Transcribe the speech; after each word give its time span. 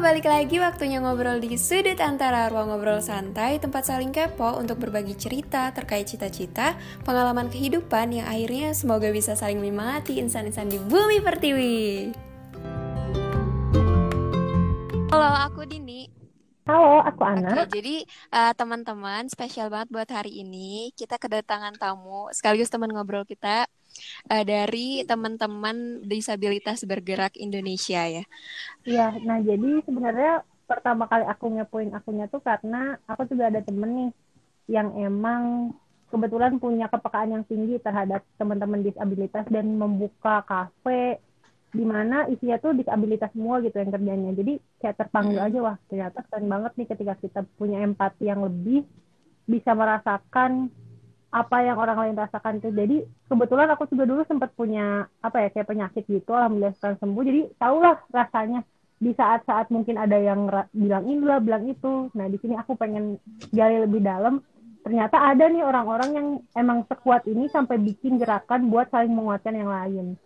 balik 0.00 0.32
lagi 0.32 0.56
waktunya 0.56 0.96
ngobrol 0.96 1.44
di 1.44 1.60
sudut 1.60 2.00
antara 2.00 2.48
ruang 2.48 2.72
ngobrol 2.72 3.04
santai, 3.04 3.60
tempat 3.60 3.84
saling 3.84 4.16
kepo 4.16 4.56
untuk 4.56 4.80
berbagi 4.80 5.12
cerita 5.12 5.68
terkait 5.76 6.08
cita-cita, 6.08 6.72
pengalaman 7.04 7.52
kehidupan 7.52 8.16
yang 8.16 8.24
akhirnya 8.24 8.72
semoga 8.72 9.12
bisa 9.12 9.36
saling 9.36 9.60
menyemangati 9.60 10.16
insan-insan 10.16 10.72
di 10.72 10.80
bumi 10.80 11.20
pertiwi. 11.20 11.80
Halo, 15.12 15.28
aku 15.52 15.68
Dini. 15.68 16.08
Halo, 16.64 17.04
aku 17.04 17.20
Ana. 17.20 17.52
Oke, 17.60 17.68
jadi 17.68 18.00
uh, 18.32 18.56
teman-teman 18.56 19.28
spesial 19.28 19.68
banget 19.68 19.92
buat 19.92 20.08
hari 20.08 20.40
ini 20.40 20.96
kita 20.96 21.20
kedatangan 21.20 21.76
tamu 21.76 22.32
sekaligus 22.32 22.72
teman 22.72 22.88
ngobrol 22.88 23.28
kita 23.28 23.68
uh, 24.28 24.44
dari 24.44 25.02
teman-teman 25.04 26.04
disabilitas 26.04 26.84
bergerak 26.84 27.36
Indonesia 27.36 28.02
ya. 28.06 28.24
Iya, 28.84 29.08
nah 29.24 29.38
jadi 29.40 29.84
sebenarnya 29.84 30.44
pertama 30.64 31.10
kali 31.10 31.26
aku 31.26 31.44
ngepoin 31.58 31.90
akunnya 31.90 32.30
tuh 32.30 32.38
karena 32.40 32.94
aku 33.10 33.26
juga 33.26 33.50
ada 33.50 33.58
temen 33.58 33.90
nih 33.90 34.10
yang 34.70 34.94
emang 34.94 35.74
kebetulan 36.10 36.58
punya 36.62 36.86
kepekaan 36.86 37.34
yang 37.34 37.44
tinggi 37.46 37.78
terhadap 37.82 38.22
teman-teman 38.38 38.82
disabilitas 38.82 39.46
dan 39.50 39.66
membuka 39.78 40.42
kafe 40.46 41.18
di 41.70 41.86
mana 41.86 42.26
isinya 42.26 42.58
tuh 42.58 42.74
disabilitas 42.74 43.30
semua 43.30 43.62
gitu 43.62 43.78
yang 43.78 43.94
kerjanya. 43.94 44.30
Jadi 44.34 44.58
kayak 44.82 44.98
terpanggil 44.98 45.38
hmm. 45.38 45.46
aja 45.46 45.58
wah 45.62 45.76
ternyata 45.86 46.18
keren 46.26 46.46
banget 46.50 46.72
nih 46.74 46.88
ketika 46.90 47.14
kita 47.18 47.40
punya 47.54 47.78
empati 47.86 48.26
yang 48.26 48.42
lebih 48.42 48.82
bisa 49.46 49.74
merasakan 49.74 50.70
apa 51.30 51.62
yang 51.62 51.78
orang 51.78 51.98
lain 51.98 52.16
rasakan 52.18 52.58
tuh. 52.58 52.74
Jadi 52.74 53.06
kebetulan 53.30 53.70
aku 53.70 53.86
juga 53.90 54.04
dulu 54.06 54.22
sempat 54.26 54.50
punya 54.58 55.06
apa 55.22 55.46
ya 55.46 55.48
kayak 55.54 55.70
penyakit 55.70 56.04
gitu 56.10 56.30
alhamdulillah 56.34 56.74
sekarang 56.78 56.98
sembuh. 56.98 57.24
Jadi 57.26 57.40
tahulah 57.58 57.96
rasanya. 58.10 58.62
Di 59.00 59.16
saat-saat 59.16 59.72
mungkin 59.72 59.96
ada 59.96 60.12
yang 60.20 60.44
bilang 60.76 61.08
ini 61.08 61.24
lah 61.24 61.40
bilang 61.40 61.64
itu. 61.64 62.12
Nah 62.12 62.28
di 62.28 62.36
sini 62.36 62.52
aku 62.52 62.76
pengen 62.76 63.16
gali 63.48 63.80
lebih 63.80 64.04
dalam. 64.04 64.44
Ternyata 64.84 65.16
ada 65.16 65.48
nih 65.48 65.64
orang-orang 65.64 66.10
yang 66.12 66.28
emang 66.52 66.84
sekuat 66.84 67.24
ini 67.24 67.48
sampai 67.48 67.80
bikin 67.80 68.20
gerakan 68.20 68.68
buat 68.68 68.92
saling 68.92 69.16
menguatkan 69.16 69.56
yang 69.56 69.72
lain. 69.72 70.20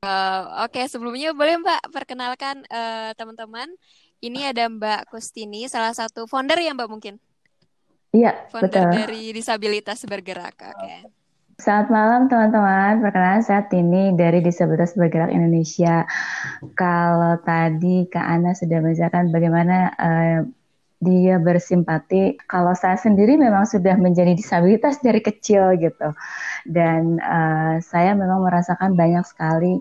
Uh, 0.00 0.64
oke 0.64 0.80
okay. 0.80 0.88
sebelumnya 0.88 1.36
boleh 1.36 1.60
mbak 1.60 1.92
perkenalkan 1.92 2.64
uh, 2.72 3.12
teman-teman. 3.20 3.68
Ini 4.24 4.48
ada 4.56 4.64
Mbak 4.72 5.12
Kustini, 5.12 5.68
salah 5.68 5.92
satu 5.92 6.24
founder 6.24 6.56
ya 6.56 6.72
Mbak 6.72 6.88
mungkin. 6.88 7.20
Iya, 8.16 8.32
founder 8.48 8.72
betul. 8.72 8.88
dari 8.96 9.22
Disabilitas 9.36 10.00
Bergerak. 10.08 10.56
Oke. 10.56 10.72
Okay. 10.80 11.00
Selamat 11.56 11.88
malam 11.88 12.20
teman-teman, 12.28 13.00
perkenalan 13.00 13.40
saya 13.40 13.64
Tini 13.64 14.12
dari 14.12 14.44
Disabilitas 14.44 14.92
Bergerak 14.92 15.32
Indonesia. 15.32 16.04
Kalau 16.76 17.40
tadi 17.40 18.04
Kak 18.12 18.26
Ana 18.28 18.52
sudah 18.52 18.84
menjelaskan 18.84 19.32
bagaimana 19.32 19.88
uh, 19.96 20.38
dia 21.00 21.40
bersimpati. 21.40 22.36
Kalau 22.44 22.76
saya 22.76 23.00
sendiri 23.00 23.40
memang 23.40 23.64
sudah 23.64 23.96
menjadi 23.96 24.36
disabilitas 24.36 25.00
dari 25.00 25.20
kecil 25.24 25.80
gitu, 25.80 26.12
dan 26.68 27.20
uh, 27.24 27.80
saya 27.80 28.12
memang 28.12 28.44
merasakan 28.44 28.92
banyak 28.92 29.24
sekali 29.24 29.80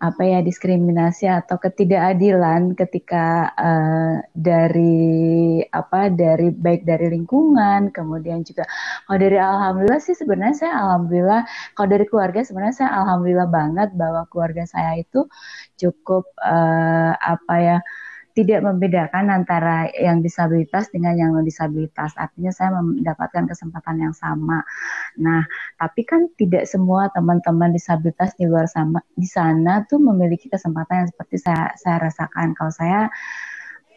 apa 0.00 0.22
ya 0.24 0.40
diskriminasi 0.40 1.28
atau 1.28 1.60
ketidakadilan 1.60 2.72
ketika 2.72 3.52
uh, 3.52 4.16
dari 4.32 5.60
apa 5.68 6.08
dari 6.08 6.48
baik 6.56 6.88
dari 6.88 7.12
lingkungan 7.12 7.92
kemudian 7.92 8.40
juga 8.40 8.64
kalau 9.04 9.18
dari 9.20 9.36
alhamdulillah 9.36 10.00
sih 10.00 10.16
sebenarnya 10.16 10.56
saya 10.56 10.72
alhamdulillah 10.80 11.44
kalau 11.76 11.88
dari 11.92 12.04
keluarga 12.08 12.40
sebenarnya 12.40 12.76
saya 12.80 12.90
alhamdulillah 12.96 13.48
banget 13.52 13.88
bahwa 13.92 14.24
keluarga 14.32 14.64
saya 14.64 15.04
itu 15.04 15.28
cukup 15.76 16.32
uh, 16.40 17.12
apa 17.20 17.54
ya 17.60 17.78
tidak 18.34 18.62
membedakan 18.62 19.30
antara 19.30 19.90
yang 19.94 20.22
disabilitas 20.22 20.88
dengan 20.94 21.18
yang 21.18 21.30
non 21.34 21.42
disabilitas. 21.42 22.14
Artinya 22.14 22.54
saya 22.54 22.78
mendapatkan 22.78 23.50
kesempatan 23.50 23.96
yang 24.00 24.14
sama. 24.14 24.62
Nah, 25.18 25.42
tapi 25.76 26.06
kan 26.06 26.30
tidak 26.38 26.66
semua 26.70 27.10
teman-teman 27.10 27.74
disabilitas 27.74 28.34
di 28.38 28.46
luar 28.46 28.70
sama 28.70 29.02
di 29.18 29.26
sana 29.26 29.82
tuh 29.90 29.98
memiliki 29.98 30.46
kesempatan 30.46 31.06
yang 31.06 31.08
seperti 31.10 31.36
saya 31.42 31.74
saya 31.74 31.96
rasakan. 31.98 32.54
Kalau 32.54 32.72
saya 32.72 33.10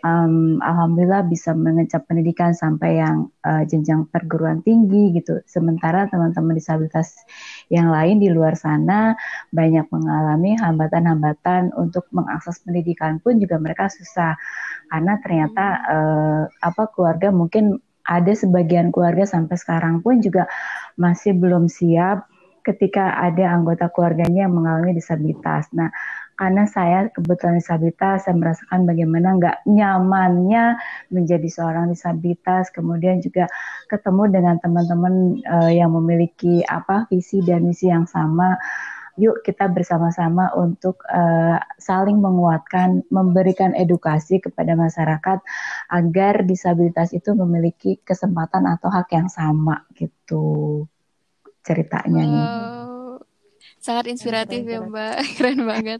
um, 0.03 0.59
alhamdulillah 0.59 1.25
bisa 1.25 1.55
mengecap 1.55 2.05
pendidikan 2.05 2.51
sampai 2.51 2.99
yang 3.01 3.31
uh, 3.47 3.63
jenjang 3.63 4.05
perguruan 4.11 4.61
tinggi 4.61 5.15
gitu. 5.15 5.39
Sementara 5.47 6.05
teman-teman 6.11 6.53
disabilitas 6.53 7.15
yang 7.71 7.89
lain 7.89 8.19
di 8.19 8.29
luar 8.29 8.53
sana 8.59 9.15
banyak 9.49 9.87
mengalami 9.89 10.59
hambatan-hambatan 10.59 11.73
untuk 11.79 12.05
mengakses 12.11 12.61
pendidikan 12.61 13.23
pun 13.23 13.39
juga 13.39 13.57
mereka 13.57 13.87
susah 13.89 14.35
karena 14.91 15.17
ternyata 15.23 15.65
uh, 15.87 16.43
apa 16.61 16.83
keluarga 16.91 17.31
mungkin 17.33 17.79
ada 18.03 18.35
sebagian 18.35 18.91
keluarga 18.91 19.23
sampai 19.23 19.55
sekarang 19.55 20.03
pun 20.03 20.19
juga 20.19 20.43
masih 20.99 21.39
belum 21.39 21.71
siap 21.71 22.27
ketika 22.63 23.19
ada 23.19 23.51
anggota 23.51 23.91
keluarganya 23.91 24.47
yang 24.47 24.55
mengalami 24.55 24.95
disabilitas. 24.95 25.67
Nah, 25.75 25.91
karena 26.43 26.67
saya 26.67 27.07
kebetulan 27.07 27.55
disabilitas, 27.55 28.27
saya 28.27 28.35
merasakan 28.35 28.83
bagaimana 28.83 29.39
nggak 29.39 29.57
nyamannya 29.63 30.75
menjadi 31.07 31.47
seorang 31.47 31.87
disabilitas, 31.87 32.67
kemudian 32.75 33.23
juga 33.23 33.47
ketemu 33.87 34.27
dengan 34.27 34.59
teman-teman 34.59 35.39
uh, 35.47 35.71
yang 35.71 35.95
memiliki 35.95 36.59
apa 36.67 37.07
visi 37.07 37.39
dan 37.47 37.63
misi 37.63 37.87
yang 37.87 38.03
sama. 38.03 38.59
Yuk 39.15 39.39
kita 39.39 39.71
bersama-sama 39.71 40.51
untuk 40.59 40.99
uh, 41.07 41.63
saling 41.79 42.19
menguatkan, 42.19 43.07
memberikan 43.07 43.71
edukasi 43.71 44.43
kepada 44.43 44.75
masyarakat 44.75 45.39
agar 45.95 46.43
disabilitas 46.43 47.15
itu 47.15 47.31
memiliki 47.39 48.03
kesempatan 48.03 48.67
atau 48.67 48.91
hak 48.91 49.15
yang 49.15 49.31
sama 49.31 49.87
gitu 49.95 50.83
ceritanya 51.63 52.23
nih. 52.27 52.92
Sangat 53.83 54.07
inspiratif 54.07 54.63
ya 54.63 54.79
Mbak, 54.79 55.15
keren 55.35 55.61
banget. 55.67 55.99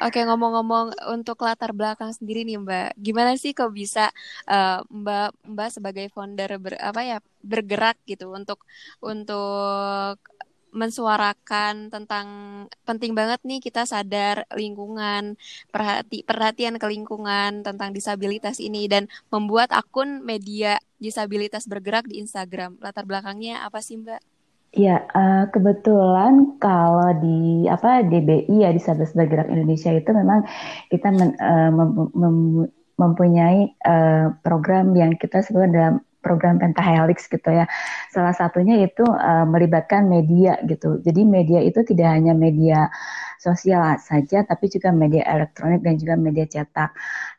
Oke 0.00 0.24
ngomong-ngomong 0.24 1.12
untuk 1.12 1.44
latar 1.44 1.76
belakang 1.76 2.08
sendiri 2.16 2.40
nih 2.48 2.56
Mbak, 2.56 2.88
gimana 2.96 3.36
sih 3.36 3.52
kok 3.52 3.68
bisa 3.76 4.08
uh, 4.48 4.80
Mbak 4.88 5.44
Mbak 5.44 5.68
sebagai 5.76 6.06
founder 6.08 6.56
ber, 6.56 6.80
apa 6.80 7.00
ya 7.04 7.18
bergerak 7.44 8.00
gitu 8.08 8.32
untuk 8.32 8.64
untuk 9.04 10.16
mensuarakan 10.72 11.88
tentang 11.88 12.26
penting 12.84 13.16
banget 13.16 13.40
nih 13.44 13.60
kita 13.60 13.88
sadar 13.88 14.44
lingkungan 14.52 15.36
perhati 15.72 16.24
perhatian 16.24 16.76
ke 16.76 16.86
lingkungan 16.88 17.64
tentang 17.64 17.92
disabilitas 17.96 18.60
ini 18.60 18.84
dan 18.88 19.08
membuat 19.32 19.72
akun 19.72 20.20
media 20.24 20.76
disabilitas 21.00 21.64
bergerak 21.64 22.04
di 22.08 22.20
Instagram 22.20 22.76
latar 22.84 23.04
belakangnya 23.08 23.64
apa 23.64 23.80
sih 23.80 23.96
Mbak? 24.00 24.37
Ya, 24.76 25.08
uh, 25.16 25.48
kebetulan 25.48 26.60
kalau 26.60 27.16
di 27.24 27.64
apa 27.72 28.04
DBI 28.04 28.68
ya 28.68 28.68
Disabilitas 28.68 29.16
Bergerak 29.16 29.48
Indonesia 29.48 29.88
itu 29.96 30.10
memang 30.12 30.44
kita 30.92 31.08
men, 31.08 31.32
uh, 31.40 31.72
mem, 31.72 31.88
mem, 32.12 32.36
mempunyai 33.00 33.72
uh, 33.88 34.28
program 34.44 34.92
yang 34.92 35.16
kita 35.16 35.40
sebut 35.40 35.72
dalam 35.72 36.04
program 36.20 36.60
pentahelix 36.60 37.32
gitu 37.32 37.48
ya. 37.48 37.64
Salah 38.12 38.36
satunya 38.36 38.84
itu 38.84 39.06
melibatkan 39.48 40.10
media 40.10 40.60
gitu. 40.66 41.00
Jadi 41.00 41.24
media 41.24 41.62
itu 41.64 41.80
tidak 41.86 42.10
hanya 42.10 42.36
media 42.36 42.90
sosial 43.38 43.96
saja, 44.02 44.42
tapi 44.42 44.66
juga 44.66 44.90
media 44.90 45.22
elektronik 45.30 45.80
dan 45.86 45.94
juga 45.96 46.14
media 46.18 46.44
cetak. 46.44 46.90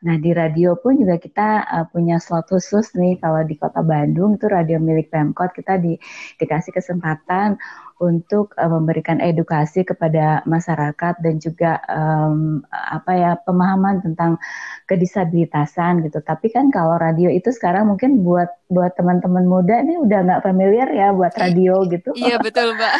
Nah 0.08 0.16
di 0.16 0.32
radio 0.32 0.74
pun 0.80 0.96
juga 0.96 1.20
kita 1.20 1.48
uh, 1.68 1.86
punya 1.92 2.16
slot 2.16 2.48
khusus 2.48 2.96
nih 2.96 3.20
kalau 3.20 3.44
di 3.44 3.54
Kota 3.60 3.84
Bandung 3.84 4.40
itu 4.40 4.48
radio 4.48 4.80
milik 4.80 5.12
Pemkot 5.12 5.52
kita 5.52 5.76
di, 5.76 6.00
dikasih 6.40 6.72
kesempatan 6.72 7.60
untuk 8.00 8.56
uh, 8.56 8.72
memberikan 8.72 9.20
edukasi 9.20 9.84
kepada 9.84 10.40
masyarakat 10.48 11.20
dan 11.20 11.36
juga 11.36 11.76
um, 11.86 12.64
apa 12.72 13.12
ya 13.12 13.32
pemahaman 13.44 14.00
tentang 14.00 14.40
kedisabilitasan 14.88 16.00
gitu. 16.08 16.24
Tapi 16.24 16.48
kan 16.48 16.72
kalau 16.72 16.96
radio 16.96 17.28
itu 17.28 17.52
sekarang 17.52 17.92
mungkin 17.92 18.24
buat 18.24 18.48
buat 18.72 18.96
teman-teman 18.96 19.44
muda 19.44 19.84
nih 19.84 20.00
udah 20.00 20.18
nggak 20.24 20.42
familiar 20.48 20.88
ya 20.88 21.12
buat 21.12 21.36
radio 21.36 21.84
gitu. 21.92 22.16
Iya 22.16 22.40
betul 22.40 22.72
mbak. 22.72 22.94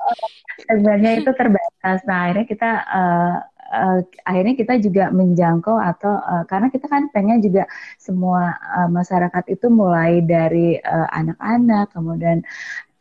Sebenarnya 0.72 1.20
itu 1.20 1.30
terbatas. 1.36 2.00
Nah 2.08 2.18
akhirnya 2.24 2.46
kita 2.48 2.70
uh, 2.88 3.36
uh, 3.70 3.98
akhirnya 4.26 4.54
kita 4.56 4.74
juga 4.82 5.12
menjangkau 5.12 5.76
atau 5.76 6.16
uh, 6.16 6.44
karena 6.48 6.72
kita 6.72 6.88
kan 6.90 7.12
pengen 7.14 7.44
juga 7.44 7.68
semua 8.00 8.56
uh, 8.56 8.88
masyarakat 8.88 9.44
itu 9.52 9.66
mulai 9.68 10.24
dari 10.24 10.80
anak-anak 10.88 11.86
uh, 11.90 11.92
kemudian 11.92 12.40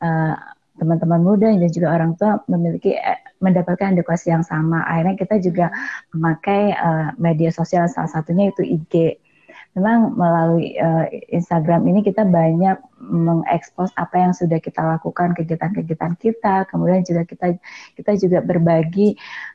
uh, 0.04 0.36
teman-teman 0.80 1.22
muda 1.22 1.52
dan 1.52 1.70
juga 1.70 1.92
orang 1.92 2.16
tua 2.16 2.40
memiliki 2.48 2.96
mendapatkan 3.44 3.96
edukasi 3.96 4.32
yang 4.32 4.44
sama. 4.48 4.84
Akhirnya 4.88 5.16
kita 5.20 5.36
juga 5.44 5.68
memakai 6.16 6.74
uh, 6.74 7.12
media 7.20 7.52
sosial 7.52 7.92
salah 7.92 8.10
satunya 8.10 8.50
itu 8.50 8.64
IG 8.64 9.20
memang 9.78 10.18
melalui 10.18 10.74
uh, 10.82 11.06
Instagram 11.30 11.86
ini 11.86 12.02
kita 12.02 12.26
banyak 12.26 12.82
mengekspos 13.00 13.94
apa 13.96 14.18
yang 14.18 14.34
sudah 14.34 14.58
kita 14.58 14.82
lakukan 14.82 15.38
kegiatan-kegiatan 15.38 16.18
kita. 16.18 16.66
Kemudian 16.68 17.06
juga 17.06 17.24
kita 17.24 17.56
kita 17.94 18.12
juga 18.18 18.42
berbagi 18.42 19.14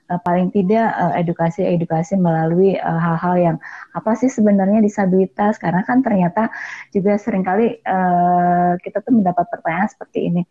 uh, 0.09 0.21
paling 0.23 0.55
tidak 0.55 0.95
edukasi-edukasi 1.19 2.15
uh, 2.17 2.23
melalui 2.23 2.79
hal-hal 2.79 3.35
uh, 3.37 3.43
yang 3.43 3.57
apa 3.93 4.15
sih 4.15 4.31
sebenarnya 4.31 4.81
disabilitas. 4.81 5.59
Karena 5.59 5.83
kan 5.83 6.01
ternyata 6.01 6.49
juga 6.95 7.19
sering 7.19 7.43
kali 7.43 7.83
uh, 7.83 8.79
kita 8.81 9.03
tuh 9.03 9.13
mendapat 9.19 9.51
pertanyaan 9.51 9.91
seperti 9.91 10.31
ini 10.31 10.43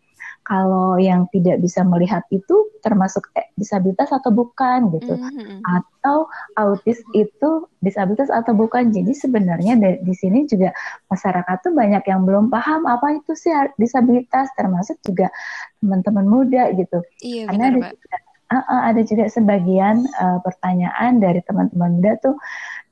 kalau 0.44 1.00
yang 1.00 1.24
tidak 1.32 1.56
bisa 1.64 1.80
melihat 1.82 2.20
itu 2.28 2.68
termasuk 2.84 3.32
eh, 3.32 3.48
disabilitas 3.56 4.12
atau 4.12 4.28
bukan 4.28 4.92
gitu. 4.92 5.16
Mm-hmm. 5.16 5.64
atau 5.64 6.28
autis 6.60 7.00
itu 7.16 7.64
disabilitas 7.80 8.28
atau 8.28 8.52
bukan. 8.52 8.92
Jadi 8.92 9.16
sebenarnya 9.16 9.80
di, 9.80 10.04
di 10.04 10.14
sini 10.14 10.44
juga 10.44 10.76
masyarakat 11.08 11.56
tuh 11.64 11.72
banyak 11.72 12.04
yang 12.04 12.28
belum 12.28 12.52
paham 12.52 12.84
apa 12.84 13.16
itu 13.16 13.32
sih 13.32 13.56
disabilitas. 13.80 14.52
Termasuk 14.52 15.00
juga 15.00 15.32
teman-teman 15.80 16.28
muda 16.28 16.68
gitu. 16.76 17.00
Iya, 17.24 17.48
karena 17.48 17.64
ada 17.72 17.80
juga, 17.88 18.16
uh, 18.52 18.56
uh, 18.60 18.80
ada 18.92 19.00
juga 19.00 19.24
sebagian 19.32 19.96
uh, 20.20 20.38
pertanyaan 20.44 21.24
dari 21.24 21.40
teman-teman 21.40 22.00
muda 22.00 22.20
tuh 22.20 22.36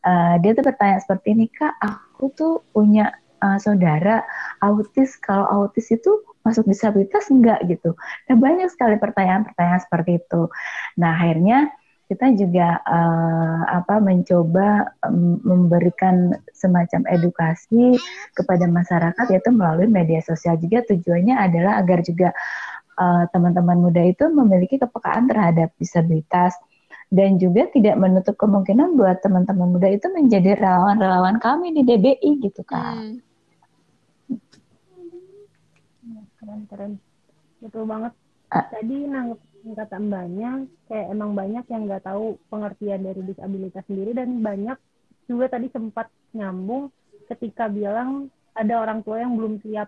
uh, 0.09 0.35
dia 0.41 0.57
tuh 0.57 0.65
bertanya 0.65 1.05
seperti 1.05 1.37
ini 1.37 1.47
kak 1.53 1.77
aku 1.85 2.33
tuh 2.33 2.55
punya 2.73 3.13
uh, 3.43 3.59
saudara 3.59 4.25
autis. 4.63 5.19
Kalau 5.19 5.45
autis 5.45 5.91
itu 5.93 6.32
masuk 6.43 6.67
disabilitas 6.69 7.31
enggak 7.31 7.63
gitu. 7.67 7.95
Nah 8.29 8.37
banyak 8.39 8.69
sekali 8.71 8.99
pertanyaan-pertanyaan 8.99 9.83
seperti 9.83 10.23
itu. 10.23 10.51
Nah 10.99 11.15
akhirnya 11.17 11.71
kita 12.13 12.29
juga 12.37 12.77
uh, 12.85 13.65
apa 13.73 13.97
mencoba 13.97 14.93
um, 15.09 15.41
memberikan 15.41 16.37
semacam 16.53 17.09
edukasi 17.09 17.97
kepada 18.37 18.69
masyarakat 18.69 19.25
yaitu 19.33 19.49
melalui 19.49 19.89
media 19.89 20.21
sosial 20.21 20.61
juga 20.61 20.85
tujuannya 20.85 21.41
adalah 21.41 21.81
agar 21.81 22.05
juga 22.05 22.29
eh, 23.01 23.25
teman-teman 23.33 23.81
uh, 23.81 23.83
muda 23.89 24.03
itu 24.05 24.29
memiliki 24.29 24.77
kepekaan 24.77 25.25
terhadap 25.27 25.73
disabilitas 25.81 26.53
dan 27.13 27.37
juga 27.37 27.69
tidak 27.73 27.97
menutup 28.01 28.37
kemungkinan 28.41 28.97
buat 28.97 29.21
teman-teman 29.21 29.77
muda 29.77 29.89
itu 29.93 30.09
menjadi 30.13 30.57
relawan-relawan 30.57 31.37
kami 31.41 31.77
di 31.77 31.85
DBI 31.85 32.31
gitu 32.41 32.65
kan. 32.65 33.21
Hmm. 33.21 33.32
Keren 36.43 36.63
keren. 36.67 36.93
Betul 37.63 37.87
banget. 37.87 38.13
Tadi 38.51 38.97
nanggepin 39.07 39.73
kata 39.79 39.97
mbaknya 40.03 40.51
kayak 40.91 41.07
emang 41.15 41.39
banyak 41.39 41.65
yang 41.71 41.83
nggak 41.87 42.03
tahu 42.03 42.37
pengertian 42.51 43.07
dari 43.07 43.23
disabilitas 43.23 43.87
sendiri 43.87 44.11
dan 44.13 44.43
banyak 44.43 44.77
juga 45.31 45.55
tadi 45.55 45.71
sempat 45.71 46.11
nyambung 46.35 46.91
ketika 47.31 47.71
bilang 47.71 48.27
ada 48.59 48.83
orang 48.83 49.07
tua 49.07 49.23
yang 49.23 49.39
belum 49.39 49.63
siap. 49.63 49.87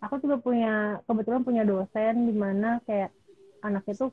Aku 0.00 0.16
juga 0.22 0.40
punya 0.40 1.02
kebetulan 1.04 1.42
punya 1.44 1.62
dosen 1.66 2.30
di 2.30 2.32
mana 2.32 2.80
kayak 2.88 3.12
anak 3.60 3.84
itu 3.90 4.08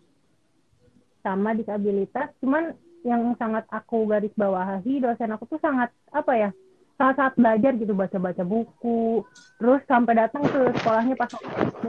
sama 1.24 1.56
disabilitas 1.56 2.32
cuman 2.44 2.76
yang 3.04 3.36
sangat 3.40 3.64
aku 3.72 4.04
garis 4.08 4.34
bawahi 4.36 5.00
dosen 5.00 5.32
aku 5.32 5.48
tuh 5.48 5.60
sangat 5.64 5.92
apa 6.12 6.34
ya 6.36 6.50
saat-saat 6.98 7.38
belajar 7.38 7.78
gitu 7.78 7.94
baca-baca 7.94 8.42
buku 8.42 9.22
terus 9.62 9.82
sampai 9.86 10.18
datang 10.18 10.42
ke 10.50 10.74
sekolahnya 10.82 11.14
pas 11.14 11.30
SD 11.30 11.86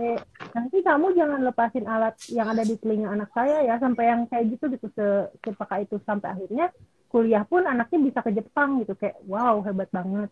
nanti 0.53 0.77
kamu 0.85 1.17
jangan 1.17 1.41
lepasin 1.49 1.89
alat 1.89 2.13
yang 2.29 2.53
ada 2.53 2.61
di 2.61 2.77
telinga 2.77 3.17
anak 3.17 3.33
saya 3.33 3.65
ya 3.65 3.81
sampai 3.81 4.05
yang 4.05 4.29
kayak 4.29 4.53
gitu 4.53 4.69
gitu 4.69 4.87
se 4.93 5.33
sepaka 5.41 5.81
itu 5.81 5.97
sampai 6.05 6.37
akhirnya 6.37 6.69
kuliah 7.09 7.41
pun 7.49 7.65
anaknya 7.65 7.99
bisa 8.05 8.21
ke 8.21 8.37
Jepang 8.37 8.85
gitu 8.85 8.93
kayak 9.01 9.17
wow 9.25 9.65
hebat 9.65 9.89
banget 9.89 10.29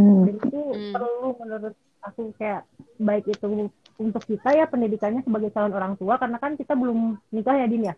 hmm. 0.00 0.24
dan 0.24 0.34
itu 0.40 0.60
hmm. 0.72 0.92
perlu 0.96 1.28
menurut 1.36 1.74
aku 2.00 2.32
kayak 2.40 2.64
baik 2.96 3.28
itu 3.28 3.68
untuk 3.96 4.22
kita 4.24 4.56
ya 4.56 4.64
pendidikannya 4.68 5.20
sebagai 5.20 5.52
calon 5.52 5.76
orang 5.76 6.00
tua 6.00 6.16
karena 6.16 6.40
kan 6.40 6.56
kita 6.56 6.72
belum 6.72 7.20
nikah 7.28 7.56
ya 7.60 7.66
Din 7.68 7.92
ya 7.92 7.94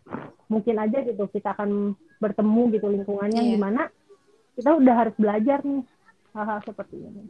mungkin 0.51 0.75
aja 0.75 1.07
gitu 1.07 1.29
kita 1.31 1.55
akan 1.55 1.95
bertemu 2.19 2.63
gitu 2.75 2.87
lingkungannya 2.91 3.43
yeah. 3.47 3.53
gimana 3.55 3.83
kita 4.59 4.75
udah 4.75 4.95
harus 5.07 5.15
belajar 5.15 5.63
nih 5.63 5.87
hal-hal 6.35 6.59
seperti 6.67 6.99
ini. 6.99 7.23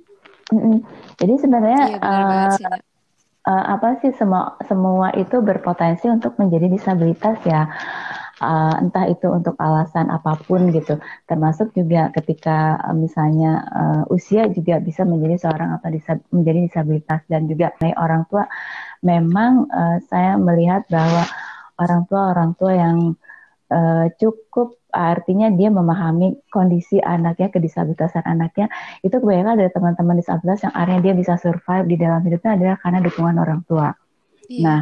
Mm-hmm. 0.49 0.77
Jadi 1.21 1.35
sebenarnya 1.45 1.83
iya, 1.93 1.99
uh, 2.01 2.57
uh, 3.45 3.65
apa 3.77 4.01
sih 4.01 4.17
semua 4.17 4.57
semua 4.65 5.13
itu 5.13 5.45
berpotensi 5.45 6.09
untuk 6.09 6.41
menjadi 6.41 6.73
disabilitas 6.73 7.37
ya. 7.45 7.69
Uh, 8.39 8.71
entah 8.79 9.11
itu 9.11 9.27
untuk 9.27 9.59
alasan 9.59 10.15
apa 10.15 10.39
pun 10.47 10.71
gitu, 10.71 10.95
termasuk 11.27 11.75
juga 11.75 12.15
ketika 12.15 12.79
uh, 12.87 12.95
misalnya 12.95 13.67
uh, 13.67 14.15
usia 14.15 14.47
juga 14.47 14.79
bisa 14.79 15.03
menjadi 15.03 15.43
seorang 15.43 15.75
atau 15.75 15.91
disab 15.91 16.23
menjadi 16.31 16.71
disabilitas 16.71 17.27
dan 17.27 17.51
juga 17.51 17.75
orang 17.99 18.31
tua 18.31 18.47
memang 19.03 19.67
uh, 19.67 19.99
saya 20.07 20.39
melihat 20.39 20.87
bahwa 20.87 21.27
orang 21.83 22.07
tua 22.07 22.23
orang 22.31 22.51
tua 22.55 22.73
yang 22.79 23.19
uh, 23.75 24.07
cukup 24.23 24.78
artinya 24.89 25.53
dia 25.53 25.69
memahami 25.69 26.39
kondisi 26.49 26.99
anaknya, 26.99 27.53
kedisabilitasan 27.53 28.25
anaknya, 28.25 28.73
itu 29.05 29.13
kebanyakan 29.13 29.61
dari 29.61 29.71
teman-teman 29.73 30.17
disabilitas 30.19 30.65
yang 30.65 30.75
akhirnya 30.75 31.01
dia 31.11 31.15
bisa 31.15 31.35
survive 31.37 31.87
di 31.87 31.97
dalam 32.01 32.21
hidupnya 32.25 32.51
adalah 32.57 32.77
karena 32.81 32.99
dukungan 33.05 33.37
orang 33.37 33.61
tua. 33.69 33.89
Iya. 34.49 34.65
Nah, 34.65 34.81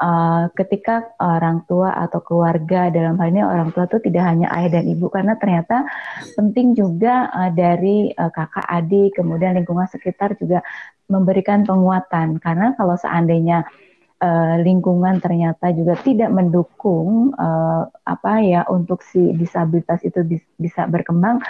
uh, 0.00 0.44
ketika 0.52 1.16
orang 1.20 1.64
tua 1.64 1.92
atau 1.96 2.20
keluarga 2.20 2.92
dalam 2.92 3.16
hal 3.16 3.28
ini 3.32 3.42
orang 3.42 3.72
tua 3.72 3.88
itu 3.88 3.98
tidak 4.04 4.24
hanya 4.28 4.48
ayah 4.56 4.80
dan 4.80 4.84
ibu 4.88 5.08
karena 5.08 5.34
ternyata 5.40 5.88
penting 6.36 6.76
juga 6.76 7.28
uh, 7.32 7.50
dari 7.52 8.12
uh, 8.12 8.30
kakak 8.32 8.66
adik 8.68 9.16
kemudian 9.16 9.56
lingkungan 9.56 9.88
sekitar 9.88 10.36
juga 10.36 10.60
memberikan 11.06 11.62
penguatan 11.64 12.42
karena 12.42 12.74
kalau 12.74 12.98
seandainya 12.98 13.64
uh, 14.20 14.56
lingkungan 14.60 15.20
ternyata 15.20 15.72
juga 15.72 15.96
tidak 16.00 16.30
mendukung 16.32 17.36
uh, 17.36 17.88
apa 18.04 18.32
ya 18.44 18.62
untuk 18.68 19.04
si 19.04 19.34
disabilitas 19.36 20.00
itu 20.04 20.24
bisa 20.56 20.88
berkembang 20.88 21.40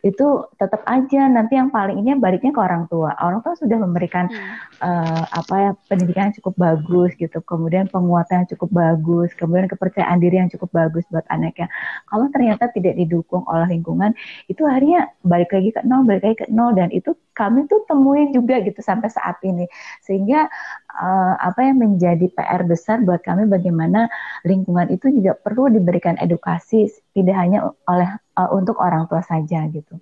itu 0.00 0.48
tetap 0.56 0.80
aja 0.88 1.28
nanti 1.28 1.56
yang 1.60 1.68
paling 1.68 2.00
ini 2.00 2.16
baliknya 2.16 2.52
ke 2.56 2.60
orang 2.60 2.88
tua. 2.88 3.12
Orang 3.20 3.44
tua 3.44 3.56
sudah 3.56 3.76
memberikan 3.76 4.28
hmm. 4.28 4.80
uh, 4.80 5.24
apa 5.28 5.54
ya 5.60 5.70
pendidikan 5.88 6.32
yang 6.32 6.36
cukup 6.40 6.54
bagus 6.56 7.10
gitu, 7.20 7.38
kemudian 7.44 7.86
penguatan 7.88 8.44
yang 8.44 8.48
cukup 8.56 8.70
bagus, 8.72 9.30
kemudian 9.36 9.68
kepercayaan 9.68 10.18
diri 10.18 10.40
yang 10.40 10.50
cukup 10.52 10.72
bagus 10.72 11.04
buat 11.12 11.24
anaknya. 11.28 11.68
Kalau 12.08 12.26
ternyata 12.32 12.72
tidak 12.72 12.96
didukung 12.96 13.44
oleh 13.44 13.68
lingkungan, 13.68 14.16
itu 14.48 14.64
akhirnya 14.64 15.12
balik 15.24 15.52
lagi 15.52 15.70
ke 15.76 15.80
nol, 15.84 16.02
balik 16.08 16.22
lagi 16.24 16.36
ke 16.42 16.46
nol 16.48 16.72
dan 16.72 16.88
itu 16.90 17.12
kami 17.36 17.64
tuh 17.72 17.80
temuin 17.88 18.36
juga 18.36 18.60
gitu 18.60 18.80
sampai 18.84 19.08
saat 19.08 19.40
ini. 19.44 19.64
Sehingga 20.04 20.48
uh, 20.96 21.34
apa 21.40 21.60
yang 21.64 21.80
menjadi 21.80 22.28
PR 22.32 22.68
besar 22.68 23.00
buat 23.04 23.24
kami 23.24 23.48
bagaimana 23.48 24.08
lingkungan 24.44 24.92
itu 24.92 25.08
juga 25.08 25.36
perlu 25.40 25.72
diberikan 25.72 26.20
edukasi 26.20 26.90
tidak 27.16 27.36
hanya 27.36 27.70
oleh 27.88 28.08
uh, 28.40 28.48
untuk 28.56 28.80
orang 28.80 29.04
tua 29.04 29.20
saja 29.20 29.68
gitu. 29.68 30.00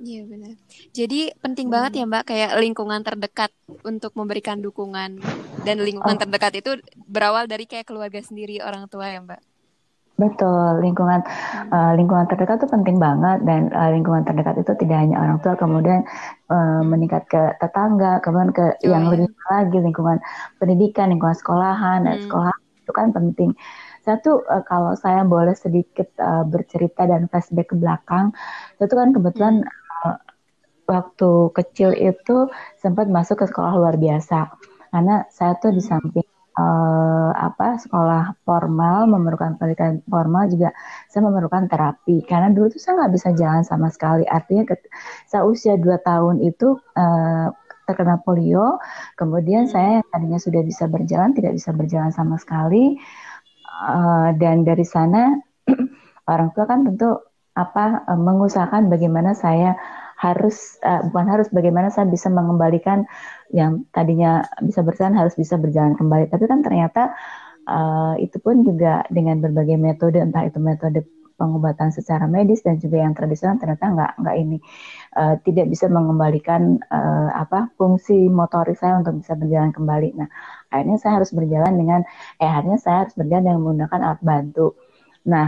Iya 0.00 0.24
benar. 0.24 0.56
Jadi 0.96 1.28
penting 1.44 1.68
hmm. 1.68 1.74
banget 1.76 1.92
ya 2.00 2.04
Mbak 2.08 2.24
kayak 2.24 2.50
lingkungan 2.56 3.00
terdekat 3.04 3.52
untuk 3.84 4.16
memberikan 4.16 4.62
dukungan 4.64 5.20
dan 5.68 5.76
lingkungan 5.76 6.16
oh. 6.16 6.20
terdekat 6.24 6.52
itu 6.64 6.70
berawal 7.04 7.44
dari 7.44 7.68
kayak 7.68 7.84
keluarga 7.84 8.22
sendiri 8.24 8.64
orang 8.64 8.88
tua 8.88 9.12
ya 9.12 9.20
Mbak. 9.20 9.50
Betul, 10.20 10.84
lingkungan 10.84 11.20
hmm. 11.24 11.72
uh, 11.72 11.92
lingkungan 11.96 12.28
terdekat 12.28 12.60
itu 12.60 12.68
penting 12.68 12.96
banget 13.00 13.40
dan 13.44 13.72
uh, 13.72 13.88
lingkungan 13.92 14.24
terdekat 14.24 14.60
itu 14.60 14.72
tidak 14.84 15.00
hanya 15.00 15.16
orang 15.16 15.40
tua, 15.40 15.56
kemudian 15.56 16.04
uh, 16.52 16.84
meningkat 16.84 17.24
ke 17.24 17.56
tetangga, 17.56 18.20
kemudian 18.20 18.52
ke 18.52 18.76
oh, 18.84 18.88
yang 18.88 19.08
iya. 19.08 19.10
lebih 19.16 19.28
lagi 19.48 19.78
lingkungan 19.80 20.16
pendidikan, 20.60 21.08
lingkungan 21.08 21.36
sekolahan 21.36 22.04
dan 22.04 22.20
hmm. 22.20 22.24
sekolah 22.28 22.56
itu 22.84 22.92
kan 22.92 23.08
penting. 23.16 23.56
Satu 24.00 24.40
uh, 24.48 24.64
kalau 24.64 24.96
saya 24.96 25.22
boleh 25.22 25.52
sedikit 25.52 26.08
uh, 26.20 26.44
bercerita 26.48 27.04
dan 27.04 27.28
flashback 27.28 27.72
ke 27.72 27.76
belakang, 27.76 28.32
itu 28.80 28.94
kan 28.96 29.12
kebetulan 29.12 29.54
uh, 30.04 30.16
waktu 30.88 31.30
kecil 31.54 31.94
itu 31.94 32.50
sempat 32.80 33.06
masuk 33.06 33.38
ke 33.40 33.46
sekolah 33.46 33.76
luar 33.76 33.96
biasa. 34.00 34.50
Karena 34.90 35.22
saya 35.30 35.54
tuh 35.62 35.70
di 35.70 35.82
samping 35.84 36.26
uh, 36.58 37.30
apa 37.36 37.78
sekolah 37.78 38.42
formal 38.42 39.06
memerlukan 39.06 39.54
pendidikan 39.54 40.02
formal 40.10 40.50
juga 40.50 40.74
saya 41.06 41.22
memerlukan 41.30 41.70
terapi. 41.70 42.26
Karena 42.26 42.50
dulu 42.50 42.72
tuh 42.74 42.82
saya 42.82 43.04
nggak 43.04 43.12
bisa 43.14 43.28
jalan 43.38 43.62
sama 43.62 43.88
sekali. 43.92 44.26
Artinya 44.26 44.66
ke, 44.66 44.74
saya 45.30 45.46
usia 45.46 45.78
2 45.78 45.86
tahun 46.02 46.42
itu 46.42 46.74
uh, 46.98 47.48
terkena 47.86 48.18
polio. 48.22 48.82
Kemudian 49.14 49.70
saya 49.70 50.02
yang 50.02 50.06
tadinya 50.10 50.40
sudah 50.42 50.62
bisa 50.66 50.90
berjalan 50.90 51.30
tidak 51.34 51.54
bisa 51.54 51.70
berjalan 51.70 52.10
sama 52.10 52.38
sekali 52.38 52.98
Eh, 53.80 54.28
dan 54.36 54.60
dari 54.68 54.84
sana 54.84 55.40
orang 56.32 56.52
tua 56.52 56.68
kan 56.68 56.84
tentu 56.84 57.16
apa 57.56 58.04
uh, 58.06 58.20
mengusahakan 58.20 58.92
bagaimana 58.92 59.32
saya 59.32 59.74
harus 60.20 60.76
uh, 60.84 61.00
bukan 61.08 61.26
harus 61.26 61.48
bagaimana 61.48 61.88
saya 61.88 62.06
bisa 62.06 62.28
mengembalikan 62.28 63.08
yang 63.50 63.88
tadinya 63.90 64.44
bisa 64.60 64.84
berjalan 64.84 65.16
harus 65.16 65.32
bisa 65.32 65.56
berjalan 65.56 65.96
kembali. 65.96 66.28
Tapi 66.28 66.44
kan 66.44 66.60
ternyata 66.60 67.16
uh, 67.64 68.14
itu 68.20 68.36
pun 68.36 68.68
juga 68.68 69.00
dengan 69.08 69.40
berbagai 69.40 69.80
metode 69.80 70.20
entah 70.20 70.44
itu 70.44 70.60
metode 70.60 71.00
pengobatan 71.40 71.88
secara 71.88 72.28
medis 72.28 72.60
dan 72.60 72.76
juga 72.76 73.00
yang 73.00 73.16
tradisional 73.16 73.56
ternyata 73.56 73.88
nggak 73.96 74.12
nggak 74.20 74.36
ini 74.36 74.60
uh, 75.16 75.34
tidak 75.42 75.66
bisa 75.70 75.90
mengembalikan 75.90 76.78
uh, 76.90 77.30
apa 77.34 77.70
fungsi 77.74 78.30
motorik 78.30 78.78
saya 78.78 79.00
untuk 79.02 79.18
bisa 79.18 79.34
berjalan 79.34 79.74
kembali. 79.74 80.14
Nah, 80.18 80.28
akhirnya 80.70 80.98
saya 81.00 81.12
harus 81.22 81.30
berjalan 81.34 81.74
dengan 81.74 82.00
eh 82.38 82.46
akhirnya 82.46 82.78
saya 82.78 82.96
harus 83.06 83.14
berjalan 83.18 83.44
dengan 83.46 83.60
menggunakan 83.62 84.00
alat 84.02 84.22
bantu. 84.22 84.68
Nah, 85.26 85.46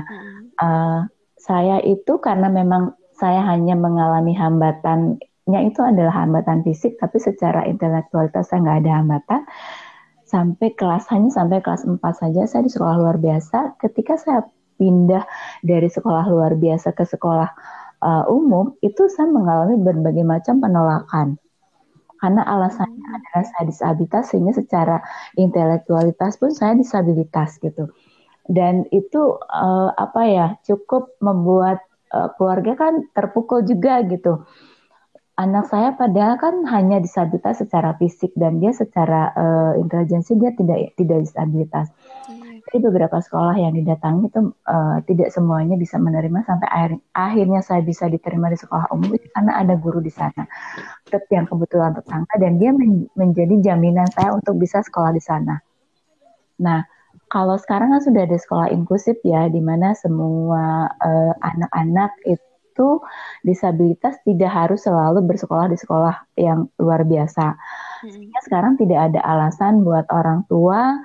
uh, 0.59 1.01
saya 1.39 1.83
itu 1.83 2.19
karena 2.23 2.51
memang 2.51 2.95
saya 3.15 3.43
hanya 3.55 3.79
mengalami 3.79 4.35
hambatannya 4.35 5.61
itu 5.69 5.81
adalah 5.83 6.27
hambatan 6.27 6.67
fisik, 6.67 6.99
tapi 6.99 7.23
secara 7.23 7.67
intelektualitas 7.71 8.51
saya 8.51 8.63
nggak 8.67 8.79
ada 8.87 8.93
hambatan. 8.99 9.41
Sampai 10.27 10.73
kelas 10.73 11.13
hanya 11.13 11.29
sampai 11.29 11.61
kelas 11.61 11.85
4 11.85 12.01
saja 12.01 12.49
saya 12.49 12.65
di 12.65 12.73
sekolah 12.73 12.97
luar 12.97 13.21
biasa. 13.21 13.77
Ketika 13.77 14.17
saya 14.17 14.41
pindah 14.81 15.29
dari 15.61 15.93
sekolah 15.93 16.25
luar 16.27 16.57
biasa 16.57 16.97
ke 16.97 17.05
sekolah 17.05 17.53
uh, 18.03 18.27
umum, 18.29 18.75
itu 18.83 19.07
saya 19.09 19.31
mengalami 19.31 19.79
berbagai 19.79 20.27
macam 20.27 20.59
penolakan. 20.59 21.39
Karena 22.19 22.47
alasannya 22.47 23.03
hmm. 23.03 23.17
adalah 23.19 23.45
saya 23.51 23.65
disabilitas 23.67 24.25
sehingga 24.31 24.53
secara 24.55 24.97
intelektualitas 25.35 26.39
pun 26.39 26.55
saya 26.55 26.79
disabilitas 26.79 27.59
gitu. 27.59 27.91
Dan 28.47 28.87
itu 28.91 29.39
uh, 29.39 29.91
apa 29.95 30.23
ya 30.27 30.47
cukup 30.67 31.15
membuat 31.23 31.83
uh, 32.15 32.31
keluarga 32.39 32.79
kan 32.79 33.07
terpukul 33.15 33.67
juga 33.67 34.03
gitu. 34.07 34.47
Anak 35.35 35.67
saya 35.73 35.97
padahal 35.99 36.39
kan 36.39 36.63
hanya 36.71 37.03
disabilitas 37.03 37.65
secara 37.65 37.99
fisik 37.99 38.31
dan 38.39 38.63
dia 38.63 38.71
secara 38.71 39.33
uh, 39.35 39.73
intelijensi 39.81 40.39
dia 40.39 40.55
tidak 40.55 40.95
tidak 40.95 41.27
disabilitas. 41.27 41.91
Jadi 42.73 42.89
beberapa 42.89 43.21
sekolah 43.21 43.53
yang 43.61 43.77
didatangi 43.77 44.33
itu 44.33 44.49
uh, 44.49 44.97
tidak 45.05 45.29
semuanya 45.29 45.77
bisa 45.77 46.01
menerima 46.01 46.41
sampai 46.49 46.69
akhir, 46.73 46.93
akhirnya 47.13 47.61
saya 47.61 47.85
bisa 47.85 48.09
diterima 48.09 48.49
di 48.49 48.57
sekolah 48.57 48.89
umum 48.97 49.13
karena 49.13 49.61
ada 49.61 49.77
guru 49.77 50.01
di 50.01 50.09
sana. 50.09 50.49
Yang 51.29 51.53
kebetulan 51.53 51.93
tersangka 51.93 52.41
dan 52.41 52.57
dia 52.57 52.73
men 52.73 53.13
menjadi 53.13 53.61
jaminan 53.61 54.09
saya 54.09 54.33
untuk 54.33 54.57
bisa 54.57 54.81
sekolah 54.81 55.13
di 55.13 55.21
sana. 55.21 55.61
Nah, 56.65 56.81
kalau 57.29 57.61
sekarang 57.61 57.93
kan 57.93 58.01
sudah 58.01 58.25
ada 58.25 58.41
sekolah 58.41 58.73
inklusif 58.73 59.21
ya, 59.21 59.53
di 59.53 59.61
mana 59.61 59.93
semua 59.93 60.89
eh, 60.97 61.33
anak-anak 61.45 62.25
uh, 62.25 62.41
itu 62.73 62.89
disabilitas 63.45 64.17
tidak 64.25 64.49
harus 64.49 64.81
selalu 64.81 65.21
bersekolah 65.29 65.69
di 65.69 65.77
sekolah 65.77 66.41
yang 66.41 66.73
luar 66.81 67.05
biasa. 67.05 67.53
Sehingga 68.01 68.41
sekarang 68.49 68.81
tidak 68.81 69.13
ada 69.13 69.21
alasan 69.21 69.85
buat 69.85 70.09
orang 70.09 70.49
tua 70.49 70.97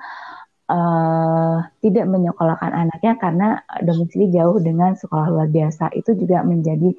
uh, 0.68 1.64
tidak 1.80 2.06
menyekolahkan 2.06 2.72
anaknya 2.72 3.12
karena 3.16 3.48
domisili 3.82 4.30
jauh 4.32 4.60
dengan 4.60 4.94
sekolah 4.94 5.28
luar 5.32 5.48
biasa 5.48 5.92
itu 5.96 6.14
juga 6.14 6.44
menjadi 6.44 6.92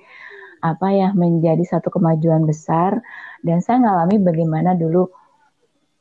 apa 0.59 0.91
ya 0.91 1.15
menjadi 1.15 1.63
satu 1.63 1.87
kemajuan 1.87 2.43
besar 2.43 2.99
dan 3.47 3.63
saya 3.63 3.79
ngalami 3.79 4.19
bagaimana 4.19 4.75
dulu 4.75 5.07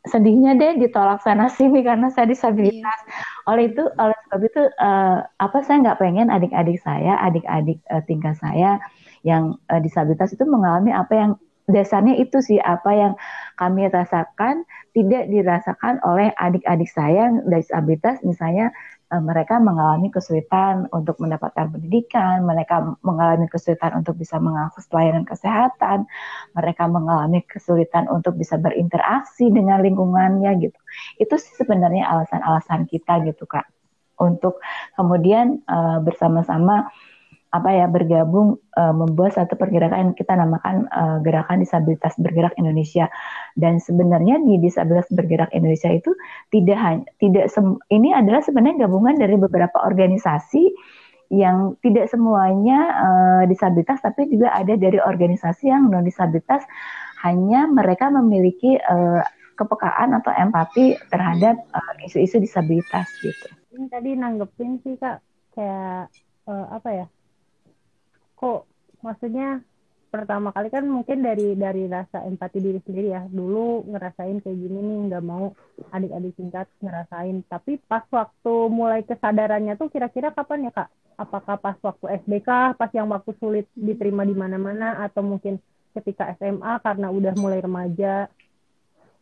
sedihnya 0.08 0.56
deh 0.56 0.80
ditolak 0.80 1.20
sana 1.20 1.52
sini 1.56 1.84
karena 1.84 2.08
saya 2.08 2.26
disabilitas. 2.26 2.98
Yeah. 3.04 3.48
Oleh 3.48 3.72
itu, 3.72 3.84
oleh 3.96 4.16
sebab 4.28 4.40
itu 4.44 4.62
uh, 4.76 5.24
apa 5.24 5.58
saya 5.64 5.76
nggak 5.84 5.98
pengen 6.00 6.28
adik-adik 6.28 6.80
saya, 6.84 7.16
adik-adik 7.24 7.80
uh, 7.88 8.02
tingkat 8.04 8.36
saya 8.40 8.80
yang 9.24 9.56
uh, 9.72 9.80
disabilitas 9.80 10.36
itu 10.36 10.44
mengalami 10.44 10.92
apa 10.92 11.12
yang 11.16 11.32
dasarnya 11.68 12.16
itu 12.16 12.40
sih 12.40 12.56
apa 12.58 12.90
yang 12.96 13.12
kami 13.60 13.92
rasakan 13.92 14.64
tidak 14.96 15.28
dirasakan 15.28 16.00
oleh 16.00 16.32
adik-adik 16.40 16.88
saya 16.88 17.28
yang 17.28 17.44
disabilitas 17.44 18.24
misalnya 18.24 18.72
eh, 19.12 19.20
mereka 19.20 19.60
mengalami 19.60 20.08
kesulitan 20.08 20.88
untuk 20.96 21.20
mendapatkan 21.20 21.68
pendidikan, 21.68 22.48
mereka 22.48 22.96
mengalami 23.04 23.44
kesulitan 23.52 24.00
untuk 24.00 24.16
bisa 24.16 24.40
mengakses 24.40 24.88
pelayanan 24.88 25.28
kesehatan, 25.28 26.08
mereka 26.56 26.88
mengalami 26.88 27.44
kesulitan 27.44 28.08
untuk 28.08 28.40
bisa 28.40 28.56
berinteraksi 28.56 29.52
dengan 29.52 29.84
lingkungannya 29.84 30.50
gitu. 30.64 30.80
Itu 31.20 31.36
sih 31.36 31.52
sebenarnya 31.60 32.08
alasan-alasan 32.08 32.88
kita 32.88 33.28
gitu 33.28 33.44
Kak. 33.44 33.68
Untuk 34.18 34.58
kemudian 34.98 35.62
uh, 35.70 36.02
bersama-sama 36.02 36.90
apa 37.48 37.70
ya 37.72 37.88
bergabung 37.88 38.60
uh, 38.76 38.92
membuat 38.92 39.32
satu 39.40 39.56
pergerakan 39.56 40.12
yang 40.12 40.12
kita 40.12 40.36
namakan 40.36 40.84
uh, 40.92 41.16
gerakan 41.24 41.64
disabilitas 41.64 42.12
bergerak 42.20 42.52
Indonesia 42.60 43.08
dan 43.56 43.80
sebenarnya 43.80 44.36
di 44.44 44.60
disabilitas 44.60 45.08
bergerak 45.08 45.48
Indonesia 45.56 45.88
itu 45.88 46.12
tidak 46.52 46.76
hanya 46.76 47.04
tidak 47.16 47.48
sem 47.48 47.80
ini 47.88 48.12
adalah 48.12 48.44
sebenarnya 48.44 48.84
gabungan 48.84 49.16
dari 49.16 49.40
beberapa 49.40 49.80
organisasi 49.80 50.68
yang 51.32 51.76
tidak 51.80 52.12
semuanya 52.12 52.78
uh, 53.00 53.42
disabilitas 53.48 54.04
tapi 54.04 54.28
juga 54.28 54.52
ada 54.52 54.76
dari 54.76 55.00
organisasi 55.00 55.72
yang 55.72 55.88
non 55.88 56.04
disabilitas 56.04 56.68
hanya 57.24 57.64
mereka 57.64 58.12
memiliki 58.12 58.76
uh, 58.76 59.24
kepekaan 59.56 60.14
atau 60.14 60.30
empati 60.36 60.94
terhadap 61.10 61.58
isu-isu 62.06 62.38
uh, 62.38 62.42
disabilitas 62.44 63.10
gitu. 63.24 63.48
Ini 63.74 63.90
tadi 63.90 64.14
nanggepin 64.14 64.78
sih 64.84 64.94
kak 64.94 65.18
kayak 65.56 66.14
uh, 66.46 66.66
apa 66.70 66.88
ya 66.94 67.06
kok 68.38 68.70
maksudnya 69.02 69.60
pertama 70.08 70.56
kali 70.56 70.72
kan 70.72 70.88
mungkin 70.88 71.20
dari 71.20 71.52
dari 71.52 71.84
rasa 71.84 72.24
empati 72.24 72.58
diri 72.62 72.80
sendiri 72.80 73.08
ya. 73.12 73.22
Dulu 73.28 73.90
ngerasain 73.92 74.40
kayak 74.40 74.56
gini 74.56 74.78
nih 74.78 74.98
nggak 75.12 75.24
mau 75.26 75.52
adik-adik 75.92 76.32
tingkat 76.38 76.66
ngerasain. 76.80 77.44
Tapi 77.50 77.82
pas 77.84 78.06
waktu 78.08 78.54
mulai 78.72 79.04
kesadarannya 79.04 79.76
tuh 79.76 79.92
kira-kira 79.92 80.32
kapan 80.32 80.70
ya 80.70 80.72
kak? 80.72 80.88
Apakah 81.18 81.58
pas 81.58 81.76
waktu 81.82 82.24
SBK 82.24 82.78
pas 82.78 82.90
yang 82.94 83.10
waktu 83.10 83.34
sulit 83.36 83.66
diterima 83.74 84.24
di 84.24 84.32
mana-mana 84.32 85.02
atau 85.02 85.20
mungkin 85.20 85.60
ketika 85.92 86.30
SMA 86.38 86.78
karena 86.80 87.10
udah 87.10 87.34
mulai 87.36 87.60
remaja? 87.60 88.30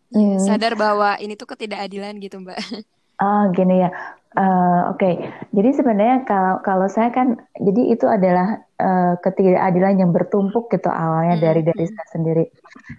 Hmm. 0.06 0.38
sadar 0.38 0.78
bahwa 0.78 1.18
ini 1.18 1.34
tuh 1.34 1.50
ketidakadilan 1.50 2.14
gitu 2.22 2.38
mbak 2.38 2.54
Oh 3.16 3.48
gini 3.56 3.80
ya, 3.80 3.90
uh, 4.36 4.92
oke. 4.92 5.00
Okay. 5.00 5.14
Jadi 5.56 5.70
sebenarnya 5.72 6.28
kalau 6.28 6.60
kalau 6.60 6.86
saya 6.86 7.08
kan, 7.08 7.40
jadi 7.56 7.96
itu 7.96 8.04
adalah 8.04 8.60
uh, 8.76 9.16
ketidakadilan 9.24 10.04
yang 10.04 10.10
bertumpuk 10.12 10.68
gitu 10.68 10.92
awalnya 10.92 11.40
hmm. 11.40 11.44
dari 11.44 11.60
dari 11.64 11.84
hmm. 11.88 11.92
saya 11.96 12.06
sendiri. 12.12 12.44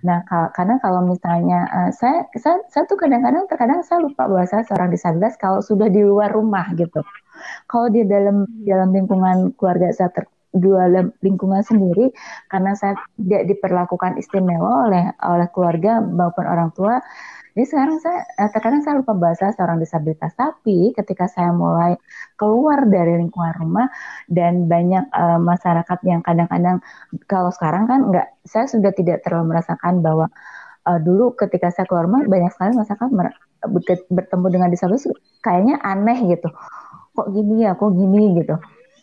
Nah 0.02 0.26
kalau, 0.26 0.50
karena 0.58 0.76
kalau 0.82 1.02
misalnya 1.06 1.70
uh, 1.70 1.92
saya, 1.94 2.26
saya 2.34 2.66
saya 2.74 2.84
tuh 2.90 2.98
kadang-kadang 2.98 3.46
terkadang 3.46 3.86
saya 3.86 4.02
lupa 4.02 4.26
bahwa 4.26 4.46
saya 4.50 4.66
seorang 4.66 4.90
disabilitas 4.90 5.38
kalau 5.38 5.62
sudah 5.62 5.88
di 5.88 6.02
luar 6.02 6.34
rumah 6.34 6.66
gitu. 6.74 7.06
Kalau 7.70 7.88
di 7.94 8.02
dalam 8.10 8.50
dalam 8.66 8.90
lingkungan 8.90 9.54
keluarga 9.54 9.94
saya 9.94 10.10
ter, 10.10 10.26
dalam 10.58 11.14
lingkungan 11.22 11.62
sendiri 11.62 12.10
karena 12.50 12.74
saya 12.74 12.98
tidak 13.14 13.46
diperlakukan 13.46 14.18
istimewa 14.18 14.90
oleh 14.90 15.04
oleh 15.22 15.48
keluarga 15.54 16.02
maupun 16.02 16.46
orang 16.50 16.74
tua 16.74 16.98
jadi 17.58 17.74
sekarang 17.74 17.98
saya 18.06 18.22
eh, 18.38 18.50
terkadang 18.54 18.86
saya 18.86 19.02
lupa 19.02 19.18
bahasa 19.18 19.50
seorang 19.58 19.82
disabilitas, 19.82 20.30
tapi 20.38 20.94
ketika 20.94 21.26
saya 21.26 21.50
mulai 21.50 21.98
keluar 22.38 22.86
dari 22.86 23.18
lingkungan 23.18 23.50
rumah 23.58 23.90
dan 24.30 24.70
banyak 24.70 25.10
uh, 25.10 25.42
masyarakat 25.42 25.98
yang 26.06 26.22
kadang-kadang 26.22 26.78
kalau 27.26 27.50
sekarang 27.50 27.90
kan 27.90 28.14
enggak, 28.14 28.30
saya 28.46 28.70
sudah 28.70 28.94
tidak 28.94 29.26
terlalu 29.26 29.58
merasakan 29.58 30.06
bahwa 30.06 30.30
uh, 30.86 31.02
dulu 31.02 31.34
ketika 31.34 31.74
saya 31.74 31.90
keluar 31.90 32.06
rumah 32.06 32.30
banyak 32.30 32.54
sekali 32.54 32.78
masyarakat 32.78 33.10
bertemu 34.14 34.48
dengan 34.54 34.70
disabilitas 34.70 35.10
kayaknya 35.42 35.82
aneh 35.82 36.38
gitu, 36.38 36.54
kok 37.18 37.28
gini 37.34 37.66
ya, 37.66 37.74
kok 37.74 37.90
gini 37.90 38.38
gitu. 38.38 38.54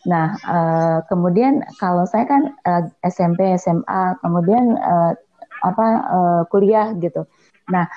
Nah, 0.07 0.31
uh, 0.47 1.03
kemudian 1.11 1.59
kalau 1.75 2.07
saya 2.07 2.23
kan 2.23 2.55
uh, 2.63 2.87
SMP, 3.03 3.51
SMA, 3.59 4.15
kemudian 4.23 4.79
uh, 4.79 5.11
apa 5.59 5.87
uh, 6.07 6.41
kuliah 6.47 6.95
gitu. 7.03 7.27
Nah, 7.67 7.91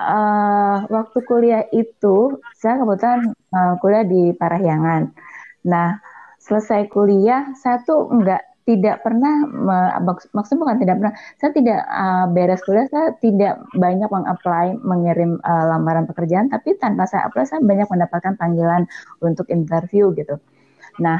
uh, 0.00 0.88
waktu 0.88 1.18
kuliah 1.28 1.64
itu 1.70 2.40
saya 2.56 2.80
kebetulan 2.80 3.36
uh, 3.52 3.74
kuliah 3.84 4.04
di 4.08 4.32
Parahyangan. 4.32 5.12
Nah, 5.68 6.00
selesai 6.40 6.88
kuliah 6.88 7.52
saya 7.60 7.84
tuh 7.84 8.08
enggak 8.08 8.40
tidak 8.64 9.02
pernah 9.02 9.34
maksud 10.30 10.54
bukan 10.60 10.78
tidak 10.78 11.02
pernah 11.02 11.14
saya 11.42 11.50
tidak 11.50 11.80
uh, 11.90 12.30
beres 12.30 12.62
kuliah 12.62 12.86
saya 12.86 13.16
tidak 13.18 13.66
banyak 13.74 14.06
mengapply 14.06 14.78
mengirim 14.84 15.42
uh, 15.42 15.64
lamaran 15.74 16.06
pekerjaan 16.06 16.46
tapi 16.46 16.78
tanpa 16.78 17.08
saya 17.10 17.26
apply 17.26 17.50
saya 17.50 17.58
banyak 17.66 17.90
mendapatkan 17.90 18.38
panggilan 18.38 18.86
untuk 19.18 19.50
interview 19.50 20.14
gitu 20.14 20.38
nah 21.02 21.18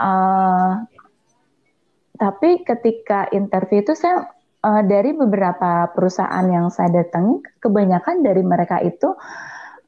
uh, 0.00 0.80
tapi 2.16 2.64
ketika 2.64 3.28
interview 3.36 3.84
itu 3.84 3.92
saya 3.92 4.37
uh, 4.68 4.82
dari 4.84 5.16
beberapa 5.16 5.88
perusahaan 5.96 6.44
yang 6.44 6.68
saya 6.68 6.92
datangi, 6.92 7.40
kebanyakan 7.64 8.20
dari 8.20 8.44
mereka 8.44 8.84
itu 8.84 9.16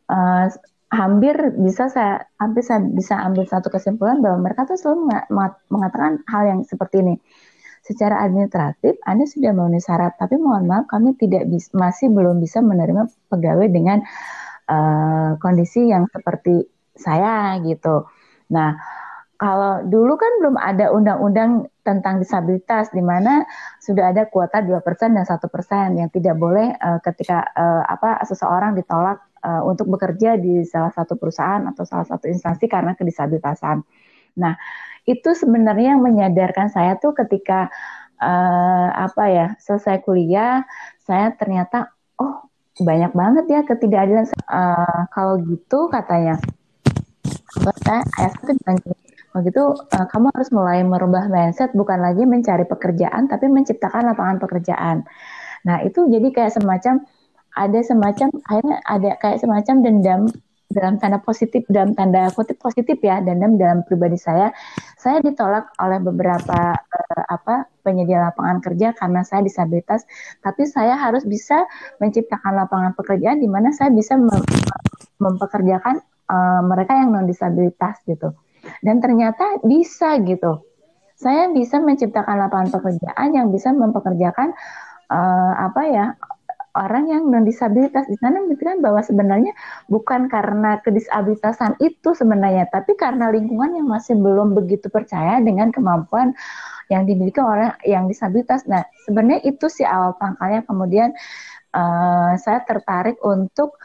uh, 0.08 0.46
hampir 0.90 1.37
bisa 1.60 1.87
saya 1.87 2.26
hampir 2.40 2.66
saya 2.66 2.82
bisa 2.82 3.14
ambil 3.22 3.46
satu 3.46 3.70
kesimpulan 3.70 4.18
bahwa 4.18 4.50
mereka 4.50 4.66
tuh 4.66 4.75
selalu 4.75 5.12
mengatakan 5.70 6.25
hal 6.26 6.42
yang 6.49 6.60
seperti 6.64 7.04
ini. 7.04 7.14
Secara 7.80 8.22
administratif, 8.22 9.00
Anda 9.08 9.25
sudah 9.25 9.56
memenuhi 9.56 9.80
syarat, 9.80 10.14
tapi 10.20 10.37
mohon 10.37 10.68
maaf 10.68 10.84
kami 10.92 11.16
tidak 11.16 11.49
bis, 11.49 11.72
masih 11.72 12.12
belum 12.12 12.37
bisa 12.38 12.60
menerima 12.60 13.08
pegawai 13.32 13.66
dengan 13.72 14.04
uh, 14.68 15.40
kondisi 15.40 15.88
yang 15.88 16.04
seperti 16.12 16.68
saya 16.92 17.56
gitu. 17.64 18.04
Nah, 18.52 18.76
kalau 19.40 19.80
dulu 19.88 20.20
kan 20.20 20.32
belum 20.44 20.56
ada 20.60 20.92
undang-undang 20.92 21.72
tentang 21.90 22.23
disabilitas 22.23 22.94
di 22.94 23.02
mana 23.02 23.42
sudah 23.82 24.14
ada 24.14 24.30
kuota 24.30 24.62
2% 24.62 24.78
dan 25.11 25.25
satu 25.26 25.50
persen 25.50 25.99
yang 25.99 26.06
tidak 26.14 26.38
boleh 26.38 26.70
uh, 26.78 27.02
ketika 27.02 27.42
uh, 27.50 27.82
apa 27.82 28.23
seseorang 28.23 28.78
ditolak 28.78 29.18
uh, 29.42 29.66
untuk 29.66 29.90
bekerja 29.90 30.38
di 30.38 30.62
salah 30.62 30.94
satu 30.94 31.18
perusahaan 31.18 31.66
atau 31.66 31.82
salah 31.82 32.06
satu 32.06 32.30
instansi 32.30 32.70
karena 32.70 32.94
kedisabilitasan. 32.94 33.82
Nah, 34.38 34.54
itu 35.09 35.35
sebenarnya 35.35 35.99
yang 35.99 36.02
menyadarkan 36.06 36.70
saya 36.70 36.94
tuh 37.00 37.16
ketika 37.16 37.73
uh, 38.20 38.88
apa 38.94 39.25
ya 39.32 39.47
selesai 39.59 40.04
kuliah 40.04 40.62
saya 41.02 41.32
ternyata 41.35 41.90
oh 42.20 42.47
banyak 42.80 43.12
banget 43.12 43.44
ya 43.49 43.61
ketidakadilan 43.64 44.28
uh, 44.49 45.09
kalau 45.11 45.40
gitu 45.42 45.88
katanya 45.90 46.38
saya 47.85 48.00
ayah 48.20 48.32
tuh 48.38 48.54
bilang 48.62 48.78
kalau 49.30 49.42
gitu 49.46 49.62
uh, 49.78 50.06
kamu 50.10 50.26
harus 50.34 50.50
mulai 50.50 50.82
merubah 50.82 51.30
mindset 51.30 51.70
bukan 51.70 52.02
lagi 52.02 52.26
mencari 52.26 52.66
pekerjaan 52.66 53.30
tapi 53.30 53.46
menciptakan 53.46 54.10
lapangan 54.10 54.42
pekerjaan. 54.42 55.06
Nah 55.62 55.87
itu 55.87 56.10
jadi 56.10 56.28
kayak 56.34 56.52
semacam 56.58 57.06
ada 57.54 57.78
semacam 57.82 58.28
akhirnya 58.46 58.76
ada 58.82 59.10
kayak 59.22 59.38
semacam 59.38 59.75
dendam 59.87 60.20
dalam 60.70 61.02
tanda 61.02 61.18
positif 61.22 61.66
dalam 61.66 61.94
tanda 61.99 62.30
kutip 62.34 62.58
positif 62.58 62.99
ya 63.02 63.22
dendam 63.22 63.54
dalam 63.54 63.87
pribadi 63.87 64.18
saya. 64.18 64.50
Saya 64.99 65.22
ditolak 65.22 65.70
oleh 65.78 66.02
beberapa 66.02 66.75
uh, 66.75 67.25
apa 67.30 67.70
penyedia 67.87 68.26
lapangan 68.34 68.58
kerja 68.58 68.99
karena 68.99 69.22
saya 69.22 69.46
disabilitas. 69.46 70.02
Tapi 70.42 70.66
saya 70.66 70.99
harus 70.99 71.22
bisa 71.22 71.70
menciptakan 72.02 72.66
lapangan 72.66 72.99
pekerjaan 72.99 73.38
di 73.38 73.46
mana 73.46 73.70
saya 73.70 73.94
bisa 73.94 74.18
mem 74.18 74.42
mempekerjakan 75.22 76.02
uh, 76.26 76.62
mereka 76.66 76.99
yang 76.99 77.14
non 77.14 77.30
disabilitas 77.30 78.02
gitu 78.10 78.34
dan 78.80 79.02
ternyata 79.02 79.62
bisa 79.66 80.18
gitu. 80.22 80.62
Saya 81.20 81.52
bisa 81.52 81.76
menciptakan 81.82 82.48
lapangan 82.48 82.72
pekerjaan 82.72 83.28
yang 83.36 83.52
bisa 83.52 83.74
mempekerjakan 83.76 84.56
uh, 85.12 85.52
apa 85.68 85.82
ya 85.90 86.06
orang 86.78 87.10
yang 87.10 87.22
non 87.28 87.42
disabilitas 87.42 88.06
di 88.06 88.14
sana 88.22 88.38
membuktikan 88.40 88.78
bahwa 88.78 89.02
sebenarnya 89.02 89.50
bukan 89.90 90.30
karena 90.30 90.78
kedisabilitasan 90.80 91.76
itu 91.82 92.14
sebenarnya 92.14 92.70
tapi 92.70 92.94
karena 92.94 93.28
lingkungan 93.28 93.74
yang 93.74 93.90
masih 93.90 94.14
belum 94.14 94.54
begitu 94.54 94.86
percaya 94.86 95.42
dengan 95.42 95.74
kemampuan 95.74 96.32
yang 96.90 97.06
dimiliki 97.06 97.38
orang 97.38 97.78
yang 97.86 98.10
disabilitas. 98.10 98.66
Nah, 98.66 98.82
sebenarnya 99.06 99.46
itu 99.46 99.70
sih 99.70 99.86
awal 99.86 100.18
pangkalnya. 100.18 100.66
Kemudian 100.66 101.14
uh, 101.70 102.34
saya 102.34 102.66
tertarik 102.66 103.16
untuk 103.22 103.78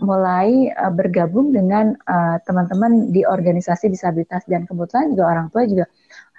mulai 0.00 0.72
uh, 0.74 0.92
bergabung 0.92 1.52
dengan 1.52 1.94
uh, 2.08 2.36
teman-teman 2.44 3.12
di 3.12 3.24
organisasi 3.24 3.92
disabilitas 3.92 4.44
dan 4.48 4.64
kebetulan 4.64 5.12
juga 5.12 5.24
orang 5.28 5.46
tua 5.52 5.62
juga 5.68 5.84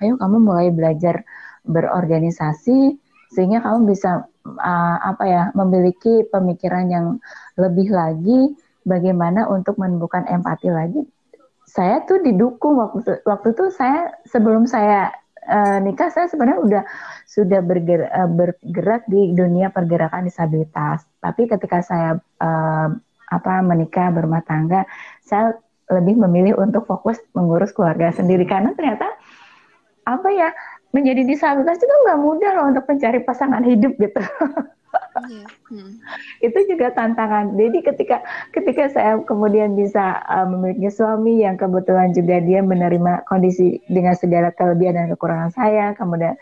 ayo 0.01 0.17
kamu 0.17 0.37
mulai 0.41 0.67
belajar 0.73 1.21
berorganisasi 1.65 2.97
sehingga 3.31 3.63
kamu 3.63 3.95
bisa 3.95 4.27
uh, 4.45 4.97
apa 4.99 5.23
ya 5.23 5.43
memiliki 5.55 6.27
pemikiran 6.27 6.85
yang 6.91 7.05
lebih 7.55 7.87
lagi 7.93 8.57
bagaimana 8.83 9.47
untuk 9.47 9.77
menumbuhkan 9.77 10.27
empati 10.27 10.67
lagi. 10.67 11.01
Saya 11.63 12.03
tuh 12.03 12.19
didukung 12.19 12.75
waktu 12.75 13.23
waktu 13.23 13.55
itu 13.55 13.71
saya 13.71 14.11
sebelum 14.27 14.67
saya 14.67 15.15
uh, 15.47 15.79
nikah 15.79 16.11
saya 16.11 16.27
sebenarnya 16.27 16.59
udah 16.59 16.83
sudah 17.23 17.63
bergerak, 17.63 18.11
uh, 18.11 18.27
bergerak 18.27 19.07
di 19.07 19.31
dunia 19.31 19.71
pergerakan 19.71 20.27
disabilitas. 20.27 21.07
Tapi 21.23 21.47
ketika 21.47 21.79
saya 21.79 22.19
uh, 22.43 22.91
apa 23.31 23.63
menikah 23.63 24.11
berumah 24.11 24.43
tangga 24.43 24.83
saya 25.23 25.55
lebih 25.91 26.19
memilih 26.19 26.59
untuk 26.59 26.87
fokus 26.87 27.19
mengurus 27.35 27.71
keluarga 27.71 28.11
sendiri 28.11 28.43
karena 28.47 28.75
ternyata 28.75 29.07
apa 30.07 30.29
ya 30.31 30.49
menjadi 30.91 31.23
disabilitas 31.23 31.79
itu 31.79 31.95
nggak 32.07 32.19
mudah 32.19 32.51
loh 32.59 32.65
untuk 32.75 32.83
mencari 32.87 33.19
pasangan 33.23 33.63
hidup 33.63 33.95
gitu. 33.97 34.21
Yeah. 35.31 35.47
Hmm. 35.71 36.03
itu 36.43 36.59
juga 36.67 36.91
tantangan. 36.91 37.55
Jadi 37.55 37.79
ketika 37.79 38.19
ketika 38.51 38.91
saya 38.91 39.23
kemudian 39.23 39.71
bisa 39.71 40.19
uh, 40.27 40.43
memiliki 40.43 40.91
suami 40.91 41.47
yang 41.47 41.55
kebetulan 41.55 42.11
juga 42.11 42.43
dia 42.43 42.59
menerima 42.59 43.23
kondisi 43.23 43.79
dengan 43.87 44.17
segala 44.19 44.51
kelebihan 44.51 44.99
dan 44.99 45.07
kekurangan 45.15 45.51
saya, 45.55 45.95
kemudian 45.95 46.35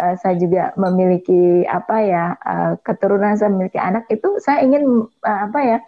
uh, 0.00 0.16
saya 0.16 0.40
juga 0.40 0.72
memiliki 0.80 1.68
apa 1.68 1.96
ya 2.00 2.24
uh, 2.40 2.72
keturunan 2.80 3.36
saya 3.36 3.52
memiliki 3.52 3.76
anak 3.76 4.08
itu 4.08 4.32
saya 4.40 4.64
ingin 4.64 5.04
uh, 5.04 5.40
apa 5.44 5.60
ya 5.60 5.78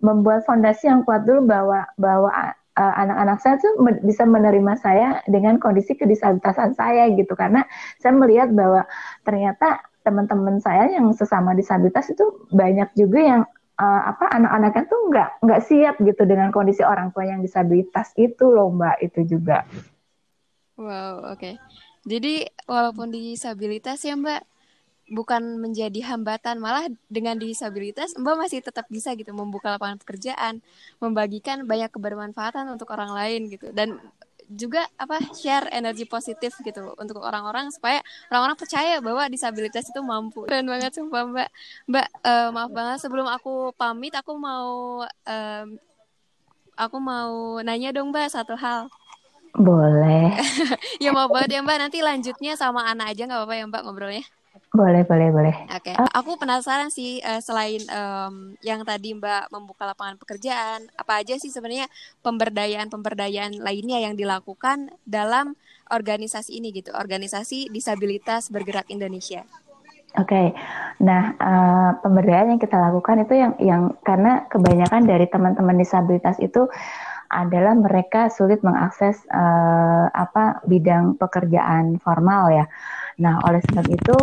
membuat 0.00 0.44
fondasi 0.44 0.88
yang 0.88 1.02
kuat 1.02 1.24
dulu 1.24 1.48
bahwa 1.48 1.88
bahwa 1.96 2.30
uh, 2.76 2.94
anak-anak 3.00 3.38
saya 3.40 3.56
tuh 3.58 3.72
bisa 4.04 4.28
menerima 4.28 4.72
saya 4.78 5.24
dengan 5.26 5.56
kondisi 5.56 5.96
kedisabilitasan 5.96 6.76
saya 6.76 7.08
gitu 7.16 7.32
karena 7.32 7.64
saya 7.98 8.12
melihat 8.14 8.52
bahwa 8.52 8.84
ternyata 9.24 9.80
teman-teman 10.06 10.62
saya 10.62 10.86
yang 10.92 11.10
sesama 11.16 11.56
disabilitas 11.56 12.06
itu 12.12 12.46
banyak 12.54 12.86
juga 12.94 13.18
yang 13.18 13.42
uh, 13.80 14.02
apa 14.14 14.30
anak-anaknya 14.30 14.84
tuh 14.86 15.00
nggak 15.10 15.30
nggak 15.42 15.60
siap 15.66 15.94
gitu 15.98 16.22
dengan 16.28 16.54
kondisi 16.54 16.86
orang 16.86 17.10
tua 17.10 17.26
yang 17.26 17.42
disabilitas 17.42 18.14
itu 18.14 18.46
loh 18.46 18.70
mbak 18.70 19.02
itu 19.02 19.26
juga. 19.26 19.66
Wow 20.76 21.32
oke. 21.32 21.40
Okay. 21.40 21.54
Jadi 22.06 22.46
walaupun 22.70 23.10
disabilitas 23.10 23.98
ya 24.06 24.14
mbak 24.14 24.46
bukan 25.06 25.62
menjadi 25.62 26.14
hambatan 26.14 26.58
malah 26.58 26.90
dengan 27.06 27.38
disabilitas 27.38 28.18
Mbak 28.18 28.36
masih 28.42 28.58
tetap 28.58 28.90
bisa 28.90 29.14
gitu 29.14 29.30
membuka 29.30 29.70
lapangan 29.70 30.02
pekerjaan 30.02 30.58
membagikan 30.98 31.62
banyak 31.62 31.94
kebermanfaatan 31.94 32.66
untuk 32.74 32.90
orang 32.90 33.14
lain 33.14 33.46
gitu. 33.46 33.70
Dan 33.70 34.02
juga 34.46 34.86
apa 34.94 35.18
share 35.34 35.66
energi 35.74 36.06
positif 36.06 36.54
gitu 36.62 36.94
untuk 36.98 37.18
orang-orang 37.18 37.74
supaya 37.74 37.98
orang-orang 38.30 38.54
percaya 38.54 39.02
bahwa 39.02 39.26
disabilitas 39.26 39.90
itu 39.90 40.00
mampu. 40.02 40.46
Keren 40.46 40.66
banget 40.66 40.94
sumpah 40.94 41.22
mbak. 41.26 41.48
Mbak 41.90 42.08
uh, 42.22 42.48
maaf 42.54 42.70
banget 42.70 42.98
sebelum 43.02 43.26
aku 43.26 43.74
pamit 43.74 44.14
aku 44.14 44.38
mau 44.38 45.02
um, 45.06 45.66
aku 46.78 46.96
mau 47.02 47.58
nanya 47.62 47.90
dong 47.90 48.14
mbak 48.14 48.30
satu 48.30 48.54
hal. 48.58 48.90
Boleh. 49.56 50.34
Ya 51.02 51.10
mau 51.14 51.26
banget 51.30 51.58
ya 51.58 51.60
mbak. 51.62 51.78
Nanti 51.78 51.98
lanjutnya 52.02 52.54
sama 52.54 52.86
anak 52.86 53.14
aja 53.14 53.26
nggak 53.26 53.38
apa-apa 53.42 53.54
ya 53.54 53.64
mbak 53.66 53.82
ngobrolnya 53.86 54.26
boleh, 54.76 55.02
boleh, 55.08 55.28
boleh. 55.32 55.56
Oke, 55.72 55.90
okay. 55.90 55.94
oh. 55.96 56.06
aku 56.12 56.36
penasaran 56.36 56.92
sih 56.92 57.18
uh, 57.24 57.40
selain 57.40 57.80
um, 57.88 58.52
yang 58.60 58.84
tadi 58.84 59.16
Mbak 59.16 59.48
membuka 59.48 59.88
lapangan 59.88 60.20
pekerjaan, 60.20 60.86
apa 60.94 61.24
aja 61.24 61.40
sih 61.40 61.48
sebenarnya 61.48 61.88
pemberdayaan-pemberdayaan 62.20 63.58
lainnya 63.64 64.04
yang 64.04 64.14
dilakukan 64.14 64.92
dalam 65.08 65.56
organisasi 65.88 66.60
ini 66.60 66.70
gitu, 66.76 66.92
organisasi 66.92 67.72
disabilitas 67.72 68.52
bergerak 68.52 68.86
Indonesia. 68.92 69.48
Oke, 70.16 70.32
okay. 70.32 70.46
nah 71.02 71.36
uh, 71.36 71.90
pemberdayaan 72.00 72.56
yang 72.56 72.62
kita 72.62 72.76
lakukan 72.78 73.24
itu 73.24 73.34
yang 73.36 73.52
yang 73.60 73.82
karena 74.00 74.48
kebanyakan 74.48 75.04
dari 75.04 75.28
teman-teman 75.28 75.76
disabilitas 75.76 76.40
itu 76.40 76.64
adalah 77.30 77.74
mereka 77.74 78.30
sulit 78.30 78.62
mengakses 78.62 79.18
uh, 79.28 80.06
apa 80.14 80.62
bidang 80.64 81.18
pekerjaan 81.18 81.98
formal 82.00 82.48
ya. 82.54 82.64
Nah, 83.16 83.40
oleh 83.48 83.64
sebab 83.64 83.86
itu 83.88 84.16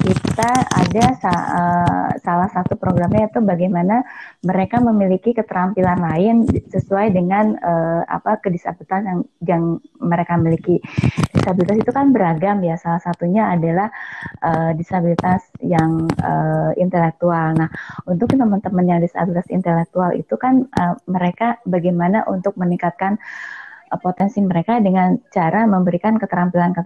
kita 0.00 0.50
ada 0.72 1.04
sa 1.20 1.32
uh, 1.32 2.08
salah 2.24 2.48
satu 2.48 2.80
programnya 2.80 3.28
itu 3.28 3.44
bagaimana 3.44 4.00
mereka 4.40 4.80
memiliki 4.80 5.36
keterampilan 5.36 6.00
lain 6.00 6.48
sesuai 6.48 7.12
dengan 7.12 7.60
uh, 7.60 8.02
apa 8.08 8.40
kedisabilitas 8.40 9.04
yang 9.04 9.20
yang 9.44 9.62
mereka 10.00 10.40
miliki. 10.40 10.80
Disabilitas 11.36 11.76
itu 11.84 11.92
kan 11.92 12.08
beragam 12.16 12.64
ya. 12.64 12.80
Salah 12.80 13.04
satunya 13.04 13.52
adalah 13.52 13.92
uh, 14.40 14.72
disabilitas 14.72 15.44
yang 15.60 16.08
uh, 16.24 16.72
intelektual. 16.80 17.52
Nah, 17.52 17.68
untuk 18.08 18.32
teman-teman 18.32 18.84
yang 18.88 19.00
disabilitas 19.04 19.48
intelektual 19.52 20.16
itu 20.16 20.40
kan 20.40 20.64
uh, 20.80 20.96
mereka 21.04 21.60
bagaimana 21.68 22.24
untuk 22.24 22.56
meningkatkan 22.56 23.20
potensi 23.96 24.44
mereka 24.44 24.76
dengan 24.84 25.16
cara 25.32 25.64
memberikan 25.64 26.20
keterampilan 26.20 26.76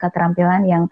keterampilan 0.00 0.64
yang 0.64 0.84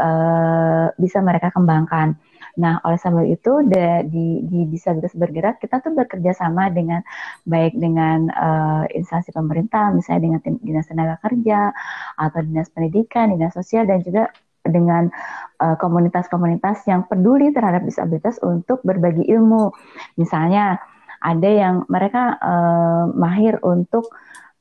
uh, 0.00 0.90
bisa 0.98 1.22
mereka 1.22 1.54
kembangkan. 1.54 2.18
Nah, 2.56 2.80
oleh 2.88 2.96
sebab 2.96 3.28
itu 3.28 3.68
di, 3.68 4.40
di 4.48 4.60
disabilitas 4.72 5.12
bergerak 5.12 5.60
kita 5.60 5.84
tuh 5.84 5.92
bekerja 5.92 6.32
sama 6.32 6.72
dengan 6.72 7.04
baik 7.44 7.76
dengan 7.76 8.32
uh, 8.32 8.84
instansi 8.96 9.28
pemerintah, 9.28 9.92
misalnya 9.92 10.40
dengan 10.40 10.40
dinas 10.64 10.88
tenaga 10.88 11.20
kerja 11.20 11.68
atau 12.16 12.40
dinas 12.40 12.72
pendidikan, 12.72 13.28
dinas 13.36 13.52
sosial 13.52 13.84
dan 13.84 14.00
juga 14.00 14.32
dengan 14.66 15.12
komunitas-komunitas 15.56 16.82
uh, 16.82 16.86
yang 16.90 17.00
peduli 17.06 17.54
terhadap 17.54 17.86
disabilitas 17.86 18.40
untuk 18.42 18.82
berbagi 18.82 19.22
ilmu. 19.30 19.70
Misalnya 20.18 20.80
ada 21.22 21.48
yang 21.48 21.74
mereka 21.86 22.36
uh, 22.40 23.04
mahir 23.14 23.60
untuk 23.64 24.10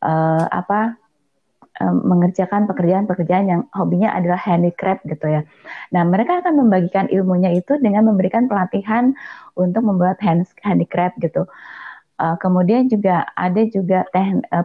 uh, 0.04 0.46
apa 0.52 0.98
mengerjakan 1.84 2.72
pekerjaan-pekerjaan 2.72 3.52
yang 3.52 3.62
hobinya 3.76 4.16
adalah 4.16 4.40
handicraft 4.40 5.04
gitu 5.12 5.28
ya. 5.28 5.44
Nah, 5.92 6.08
mereka 6.08 6.40
akan 6.40 6.56
membagikan 6.56 7.12
ilmunya 7.12 7.52
itu 7.52 7.76
dengan 7.84 8.08
memberikan 8.08 8.48
pelatihan 8.48 9.12
untuk 9.60 9.84
membuat 9.84 10.16
hand, 10.24 10.48
handicraft 10.64 11.20
gitu. 11.20 11.44
Uh, 12.16 12.40
kemudian 12.40 12.88
juga 12.88 13.28
ada 13.36 13.60
juga 13.68 14.08
teh 14.16 14.40
uh, 14.56 14.64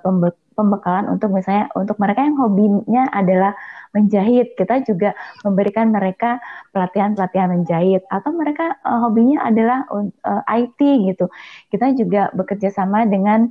pembekalan 0.54 1.10
untuk 1.10 1.34
misalnya 1.34 1.66
untuk 1.74 1.98
mereka 1.98 2.22
yang 2.22 2.38
hobinya 2.38 3.10
adalah 3.10 3.58
menjahit, 3.90 4.54
kita 4.54 4.86
juga 4.86 5.18
memberikan 5.42 5.90
mereka 5.90 6.38
pelatihan-pelatihan 6.70 7.50
menjahit 7.50 8.06
atau 8.06 8.30
mereka 8.30 8.78
uh, 8.86 9.02
hobinya 9.02 9.42
adalah 9.42 9.82
uh, 9.90 10.42
IT 10.46 10.78
gitu. 11.10 11.26
Kita 11.74 11.90
juga 11.98 12.30
bekerja 12.38 12.70
sama 12.70 13.02
dengan 13.02 13.50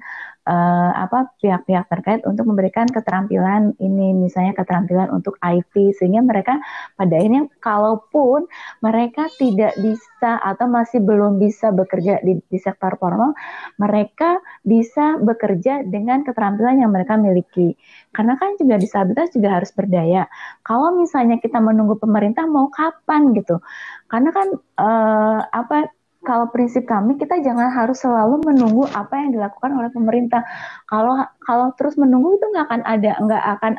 uh, 0.50 0.92
apa 0.98 1.30
pihak-pihak 1.38 1.86
terkait 1.86 2.22
untuk 2.26 2.50
memberikan 2.50 2.90
keterampilan 2.90 3.78
ini 3.78 4.18
misalnya 4.18 4.58
keterampilan 4.58 5.14
untuk 5.14 5.38
IT 5.46 5.94
sehingga 6.02 6.26
mereka 6.26 6.58
pada 6.98 7.18
ini 7.22 7.46
kalaupun 7.62 8.50
mereka 8.82 9.30
tidak 9.38 9.78
bisa 9.78 10.42
atau 10.42 10.66
masih 10.66 11.06
belum 11.06 11.38
bisa 11.38 11.70
bekerja 11.70 12.26
di, 12.26 12.42
di 12.50 12.58
sektor 12.58 12.98
formal 12.98 13.38
mereka 13.78 14.42
bisa 14.66 15.22
bekerja 15.22 15.86
dengan 15.86 16.26
keterampilan 16.26 16.82
yang 16.82 16.92
mereka 16.92 17.16
miliki. 17.16 17.78
Karena 18.10 18.36
kan 18.36 18.58
juga 18.58 18.82
disabilitas 18.82 19.30
juga 19.32 19.62
harus 19.62 19.70
berdaya. 19.72 20.26
Kalau 20.66 20.98
misalnya 20.98 21.38
kita 21.38 21.62
menunggu 21.62 22.02
pemerintah 22.02 22.50
mau 22.50 22.68
kapan 22.74 23.32
gitu? 23.38 23.62
Karena 24.10 24.30
kan 24.34 24.48
uh, 24.82 25.40
apa 25.46 25.99
kalau 26.20 26.52
prinsip 26.52 26.84
kami 26.84 27.16
kita 27.16 27.40
jangan 27.40 27.72
harus 27.72 28.04
selalu 28.04 28.44
menunggu 28.44 28.84
apa 28.92 29.16
yang 29.24 29.32
dilakukan 29.32 29.72
oleh 29.72 29.88
pemerintah. 29.88 30.44
Kalau 30.92 31.16
kalau 31.40 31.72
terus 31.80 31.96
menunggu 31.96 32.36
itu 32.36 32.46
nggak 32.52 32.66
akan 32.68 32.82
ada 32.84 33.12
nggak 33.24 33.44
akan 33.58 33.74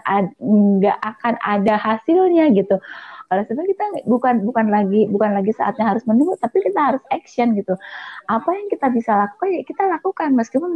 nggak 0.80 0.98
akan 1.04 1.34
ada 1.44 1.74
hasilnya 1.76 2.48
gitu. 2.56 2.80
Oleh 3.30 3.46
sebab 3.46 3.62
kita 3.62 3.84
bukan 4.10 4.42
bukan 4.42 4.66
lagi 4.72 5.06
bukan 5.06 5.36
lagi 5.36 5.54
saatnya 5.54 5.86
harus 5.94 6.02
menunggu, 6.08 6.34
tapi 6.40 6.64
kita 6.64 6.80
harus 6.80 7.02
action 7.14 7.54
gitu. 7.54 7.78
Apa 8.26 8.50
yang 8.56 8.66
kita 8.72 8.90
bisa 8.90 9.14
lakukan 9.14 9.48
ya 9.54 9.62
kita 9.62 9.82
lakukan 9.86 10.28
meskipun 10.34 10.70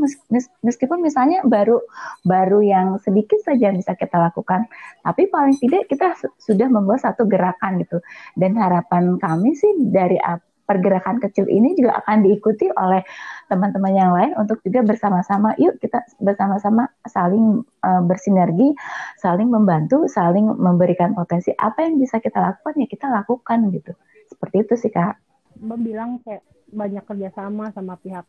meskipun 0.62 0.98
misalnya 1.02 1.42
baru 1.48 1.82
baru 2.22 2.60
yang 2.62 3.00
sedikit 3.02 3.42
saja 3.42 3.72
yang 3.72 3.80
bisa 3.80 3.96
kita 3.98 4.20
lakukan, 4.20 4.68
tapi 5.02 5.26
paling 5.32 5.56
tidak 5.58 5.90
kita 5.90 6.14
sudah 6.38 6.68
membuat 6.70 7.02
satu 7.02 7.26
gerakan 7.26 7.82
gitu. 7.82 7.98
Dan 8.38 8.54
harapan 8.54 9.18
kami 9.18 9.56
sih 9.58 9.74
dari 9.90 10.20
apa 10.22 10.53
pergerakan 10.64 11.20
kecil 11.20 11.44
ini 11.48 11.76
juga 11.76 12.00
akan 12.04 12.24
diikuti 12.24 12.68
oleh 12.72 13.04
teman-teman 13.52 13.92
yang 13.92 14.12
lain 14.16 14.32
untuk 14.40 14.60
juga 14.64 14.80
bersama-sama 14.84 15.52
yuk 15.60 15.76
kita 15.78 16.00
bersama-sama 16.20 16.88
saling 17.04 17.60
uh, 17.84 18.02
bersinergi, 18.04 18.72
saling 19.20 19.52
membantu, 19.52 20.08
saling 20.08 20.48
memberikan 20.56 21.12
potensi 21.12 21.52
apa 21.60 21.84
yang 21.84 22.00
bisa 22.00 22.18
kita 22.18 22.40
lakukan 22.40 22.74
ya 22.80 22.88
kita 22.88 23.06
lakukan 23.12 23.58
gitu. 23.72 23.92
Seperti 24.32 24.56
itu 24.64 24.74
sih 24.80 24.92
Kak. 24.92 25.20
Mbak 25.60 25.78
kayak 26.26 26.42
banyak 26.74 27.04
kerjasama 27.06 27.70
sama 27.70 27.94
pihak 28.00 28.26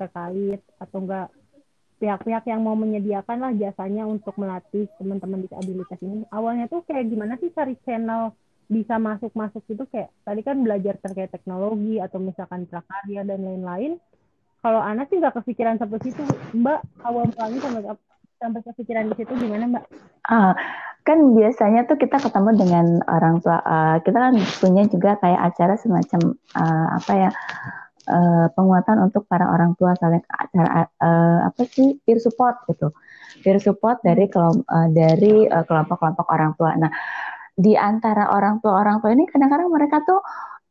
terkait 0.00 0.62
atau 0.80 0.98
enggak 1.04 1.28
pihak-pihak 2.02 2.42
yang 2.50 2.66
mau 2.66 2.74
menyediakan 2.74 3.38
lah 3.38 3.52
jasanya 3.54 4.02
untuk 4.02 4.34
melatih 4.34 4.90
teman-teman 4.98 5.46
disabilitas 5.46 5.98
ini. 6.02 6.26
Awalnya 6.34 6.66
tuh 6.66 6.82
kayak 6.82 7.06
gimana 7.06 7.38
sih 7.38 7.54
cari 7.54 7.78
channel 7.86 8.34
bisa 8.72 8.96
masuk-masuk 8.96 9.60
itu 9.68 9.84
kayak 9.92 10.08
tadi 10.24 10.40
kan 10.40 10.56
belajar 10.64 10.96
terkait 11.04 11.28
teknologi 11.28 12.00
atau 12.00 12.16
misalkan 12.16 12.64
prakarya 12.64 13.20
dan 13.28 13.44
lain-lain. 13.44 14.00
Kalau 14.64 14.80
anak 14.80 15.12
sih 15.12 15.20
nggak 15.20 15.36
kepikiran 15.42 15.76
sampai 15.76 16.00
situ, 16.00 16.22
Mbak. 16.56 16.80
Awal 17.04 17.28
kali 17.36 17.60
sampai 17.60 17.82
sampai 18.40 18.60
kepikiran 18.64 19.10
di 19.12 19.14
situ 19.20 19.32
gimana, 19.36 19.64
Mbak? 19.68 19.84
Uh, 20.30 20.54
kan 21.02 21.18
biasanya 21.34 21.84
tuh 21.84 21.98
kita 21.98 22.16
ketemu 22.16 22.50
dengan 22.56 22.86
orang 23.10 23.42
tua. 23.42 23.58
Uh, 23.66 23.96
kita 24.06 24.16
kan 24.16 24.34
punya 24.62 24.82
juga 24.88 25.18
kayak 25.20 25.52
acara 25.52 25.74
semacam 25.76 26.20
uh, 26.56 26.88
apa 26.96 27.12
ya? 27.12 27.30
Uh, 28.02 28.50
penguatan 28.58 28.98
untuk 28.98 29.30
para 29.30 29.46
orang 29.46 29.78
tua 29.78 29.94
saling 29.94 30.26
acara 30.26 30.90
uh, 30.98 31.46
apa 31.46 31.62
sih 31.70 32.02
peer 32.02 32.18
support 32.18 32.58
gitu 32.66 32.90
peer 33.46 33.62
support 33.62 34.02
dari 34.02 34.26
kelom, 34.26 34.66
uh, 34.66 34.90
dari 34.90 35.46
kelompok-kelompok 35.46 36.26
uh, 36.26 36.34
orang 36.34 36.50
tua. 36.58 36.74
Nah, 36.74 36.90
di 37.62 37.72
antara 37.78 38.34
orang 38.34 38.58
tua 38.58 38.82
orang 38.82 38.98
tua 38.98 39.14
ini 39.14 39.24
kadang-kadang 39.30 39.70
mereka 39.70 40.02
tuh 40.02 40.18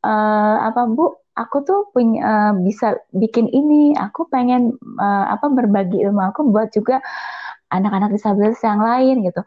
uh, 0.04 0.58
apa 0.68 0.82
bu 0.92 1.16
aku 1.40 1.58
tuh 1.64 1.80
punya 1.96 2.20
uh, 2.22 2.54
bisa 2.60 3.00
bikin 3.16 3.48
ini 3.48 3.96
aku 3.96 4.28
pengen 4.28 4.76
uh, 5.00 5.26
apa 5.32 5.48
berbagi 5.48 6.04
ilmu 6.04 6.20
aku 6.20 6.52
buat 6.52 6.76
juga 6.76 7.00
anak-anak 7.72 8.12
disabilitas 8.12 8.60
yang 8.68 8.84
lain 8.84 9.24
gitu. 9.24 9.42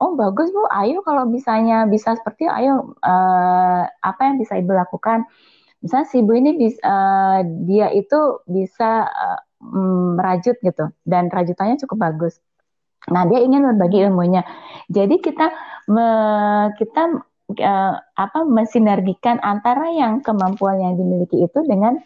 Oh 0.00 0.16
bagus 0.16 0.48
bu. 0.52 0.64
Ayo 0.72 1.00
kalau 1.04 1.28
misalnya 1.28 1.84
bisa 1.88 2.16
seperti 2.16 2.48
ayo 2.48 2.96
uh, 3.04 3.82
apa 3.84 4.20
yang 4.24 4.36
bisa 4.40 4.56
ibu 4.56 4.72
lakukan? 4.72 5.24
Misalnya 5.84 6.06
si 6.08 6.24
ibu 6.24 6.32
ini 6.32 6.56
bisa 6.56 6.80
uh, 6.84 7.40
dia 7.68 7.92
itu 7.92 8.40
bisa 8.48 9.08
uh, 9.08 9.40
merajut 10.16 10.56
gitu 10.60 10.84
dan 11.04 11.28
rajutannya 11.32 11.76
cukup 11.80 11.98
bagus 12.12 12.40
Nah, 13.10 13.22
dia 13.30 13.40
ingin 13.42 13.62
berbagi 13.74 14.02
ilmunya. 14.06 14.42
Jadi 14.90 15.22
kita 15.22 15.46
me, 15.90 16.06
kita 16.78 17.02
uh, 17.54 17.94
apa 17.98 18.40
mensinergikan 18.46 19.38
antara 19.42 19.90
yang 19.94 20.22
kemampuan 20.22 20.82
yang 20.82 20.94
dimiliki 20.98 21.46
itu 21.46 21.58
dengan 21.66 21.98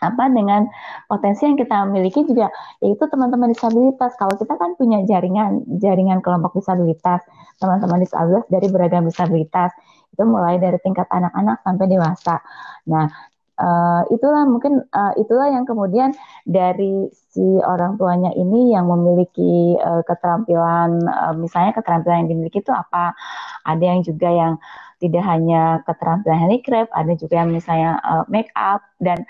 apa 0.00 0.26
dengan 0.32 0.68
potensi 1.06 1.44
yang 1.44 1.56
kita 1.58 1.86
miliki 1.88 2.24
juga 2.24 2.48
yaitu 2.80 3.04
teman-teman 3.10 3.52
disabilitas. 3.52 4.14
Kalau 4.16 4.34
kita 4.38 4.54
kan 4.54 4.78
punya 4.78 5.02
jaringan 5.04 5.66
jaringan 5.82 6.22
kelompok 6.22 6.56
disabilitas, 6.58 7.20
teman-teman 7.58 8.02
disabilitas 8.02 8.46
dari 8.50 8.66
beragam 8.70 9.04
disabilitas. 9.06 9.70
Itu 10.14 10.22
mulai 10.30 10.62
dari 10.62 10.78
tingkat 10.78 11.10
anak-anak 11.10 11.66
sampai 11.66 11.86
dewasa. 11.90 12.38
Nah, 12.86 13.10
Uh, 13.54 14.02
itulah 14.10 14.42
mungkin 14.50 14.82
uh, 14.90 15.14
itulah 15.14 15.46
yang 15.46 15.62
kemudian 15.62 16.10
dari 16.42 17.06
si 17.30 17.44
orang 17.62 17.94
tuanya 17.94 18.34
ini 18.34 18.74
yang 18.74 18.90
memiliki 18.90 19.78
uh, 19.78 20.02
keterampilan 20.02 20.98
uh, 21.06 21.34
misalnya 21.38 21.70
keterampilan 21.70 22.26
yang 22.26 22.30
dimiliki 22.34 22.58
itu 22.58 22.74
apa? 22.74 23.14
Ada 23.62 23.84
yang 23.94 24.00
juga 24.02 24.28
yang 24.34 24.52
tidak 24.98 25.22
hanya 25.22 25.84
keterampilan 25.86 26.38
handicraft 26.38 26.90
ada 26.90 27.12
juga 27.14 27.34
yang 27.42 27.50
misalnya 27.54 28.00
uh, 28.02 28.24
make 28.26 28.50
up 28.58 28.82
dan 28.98 29.22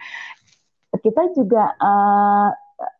kita 1.02 1.34
juga 1.34 1.74
uh, 1.82 2.48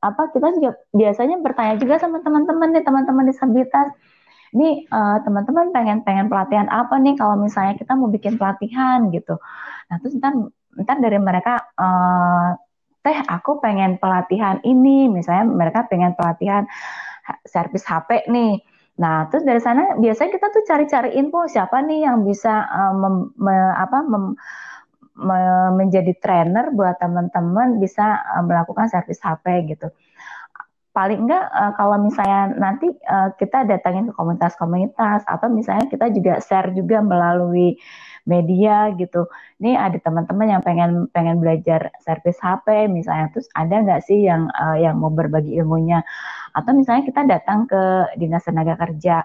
apa 0.01 0.23
kita 0.35 0.55
juga 0.59 0.71
biasanya 0.93 1.41
bertanya 1.41 1.75
juga 1.79 1.99
sama 2.01 2.21
teman-teman 2.21 2.69
nih 2.75 2.85
teman-teman 2.85 3.25
disabilitas. 3.31 3.89
Ini 4.55 4.87
uh, 4.87 5.19
teman-teman 5.27 5.75
pengen 5.75 6.07
pengen 6.07 6.31
pelatihan 6.31 6.71
apa 6.71 6.95
nih 7.03 7.19
kalau 7.19 7.35
misalnya 7.35 7.75
kita 7.75 7.99
mau 7.99 8.07
bikin 8.07 8.39
pelatihan 8.39 9.11
gitu? 9.11 9.35
Nah 9.91 9.97
terus 9.99 10.15
ntar 10.23 10.31
ntar 10.83 10.99
dari 10.99 11.19
mereka 11.23 11.61
uh, 11.79 12.57
teh 13.05 13.19
aku 13.29 13.61
pengen 13.61 14.01
pelatihan 14.01 14.59
ini. 14.65 15.07
Misalnya 15.13 15.45
mereka 15.47 15.85
pengen 15.87 16.17
pelatihan 16.17 16.65
servis 17.45 17.85
HP 17.85 18.29
nih. 18.33 18.61
Nah 19.01 19.27
terus 19.29 19.43
dari 19.43 19.61
sana 19.61 19.99
biasanya 19.99 20.31
kita 20.33 20.47
tuh 20.55 20.63
cari-cari 20.65 21.11
info 21.19 21.45
siapa 21.51 21.83
nih 21.83 22.07
yang 22.07 22.23
bisa 22.23 22.65
uh, 22.65 22.95
mem, 22.95 23.35
me, 23.37 23.55
apa 23.75 23.99
mem, 24.07 24.25
me, 25.19 25.39
menjadi 25.75 26.15
trainer 26.23 26.71
buat 26.73 26.97
teman-teman 27.03 27.83
bisa 27.83 28.23
uh, 28.39 28.45
melakukan 28.47 28.87
servis 28.87 29.19
HP 29.19 29.67
gitu. 29.75 29.91
Paling 30.95 31.27
enggak 31.27 31.45
uh, 31.51 31.75
kalau 31.75 31.99
misalnya 31.99 32.55
nanti 32.55 32.87
uh, 33.11 33.35
kita 33.35 33.67
datangin 33.67 34.09
ke 34.09 34.15
komunitas-komunitas 34.15 35.27
atau 35.27 35.51
misalnya 35.51 35.91
kita 35.91 36.07
juga 36.15 36.39
share 36.39 36.71
juga 36.71 37.03
melalui 37.03 37.75
media 38.25 38.93
gitu. 38.97 39.29
Ini 39.61 39.77
ada 39.77 39.97
teman-teman 40.01 40.59
yang 40.59 40.63
pengen 40.65 41.07
pengen 41.13 41.39
belajar 41.41 41.93
servis 42.01 42.41
HP 42.41 42.89
misalnya, 42.89 43.31
terus 43.33 43.49
ada 43.53 43.75
nggak 43.85 44.01
sih 44.05 44.25
yang 44.25 44.49
uh, 44.51 44.77
yang 44.81 44.99
mau 45.01 45.13
berbagi 45.13 45.57
ilmunya? 45.61 46.01
Atau 46.57 46.73
misalnya 46.77 47.05
kita 47.05 47.23
datang 47.29 47.69
ke 47.69 48.17
dinas 48.21 48.45
tenaga 48.45 48.75
kerja. 48.81 49.25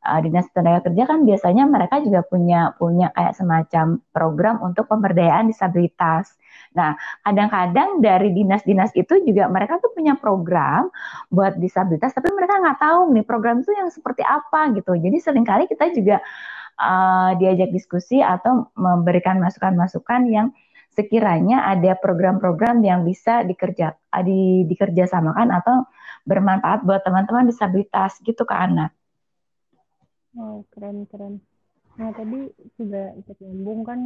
Uh, 0.00 0.16
dinas 0.24 0.48
tenaga 0.56 0.88
kerja 0.88 1.04
kan 1.04 1.28
biasanya 1.28 1.68
mereka 1.68 2.00
juga 2.00 2.24
punya 2.24 2.72
punya 2.80 3.12
kayak 3.12 3.36
semacam 3.36 4.00
program 4.16 4.56
untuk 4.64 4.88
pemberdayaan 4.88 5.52
disabilitas. 5.52 6.40
Nah, 6.72 6.94
kadang-kadang 7.26 8.00
dari 8.00 8.30
dinas-dinas 8.30 8.94
itu 8.94 9.20
juga 9.26 9.50
mereka 9.50 9.82
tuh 9.82 9.90
punya 9.92 10.14
program 10.16 10.88
buat 11.28 11.58
disabilitas, 11.60 12.14
tapi 12.16 12.30
mereka 12.32 12.62
nggak 12.62 12.78
tahu 12.80 13.12
nih 13.12 13.24
program 13.26 13.60
itu 13.60 13.74
yang 13.76 13.90
seperti 13.92 14.22
apa 14.24 14.72
gitu. 14.72 14.94
Jadi 14.96 15.16
sering 15.20 15.44
kali 15.44 15.68
kita 15.68 15.92
juga 15.92 16.22
uh, 16.80 17.36
diajak 17.36 17.68
diskusi 17.70 18.24
atau 18.24 18.72
memberikan 18.72 19.36
masukan-masukan 19.36 20.22
yang 20.32 20.48
sekiranya 20.90 21.70
ada 21.70 21.94
program-program 21.94 22.82
yang 22.82 23.06
bisa 23.06 23.46
dikerja 23.46 23.94
di, 24.24 24.66
dikerjasamakan 24.66 25.54
atau 25.54 25.86
bermanfaat 26.26 26.82
buat 26.82 27.04
teman-teman 27.04 27.48
disabilitas 27.48 28.18
gitu 28.24 28.42
ke 28.42 28.54
anak. 28.56 28.90
Oh 30.34 30.66
keren 30.74 31.06
keren. 31.06 31.38
Nah 32.00 32.10
tadi 32.16 32.50
juga 32.74 33.12
ikut 33.16 33.36
nyambung 33.38 33.80
kan 33.86 34.00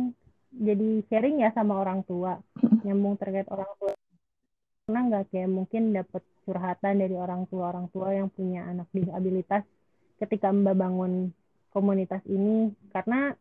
jadi 0.54 1.02
sharing 1.10 1.42
ya 1.42 1.50
sama 1.50 1.80
orang 1.82 2.06
tua 2.06 2.38
nyambung 2.86 3.18
terkait 3.18 3.48
orang 3.50 3.70
tua 3.80 3.92
pernah 4.84 5.02
nggak 5.08 5.32
kayak 5.32 5.48
mungkin 5.48 5.96
dapat 5.96 6.22
curhatan 6.44 7.00
dari 7.00 7.16
orang 7.16 7.48
tua 7.48 7.72
orang 7.72 7.88
tua 7.88 8.12
yang 8.12 8.28
punya 8.28 8.68
anak 8.68 8.84
disabilitas 8.92 9.64
ketika 10.20 10.52
mbak 10.52 10.76
bangun 10.76 11.32
komunitas 11.74 12.22
ini 12.30 12.70
karena 12.94 13.34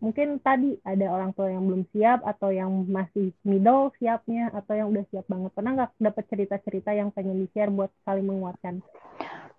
mungkin 0.00 0.40
tadi 0.40 0.80
ada 0.80 1.12
orang 1.12 1.36
tua 1.36 1.52
yang 1.52 1.68
belum 1.68 1.84
siap 1.92 2.24
atau 2.24 2.48
yang 2.48 2.72
masih 2.88 3.36
middle 3.44 3.92
siapnya 4.00 4.48
atau 4.54 4.72
yang 4.72 4.88
udah 4.88 5.04
siap 5.12 5.28
banget. 5.28 5.52
Pernah 5.52 5.72
nggak 5.76 5.90
dapat 6.00 6.24
cerita-cerita 6.32 6.90
yang 6.96 7.12
pengen 7.12 7.44
di 7.44 7.46
share 7.52 7.68
buat 7.68 7.92
saling 8.08 8.24
menguatkan? 8.24 8.80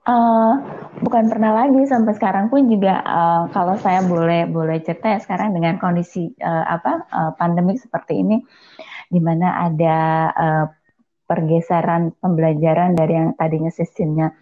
Uh, 0.01 0.57
bukan 1.05 1.29
pernah 1.29 1.53
lagi 1.53 1.85
sampai 1.85 2.17
sekarang 2.17 2.49
pun 2.49 2.65
juga 2.65 3.05
uh, 3.05 3.43
kalau 3.53 3.77
saya 3.77 4.01
boleh 4.01 4.49
boleh 4.49 4.81
cerita 4.81 5.13
ya 5.13 5.21
sekarang 5.21 5.53
dengan 5.53 5.77
kondisi 5.77 6.25
uh, 6.41 6.65
apa 6.65 7.05
uh, 7.05 7.31
pandemik 7.37 7.77
seperti 7.77 8.17
ini 8.17 8.41
di 9.13 9.21
mana 9.21 9.61
ada 9.61 9.97
uh, 10.33 10.65
pergeseran 11.29 12.17
pembelajaran 12.17 12.97
dari 12.97 13.13
yang 13.13 13.37
tadinya 13.37 13.69
sistemnya 13.69 14.33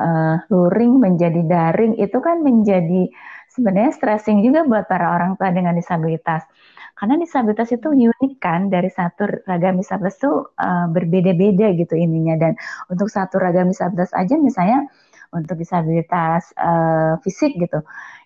uh, 0.00 0.36
luring 0.48 0.96
menjadi 0.96 1.44
daring 1.44 2.00
itu 2.00 2.18
kan 2.24 2.40
menjadi 2.40 3.12
sebenarnya 3.52 3.92
stressing 3.92 4.40
juga 4.40 4.64
buat 4.64 4.88
para 4.88 5.12
orang 5.12 5.36
tua 5.36 5.52
dengan 5.52 5.76
disabilitas. 5.76 6.48
Karena 6.96 7.16
disabilitas 7.16 7.72
itu 7.72 7.88
unik 7.92 8.32
kan 8.40 8.68
dari 8.68 8.92
satu 8.92 9.24
ragam 9.48 9.80
disabilitas 9.80 10.20
itu 10.20 10.32
uh, 10.56 10.86
berbeda-beda 10.92 11.72
gitu 11.76 11.94
ininya. 11.96 12.36
Dan 12.36 12.52
untuk 12.92 13.08
satu 13.08 13.40
ragam 13.40 13.68
disabilitas 13.72 14.12
aja 14.16 14.36
misalnya 14.36 14.84
untuk 15.30 15.56
disabilitas 15.56 16.50
uh, 16.58 17.16
fisik 17.22 17.54
gitu 17.56 17.80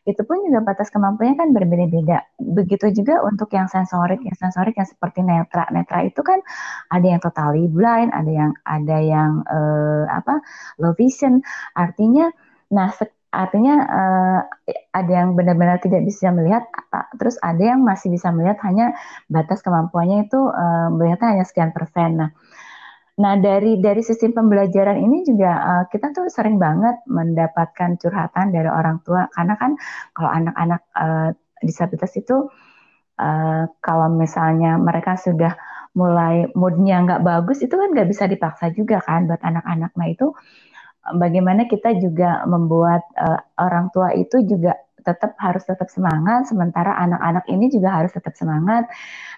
itu 0.05 0.21
pun 0.25 0.37
juga 0.45 0.61
batas 0.61 0.93
kemampuannya 0.93 1.37
kan 1.41 1.49
berbeda-beda. 1.57 2.29
Begitu 2.37 2.93
juga 2.93 3.25
untuk 3.25 3.49
yang 3.57 3.69
sensorik 3.73 4.21
yang 4.21 4.37
sensorik 4.37 4.77
yang 4.77 4.89
seperti 4.89 5.25
netra. 5.25 5.65
Netra 5.73 6.05
itu 6.05 6.21
kan 6.21 6.45
ada 6.93 7.07
yang 7.09 7.21
totally 7.25 7.65
blind 7.73 8.13
ada 8.13 8.29
yang 8.29 8.53
ada 8.69 8.97
yang 9.01 9.41
uh, 9.49 10.05
apa 10.13 10.45
low 10.77 10.93
vision. 10.93 11.41
Artinya 11.73 12.29
nah 12.69 12.93
artinya 13.35 13.75
uh, 13.83 14.41
ada 14.95 15.11
yang 15.11 15.35
benar-benar 15.35 15.83
tidak 15.83 16.07
bisa 16.07 16.31
melihat 16.31 16.71
terus 17.19 17.35
ada 17.43 17.75
yang 17.75 17.83
masih 17.83 18.15
bisa 18.15 18.31
melihat 18.31 18.63
hanya 18.63 18.95
batas 19.27 19.59
kemampuannya 19.65 20.31
itu 20.31 20.39
uh, 20.39 20.89
melihatnya 20.95 21.35
hanya 21.35 21.45
sekian 21.49 21.75
persen. 21.75 22.23
Nah 22.23 22.31
nah 23.15 23.39
dari 23.39 23.79
dari 23.79 24.03
sistem 24.03 24.35
pembelajaran 24.35 24.99
ini 24.99 25.23
juga 25.23 25.51
uh, 25.55 25.85
kita 25.87 26.11
tuh 26.11 26.27
sering 26.27 26.59
banget 26.59 26.99
mendapatkan 27.07 27.95
curhatan 27.99 28.51
dari 28.51 28.67
orang 28.67 28.99
tua. 29.07 29.31
Karena 29.31 29.55
kan 29.55 29.79
kalau 30.11 30.31
anak-anak 30.35 30.83
uh, 30.99 31.31
disabilitas 31.63 32.13
itu 32.19 32.51
uh, 33.23 33.65
kalau 33.79 34.09
misalnya 34.11 34.77
mereka 34.83 35.15
sudah 35.15 35.55
mulai 35.95 36.51
moodnya 36.59 37.07
nggak 37.07 37.23
bagus 37.23 37.63
itu 37.63 37.71
kan 37.71 37.95
nggak 37.95 38.11
bisa 38.11 38.27
dipaksa 38.27 38.75
juga 38.75 38.99
kan 38.99 39.31
buat 39.31 39.43
anak-anak. 39.43 39.95
Nah 39.95 40.09
itu 40.11 40.35
bagaimana 41.13 41.71
kita 41.71 41.95
juga 42.03 42.43
membuat 42.51 43.07
uh, 43.15 43.41
orang 43.63 43.95
tua 43.95 44.11
itu 44.17 44.43
juga 44.43 44.75
tetap 45.05 45.37
harus 45.37 45.63
tetap 45.69 45.93
semangat, 45.93 46.49
sementara 46.49 46.97
anak-anak 46.97 47.45
ini 47.53 47.69
juga 47.69 47.93
harus 47.93 48.11
tetap 48.17 48.33
semangat. 48.35 48.89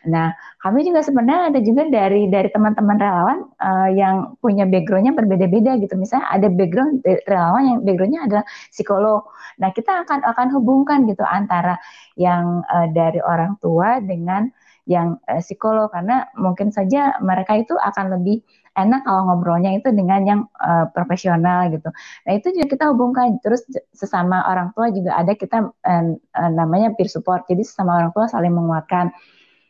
Nah, 0.07 0.31
kami 0.62 0.87
juga 0.87 1.02
sebenarnya 1.02 1.50
ada 1.50 1.61
juga 1.61 1.83
dari 1.90 2.31
dari 2.31 2.48
teman-teman 2.55 2.96
relawan 2.96 3.38
uh, 3.59 3.90
yang 3.90 4.38
punya 4.38 4.64
backgroundnya 4.64 5.12
berbeda-beda 5.12 5.76
gitu. 5.83 5.98
Misalnya 5.98 6.31
ada 6.31 6.48
background 6.48 7.02
relawan 7.26 7.62
yang 7.66 7.79
backgroundnya 7.83 8.22
adalah 8.31 8.44
psikolog. 8.70 9.26
Nah, 9.59 9.74
kita 9.74 10.07
akan 10.07 10.22
akan 10.22 10.46
hubungkan 10.55 11.05
gitu 11.11 11.26
antara 11.26 11.74
yang 12.14 12.62
uh, 12.70 12.87
dari 12.94 13.18
orang 13.20 13.59
tua 13.59 13.98
dengan 13.98 14.48
yang 14.87 15.18
uh, 15.27 15.42
psikolog 15.42 15.90
karena 15.90 16.31
mungkin 16.38 16.70
saja 16.70 17.18
mereka 17.18 17.59
itu 17.59 17.75
akan 17.75 18.18
lebih 18.18 18.42
enak 18.77 19.03
kalau 19.03 19.27
ngobrolnya 19.27 19.75
itu 19.75 19.88
dengan 19.90 20.22
yang 20.22 20.40
uh, 20.62 20.87
profesional 20.94 21.66
gitu. 21.72 21.90
Nah 22.29 22.33
itu 22.38 22.55
juga 22.55 22.66
kita 22.70 22.85
hubungkan 22.92 23.42
terus 23.42 23.66
sesama 23.90 24.46
orang 24.46 24.70
tua 24.77 24.92
juga 24.94 25.18
ada 25.18 25.33
kita 25.35 25.72
uh, 25.72 26.05
uh, 26.14 26.51
namanya 26.55 26.94
peer 26.94 27.11
support. 27.11 27.49
Jadi 27.51 27.66
sesama 27.66 27.99
orang 27.99 28.12
tua 28.14 28.31
saling 28.31 28.55
menguatkan. 28.55 29.11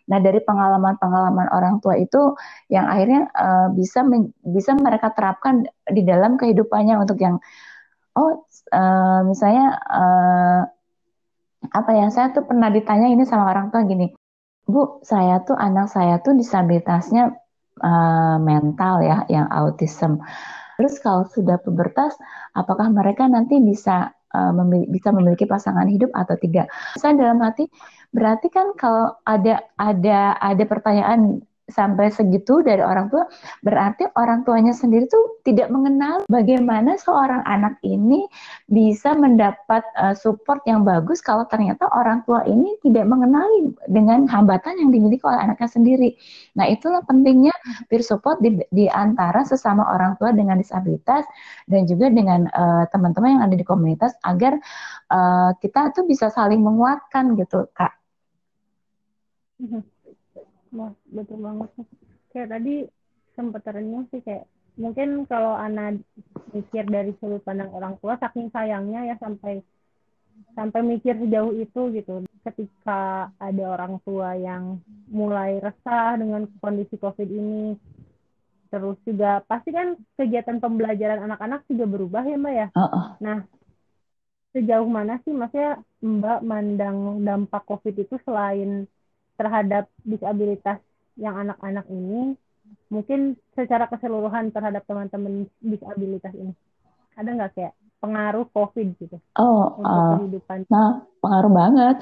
Nah 0.06 0.18
dari 0.22 0.38
pengalaman-pengalaman 0.44 1.50
orang 1.50 1.82
tua 1.82 1.98
itu 1.98 2.36
yang 2.70 2.86
akhirnya 2.86 3.30
uh, 3.32 3.68
bisa 3.74 4.04
bisa 4.44 4.76
mereka 4.78 5.10
terapkan 5.16 5.66
di 5.90 6.02
dalam 6.06 6.38
kehidupannya 6.38 6.94
untuk 6.98 7.18
yang 7.18 7.40
oh 8.14 8.46
uh, 8.74 9.20
misalnya 9.26 9.80
uh, 9.86 10.62
apa 11.66 11.90
ya 11.94 12.06
saya 12.14 12.30
tuh 12.30 12.46
pernah 12.46 12.70
ditanya 12.70 13.10
ini 13.10 13.26
sama 13.26 13.50
orang 13.50 13.74
tua 13.74 13.82
gini, 13.82 14.14
Bu 14.66 14.98
saya 15.06 15.40
tuh 15.46 15.54
anak 15.54 15.88
saya 15.94 16.18
tuh 16.18 16.34
disabilitasnya 16.34 17.30
uh, 17.80 18.36
mental 18.42 18.98
ya 19.02 19.22
yang 19.30 19.46
autism. 19.46 20.18
Terus 20.76 21.00
kalau 21.00 21.24
sudah 21.32 21.56
pubertas, 21.56 22.12
apakah 22.52 22.92
mereka 22.92 23.24
nanti 23.24 23.56
bisa 23.62 24.12
uh, 24.36 24.52
memiliki, 24.52 24.92
bisa 24.92 25.08
memiliki 25.14 25.44
pasangan 25.48 25.88
hidup 25.88 26.12
atau 26.12 26.36
tidak? 26.36 26.68
Saya 27.00 27.16
dalam 27.16 27.40
hati 27.40 27.70
berarti 28.12 28.48
kan 28.52 28.76
kalau 28.76 29.16
ada 29.24 29.64
ada 29.78 30.36
ada 30.36 30.64
pertanyaan 30.68 31.40
sampai 31.66 32.14
segitu 32.14 32.62
dari 32.62 32.78
orang 32.78 33.10
tua, 33.10 33.26
berarti 33.66 34.06
orang 34.14 34.46
tuanya 34.46 34.70
sendiri 34.70 35.10
tuh 35.10 35.42
tidak 35.42 35.66
mengenal 35.70 36.22
bagaimana 36.30 36.94
seorang 36.94 37.42
anak 37.42 37.82
ini 37.82 38.26
bisa 38.70 39.18
mendapat 39.18 39.82
uh, 39.98 40.14
support 40.14 40.62
yang 40.66 40.86
bagus 40.86 41.18
kalau 41.18 41.42
ternyata 41.50 41.90
orang 41.90 42.22
tua 42.22 42.46
ini 42.46 42.78
tidak 42.86 43.10
mengenali 43.10 43.74
dengan 43.90 44.30
hambatan 44.30 44.78
yang 44.78 44.90
dimiliki 44.94 45.22
oleh 45.26 45.42
anaknya 45.42 45.66
sendiri. 45.66 46.14
Nah, 46.54 46.70
itulah 46.70 47.02
pentingnya 47.02 47.54
peer 47.90 48.02
support 48.06 48.38
di, 48.38 48.62
di 48.70 48.86
antara 48.86 49.42
sesama 49.42 49.82
orang 49.90 50.14
tua 50.22 50.30
dengan 50.30 50.58
disabilitas 50.62 51.26
dan 51.66 51.82
juga 51.90 52.06
dengan 52.14 52.46
uh, 52.46 52.86
teman-teman 52.94 53.38
yang 53.38 53.44
ada 53.50 53.56
di 53.58 53.66
komunitas 53.66 54.14
agar 54.22 54.54
uh, 55.10 55.50
kita 55.58 55.90
tuh 55.90 56.06
bisa 56.06 56.30
saling 56.30 56.62
menguatkan 56.62 57.34
gitu, 57.34 57.66
Kak. 57.74 57.90
Mhm. 59.58 59.82
Wah, 59.82 59.95
betul 61.10 61.38
banget 61.42 61.68
sih. 61.76 61.86
Kayak 62.32 62.48
tadi 62.58 62.74
sempat 63.36 63.62
terenyuh 63.68 64.08
sih 64.10 64.24
kayak 64.24 64.48
mungkin 64.76 65.24
kalau 65.24 65.56
anak 65.56 66.00
mikir 66.52 66.84
dari 66.88 67.12
sudut 67.20 67.40
pandang 67.44 67.72
orang 67.72 67.96
tua 68.00 68.20
saking 68.20 68.52
sayangnya 68.52 69.08
ya 69.12 69.16
sampai 69.20 69.64
sampai 70.52 70.80
mikir 70.84 71.16
sejauh 71.16 71.52
itu 71.56 71.80
gitu 71.96 72.24
ketika 72.44 73.32
ada 73.40 73.64
orang 73.72 74.00
tua 74.04 74.36
yang 74.36 74.80
mulai 75.08 75.60
resah 75.60 76.16
dengan 76.20 76.48
kondisi 76.60 76.96
covid 77.00 77.28
ini 77.28 77.76
terus 78.68 79.00
juga 79.08 79.40
pasti 79.48 79.72
kan 79.72 79.96
kegiatan 80.20 80.60
pembelajaran 80.60 81.24
anak-anak 81.24 81.64
juga 81.68 81.84
berubah 81.88 82.24
ya 82.28 82.36
mbak 82.36 82.54
ya 82.54 82.66
uh 82.76 82.80
-uh. 82.84 83.06
nah 83.20 83.38
sejauh 84.52 84.88
mana 84.88 85.20
sih 85.24 85.32
maksudnya 85.32 85.80
mbak 86.04 86.40
mandang 86.44 87.24
dampak 87.24 87.64
covid 87.64 87.96
itu 87.96 88.16
selain 88.24 88.84
terhadap 89.36 89.88
disabilitas 90.02 90.80
yang 91.16 91.36
anak-anak 91.36 91.86
ini 91.88 92.36
mungkin 92.90 93.38
secara 93.54 93.86
keseluruhan 93.86 94.50
terhadap 94.50 94.82
teman-teman 94.84 95.46
disabilitas 95.62 96.34
ini. 96.34 96.52
Ada 97.16 97.30
nggak 97.32 97.52
kayak 97.56 97.74
pengaruh 98.00 98.46
COVID 98.52 98.88
gitu? 99.00 99.16
Oh, 99.40 99.80
untuk 99.80 100.02
uh, 100.02 100.14
kehidupan. 100.20 100.58
nah 100.68 101.02
pengaruh 101.24 101.52
banget. 101.52 101.96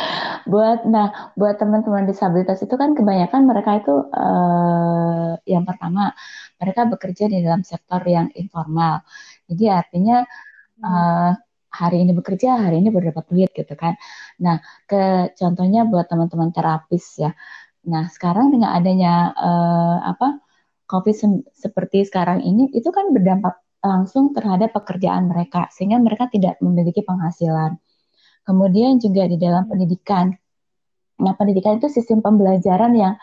Buat 0.52 0.88
nah 0.88 1.34
buat 1.36 1.60
teman-teman 1.60 2.08
disabilitas 2.08 2.64
itu 2.64 2.72
kan 2.80 2.96
kebanyakan 2.96 3.44
mereka 3.44 3.76
itu 3.76 3.92
uh, 4.08 5.36
yang 5.44 5.68
pertama 5.68 6.16
mereka 6.56 6.88
bekerja 6.88 7.28
di 7.28 7.44
dalam 7.44 7.60
sektor 7.60 8.00
yang 8.08 8.32
informal. 8.32 9.04
Jadi 9.52 9.68
artinya 9.68 10.24
uh, 10.80 11.36
hari 11.70 12.02
ini 12.02 12.12
bekerja, 12.12 12.58
hari 12.58 12.82
ini 12.82 12.90
berdapat 12.90 13.24
duit 13.30 13.50
gitu 13.54 13.74
kan. 13.78 13.94
Nah, 14.42 14.58
ke 14.90 15.32
contohnya 15.38 15.86
buat 15.86 16.10
teman-teman 16.10 16.50
terapis 16.50 17.22
ya. 17.22 17.30
Nah, 17.86 18.10
sekarang 18.10 18.52
dengan 18.52 18.74
adanya 18.76 19.32
uh, 19.32 19.98
apa 20.04 20.42
COVID 20.90 21.14
se 21.14 21.26
seperti 21.54 22.04
sekarang 22.04 22.42
ini 22.42 22.68
itu 22.74 22.90
kan 22.90 23.14
berdampak 23.14 23.62
langsung 23.80 24.36
terhadap 24.36 24.76
pekerjaan 24.76 25.30
mereka 25.30 25.70
sehingga 25.72 25.96
mereka 26.02 26.28
tidak 26.28 26.58
memiliki 26.60 27.00
penghasilan. 27.06 27.78
Kemudian 28.44 28.98
juga 29.00 29.24
di 29.30 29.38
dalam 29.40 29.70
pendidikan. 29.70 30.34
Nah, 31.20 31.32
pendidikan 31.38 31.78
itu 31.78 31.88
sistem 31.92 32.20
pembelajaran 32.24 32.92
yang 32.96 33.14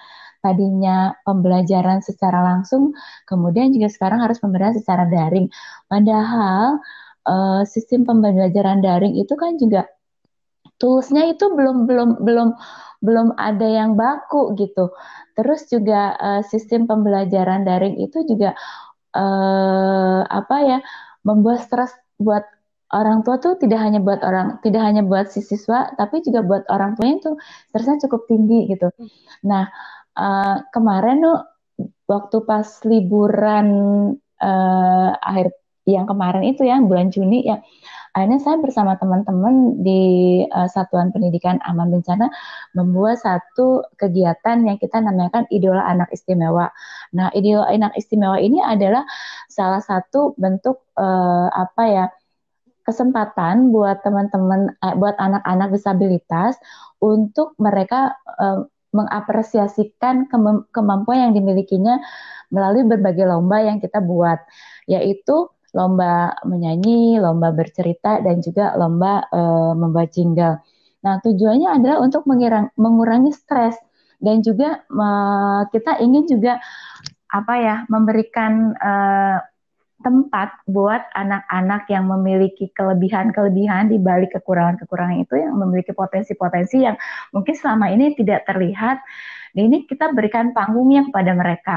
tadinya 0.42 1.18
pembelajaran 1.26 2.00
secara 2.06 2.40
langsung, 2.46 2.94
kemudian 3.26 3.74
juga 3.74 3.90
sekarang 3.90 4.22
harus 4.24 4.38
pembelajaran 4.38 4.78
secara 4.80 5.04
daring. 5.10 5.50
Padahal 5.90 6.80
uh, 7.28 7.62
sistem 7.68 8.08
pembelajaran 8.08 8.80
daring 8.80 9.20
itu 9.20 9.36
kan 9.36 9.60
juga 9.60 9.86
toolsnya 10.80 11.30
itu 11.34 11.46
belum 11.52 11.86
belum 11.90 12.10
belum 12.24 12.50
belum 13.04 13.28
ada 13.38 13.68
yang 13.68 13.94
baku 13.94 14.58
gitu. 14.58 14.90
Terus 15.38 15.70
juga 15.70 16.18
uh, 16.18 16.42
sistem 16.42 16.90
pembelajaran 16.90 17.62
daring 17.68 18.02
itu 18.02 18.26
juga 18.26 18.58
uh, 19.13 20.22
apa 20.26 20.56
ya 20.66 20.80
membuat 21.28 21.62
stres 21.66 21.94
buat 22.18 22.46
orang 22.88 23.22
tua 23.28 23.38
tuh 23.44 23.60
tidak 23.60 23.84
hanya 23.84 24.00
buat 24.00 24.24
orang 24.24 24.63
tidak 24.63 24.82
hanya 24.88 25.04
buat 25.04 25.28
si 25.28 25.44
siswa 25.44 25.92
tapi 26.00 26.24
juga 26.24 26.40
buat 26.40 26.63
orang 26.72 26.96
tuanya 26.96 27.18
tuh 27.20 27.36
stresnya 27.70 28.08
cukup 28.08 28.26
tinggi 28.32 28.72
gitu. 28.72 28.88
Nah 29.46 29.68
uh, 30.16 30.56
kemarin 30.72 31.22
tuh 31.22 31.38
waktu 32.08 32.38
pas 32.48 32.68
liburan 32.88 33.68
uh, 34.40 35.12
akhir 35.20 35.52
yang 35.88 36.04
kemarin 36.04 36.43
itu 36.43 36.67
ya 36.67 36.84
bulan 36.84 37.08
Juni 37.08 37.47
ya 37.47 37.63
akhirnya 38.17 38.41
saya 38.41 38.58
bersama 38.58 38.97
teman-teman 38.97 39.78
di 39.86 40.02
uh, 40.50 40.65
Satuan 40.65 41.13
Pendidikan 41.13 41.62
Aman 41.69 41.93
Bencana 41.93 42.34
membuat 42.73 43.21
satu 43.21 43.86
kegiatan 43.93 44.65
yang 44.65 44.82
kita 44.82 44.97
namakan 44.97 45.45
Idola 45.54 45.86
Anak 45.86 46.10
Istimewa. 46.10 46.73
Nah, 47.13 47.30
Idola 47.38 47.69
Anak 47.69 47.93
Istimewa 47.93 48.41
ini 48.41 48.58
adalah 48.58 49.06
salah 49.45 49.86
satu 49.86 50.34
bentuk 50.34 50.82
uh, 50.97 51.54
apa 51.54 51.84
ya 51.86 52.06
kesempatan 52.89 53.69
buat 53.69 54.02
teman-teman, 54.02 54.73
eh, 54.82 54.95
buat 54.97 55.13
anak-anak 55.21 55.76
disabilitas 55.76 56.58
untuk 56.97 57.54
mereka 57.62 58.17
uh, 58.39 58.65
mengapresiasikan 58.95 60.32
kemampuan 60.71 61.30
yang 61.30 61.34
dimilikinya 61.36 62.00
melalui 62.50 62.88
berbagai 62.88 63.28
lomba 63.28 63.60
yang 63.62 63.84
kita 63.84 64.00
buat, 64.00 64.39
yaitu 64.88 65.52
lomba 65.78 66.34
menyanyi, 66.42 67.22
lomba 67.22 67.54
bercerita, 67.54 68.18
dan 68.26 68.42
juga 68.42 68.74
lomba 68.74 69.30
uh, 69.30 69.78
membuat 69.78 70.10
jingle. 70.10 70.58
Nah, 71.06 71.22
tujuannya 71.22 71.70
adalah 71.78 72.02
untuk 72.02 72.26
mengirang, 72.26 72.74
mengurangi 72.74 73.30
stres 73.30 73.78
dan 74.18 74.42
juga 74.42 74.82
uh, 74.90 75.70
kita 75.70 76.02
ingin 76.02 76.26
juga 76.26 76.58
apa 77.30 77.54
ya 77.60 77.76
memberikan 77.86 78.74
uh, 78.74 79.38
tempat 80.02 80.62
buat 80.70 81.10
anak-anak 81.18 81.90
yang 81.90 82.06
memiliki 82.06 82.70
kelebihan-kelebihan 82.74 83.90
di 83.90 83.98
balik 83.98 84.38
kekurangan-kekurangan 84.38 85.26
itu 85.26 85.36
yang 85.42 85.58
memiliki 85.58 85.92
potensi-potensi 85.92 86.86
yang 86.86 86.96
mungkin 87.34 87.54
selama 87.58 87.90
ini 87.90 88.13
tidak 88.13 88.46
terlihat. 88.46 89.02
Dan 89.58 89.74
ini 89.74 89.90
kita 89.90 90.13
berikan 90.13 90.54
panggungnya 90.54 91.10
kepada 91.10 91.32
mereka. 91.34 91.76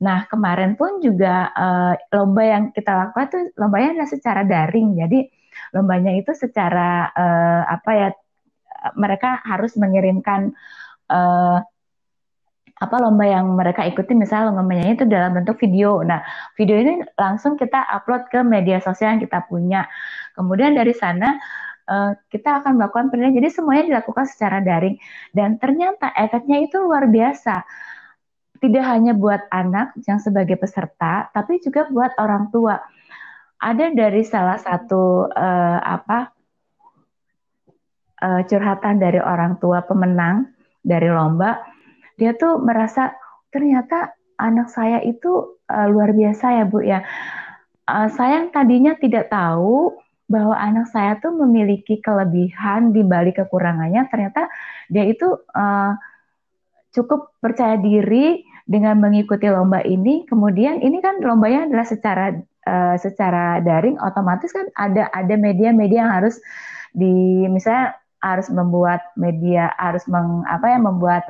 Nah, 0.00 0.24
kemarin 0.32 0.80
pun 0.80 0.98
juga 1.04 1.52
uh, 1.52 1.92
lomba 2.16 2.42
yang 2.44 2.64
kita 2.72 2.88
lakukan 2.88 3.26
itu 3.28 3.38
lombanya 3.60 3.88
adalah 3.96 4.10
secara 4.10 4.40
daring. 4.48 4.96
Jadi 4.96 5.28
lombanya 5.76 6.16
itu 6.16 6.32
secara 6.32 7.12
uh, 7.12 7.62
apa 7.68 7.90
ya 7.92 8.08
mereka 8.96 9.44
harus 9.44 9.76
mengirimkan 9.76 10.56
uh, 11.12 11.60
apa 12.80 12.96
lomba 12.96 13.28
yang 13.28 13.52
mereka 13.52 13.84
ikuti 13.84 14.16
misalnya 14.16 14.56
lomba 14.56 14.64
menyanyi 14.64 14.96
itu 14.96 15.04
dalam 15.04 15.36
bentuk 15.36 15.60
video. 15.60 16.00
Nah, 16.00 16.24
video 16.56 16.80
ini 16.80 17.04
langsung 17.20 17.60
kita 17.60 17.84
upload 17.92 18.32
ke 18.32 18.40
media 18.40 18.80
sosial 18.80 19.20
yang 19.20 19.22
kita 19.22 19.44
punya. 19.44 19.84
Kemudian 20.32 20.72
dari 20.72 20.96
sana 20.96 21.36
kita 22.30 22.62
akan 22.62 22.78
melakukan 22.78 23.10
penilaian. 23.10 23.34
Jadi 23.42 23.50
semuanya 23.50 23.84
dilakukan 23.90 24.22
secara 24.30 24.62
daring 24.62 24.94
dan 25.34 25.58
ternyata 25.58 26.14
efeknya 26.14 26.62
itu 26.62 26.78
luar 26.78 27.10
biasa 27.10 27.66
tidak 28.60 28.84
hanya 28.84 29.16
buat 29.16 29.48
anak 29.48 29.96
yang 30.04 30.20
sebagai 30.20 30.60
peserta, 30.60 31.32
tapi 31.32 31.58
juga 31.64 31.88
buat 31.88 32.12
orang 32.20 32.52
tua. 32.52 32.76
Ada 33.60 33.92
dari 33.92 34.24
salah 34.24 34.60
satu 34.60 35.28
uh, 35.28 35.78
apa 35.80 36.32
uh, 38.20 38.40
curhatan 38.44 39.00
dari 39.00 39.20
orang 39.20 39.56
tua 39.60 39.84
pemenang 39.84 40.48
dari 40.80 41.08
lomba, 41.08 41.60
dia 42.20 42.36
tuh 42.36 42.60
merasa 42.60 43.16
ternyata 43.48 44.12
anak 44.40 44.72
saya 44.72 45.00
itu 45.04 45.60
uh, 45.68 45.86
luar 45.88 46.12
biasa 46.12 46.60
ya 46.60 46.64
bu 46.68 46.78
ya. 46.84 47.00
Uh, 47.88 48.08
saya 48.12 48.48
tadinya 48.52 48.96
tidak 48.96 49.28
tahu 49.32 49.96
bahwa 50.30 50.54
anak 50.54 50.86
saya 50.94 51.18
tuh 51.18 51.34
memiliki 51.34 51.98
kelebihan 51.98 52.94
di 52.94 53.02
balik 53.02 53.42
kekurangannya, 53.42 54.06
ternyata 54.08 54.46
dia 54.86 55.04
itu 55.04 55.26
uh, 55.56 55.92
cukup 56.90 57.34
percaya 57.38 57.78
diri 57.78 58.42
dengan 58.66 58.98
mengikuti 59.02 59.50
lomba 59.50 59.82
ini, 59.82 60.26
kemudian 60.26 60.78
ini 60.82 61.02
kan 61.02 61.18
lombanya 61.22 61.66
adalah 61.66 61.86
secara 61.86 62.26
uh, 62.66 62.96
secara 62.98 63.58
daring, 63.62 63.98
otomatis 63.98 64.54
kan 64.54 64.66
ada 64.78 65.10
ada 65.10 65.34
media-media 65.34 66.06
yang 66.06 66.12
harus 66.12 66.38
di 66.94 67.46
misalnya 67.50 67.94
harus 68.20 68.52
membuat 68.52 69.00
media 69.16 69.72
harus 69.80 70.04
meng, 70.06 70.44
apa 70.46 70.76
ya 70.76 70.78
membuat 70.78 71.24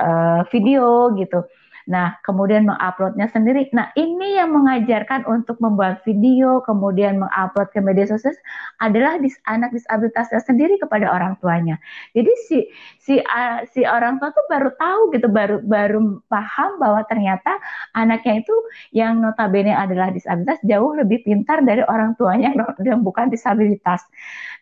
uh, 0.00 0.42
video 0.50 1.12
gitu. 1.18 1.44
Nah, 1.90 2.14
kemudian 2.22 2.68
menguploadnya 2.68 3.26
sendiri. 3.30 3.66
Nah, 3.74 3.90
ini 3.98 4.38
yang 4.38 4.54
mengajarkan 4.54 5.26
untuk 5.26 5.58
membuat 5.58 6.06
video, 6.06 6.62
kemudian 6.62 7.18
mengupload 7.18 7.74
ke 7.74 7.82
media 7.82 8.06
sosial 8.06 8.34
adalah 8.78 9.18
dis, 9.18 9.34
anak 9.50 9.74
disabilitasnya 9.74 10.38
sendiri 10.42 10.78
kepada 10.78 11.10
orang 11.10 11.34
tuanya. 11.42 11.78
Jadi 12.14 12.32
si 12.46 12.58
si 13.02 13.18
uh, 13.18 13.66
si 13.74 13.82
orang 13.82 14.22
tua 14.22 14.30
tuh 14.30 14.46
baru 14.46 14.70
tahu 14.78 15.00
gitu, 15.16 15.26
baru 15.26 15.58
baru 15.62 16.22
paham 16.30 16.78
bahwa 16.78 17.02
ternyata 17.10 17.58
anaknya 17.98 18.46
itu 18.46 18.54
yang 18.94 19.18
notabene 19.18 19.74
adalah 19.74 20.14
disabilitas 20.14 20.62
jauh 20.62 20.94
lebih 20.94 21.26
pintar 21.26 21.66
dari 21.66 21.82
orang 21.86 22.14
tuanya 22.14 22.54
yang 22.86 23.02
bukan 23.06 23.26
disabilitas. 23.32 24.06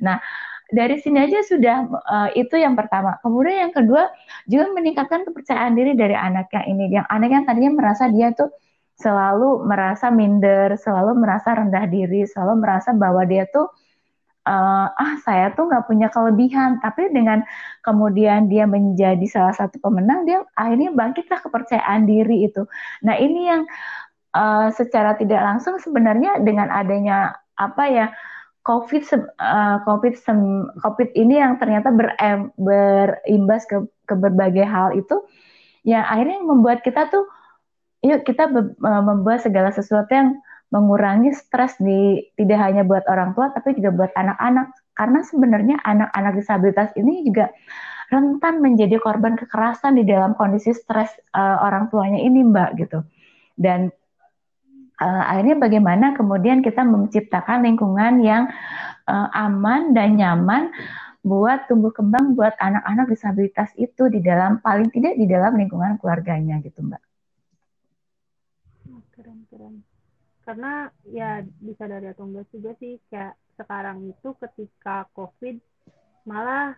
Nah, 0.01 0.17
dari 0.71 0.97
sini 1.03 1.19
aja 1.19 1.43
sudah 1.43 1.77
uh, 1.91 2.31
itu 2.39 2.55
yang 2.55 2.79
pertama. 2.79 3.19
Kemudian 3.21 3.69
yang 3.69 3.75
kedua 3.75 4.07
juga 4.51 4.75
meningkatkan 4.75 5.23
kepercayaan 5.23 5.79
diri 5.79 5.95
dari 5.95 6.19
anaknya 6.19 6.63
ini. 6.67 6.91
Yang 6.91 7.07
anak 7.07 7.31
yang 7.31 7.45
tadinya 7.47 7.73
merasa 7.79 8.11
dia 8.11 8.35
tuh 8.35 8.51
selalu 8.99 9.65
merasa 9.65 10.11
minder, 10.11 10.75
selalu 10.77 11.17
merasa 11.17 11.55
rendah 11.55 11.87
diri, 11.87 12.27
selalu 12.27 12.59
merasa 12.59 12.91
bahwa 12.93 13.23
dia 13.25 13.47
tuh 13.49 13.71
uh, 14.45 14.87
ah 14.91 15.15
saya 15.23 15.55
tuh 15.55 15.71
nggak 15.71 15.87
punya 15.87 16.11
kelebihan. 16.11 16.83
Tapi 16.83 17.15
dengan 17.15 17.47
kemudian 17.87 18.51
dia 18.51 18.67
menjadi 18.67 19.25
salah 19.31 19.55
satu 19.55 19.79
pemenang, 19.79 20.27
dia 20.27 20.43
akhirnya 20.59 20.91
bangkitlah 20.93 21.41
kepercayaan 21.41 22.05
diri 22.05 22.51
itu. 22.51 22.67
Nah 23.07 23.15
ini 23.17 23.41
yang 23.47 23.63
uh, 24.35 24.69
secara 24.75 25.17
tidak 25.17 25.41
langsung 25.41 25.79
sebenarnya 25.79 26.43
dengan 26.43 26.69
adanya 26.69 27.39
apa 27.55 27.85
ya 27.89 28.07
COVID 28.71 29.03
uh, 29.43 29.83
COVID 29.83 30.15
COVID 30.79 31.09
ini 31.19 31.43
yang 31.43 31.59
ternyata 31.59 31.91
ber, 31.91 32.15
berimbas 32.55 33.67
ke, 33.67 33.83
ke 34.07 34.15
berbagai 34.15 34.63
hal 34.63 34.95
itu 34.95 35.27
ya 35.83 36.07
akhirnya 36.07 36.39
membuat 36.47 36.87
kita 36.87 37.11
tuh 37.11 37.27
yuk 38.07 38.23
kita 38.23 38.47
be, 38.47 38.71
uh, 38.87 39.03
membuat 39.03 39.43
segala 39.43 39.75
sesuatu 39.75 40.15
yang 40.15 40.39
mengurangi 40.71 41.35
stres 41.35 41.75
di 41.83 42.23
tidak 42.39 42.59
hanya 42.63 42.83
buat 42.87 43.03
orang 43.11 43.35
tua 43.35 43.51
tapi 43.51 43.75
juga 43.77 43.91
buat 43.91 44.13
anak-anak. 44.15 44.71
Karena 44.95 45.21
sebenarnya 45.27 45.77
anak-anak 45.83 46.33
disabilitas 46.39 46.91
ini 46.95 47.27
juga 47.27 47.51
rentan 48.11 48.63
menjadi 48.63 48.99
korban 49.03 49.39
kekerasan 49.39 49.99
di 49.99 50.07
dalam 50.07 50.35
kondisi 50.35 50.75
stres 50.75 51.11
uh, 51.35 51.63
orang 51.63 51.91
tuanya 51.91 52.23
ini 52.23 52.47
mbak 52.47 52.79
gitu. 52.79 53.03
Dan 53.59 53.91
uh, 55.01 55.23
akhirnya 55.27 55.57
bagaimana 55.57 56.13
kemudian 56.15 56.61
kita 56.61 56.85
menciptakan 56.85 57.65
lingkungan 57.65 58.21
yang 58.21 58.47
uh, 59.09 59.29
aman 59.33 59.97
dan 59.97 60.21
nyaman 60.21 60.71
buat 61.21 61.69
tumbuh 61.69 61.93
kembang 61.93 62.33
buat 62.33 62.57
anak-anak 62.57 63.13
disabilitas 63.13 63.69
itu 63.77 64.09
di 64.09 64.25
dalam 64.25 64.61
paling 64.65 64.89
tidak 64.89 65.21
di 65.21 65.29
dalam 65.29 65.53
lingkungan 65.57 66.01
keluarganya 66.01 66.61
gitu 66.65 66.81
mbak. 66.81 67.03
Keren 69.13 69.45
keren. 69.53 69.85
Karena 70.41 70.89
ya 71.05 71.45
bisa 71.61 71.85
dari 71.85 72.09
atau 72.09 72.25
enggak 72.25 72.49
juga 72.49 72.73
sih 72.81 72.97
kayak 73.13 73.37
sekarang 73.61 74.09
itu 74.09 74.33
ketika 74.41 75.05
COVID 75.13 75.61
malah 76.25 76.73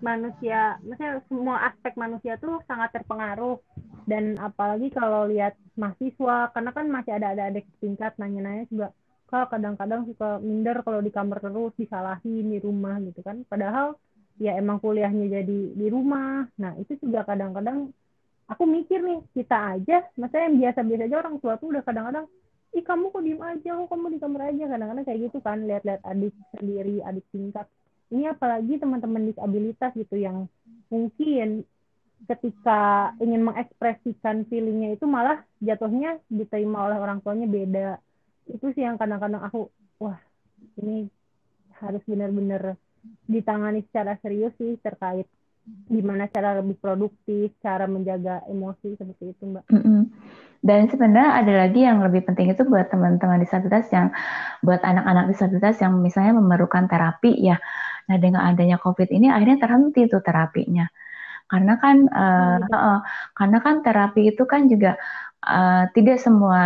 manusia, 0.00 0.80
maksudnya 0.84 1.20
semua 1.28 1.56
aspek 1.68 1.92
manusia 1.96 2.36
tuh 2.40 2.60
sangat 2.68 2.92
terpengaruh. 2.96 3.60
Dan 4.08 4.40
apalagi 4.40 4.90
kalau 4.90 5.30
lihat 5.30 5.54
mahasiswa, 5.78 6.50
karena 6.50 6.70
kan 6.74 6.86
masih 6.90 7.12
ada 7.14 7.36
ada 7.36 7.42
adik 7.52 7.68
tingkat 7.78 8.16
nanya-nanya 8.18 8.66
juga, 8.66 8.88
kak 9.30 9.54
kadang-kadang 9.54 10.10
suka 10.10 10.42
minder 10.42 10.82
kalau 10.82 10.98
di 10.98 11.14
kamar 11.14 11.38
terus 11.38 11.70
disalahin 11.78 12.50
di 12.50 12.58
rumah 12.58 12.98
gitu 12.98 13.22
kan, 13.22 13.46
padahal 13.46 13.94
ya 14.42 14.58
emang 14.58 14.82
kuliahnya 14.82 15.30
jadi 15.30 15.60
di 15.76 15.86
rumah, 15.86 16.50
nah 16.58 16.74
itu 16.82 16.98
juga 16.98 17.22
kadang-kadang 17.22 17.94
aku 18.50 18.66
mikir 18.66 18.98
nih 18.98 19.22
kita 19.38 19.78
aja, 19.78 20.02
maksudnya 20.18 20.50
yang 20.50 20.56
biasa-biasa 20.58 21.02
aja 21.06 21.16
orang 21.22 21.36
tua 21.38 21.54
tuh 21.62 21.70
udah 21.70 21.82
kadang-kadang 21.86 22.26
ih 22.74 22.82
kamu 22.82 23.14
kok 23.14 23.22
diem 23.22 23.42
aja, 23.42 23.70
kok 23.78 23.88
kamu 23.94 24.06
di 24.10 24.18
kamar 24.18 24.42
aja, 24.50 24.64
kadang-kadang 24.66 25.04
kayak 25.06 25.20
gitu 25.30 25.38
kan, 25.38 25.58
lihat-lihat 25.62 26.02
adik 26.02 26.34
sendiri, 26.58 26.96
adik 27.06 27.26
tingkat 27.30 27.66
ini 28.10 28.26
apalagi 28.26 28.78
teman-teman 28.78 29.30
disabilitas 29.30 29.94
gitu 29.94 30.18
yang 30.18 30.50
mungkin 30.90 31.62
ketika 32.28 33.14
ingin 33.22 33.46
mengekspresikan 33.46 34.44
feelingnya 34.50 34.98
itu 34.98 35.08
malah 35.08 35.40
jatuhnya 35.62 36.20
diterima 36.28 36.90
oleh 36.90 36.98
orang 37.00 37.24
tuanya 37.24 37.48
beda 37.48 37.88
itu 38.50 38.66
sih 38.76 38.84
yang 38.84 39.00
kadang-kadang 39.00 39.40
aku 39.40 39.72
wah 39.96 40.20
ini 40.76 41.08
harus 41.80 42.02
benar-benar 42.04 42.76
ditangani 43.24 43.80
secara 43.88 44.20
serius 44.20 44.52
sih 44.60 44.76
terkait 44.84 45.24
gimana 45.86 46.26
cara 46.30 46.58
lebih 46.58 46.78
produktif, 46.80 47.52
cara 47.60 47.84
menjaga 47.84 48.42
emosi 48.48 48.96
seperti 48.96 49.36
itu, 49.36 49.42
Mbak. 49.44 49.64
Mm 49.70 49.82
-hmm. 49.82 50.02
Dan 50.60 50.92
sebenarnya 50.92 51.40
ada 51.40 51.52
lagi 51.66 51.80
yang 51.84 52.04
lebih 52.04 52.28
penting 52.28 52.52
itu 52.52 52.62
buat 52.68 52.92
teman-teman 52.92 53.40
disabilitas 53.40 53.88
yang 53.94 54.12
buat 54.60 54.80
anak-anak 54.84 55.32
disabilitas 55.32 55.80
yang 55.80 55.96
misalnya 56.04 56.36
memerlukan 56.36 56.84
terapi 56.84 57.32
ya. 57.40 57.56
Nah 58.10 58.18
dengan 58.18 58.42
adanya 58.50 58.76
COVID 58.82 59.06
ini 59.14 59.30
akhirnya 59.30 59.62
terhenti 59.62 60.10
tuh 60.10 60.18
terapinya. 60.18 60.90
Karena 61.50 61.74
kan 61.82 61.96
uh, 62.06 62.58
uh, 62.62 63.00
karena 63.34 63.58
kan 63.62 63.82
terapi 63.86 64.34
itu 64.34 64.42
kan 64.46 64.66
juga 64.70 64.94
uh, 65.42 65.84
tidak 65.96 66.18
semua 66.22 66.62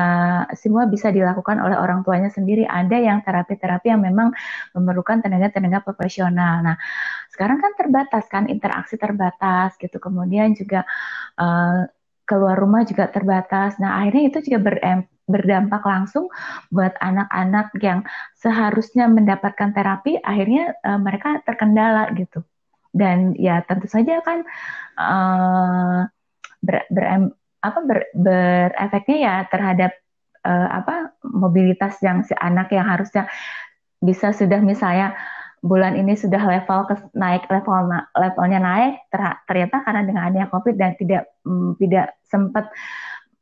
semua 0.56 0.84
bisa 0.90 1.08
dilakukan 1.08 1.56
oleh 1.60 1.76
orang 1.78 2.04
tuanya 2.04 2.28
sendiri. 2.32 2.68
Ada 2.68 2.96
yang 3.00 3.18
terapi-terapi 3.24 3.86
yang 3.88 4.02
memang 4.04 4.32
memerlukan 4.76 5.24
tenaga-tenaga 5.24 5.80
profesional. 5.84 6.60
Nah, 6.64 6.76
sekarang 7.32 7.64
kan 7.64 7.72
terbatas 7.80 8.24
kan 8.28 8.44
interaksi 8.50 9.00
terbatas 9.00 9.76
gitu. 9.80 9.96
Kemudian 9.96 10.52
juga 10.52 10.84
uh, 11.40 11.86
keluar 12.28 12.56
rumah 12.58 12.82
juga 12.84 13.08
terbatas. 13.08 13.80
Nah, 13.80 14.00
akhirnya 14.04 14.22
itu 14.32 14.38
juga 14.52 14.58
ber, 14.68 14.76
berdampak 15.24 15.82
langsung 15.84 16.28
buat 16.68 16.92
anak-anak 17.00 17.72
yang 17.80 18.04
seharusnya 18.36 19.08
mendapatkan 19.08 19.72
terapi, 19.72 20.20
akhirnya 20.20 20.76
uh, 20.84 21.00
mereka 21.00 21.40
terkendala 21.44 22.12
gitu. 22.16 22.44
Dan 22.94 23.34
ya 23.34 23.64
tentu 23.66 23.90
saja 23.90 24.22
kan 24.22 24.46
uh, 25.00 26.06
ber, 26.62 26.76
ber, 26.92 27.04
apa 27.64 27.78
ber, 27.82 27.98
berefeknya 28.14 29.16
ya 29.18 29.34
terhadap 29.50 29.92
uh, 30.44 30.68
apa 30.84 31.16
mobilitas 31.26 31.98
yang 32.04 32.22
si 32.22 32.36
anak 32.36 32.70
yang 32.70 32.86
harusnya 32.86 33.26
bisa 33.98 34.30
sudah 34.36 34.60
misalnya 34.60 35.16
bulan 35.64 35.96
ini 35.96 36.12
sudah 36.12 36.44
level 36.44 36.84
ke, 36.84 36.94
naik 37.16 37.48
level 37.48 37.88
levelnya 38.20 38.60
naik 38.60 39.00
ter, 39.08 39.20
ternyata 39.48 39.80
karena 39.80 40.04
dengan 40.04 40.22
adanya 40.28 40.48
covid 40.52 40.76
dan 40.76 40.92
tidak 41.00 41.24
um, 41.48 41.72
tidak 41.80 42.12
sempat 42.28 42.68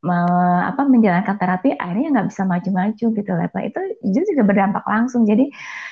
uh, 0.03 0.61
apa 0.67 0.81
menjalankan 0.83 1.35
terapi 1.39 1.73
akhirnya 1.79 2.19
nggak 2.19 2.27
bisa 2.29 2.43
maju-maju 2.43 3.05
gitu 3.15 3.31
level 3.31 3.61
itu 3.63 3.79
itu 4.03 4.19
juga 4.35 4.43
berdampak 4.43 4.83
langsung. 4.85 5.23
Jadi 5.23 5.49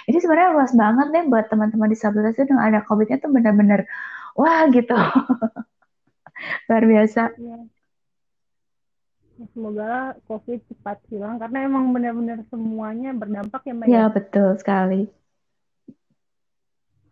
ini 0.07 0.17
sebenarnya 0.19 0.51
luas 0.55 0.71
banget 0.75 1.07
deh 1.15 1.23
buat 1.31 1.45
teman-teman 1.47 1.89
disabilitas 1.89 2.35
itu 2.35 2.51
dengan 2.51 2.67
ada 2.67 2.79
covidnya 2.83 3.17
tuh 3.23 3.31
benar-benar 3.31 3.87
wah 4.35 4.67
gitu. 4.69 4.95
Luar 6.67 6.83
biasa. 6.85 7.23
Ya. 7.37 7.59
semoga 9.41 10.13
covid 10.29 10.61
cepat 10.69 11.01
hilang 11.09 11.41
karena 11.41 11.65
emang 11.65 11.89
benar-benar 11.89 12.45
semuanya 12.53 13.09
berdampak 13.09 13.65
ya 13.65 13.73
mbak 13.73 13.87
ya, 13.89 13.97
ya 13.97 14.05
betul 14.13 14.53
sekali. 14.53 15.09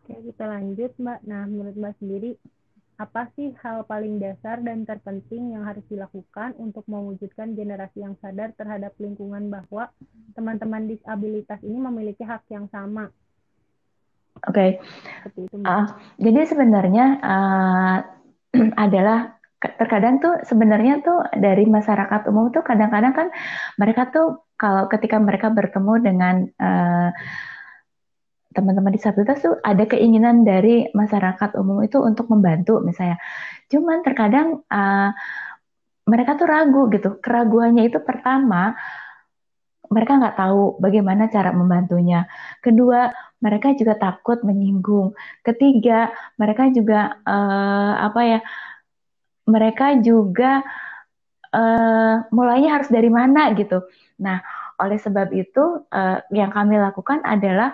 Oke, 0.09 0.33
kita 0.33 0.49
lanjut, 0.49 0.91
Mbak. 0.97 1.19
Nah, 1.29 1.45
menurut 1.45 1.75
Mbak 1.77 1.93
sendiri, 2.01 2.33
apa 2.99 3.31
sih 3.39 3.55
hal 3.63 3.87
paling 3.87 4.19
dasar 4.19 4.59
dan 4.59 4.83
terpenting 4.83 5.55
yang 5.55 5.63
harus 5.63 5.87
dilakukan 5.87 6.51
untuk 6.59 6.83
mewujudkan 6.91 7.55
generasi 7.55 8.03
yang 8.03 8.19
sadar 8.19 8.51
terhadap 8.59 8.91
lingkungan 8.99 9.47
bahwa 9.47 9.87
teman-teman 10.35 10.83
disabilitas 10.83 11.63
ini 11.63 11.79
memiliki 11.79 12.27
hak 12.27 12.43
yang 12.51 12.67
sama? 12.67 13.07
Oke, 14.47 14.79
okay. 14.79 15.49
uh, 15.63 15.87
jadi 16.19 16.43
sebenarnya 16.43 17.05
uh, 17.23 17.97
adalah 18.87 19.39
terkadang 19.59 20.23
tuh 20.23 20.39
sebenarnya 20.47 21.03
tuh 21.03 21.19
dari 21.35 21.67
masyarakat 21.67 22.31
umum 22.31 22.47
tuh 22.51 22.63
kadang-kadang 22.63 23.11
kan 23.11 23.27
mereka 23.75 24.07
tuh 24.07 24.47
kalau 24.55 24.87
ketika 24.87 25.19
mereka 25.19 25.51
bertemu 25.51 25.93
dengan 25.99 26.35
uh, 26.59 27.11
teman-teman 28.49 28.89
disabilitas 28.89 29.45
tuh 29.45 29.55
ada 29.61 29.85
keinginan 29.85 30.41
dari 30.41 30.89
masyarakat 30.91 31.53
umum 31.61 31.85
itu 31.85 32.01
untuk 32.01 32.25
membantu 32.33 32.81
misalnya. 32.81 33.21
Cuman 33.69 34.01
terkadang 34.01 34.65
uh, 34.65 35.09
mereka 36.09 36.33
tuh 36.33 36.49
ragu 36.49 36.89
gitu. 36.89 37.21
Keraguannya 37.21 37.85
itu 37.85 38.01
pertama 38.01 38.73
mereka 39.89 40.21
nggak 40.21 40.37
tahu 40.37 40.77
bagaimana 40.81 41.29
cara 41.29 41.49
membantunya. 41.53 42.25
Kedua, 42.61 43.09
mereka 43.41 43.73
juga 43.73 43.97
takut 43.97 44.41
menyinggung. 44.45 45.13
Ketiga, 45.41 46.13
mereka 46.37 46.69
juga 46.73 47.21
uh, 47.25 47.93
apa 48.05 48.21
ya? 48.25 48.39
Mereka 49.49 50.05
juga 50.05 50.61
uh, 51.53 52.15
mulainya 52.29 52.81
harus 52.81 52.89
dari 52.93 53.09
mana 53.09 53.49
gitu. 53.57 53.81
Nah, 54.21 54.41
oleh 54.77 54.97
sebab 55.01 55.33
itu 55.33 55.85
uh, 55.89 56.17
yang 56.29 56.53
kami 56.53 56.77
lakukan 56.77 57.25
adalah 57.25 57.73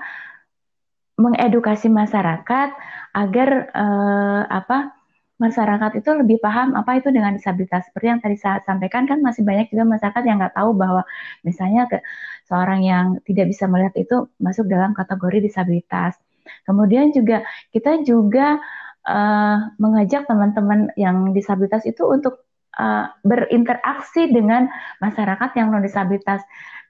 mengedukasi 1.15 1.87
masyarakat 1.87 2.69
agar 3.15 3.49
eh, 3.71 4.43
apa 4.51 4.95
masyarakat 5.35 5.99
itu 5.99 6.09
lebih 6.15 6.37
paham 6.39 6.75
apa 6.79 6.99
itu 6.99 7.11
dengan 7.11 7.35
disabilitas. 7.35 7.87
Seperti 7.91 8.07
yang 8.07 8.19
tadi 8.23 8.37
saya 8.39 8.63
sampaikan 8.63 9.03
kan 9.03 9.19
masih 9.19 9.43
banyak 9.43 9.67
juga 9.71 9.83
masyarakat 9.83 10.23
yang 10.23 10.39
nggak 10.39 10.55
tahu 10.55 10.71
bahwa 10.75 11.03
misalnya 11.43 11.87
ke 11.91 11.99
seorang 12.47 12.81
yang 12.83 13.05
tidak 13.27 13.51
bisa 13.51 13.67
melihat 13.67 13.95
itu 13.99 14.31
masuk 14.39 14.65
dalam 14.71 14.95
kategori 14.95 15.43
disabilitas. 15.43 16.15
Kemudian 16.63 17.11
juga 17.11 17.43
kita 17.75 18.05
juga 18.07 18.61
uh, 19.03 19.57
mengajak 19.81 20.23
teman-teman 20.29 20.93
yang 20.95 21.35
disabilitas 21.35 21.83
itu 21.83 22.05
untuk 22.07 22.44
uh, 22.79 23.11
berinteraksi 23.23 24.29
dengan 24.31 24.67
masyarakat 24.99 25.49
yang 25.57 25.71
non 25.71 25.83
disabilitas. 25.83 26.43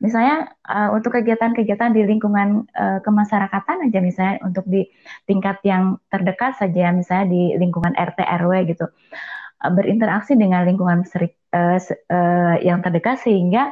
Misalnya 0.03 0.51
uh, 0.67 0.91
untuk 0.91 1.15
kegiatan-kegiatan 1.15 1.95
di 1.95 2.03
lingkungan 2.03 2.67
uh, 2.75 2.99
kemasyarakatan 2.99 3.87
aja 3.87 3.99
misalnya 4.03 4.35
untuk 4.43 4.67
di 4.67 4.83
tingkat 5.23 5.63
yang 5.63 5.97
terdekat 6.11 6.59
saja 6.59 6.91
misalnya 6.91 7.31
di 7.31 7.55
lingkungan 7.55 7.95
RT 7.95 8.19
RW 8.19 8.51
gitu. 8.75 8.85
Berinteraksi 9.65 10.35
dengan 10.35 10.67
lingkungan 10.67 11.07
seri, 11.07 11.31
uh, 11.55 11.79
uh, 11.79 12.55
yang 12.59 12.83
terdekat 12.83 13.23
sehingga 13.23 13.71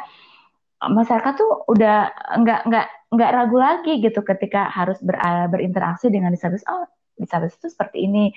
masyarakat 0.84 1.34
tuh 1.40 1.64
udah 1.72 2.12
nggak 2.44 2.62
nggak 2.68 2.88
nggak 3.14 3.32
ragu 3.32 3.58
lagi 3.60 3.94
gitu 4.04 4.20
ketika 4.26 4.68
harus 4.68 5.00
ber, 5.04 5.16
berinteraksi 5.52 6.08
dengan 6.08 6.32
disabilitas. 6.32 6.66
Oh, 6.68 6.88
disabilitas 7.20 7.60
itu 7.62 7.68
seperti 7.72 8.10
ini. 8.10 8.34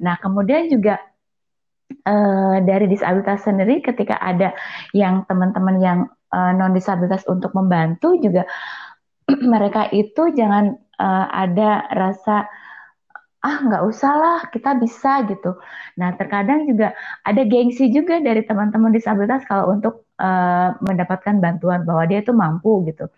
Nah, 0.00 0.16
kemudian 0.20 0.70
juga 0.70 1.00
uh, 2.06 2.56
dari 2.62 2.86
disabilitas 2.86 3.44
sendiri 3.44 3.82
ketika 3.82 4.18
ada 4.18 4.54
yang 4.96 5.26
teman-teman 5.26 5.76
yang 5.82 5.98
uh, 6.32 6.52
non 6.54 6.72
disabilitas 6.74 7.26
untuk 7.26 7.52
membantu 7.52 8.16
juga 8.18 8.46
mereka 9.52 9.90
itu 9.90 10.30
jangan 10.34 10.74
uh, 10.98 11.26
ada 11.30 11.86
rasa 11.90 12.46
ah 13.40 13.56
nggak 13.64 13.82
usah 13.88 14.12
lah 14.20 14.38
kita 14.52 14.76
bisa 14.76 15.24
gitu. 15.24 15.56
Nah 15.96 16.12
terkadang 16.20 16.68
juga 16.68 16.92
ada 17.24 17.40
gengsi 17.48 17.88
juga 17.88 18.20
dari 18.20 18.44
teman-teman 18.44 18.92
disabilitas 18.92 19.48
kalau 19.48 19.72
untuk 19.72 20.04
uh, 20.20 20.76
mendapatkan 20.84 21.40
bantuan 21.40 21.88
bahwa 21.88 22.04
dia 22.04 22.20
itu 22.20 22.36
mampu 22.36 22.84
gitu. 22.84 23.08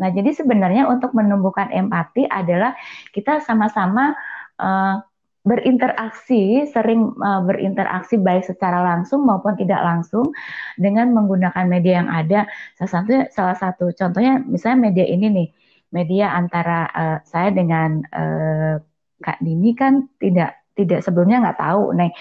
Nah 0.00 0.08
jadi 0.12 0.32
sebenarnya 0.32 0.88
untuk 0.88 1.12
menumbuhkan 1.12 1.68
empati 1.76 2.24
adalah 2.24 2.72
kita 3.12 3.44
sama-sama 3.44 4.16
uh, 4.56 5.04
berinteraksi, 5.46 6.66
sering 6.66 7.14
uh, 7.22 7.40
berinteraksi 7.46 8.18
baik 8.18 8.42
secara 8.50 8.82
langsung 8.82 9.22
maupun 9.22 9.54
tidak 9.54 9.78
langsung 9.78 10.34
dengan 10.74 11.14
menggunakan 11.14 11.64
media 11.70 12.02
yang 12.02 12.10
ada. 12.10 12.50
Salah 12.74 12.90
satu 12.90 13.14
salah 13.30 13.56
satu 13.56 13.94
contohnya 13.94 14.42
misalnya 14.42 14.90
media 14.90 15.06
ini 15.06 15.26
nih, 15.30 15.48
media 15.94 16.34
antara 16.34 16.90
uh, 16.90 17.18
saya 17.22 17.54
dengan 17.54 18.02
uh, 18.10 18.82
Kak 19.22 19.38
Dini 19.38 19.70
kan 19.78 20.10
tidak 20.18 20.66
tidak 20.74 21.06
sebelumnya 21.06 21.40
nggak 21.46 21.62
tahu 21.62 21.94
nih. 21.94 22.12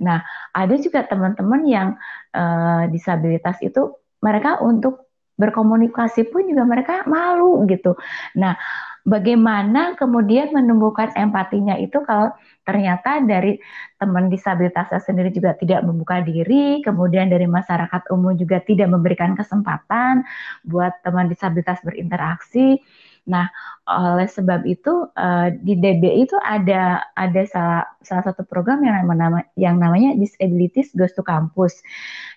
Nah, 0.00 0.24
ada 0.56 0.74
juga 0.80 1.04
teman-teman 1.04 1.62
yang 1.68 1.88
uh, 2.32 2.88
disabilitas 2.88 3.60
itu 3.60 3.92
mereka 4.24 4.56
untuk 4.64 5.12
berkomunikasi 5.40 6.28
pun 6.28 6.44
juga 6.44 6.68
mereka 6.68 6.94
malu 7.08 7.64
gitu. 7.64 7.96
Nah, 8.36 8.60
bagaimana 9.08 9.96
kemudian 9.96 10.52
menumbuhkan 10.52 11.16
empatinya 11.16 11.80
itu 11.80 11.96
kalau 12.04 12.28
ternyata 12.70 13.18
dari 13.26 13.58
teman 13.98 14.30
disabilitasnya 14.30 15.02
sendiri 15.02 15.34
juga 15.34 15.58
tidak 15.58 15.82
membuka 15.82 16.22
diri, 16.22 16.78
kemudian 16.86 17.26
dari 17.26 17.50
masyarakat 17.50 18.06
umum 18.14 18.38
juga 18.38 18.62
tidak 18.62 18.86
memberikan 18.94 19.34
kesempatan 19.34 20.22
buat 20.62 20.94
teman 21.02 21.26
disabilitas 21.26 21.82
berinteraksi. 21.82 22.78
Nah, 23.26 23.50
oleh 23.90 24.30
sebab 24.30 24.62
itu 24.70 25.10
uh, 25.18 25.50
di 25.50 25.74
DBI 25.74 26.24
itu 26.24 26.38
ada 26.40 27.02
ada 27.18 27.42
salah 27.50 27.82
salah 28.00 28.24
satu 28.30 28.46
program 28.46 28.86
yang 28.86 29.02
nama 29.10 29.42
yang 29.58 29.76
namanya 29.82 30.14
Disabilities 30.14 30.94
Goes 30.94 31.12
to 31.18 31.26
Campus, 31.26 31.82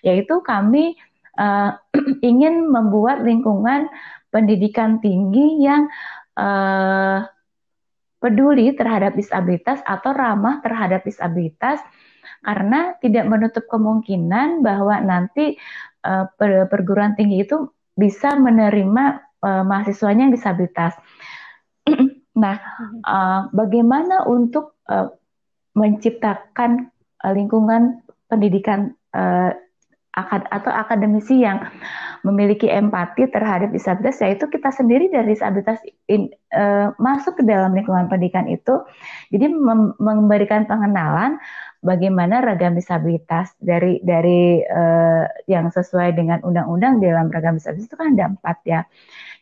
yaitu 0.02 0.42
kami 0.42 0.98
uh, 1.38 1.78
ingin 2.26 2.68
membuat 2.68 3.22
lingkungan 3.22 3.86
pendidikan 4.34 4.98
tinggi 4.98 5.62
yang 5.62 5.86
uh, 6.36 7.22
peduli 8.24 8.72
terhadap 8.72 9.12
disabilitas 9.12 9.84
atau 9.84 10.16
ramah 10.16 10.64
terhadap 10.64 11.04
disabilitas 11.04 11.84
karena 12.40 12.96
tidak 13.04 13.28
menutup 13.28 13.68
kemungkinan 13.68 14.64
bahwa 14.64 14.96
nanti 15.04 15.60
uh, 16.08 16.24
perguruan 16.72 17.12
tinggi 17.12 17.44
itu 17.44 17.68
bisa 17.92 18.32
menerima 18.40 19.04
uh, 19.44 19.64
mahasiswanya 19.68 20.28
yang 20.28 20.34
disabilitas. 20.34 20.96
nah, 22.42 22.56
uh, 23.04 23.52
bagaimana 23.52 24.24
untuk 24.24 24.80
uh, 24.88 25.12
menciptakan 25.76 26.88
uh, 27.20 27.32
lingkungan 27.36 28.00
pendidikan 28.32 28.96
uh, 29.12 29.52
akad 30.14 30.46
atau 30.48 30.70
akademisi 30.70 31.42
yang 31.42 31.58
memiliki 32.22 32.70
empati 32.70 33.26
terhadap 33.28 33.74
disabilitas 33.74 34.22
yaitu 34.22 34.46
kita 34.46 34.70
sendiri 34.70 35.10
dari 35.10 35.34
disabilitas 35.34 35.82
in, 36.06 36.30
uh, 36.54 36.88
masuk 37.02 37.36
ke 37.36 37.42
dalam 37.42 37.74
lingkungan 37.74 38.06
pendidikan 38.06 38.46
itu, 38.46 38.86
jadi 39.34 39.50
mem 39.50 39.98
memberikan 39.98 40.64
pengenalan 40.70 41.42
bagaimana 41.84 42.40
ragam 42.40 42.72
disabilitas 42.72 43.52
dari 43.60 44.00
dari 44.00 44.64
uh, 44.64 45.28
yang 45.44 45.68
sesuai 45.68 46.16
dengan 46.16 46.40
undang-undang 46.40 46.98
dalam 47.04 47.28
ragam 47.28 47.60
disabilitas 47.60 47.92
itu 47.92 47.96
kan 48.00 48.16
ada 48.16 48.32
empat 48.32 48.56
ya. 48.64 48.80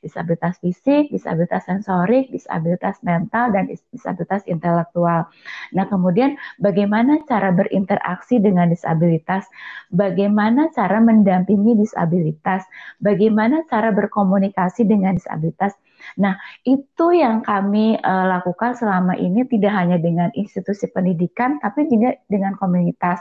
Disabilitas 0.03 0.59
fisik, 0.59 1.15
disabilitas 1.15 1.63
sensorik, 1.63 2.27
disabilitas 2.35 2.99
mental, 3.07 3.55
dan 3.55 3.71
disabilitas 3.71 4.43
intelektual. 4.51 5.31
Nah, 5.71 5.87
kemudian 5.87 6.35
bagaimana 6.59 7.23
cara 7.31 7.55
berinteraksi 7.55 8.43
dengan 8.43 8.67
disabilitas, 8.75 9.47
bagaimana 9.95 10.75
cara 10.75 10.99
mendampingi 10.99 11.79
disabilitas, 11.79 12.67
bagaimana 12.99 13.63
cara 13.71 13.95
berkomunikasi 13.95 14.91
dengan 14.91 15.15
disabilitas, 15.15 15.79
Nah, 16.19 16.37
itu 16.67 17.07
yang 17.15 17.41
kami 17.41 17.97
uh, 18.01 18.27
lakukan 18.39 18.77
selama 18.77 19.17
ini 19.17 19.47
tidak 19.49 19.73
hanya 19.73 19.97
dengan 19.97 20.29
institusi 20.37 20.91
pendidikan, 20.91 21.59
tapi 21.63 21.89
juga 21.89 22.19
dengan 22.29 22.55
komunitas. 22.59 23.21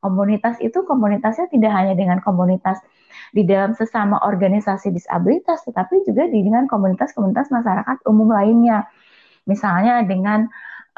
Komunitas 0.00 0.56
itu 0.64 0.82
komunitasnya 0.86 1.50
tidak 1.52 1.72
hanya 1.74 1.94
dengan 1.94 2.18
komunitas 2.24 2.80
di 3.30 3.46
dalam 3.46 3.74
sesama 3.76 4.18
organisasi 4.22 4.90
disabilitas, 4.90 5.62
tetapi 5.66 6.02
juga 6.06 6.26
dengan 6.30 6.66
komunitas-komunitas 6.66 7.50
masyarakat 7.50 7.96
umum 8.06 8.30
lainnya. 8.34 8.86
Misalnya 9.46 10.02
dengan 10.06 10.46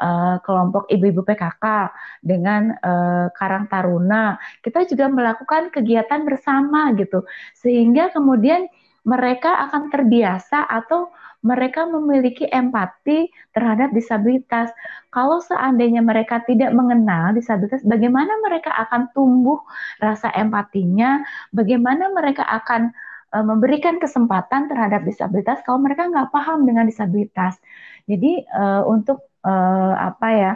uh, 0.01 0.37
kelompok 0.41 0.89
ibu-ibu 0.89 1.21
PKK, 1.25 1.91
dengan 2.23 2.73
uh, 2.81 3.27
Karang 3.33 3.69
Taruna, 3.69 4.37
kita 4.65 4.85
juga 4.89 5.09
melakukan 5.09 5.69
kegiatan 5.69 6.25
bersama 6.25 6.93
gitu, 6.97 7.25
sehingga 7.57 8.09
kemudian 8.13 8.69
mereka 9.03 9.67
akan 9.67 9.91
terbiasa 9.91 10.63
atau 10.63 11.11
mereka 11.43 11.83
memiliki 11.83 12.47
empati 12.47 13.27
terhadap 13.51 13.91
disabilitas. 13.91 14.71
Kalau 15.11 15.43
seandainya 15.43 15.99
mereka 15.99 16.39
tidak 16.47 16.71
mengenal 16.71 17.35
disabilitas, 17.35 17.83
bagaimana 17.83 18.31
mereka 18.39 18.71
akan 18.87 19.11
tumbuh 19.11 19.59
rasa 19.99 20.31
empatinya? 20.31 21.19
Bagaimana 21.51 22.15
mereka 22.15 22.47
akan 22.47 22.95
uh, 23.35 23.43
memberikan 23.43 23.99
kesempatan 23.99 24.71
terhadap 24.71 25.03
disabilitas 25.03 25.59
kalau 25.67 25.83
mereka 25.83 26.07
nggak 26.07 26.31
paham 26.31 26.63
dengan 26.63 26.87
disabilitas? 26.87 27.59
Jadi 28.07 28.47
uh, 28.55 28.87
untuk 28.87 29.27
uh, 29.43 29.93
apa 29.99 30.29
ya? 30.31 30.53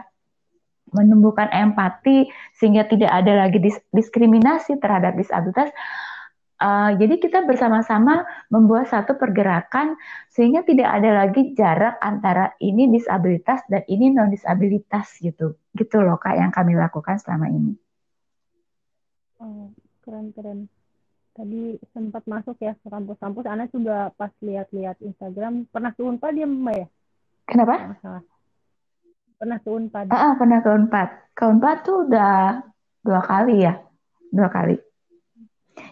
menumbuhkan 0.87 1.51
empati 1.51 2.31
sehingga 2.55 2.87
tidak 2.87 3.11
ada 3.11 3.43
lagi 3.43 3.59
diskriminasi 3.91 4.79
terhadap 4.79 5.19
disabilitas 5.19 5.67
Uh, 6.57 6.97
jadi 6.97 7.21
kita 7.21 7.45
bersama-sama 7.45 8.25
membuat 8.49 8.89
satu 8.89 9.13
pergerakan 9.13 9.93
sehingga 10.33 10.65
tidak 10.65 10.89
ada 10.89 11.25
lagi 11.25 11.53
jarak 11.53 12.01
antara 12.01 12.57
ini 12.57 12.89
disabilitas 12.89 13.61
dan 13.69 13.85
ini 13.85 14.09
non 14.09 14.33
disabilitas 14.33 15.21
gitu, 15.21 15.53
gitu 15.77 15.97
loh 16.01 16.17
kak 16.17 16.33
yang 16.33 16.49
kami 16.49 16.73
lakukan 16.73 17.21
selama 17.21 17.53
ini. 17.53 17.77
Oh, 19.37 19.69
keren 20.01 20.33
keren. 20.33 20.65
Tadi 21.37 21.77
sempat 21.93 22.25
masuk 22.25 22.57
ya 22.57 22.73
ke 22.73 22.89
kampus-kampus. 22.89 23.45
Ana 23.45 23.69
juga 23.69 24.09
pas 24.17 24.33
lihat-lihat 24.41 24.97
Instagram 25.05 25.69
pernah 25.69 25.93
ke 25.93 26.01
Unpad 26.01 26.33
ya 26.33 26.49
mbak 26.49 26.73
ya? 26.73 26.87
Kenapa? 27.45 27.93
Masalah. 27.93 28.23
Pernah 29.37 29.57
ke 29.61 29.69
Unpad. 29.69 30.05
Ah, 30.09 30.17
ah, 30.17 30.31
pernah 30.33 30.59
ke 30.65 30.69
Unpad. 30.73 31.09
Ke 31.37 31.43
Unpad 31.45 31.77
tuh 31.85 32.09
udah 32.09 32.65
dua 33.05 33.21
kali 33.21 33.61
ya, 33.61 33.77
dua 34.33 34.49
kali. 34.49 34.86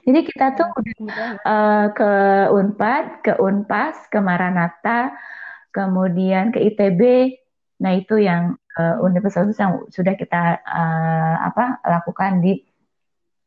Jadi 0.06 0.20
kita 0.22 0.54
tuh 0.54 0.70
uh, 0.70 1.90
ke 1.90 2.12
Unpad, 2.54 3.26
ke 3.26 3.34
Unpas, 3.42 4.06
ke 4.14 4.22
Maranatha, 4.22 5.18
kemudian 5.74 6.54
ke 6.54 6.62
ITB. 6.62 7.02
Nah 7.82 7.92
itu 7.98 8.22
yang 8.22 8.54
uh, 8.78 9.02
universitas 9.02 9.58
yang 9.58 9.82
sudah 9.90 10.14
kita 10.14 10.62
uh, 10.62 11.36
apa 11.50 11.82
lakukan 11.82 12.38
di 12.38 12.62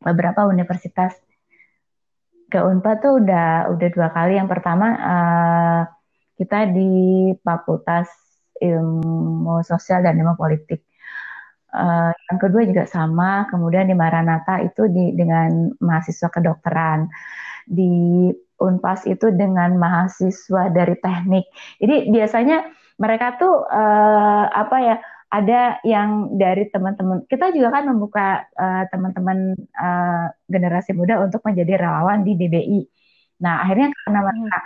beberapa 0.02 0.50
universitas. 0.50 1.14
Ke 2.50 2.58
Unpad 2.58 3.06
tuh 3.06 3.22
udah 3.22 3.70
udah 3.70 3.88
dua 3.94 4.08
kali. 4.10 4.34
Yang 4.34 4.50
pertama 4.50 4.86
uh, 4.98 5.82
kita 6.34 6.74
di 6.74 6.90
Fakultas 7.38 8.10
Ilmu 8.58 9.62
Sosial 9.62 10.02
dan 10.02 10.18
Ilmu 10.18 10.34
Politik. 10.34 10.87
Uh, 11.68 12.16
yang 12.32 12.38
kedua 12.40 12.62
juga 12.64 12.88
sama, 12.88 13.44
kemudian 13.52 13.84
di 13.84 13.92
Maranatha 13.92 14.64
itu 14.64 14.88
di, 14.88 15.12
dengan 15.12 15.68
mahasiswa 15.84 16.28
kedokteran, 16.32 17.12
di 17.68 18.32
Unpas 18.58 19.06
itu 19.06 19.30
dengan 19.30 19.78
mahasiswa 19.78 20.72
dari 20.74 20.98
teknik. 20.98 21.46
Jadi 21.78 22.10
biasanya 22.10 22.66
mereka 22.98 23.38
tuh 23.38 23.62
uh, 23.68 24.44
apa 24.50 24.76
ya? 24.82 24.96
Ada 25.28 25.84
yang 25.84 26.40
dari 26.40 26.72
teman-teman 26.72 27.28
kita 27.28 27.52
juga 27.52 27.68
kan 27.68 27.84
membuka 27.84 28.48
uh, 28.56 28.88
teman-teman 28.88 29.52
uh, 29.76 30.32
generasi 30.48 30.96
muda 30.96 31.20
untuk 31.20 31.44
menjadi 31.44 31.84
relawan 31.84 32.24
di 32.24 32.32
DBI. 32.32 32.80
Nah 33.44 33.60
akhirnya 33.60 33.92
karena 33.92 34.20
mereka 34.24 34.58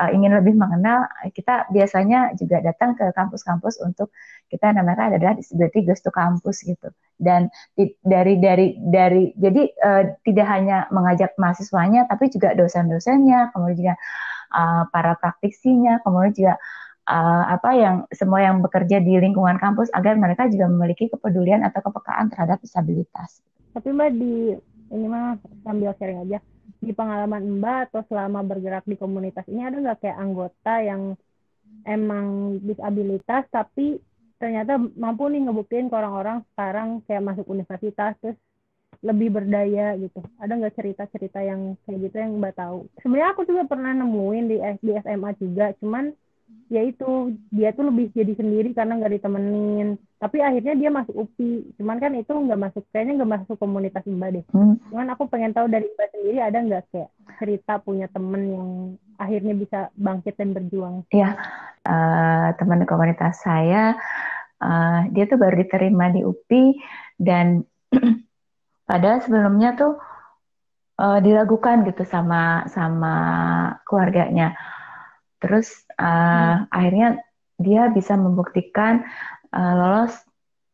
uh, 0.00 0.10
ingin 0.10 0.34
lebih 0.34 0.54
mengenal, 0.58 1.06
kita 1.30 1.70
biasanya 1.70 2.34
juga 2.34 2.60
datang 2.60 2.98
ke 2.98 3.10
kampus-kampus 3.14 3.78
untuk 3.82 4.10
kita 4.50 4.70
namanya 4.70 5.14
adalah 5.14 5.34
disability 5.34 5.82
goes 5.86 6.02
to 6.02 6.10
kampus 6.10 6.62
gitu. 6.62 6.90
Dan 7.14 7.50
di, 7.78 7.94
dari 8.02 8.38
dari 8.42 8.74
dari 8.78 9.30
jadi 9.38 9.62
uh, 9.82 10.02
tidak 10.26 10.46
hanya 10.50 10.86
mengajak 10.90 11.34
mahasiswanya, 11.38 12.06
tapi 12.10 12.30
juga 12.30 12.54
dosen-dosennya, 12.58 13.54
kemudian 13.54 13.78
juga 13.78 13.94
uh, 14.54 14.84
para 14.90 15.14
praktisinya, 15.18 16.02
kemudian 16.02 16.34
juga 16.34 16.54
uh, 17.08 17.44
apa 17.54 17.70
yang 17.74 17.96
semua 18.10 18.42
yang 18.42 18.60
bekerja 18.60 19.00
di 19.00 19.18
lingkungan 19.18 19.56
kampus 19.62 19.90
agar 19.94 20.18
mereka 20.18 20.50
juga 20.50 20.66
memiliki 20.66 21.10
kepedulian 21.10 21.62
atau 21.62 21.80
kepekaan 21.84 22.30
terhadap 22.34 22.58
disabilitas. 22.60 23.40
Tapi 23.74 23.90
mbak 23.90 24.10
di 24.14 24.54
ini 24.94 25.06
mah 25.10 25.34
sambil 25.66 25.90
sharing 25.98 26.22
aja 26.22 26.38
di 26.80 26.92
pengalaman 26.92 27.60
Mbak 27.60 27.78
atau 27.90 28.02
selama 28.08 28.44
bergerak 28.44 28.84
di 28.84 28.96
komunitas 28.96 29.44
ini 29.48 29.64
ada 29.64 29.76
nggak 29.80 30.00
kayak 30.04 30.18
anggota 30.20 30.74
yang 30.80 31.02
emang 31.84 32.58
disabilitas 32.64 33.44
tapi 33.52 34.00
ternyata 34.40 34.76
mampu 34.76 35.28
nih 35.30 35.46
ngebuktiin 35.48 35.88
ke 35.88 35.94
orang-orang 35.96 36.44
sekarang 36.52 37.00
kayak 37.08 37.24
masuk 37.24 37.46
universitas 37.48 38.12
terus 38.20 38.36
lebih 39.04 39.36
berdaya 39.36 39.96
gitu. 40.00 40.24
Ada 40.40 40.52
nggak 40.56 40.76
cerita-cerita 40.80 41.44
yang 41.44 41.76
kayak 41.84 42.08
gitu 42.08 42.16
yang 42.16 42.40
Mbak 42.40 42.54
tahu? 42.56 42.88
Sebenarnya 43.04 43.30
aku 43.36 43.42
juga 43.44 43.62
pernah 43.68 43.92
nemuin 43.92 44.44
di 44.48 44.56
di 44.80 44.92
SMA 44.96 45.30
juga, 45.36 45.76
cuman 45.76 46.16
ya 46.72 46.80
itu 46.80 47.36
dia 47.52 47.70
tuh 47.76 47.92
lebih 47.92 48.10
jadi 48.16 48.34
sendiri 48.34 48.72
karena 48.72 48.98
nggak 48.98 49.14
ditemenin. 49.20 50.00
Tapi 50.18 50.40
akhirnya 50.40 50.74
dia 50.74 50.90
masuk 50.90 51.14
UPI 51.14 51.76
cuman 51.76 51.96
kan 52.00 52.12
itu 52.16 52.32
nggak 52.32 52.60
masuk 52.60 52.82
kayaknya 52.90 53.22
nggak 53.22 53.32
masuk 53.38 53.56
komunitas 53.60 54.04
mbak 54.08 54.30
deh. 54.40 54.44
Hmm. 54.52 54.80
cuman 54.88 55.12
aku 55.12 55.28
pengen 55.28 55.52
tahu 55.52 55.68
dari 55.68 55.86
mbak 55.86 56.08
sendiri 56.14 56.38
ada 56.40 56.58
nggak 56.64 56.82
kayak 56.90 57.10
cerita 57.36 57.72
punya 57.82 58.06
temen 58.08 58.42
yang 58.48 58.68
akhirnya 59.20 59.54
bisa 59.54 59.78
bangkit 59.94 60.34
dan 60.40 60.56
berjuang? 60.56 61.04
Ya 61.12 61.36
uh, 61.84 62.48
teman 62.56 62.82
komunitas 62.88 63.44
saya 63.44 63.94
uh, 64.60 65.00
dia 65.12 65.24
tuh 65.28 65.38
baru 65.38 65.60
diterima 65.62 66.10
di 66.10 66.24
UPI 66.24 66.64
dan 67.20 67.62
padahal 68.88 69.20
sebelumnya 69.22 69.76
tuh 69.76 70.00
uh, 70.98 71.18
diragukan 71.20 71.84
gitu 71.88 72.02
sama 72.08 72.66
sama 72.72 73.14
keluarganya 73.86 74.56
Terus 75.44 75.84
uh, 76.00 76.04
hmm. 76.64 76.72
akhirnya 76.72 77.08
dia 77.60 77.92
bisa 77.92 78.16
membuktikan 78.16 79.04
uh, 79.52 79.74
lolos 79.76 80.16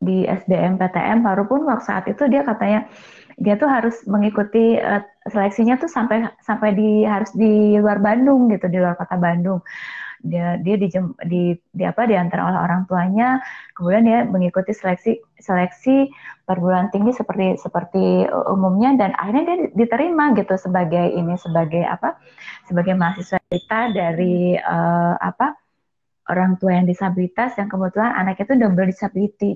di 0.00 0.24
SBM 0.24 0.78
PTM 0.78 1.26
walaupun 1.26 1.66
waktu 1.68 1.84
saat 1.84 2.04
itu 2.08 2.24
dia 2.30 2.46
katanya 2.46 2.88
dia 3.36 3.58
tuh 3.58 3.68
harus 3.68 4.00
mengikuti 4.08 4.78
uh, 4.78 5.02
seleksinya 5.28 5.76
tuh 5.76 5.90
sampai 5.90 6.30
sampai 6.40 6.72
di 6.72 7.02
harus 7.04 7.34
di 7.36 7.76
luar 7.76 8.00
Bandung 8.00 8.48
gitu 8.48 8.70
di 8.70 8.80
luar 8.80 8.96
kota 8.96 9.20
Bandung 9.20 9.60
dia 10.20 10.60
dia 10.60 10.76
di, 10.76 10.88
di, 11.26 11.42
di 11.56 11.84
apa 11.84 12.04
diantar 12.04 12.44
oleh 12.44 12.60
orang 12.60 12.84
tuanya 12.84 13.40
kemudian 13.72 14.04
dia 14.04 14.18
mengikuti 14.28 14.76
seleksi 14.76 15.16
seleksi 15.40 16.12
perguruan 16.44 16.92
tinggi 16.92 17.16
seperti 17.16 17.56
seperti 17.56 18.28
umumnya 18.52 19.00
dan 19.00 19.16
akhirnya 19.16 19.44
dia 19.48 19.58
diterima 19.72 20.36
gitu 20.36 20.54
sebagai 20.60 21.16
ini 21.16 21.40
sebagai 21.40 21.82
apa 21.88 22.20
sebagai 22.68 22.92
mahasiswa 22.94 23.40
kita 23.48 23.96
dari 23.96 24.60
uh, 24.60 25.16
apa 25.16 25.56
orang 26.30 26.54
tua 26.62 26.78
yang 26.78 26.86
disabilitas 26.86 27.58
yang 27.58 27.66
kebetulan 27.66 28.14
anaknya 28.14 28.46
itu 28.46 28.56
double 28.62 28.86
disability. 28.86 29.52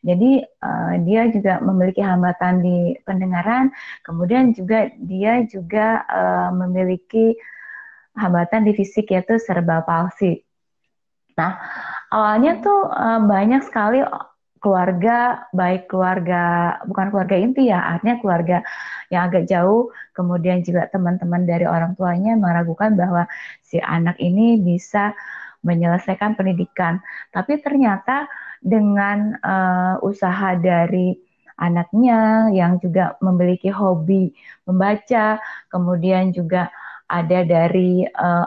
Jadi 0.00 0.40
uh, 0.40 0.94
dia 1.04 1.28
juga 1.28 1.60
memiliki 1.60 2.00
hambatan 2.00 2.64
di 2.64 2.96
pendengaran, 3.04 3.68
kemudian 4.04 4.56
juga 4.56 4.88
dia 4.96 5.44
juga 5.44 6.04
uh, 6.08 6.50
memiliki 6.52 7.36
hambatan 8.14 8.66
di 8.66 8.72
fisik 8.74 9.10
yaitu 9.10 9.38
cerebral 9.42 9.82
palsy. 9.82 10.42
Nah, 11.34 11.58
awalnya 12.14 12.62
tuh 12.62 12.86
uh, 12.86 13.20
banyak 13.26 13.66
sekali 13.66 14.00
keluarga, 14.62 15.44
baik 15.52 15.92
keluarga, 15.92 16.78
bukan 16.88 17.12
keluarga 17.12 17.36
inti 17.36 17.68
ya, 17.68 17.84
artinya 17.84 18.16
keluarga 18.22 18.58
yang 19.12 19.28
agak 19.28 19.44
jauh, 19.44 19.92
kemudian 20.16 20.64
juga 20.64 20.88
teman-teman 20.88 21.44
dari 21.44 21.68
orang 21.68 21.92
tuanya 21.98 22.32
meragukan 22.38 22.96
bahwa 22.96 23.28
si 23.60 23.76
anak 23.76 24.16
ini 24.16 24.56
bisa 24.56 25.12
menyelesaikan 25.66 26.32
pendidikan. 26.32 27.04
Tapi 27.28 27.60
ternyata 27.60 28.24
dengan 28.64 29.36
uh, 29.44 30.00
usaha 30.00 30.56
dari 30.56 31.12
anaknya 31.60 32.48
yang 32.50 32.80
juga 32.80 33.20
memiliki 33.20 33.68
hobi 33.68 34.32
membaca, 34.64 35.38
kemudian 35.68 36.32
juga 36.32 36.72
ada 37.08 37.44
dari 37.44 38.04
uh, 38.04 38.46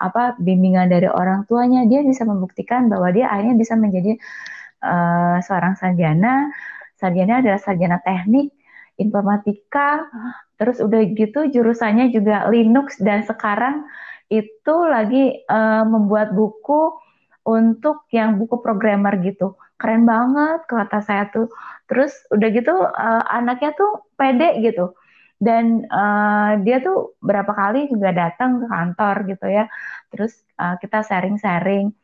apa 0.00 0.36
bimbingan 0.40 0.88
dari 0.88 1.06
orang 1.06 1.44
tuanya, 1.44 1.84
dia 1.84 2.00
bisa 2.00 2.24
membuktikan 2.24 2.88
bahwa 2.88 3.12
dia 3.12 3.28
akhirnya 3.28 3.56
bisa 3.60 3.76
menjadi 3.76 4.16
uh, 4.84 5.38
seorang 5.44 5.76
sarjana. 5.76 6.48
Sarjana 6.96 7.40
adalah 7.40 7.60
sarjana 7.60 7.98
teknik 8.00 8.52
informatika, 9.00 10.04
terus 10.60 10.80
udah 10.84 11.00
gitu 11.16 11.48
jurusannya 11.48 12.12
juga 12.12 12.44
Linux 12.52 13.00
dan 13.00 13.24
sekarang 13.24 13.88
itu 14.28 14.74
lagi 14.86 15.40
uh, 15.48 15.84
membuat 15.88 16.36
buku 16.36 16.94
untuk 17.44 18.04
yang 18.12 18.36
buku 18.36 18.60
programmer 18.60 19.16
gitu. 19.24 19.56
Keren 19.80 20.04
banget 20.04 20.68
kata 20.68 21.00
saya 21.00 21.32
tuh. 21.32 21.48
Terus 21.88 22.12
udah 22.28 22.48
gitu 22.52 22.74
uh, 22.84 23.24
anaknya 23.32 23.72
tuh 23.74 24.04
pede 24.14 24.60
gitu. 24.60 24.92
Dan 25.40 25.88
uh, 25.88 26.60
dia 26.60 26.84
tuh 26.84 27.16
berapa 27.24 27.48
kali 27.56 27.88
juga 27.88 28.12
datang 28.12 28.60
ke 28.60 28.66
kantor 28.68 29.16
gitu 29.24 29.46
ya. 29.48 29.64
Terus 30.12 30.36
uh, 30.60 30.76
kita 30.76 31.00
sharing-sharing. 31.00 31.96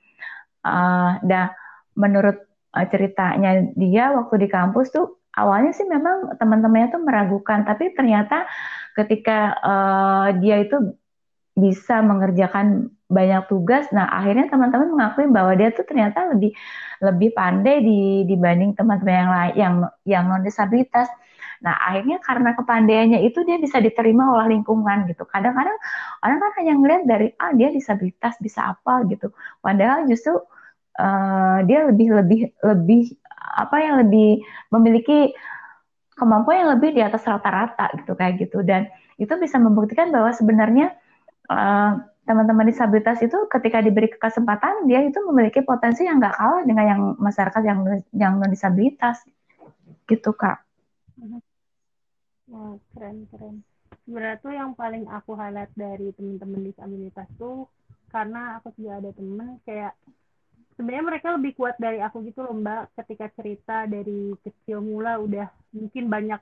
Uh, 0.65 1.21
dan 1.23 1.53
menurut 1.95 2.41
uh, 2.73 2.87
ceritanya 2.89 3.71
dia 3.77 4.11
waktu 4.17 4.43
di 4.43 4.49
kampus 4.51 4.91
tuh 4.91 5.21
awalnya 5.37 5.77
sih 5.77 5.85
memang 5.85 6.35
teman-temannya 6.41 6.89
tuh 6.97 7.03
meragukan, 7.05 7.63
tapi 7.69 7.93
ternyata 7.93 8.49
ketika 8.97 9.53
uh, 9.61 10.29
dia 10.41 10.65
itu 10.65 10.97
bisa 11.53 12.01
mengerjakan 12.01 12.93
banyak 13.07 13.47
tugas, 13.47 13.87
nah 13.95 14.11
akhirnya 14.11 14.51
teman-teman 14.51 14.93
mengakui 14.93 15.31
bahwa 15.31 15.55
dia 15.55 15.71
tuh 15.71 15.87
ternyata 15.87 16.35
lebih 16.35 16.53
lebih 16.99 17.31
pandai 17.37 17.81
di, 17.85 18.27
dibanding 18.27 18.75
teman-teman 18.75 19.15
yang 19.15 19.31
lain 19.31 19.55
yang 19.55 19.75
yang 20.05 20.25
non 20.27 20.43
disabilitas. 20.43 21.07
Nah 21.67 21.75
akhirnya 21.83 22.23
karena 22.23 22.55
kepandaiannya 22.55 23.21
itu 23.27 23.43
dia 23.43 23.59
bisa 23.59 23.83
diterima 23.83 24.31
oleh 24.31 24.55
lingkungan 24.55 25.11
gitu. 25.11 25.27
Kadang-kadang 25.27 25.75
orang 26.23 26.39
kan 26.39 26.53
hanya 26.63 26.73
ngeliat 26.79 27.03
dari 27.11 27.29
ah 27.43 27.51
dia 27.59 27.75
disabilitas 27.75 28.39
bisa 28.39 28.71
apa 28.71 29.03
gitu. 29.11 29.35
Padahal 29.59 30.07
justru 30.07 30.39
uh, 31.03 31.59
dia 31.67 31.91
lebih 31.91 32.09
lebih 32.15 32.41
lebih 32.63 33.03
apa 33.57 33.77
yang 33.83 33.95
lebih 34.07 34.47
memiliki 34.71 35.35
kemampuan 36.17 36.65
yang 36.65 36.71
lebih 36.79 36.97
di 36.97 37.03
atas 37.05 37.27
rata-rata 37.29 37.93
gitu 38.01 38.17
kayak 38.17 38.41
gitu 38.41 38.65
dan 38.65 38.89
itu 39.21 39.33
bisa 39.37 39.61
membuktikan 39.61 40.09
bahwa 40.09 40.33
sebenarnya 40.33 40.97
uh, 41.53 42.01
teman-teman 42.27 42.67
disabilitas 42.67 43.23
itu 43.23 43.37
ketika 43.53 43.79
diberi 43.85 44.11
kesempatan 44.11 44.89
dia 44.91 45.05
itu 45.05 45.21
memiliki 45.31 45.63
potensi 45.63 46.09
yang 46.09 46.19
nggak 46.19 46.35
kalah 46.35 46.63
dengan 46.67 46.85
yang 46.85 47.03
masyarakat 47.21 47.63
yang 47.63 47.79
yang 48.17 48.33
non 48.41 48.51
disabilitas 48.51 49.23
gitu 50.11 50.35
kak. 50.35 50.59
Wah, 52.51 52.75
keren 52.95 53.27
keren. 53.31 53.57
Sebenarnya 54.07 54.39
tuh 54.45 54.53
yang 54.55 54.71
paling 54.79 55.05
aku 55.11 55.35
highlight 55.35 55.73
dari 55.75 56.15
teman-teman 56.15 56.63
disabilitas 56.67 57.27
tuh 57.39 57.67
karena 58.15 58.59
aku 58.59 58.71
juga 58.79 59.03
ada 59.03 59.11
temen 59.19 59.59
kayak 59.67 59.93
sebenarnya 60.79 61.05
mereka 61.11 61.29
lebih 61.35 61.53
kuat 61.59 61.75
dari 61.79 61.99
aku 61.99 62.23
gitu 62.29 62.47
loh 62.47 62.55
mbak. 62.55 62.95
Ketika 62.95 63.27
cerita 63.35 63.77
dari 63.91 64.35
kecil 64.47 64.79
mula 64.83 65.19
udah 65.19 65.47
mungkin 65.75 66.07
banyak 66.07 66.41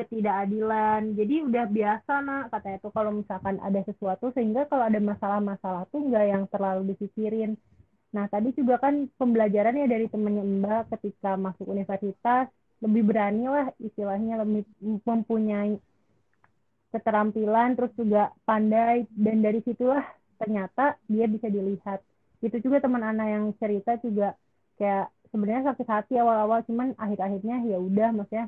ketidakadilan. 0.00 1.12
Jadi 1.14 1.34
udah 1.44 1.64
biasa 1.68 2.12
nak 2.24 2.44
katanya 2.52 2.78
tuh 2.82 2.92
kalau 2.96 3.10
misalkan 3.12 3.56
ada 3.60 3.80
sesuatu 3.84 4.32
sehingga 4.32 4.64
kalau 4.66 4.88
ada 4.88 4.98
masalah-masalah 4.98 5.84
tuh 5.92 6.00
nggak 6.08 6.24
yang 6.32 6.44
terlalu 6.48 6.94
dipikirin 6.96 7.54
nah 8.14 8.30
tadi 8.30 8.54
juga 8.54 8.78
kan 8.78 9.10
pembelajarannya 9.18 9.90
dari 9.90 10.06
temennya 10.06 10.46
mbak 10.46 10.82
ketika 10.94 11.34
masuk 11.34 11.66
universitas 11.66 12.46
lebih 12.84 13.02
berani 13.08 13.48
lah 13.48 13.72
istilahnya 13.80 14.44
lebih 14.44 14.68
mempunyai 15.08 15.80
keterampilan 16.92 17.74
terus 17.74 17.92
juga 17.96 18.30
pandai. 18.44 19.08
Dan 19.08 19.40
dari 19.40 19.64
situlah 19.64 20.04
ternyata 20.36 21.00
dia 21.08 21.24
bisa 21.24 21.48
dilihat. 21.48 22.04
Itu 22.44 22.60
juga 22.60 22.84
teman 22.84 23.00
anak 23.00 23.26
yang 23.26 23.44
cerita 23.56 23.96
juga 24.04 24.36
kayak 24.76 25.08
sebenarnya 25.32 25.72
sakit 25.72 25.88
hati 25.88 26.14
awal-awal 26.20 26.60
cuman 26.68 26.92
akhir-akhirnya 27.00 27.64
ya 27.72 27.80
udah 27.80 28.08
maksudnya 28.12 28.46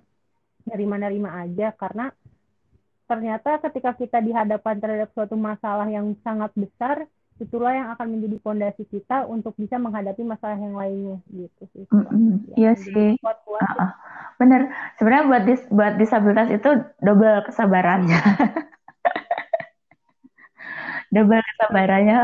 nerima-nerima 0.68 1.43
aja. 1.49 1.72
Karena 1.72 2.12
ternyata 3.09 3.57
ketika 3.64 3.97
kita 3.97 4.18
dihadapkan 4.20 4.76
terhadap 4.76 5.11
suatu 5.16 5.34
masalah 5.34 5.89
yang 5.89 6.12
sangat 6.20 6.53
besar 6.53 7.09
itulah 7.37 7.72
yang 7.72 7.89
akan 7.93 8.16
menjadi 8.16 8.37
fondasi 8.41 8.89
kita 8.89 9.28
untuk 9.28 9.53
bisa 9.61 9.76
menghadapi 9.76 10.24
masalah 10.24 10.57
yang 10.57 10.72
lainnya 10.72 11.20
gitu 11.28 11.62
sih. 11.76 11.84
Mm 11.93 12.05
-hmm. 12.09 12.32
Iya 12.57 12.72
sih. 12.76 13.20
Kuat 13.20 13.39
-kuat. 13.45 13.61
Uh 13.61 13.72
-uh. 13.76 13.91
Bener. 14.41 14.72
Sebenarnya 14.97 15.24
buat 15.28 15.43
dis 15.45 15.62
buat 15.68 15.95
disabilitas 16.01 16.49
itu 16.49 16.70
double 17.05 17.45
kesabarannya. 17.45 18.16
double 21.14 21.41
kesabarannya 21.41 22.18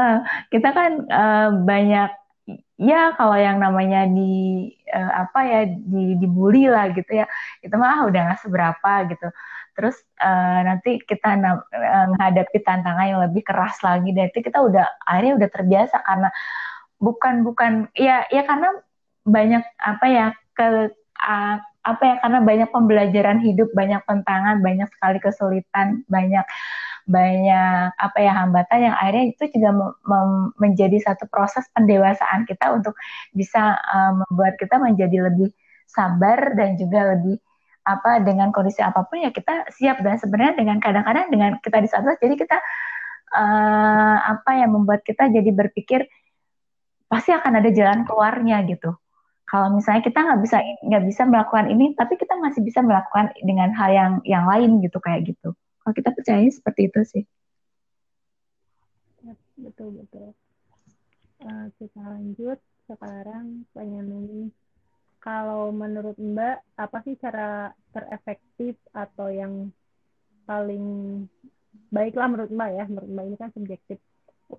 kita 0.51 0.69
kan 0.75 0.93
uh, 1.09 1.49
banyak 1.63 2.11
ya 2.83 3.15
kalau 3.15 3.39
yang 3.39 3.63
namanya 3.63 4.11
di 4.11 4.67
uh, 4.91 5.13
apa 5.29 5.41
ya 5.47 5.61
di 5.71 6.19
dibully 6.19 6.67
lah 6.67 6.91
gitu 6.91 7.23
ya 7.23 7.27
itu 7.63 7.75
mah 7.79 8.05
udah 8.11 8.21
nggak 8.27 8.43
seberapa 8.43 8.93
gitu 9.07 9.31
terus 9.73 9.97
uh, 10.21 10.61
nanti 10.65 11.01
kita 11.03 11.37
menghadapi 11.39 12.59
tantangan 12.61 13.07
yang 13.09 13.21
lebih 13.25 13.43
keras 13.45 13.81
lagi. 13.81 14.13
Dan 14.13 14.29
itu 14.29 14.45
kita 14.45 14.61
udah 14.61 14.87
akhirnya 15.09 15.33
udah 15.41 15.51
terbiasa 15.51 15.97
karena 16.05 16.29
bukan 17.03 17.35
bukan 17.43 17.73
ya 17.99 18.25
ya 18.31 18.47
karena 18.47 18.79
banyak 19.27 19.65
apa 19.79 20.07
ya 20.07 20.27
ke 20.55 20.67
uh, 21.23 21.57
apa 21.83 22.03
ya 22.07 22.15
karena 22.23 22.39
banyak 22.47 22.69
pembelajaran 22.71 23.39
hidup 23.43 23.75
banyak 23.75 23.99
tantangan 24.07 24.63
banyak 24.63 24.87
sekali 24.95 25.19
kesulitan 25.19 26.07
banyak 26.07 26.47
banyak 27.11 27.91
apa 27.99 28.19
ya 28.23 28.33
hambatan 28.39 28.79
yang 28.87 28.95
akhirnya 28.95 29.35
itu 29.35 29.45
juga 29.59 29.71
menjadi 30.63 31.03
satu 31.03 31.27
proses 31.27 31.67
pendewasaan 31.75 32.47
kita 32.47 32.71
untuk 32.71 32.95
bisa 33.35 33.75
uh, 33.75 34.15
membuat 34.23 34.55
kita 34.63 34.79
menjadi 34.79 35.27
lebih 35.27 35.51
sabar 35.91 36.55
dan 36.55 36.79
juga 36.79 37.19
lebih 37.19 37.43
apa 37.83 38.23
dengan 38.23 38.55
kondisi 38.55 38.79
apa 38.83 39.03
pun 39.07 39.23
ya 39.23 39.31
kita 39.35 39.71
siap. 39.75 40.01
Dan 40.01 40.19
sebenarnya 40.19 40.55
dengan 40.59 40.79
kadang-kadang 40.79 41.27
dengan 41.31 41.51
kita 41.59 41.79
disadar 41.83 42.15
jadi 42.19 42.35
kita 42.39 42.59
uh, 43.33 44.17
apa 44.37 44.51
yang 44.63 44.71
membuat 44.73 45.03
kita 45.03 45.29
jadi 45.33 45.51
berpikir 45.51 46.07
pasti 47.09 47.33
akan 47.35 47.61
ada 47.61 47.71
jalan 47.73 48.09
keluarnya 48.09 48.65
gitu. 48.69 48.97
Kalau 49.45 49.69
misalnya 49.77 50.01
kita 50.01 50.17
nggak 50.25 50.41
bisa 50.41 50.57
nggak 50.65 51.05
bisa 51.05 51.23
melakukan 51.29 51.67
ini 51.69 51.93
tapi 51.93 52.17
kita 52.17 52.41
masih 52.41 52.65
bisa 52.65 52.81
melakukan 52.81 53.37
dengan 53.45 53.69
hal 53.77 53.91
yang 53.93 54.13
yang 54.25 54.45
lain 54.49 54.81
gitu 54.81 54.97
kayak 54.97 55.29
gitu. 55.29 55.53
Kalau 55.83 55.93
kita 55.93 56.11
percaya 56.15 56.47
seperti 56.49 56.89
itu 56.89 57.01
sih. 57.05 57.25
Betul 59.61 60.01
betul. 60.01 60.33
Uh, 61.43 61.69
kita 61.77 62.01
lanjut. 62.01 62.59
Sekarang 62.89 63.69
pengen 63.77 64.05
kalau 65.23 65.71
menurut 65.71 66.19
Mbak 66.19 66.75
apa 66.75 66.99
sih 67.07 67.15
cara 67.23 67.71
terefektif 67.95 68.75
atau 68.91 69.31
yang 69.31 69.71
paling 70.43 70.85
baiklah 71.95 72.27
menurut 72.27 72.51
Mbak 72.51 72.71
ya? 72.75 72.85
Menurut 72.91 73.11
Mbak 73.15 73.25
ini 73.31 73.37
kan 73.39 73.51
subjektif. 73.55 73.99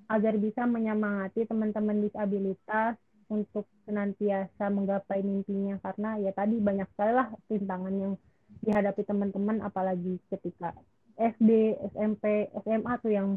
Agar 0.08 0.40
bisa 0.40 0.64
menyemangati 0.64 1.44
teman-teman 1.46 2.08
disabilitas 2.08 2.96
untuk 3.28 3.68
senantiasa 3.84 4.72
menggapai 4.72 5.20
mimpinya. 5.20 5.84
Karena 5.84 6.16
ya 6.24 6.32
tadi 6.32 6.56
banyak 6.64 6.88
sekali 6.96 7.12
lah 7.12 7.28
rintangan 7.52 7.96
yang 8.00 8.14
dihadapi 8.64 9.04
teman-teman 9.04 9.60
apalagi 9.68 10.16
ketika 10.32 10.72
SD, 11.20 11.76
SMP, 11.92 12.48
SMA 12.64 12.94
tuh 13.04 13.12
yang 13.12 13.28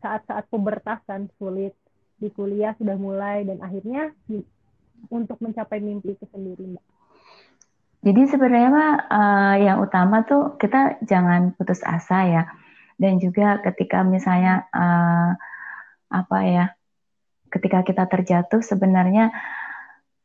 saat-saat 0.00 0.48
pubertas 0.48 1.04
kan 1.04 1.28
sulit. 1.36 1.76
Di 2.16 2.32
kuliah 2.32 2.72
sudah 2.80 2.96
mulai 2.96 3.44
dan 3.44 3.60
akhirnya 3.60 4.16
untuk 5.08 5.40
mencapai 5.40 5.80
mimpi 5.80 6.12
itu 6.12 6.26
sendiri 6.28 6.76
mbak. 6.76 6.84
Jadi 8.00 8.22
sebenarnya 8.32 8.70
mah 8.72 8.92
uh, 9.12 9.56
yang 9.60 9.78
utama 9.84 10.24
tuh 10.24 10.56
kita 10.56 11.00
jangan 11.04 11.52
putus 11.56 11.84
asa 11.84 12.24
ya 12.24 12.42
dan 12.96 13.20
juga 13.20 13.60
ketika 13.60 14.00
misalnya 14.04 14.68
uh, 14.72 15.36
apa 16.08 16.38
ya 16.48 16.64
ketika 17.52 17.84
kita 17.84 18.08
terjatuh 18.08 18.64
sebenarnya 18.64 19.32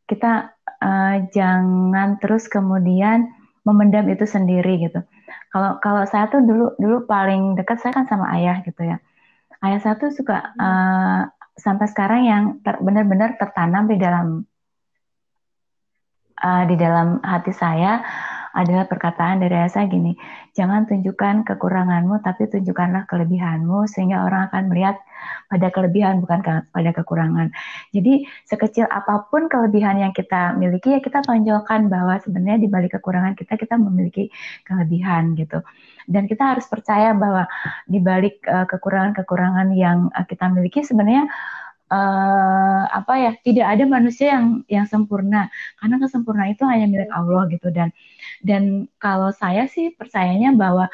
kita 0.07 0.55
uh, 0.79 1.15
jangan 1.35 2.15
terus 2.23 2.47
kemudian 2.47 3.27
memendam 3.67 4.07
itu 4.07 4.23
sendiri 4.23 4.87
gitu 4.87 5.03
kalau 5.55 5.79
kalau 5.79 6.03
saya 6.03 6.27
tuh 6.27 6.43
dulu 6.43 6.75
dulu 6.75 7.07
paling 7.07 7.55
dekat 7.55 7.79
saya 7.79 7.95
kan 7.95 8.03
sama 8.11 8.27
ayah 8.35 8.59
gitu 8.67 8.83
ya. 8.83 8.99
Ayah 9.63 9.79
saya 9.79 9.95
tuh 9.95 10.11
suka 10.11 10.51
uh, 10.59 11.31
sampai 11.55 11.87
sekarang 11.87 12.21
yang 12.27 12.43
ter, 12.59 12.75
benar-benar 12.83 13.39
tertanam 13.39 13.87
di 13.87 13.95
dalam 13.95 14.43
uh, 16.45 16.63
di 16.69 16.77
dalam 16.77 17.17
hati 17.25 17.49
saya 17.49 18.05
adalah 18.55 18.87
perkataan 18.87 19.43
dari 19.43 19.67
saya 19.67 19.83
gini, 19.91 20.15
jangan 20.55 20.87
tunjukkan 20.87 21.43
kekuranganmu 21.43 22.23
tapi 22.23 22.47
tunjukkanlah 22.47 23.03
kelebihanmu 23.03 23.83
sehingga 23.91 24.23
orang 24.23 24.47
akan 24.47 24.71
melihat 24.71 24.95
pada 25.51 25.67
kelebihan 25.75 26.23
bukan 26.23 26.39
pada 26.71 26.91
kekurangan. 26.95 27.51
Jadi 27.91 28.23
sekecil 28.47 28.87
apa 28.87 29.27
pun 29.27 29.51
kelebihan 29.51 29.99
yang 29.99 30.15
kita 30.15 30.55
miliki 30.55 30.95
ya 30.95 31.03
kita 31.03 31.19
tonjolkan 31.27 31.91
bahwa 31.91 32.15
sebenarnya 32.23 32.63
di 32.63 32.69
balik 32.71 32.95
kekurangan 32.95 33.35
kita 33.35 33.59
kita 33.59 33.75
memiliki 33.75 34.31
kelebihan 34.63 35.35
gitu. 35.35 35.59
Dan 36.07 36.23
kita 36.31 36.55
harus 36.55 36.63
percaya 36.71 37.11
bahwa 37.11 37.43
di 37.91 37.99
balik 37.99 38.39
uh, 38.47 38.63
kekurangan-kekurangan 38.71 39.75
yang 39.75 40.07
uh, 40.15 40.23
kita 40.23 40.47
miliki 40.47 40.79
sebenarnya 40.79 41.27
uh, 41.91 42.83
apa 42.89 43.13
ya 43.19 43.31
tidak 43.41 43.67
ada 43.77 43.83
manusia 43.85 44.37
yang 44.37 44.45
yang 44.69 44.85
sempurna. 44.89 45.49
Karena 45.79 45.95
kesempurnaan 46.01 46.53
itu 46.55 46.63
hanya 46.65 46.85
milik 46.89 47.11
Allah 47.13 47.41
gitu. 47.51 47.67
Dan 47.69 47.89
dan 48.41 48.89
kalau 49.01 49.29
saya 49.35 49.69
sih 49.69 49.93
percayanya 49.93 50.53
bahwa 50.55 50.89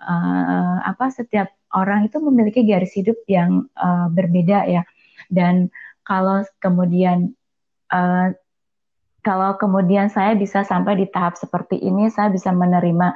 uh, 0.00 0.76
apa 0.84 1.08
setiap 1.12 1.52
orang 1.74 2.06
itu 2.06 2.18
memiliki 2.22 2.62
garis 2.66 2.94
hidup 2.94 3.18
yang 3.28 3.66
uh, 3.78 4.08
berbeda 4.12 4.68
ya. 4.68 4.82
Dan 5.32 5.72
kalau 6.04 6.44
kemudian 6.60 7.32
uh, 7.90 8.28
kalau 9.24 9.56
kemudian 9.56 10.12
saya 10.12 10.36
bisa 10.36 10.62
sampai 10.62 11.00
di 11.00 11.06
tahap 11.08 11.40
seperti 11.40 11.80
ini, 11.80 12.12
saya 12.12 12.28
bisa 12.28 12.52
menerima 12.52 13.08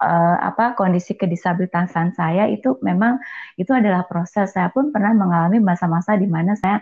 uh, 0.00 0.36
apa 0.40 0.72
kondisi 0.72 1.12
kedisabilitasan 1.14 2.16
saya 2.16 2.48
itu 2.48 2.80
memang 2.80 3.20
itu 3.60 3.70
adalah 3.70 4.08
proses. 4.08 4.56
Saya 4.56 4.72
pun 4.72 4.88
pernah 4.88 5.12
mengalami 5.12 5.60
masa-masa 5.60 6.16
di 6.16 6.24
mana 6.24 6.56
saya 6.56 6.80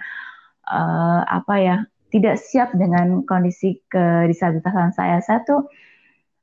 uh, 0.70 1.26
apa 1.26 1.54
ya 1.58 1.76
tidak 2.14 2.38
siap 2.38 2.72
dengan 2.78 3.26
kondisi 3.26 3.82
kedisabilitasan 3.90 4.94
saya. 4.94 5.18
Saya 5.26 5.42
tuh 5.42 5.66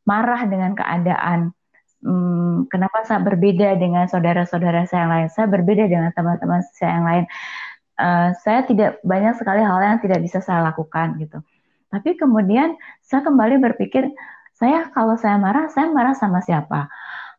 marah 0.04 0.44
dengan 0.46 0.76
keadaan. 0.76 1.56
Hmm, 2.06 2.70
kenapa 2.70 3.02
saya 3.08 3.24
berbeda 3.24 3.80
dengan 3.82 4.06
saudara-saudara 4.06 4.86
saya 4.86 5.08
yang 5.08 5.14
lain? 5.16 5.28
Saya 5.34 5.48
berbeda 5.50 5.90
dengan 5.90 6.12
teman-teman 6.14 6.62
saya 6.76 7.02
yang 7.02 7.08
lain. 7.08 7.26
Uh, 7.96 8.30
saya 8.44 8.68
tidak 8.68 9.00
banyak 9.08 9.34
sekali 9.40 9.64
hal 9.64 9.80
yang 9.80 9.98
tidak 10.04 10.20
bisa 10.20 10.44
saya 10.44 10.62
lakukan 10.68 11.16
gitu. 11.18 11.40
Tapi 11.96 12.20
kemudian 12.20 12.76
saya 13.00 13.24
kembali 13.24 13.64
berpikir, 13.64 14.12
saya 14.52 14.92
kalau 14.92 15.16
saya 15.16 15.40
marah, 15.40 15.72
saya 15.72 15.88
marah 15.88 16.12
sama 16.12 16.44
siapa? 16.44 16.92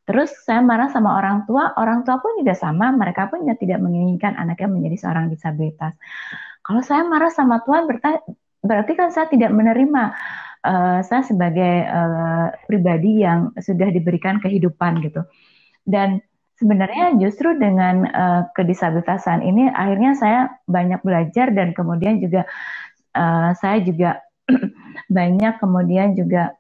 Terus 0.08 0.32
saya 0.46 0.62
marah 0.62 0.88
sama 0.88 1.18
orang 1.18 1.44
tua, 1.44 1.76
orang 1.76 2.06
tua 2.06 2.22
pun 2.22 2.40
juga 2.40 2.56
sama, 2.56 2.94
mereka 2.94 3.28
pun 3.28 3.44
tidak 3.44 3.82
menginginkan 3.82 4.38
anaknya 4.38 4.70
menjadi 4.70 4.96
seorang 5.02 5.26
disabilitas. 5.28 5.92
Kalau 6.62 6.80
saya 6.80 7.04
marah 7.04 7.28
sama 7.28 7.60
Tuhan, 7.66 7.84
berarti 8.62 8.92
kan 8.94 9.10
saya 9.10 9.26
tidak 9.28 9.50
menerima 9.50 10.14
uh, 10.66 10.98
saya 11.02 11.22
sebagai 11.26 11.74
uh, 11.86 12.54
pribadi 12.70 13.22
yang 13.22 13.50
sudah 13.58 13.90
diberikan 13.90 14.38
kehidupan 14.38 15.02
gitu. 15.02 15.26
Dan 15.82 16.22
sebenarnya 16.58 17.14
justru 17.20 17.54
dengan 17.58 18.06
uh, 18.08 18.42
kedisabilitasan 18.56 19.44
ini 19.44 19.68
akhirnya 19.70 20.12
saya 20.16 20.40
banyak 20.66 21.00
belajar 21.04 21.52
dan 21.52 21.76
kemudian 21.76 22.18
juga 22.18 22.48
uh, 23.14 23.52
saya 23.54 23.82
juga 23.84 24.22
banyak 25.16 25.54
kemudian 25.58 26.14
juga 26.14 26.54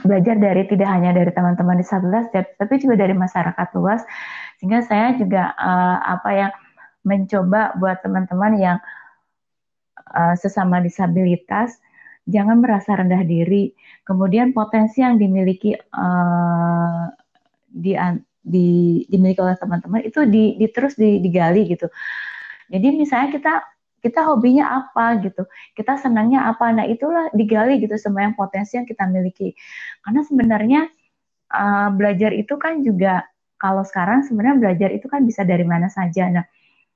belajar 0.00 0.38
dari 0.40 0.64
tidak 0.64 0.88
hanya 0.88 1.10
dari 1.12 1.28
teman-teman 1.34 1.76
disabilitas 1.76 2.30
tapi 2.32 2.74
juga 2.80 2.94
dari 2.96 3.12
masyarakat 3.12 3.68
luas. 3.76 4.00
Sehingga 4.60 4.80
saya 4.84 5.16
juga 5.16 5.52
uh, 5.56 5.98
apa 6.20 6.30
ya 6.32 6.48
mencoba 7.04 7.76
buat 7.80 8.04
teman-teman 8.04 8.52
yang 8.60 8.78
uh, 10.12 10.36
sesama 10.36 10.80
disabilitas 10.84 11.80
jangan 12.28 12.60
merasa 12.60 12.96
rendah 12.96 13.24
diri. 13.24 13.72
Kemudian 14.04 14.52
potensi 14.52 15.00
yang 15.00 15.16
dimiliki 15.16 15.74
uh, 15.74 17.08
di, 17.70 17.96
di 18.40 18.68
dimiliki 19.08 19.40
oleh 19.40 19.56
teman-teman 19.56 20.02
itu 20.04 20.26
di, 20.28 20.56
di 20.58 20.66
terus 20.70 20.96
digali 20.96 21.66
gitu. 21.70 21.88
Jadi 22.70 22.88
misalnya 22.94 23.28
kita 23.34 23.52
kita 24.00 24.24
hobinya 24.26 24.80
apa 24.84 25.20
gitu, 25.20 25.44
kita 25.76 26.00
senangnya 26.00 26.48
apa, 26.48 26.72
nah 26.72 26.88
itulah 26.88 27.28
digali 27.36 27.80
gitu 27.80 27.96
semua 28.00 28.26
yang 28.28 28.34
potensi 28.34 28.80
yang 28.80 28.88
kita 28.88 29.04
miliki. 29.06 29.52
Karena 30.00 30.20
sebenarnya 30.24 30.80
uh, 31.52 31.88
belajar 31.92 32.32
itu 32.32 32.56
kan 32.56 32.80
juga 32.80 33.28
kalau 33.60 33.84
sekarang 33.84 34.24
sebenarnya 34.24 34.56
belajar 34.56 34.88
itu 34.90 35.06
kan 35.06 35.20
bisa 35.28 35.44
dari 35.44 35.68
mana 35.68 35.92
saja. 35.92 36.32
Nah, 36.32 36.44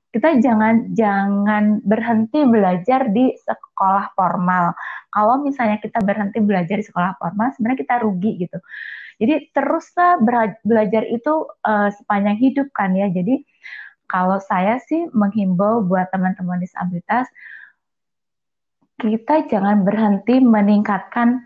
kita 0.09 0.39
jangan 0.41 0.95
jangan 0.95 1.83
berhenti 1.85 2.41
belajar 2.47 3.11
di 3.13 3.35
sekolah 3.37 4.15
formal. 4.17 4.73
Kalau 5.13 5.43
misalnya 5.45 5.77
kita 5.77 6.01
berhenti 6.01 6.41
belajar 6.41 6.79
di 6.79 6.85
sekolah 6.87 7.19
formal, 7.21 7.53
sebenarnya 7.53 7.79
kita 7.85 7.95
rugi 8.01 8.31
gitu. 8.47 8.57
Jadi 9.15 9.51
teruslah 9.55 10.19
belajar 10.63 11.03
itu 11.07 11.47
uh, 11.63 11.87
sepanjang 11.91 12.39
hidup 12.39 12.67
kan 12.75 12.91
ya. 12.95 13.07
Jadi 13.11 13.43
kalau 14.05 14.37
saya 14.37 14.77
sih 14.85 15.09
menghimbau 15.11 15.85
buat 15.85 16.09
teman-teman 16.13 16.61
disabilitas, 16.61 17.29
kita 19.01 19.49
jangan 19.51 19.83
berhenti 19.83 20.39
meningkatkan 20.39 21.43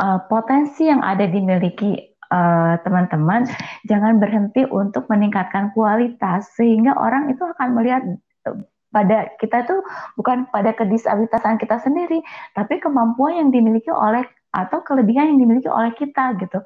uh, 0.00 0.24
potensi 0.26 0.88
yang 0.88 1.04
ada 1.04 1.28
dimiliki 1.28 2.16
eh, 2.28 2.74
teman-teman. 2.84 3.44
Uh, 3.44 3.56
jangan 3.88 4.20
berhenti 4.20 4.64
untuk 4.68 5.08
meningkatkan 5.08 5.72
kualitas 5.72 6.48
sehingga 6.56 6.96
orang 6.96 7.32
itu 7.32 7.44
akan 7.44 7.68
melihat 7.76 8.02
uh, 8.48 8.56
pada 8.88 9.28
kita 9.36 9.68
tuh 9.68 9.84
bukan 10.16 10.48
pada 10.48 10.72
kedisabilitasan 10.72 11.60
kita 11.60 11.76
sendiri, 11.84 12.24
tapi 12.56 12.80
kemampuan 12.80 13.36
yang 13.36 13.48
dimiliki 13.52 13.92
oleh 13.92 14.24
atau 14.48 14.80
kelebihan 14.80 15.36
yang 15.36 15.38
dimiliki 15.44 15.68
oleh 15.68 15.92
kita 15.92 16.40
gitu. 16.40 16.64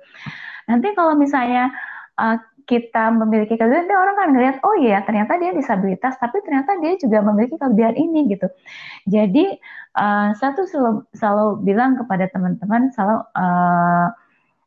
Nanti 0.71 0.95
kalau 0.95 1.19
misalnya 1.19 1.75
uh, 2.19 2.39
kita 2.67 3.11
memiliki 3.11 3.59
kelebihan, 3.59 3.91
dia 3.91 3.99
orang 3.99 4.17
kan 4.17 4.29
ngelihat, 4.33 4.57
oh 4.63 4.77
iya 4.79 5.03
ternyata 5.03 5.37
dia 5.37 5.51
disabilitas, 5.53 6.15
tapi 6.19 6.41
ternyata 6.47 6.79
dia 6.79 6.95
juga 6.97 7.19
memiliki 7.23 7.59
kelebihan 7.59 7.95
ini 7.99 8.31
gitu. 8.33 8.49
Jadi 9.07 9.59
uh, 9.99 10.31
saya 10.37 10.53
selalu, 10.55 11.05
selalu 11.13 11.47
bilang 11.67 11.99
kepada 11.99 12.31
teman-teman, 12.31 12.95
selalu 12.95 13.19
uh, 13.35 14.09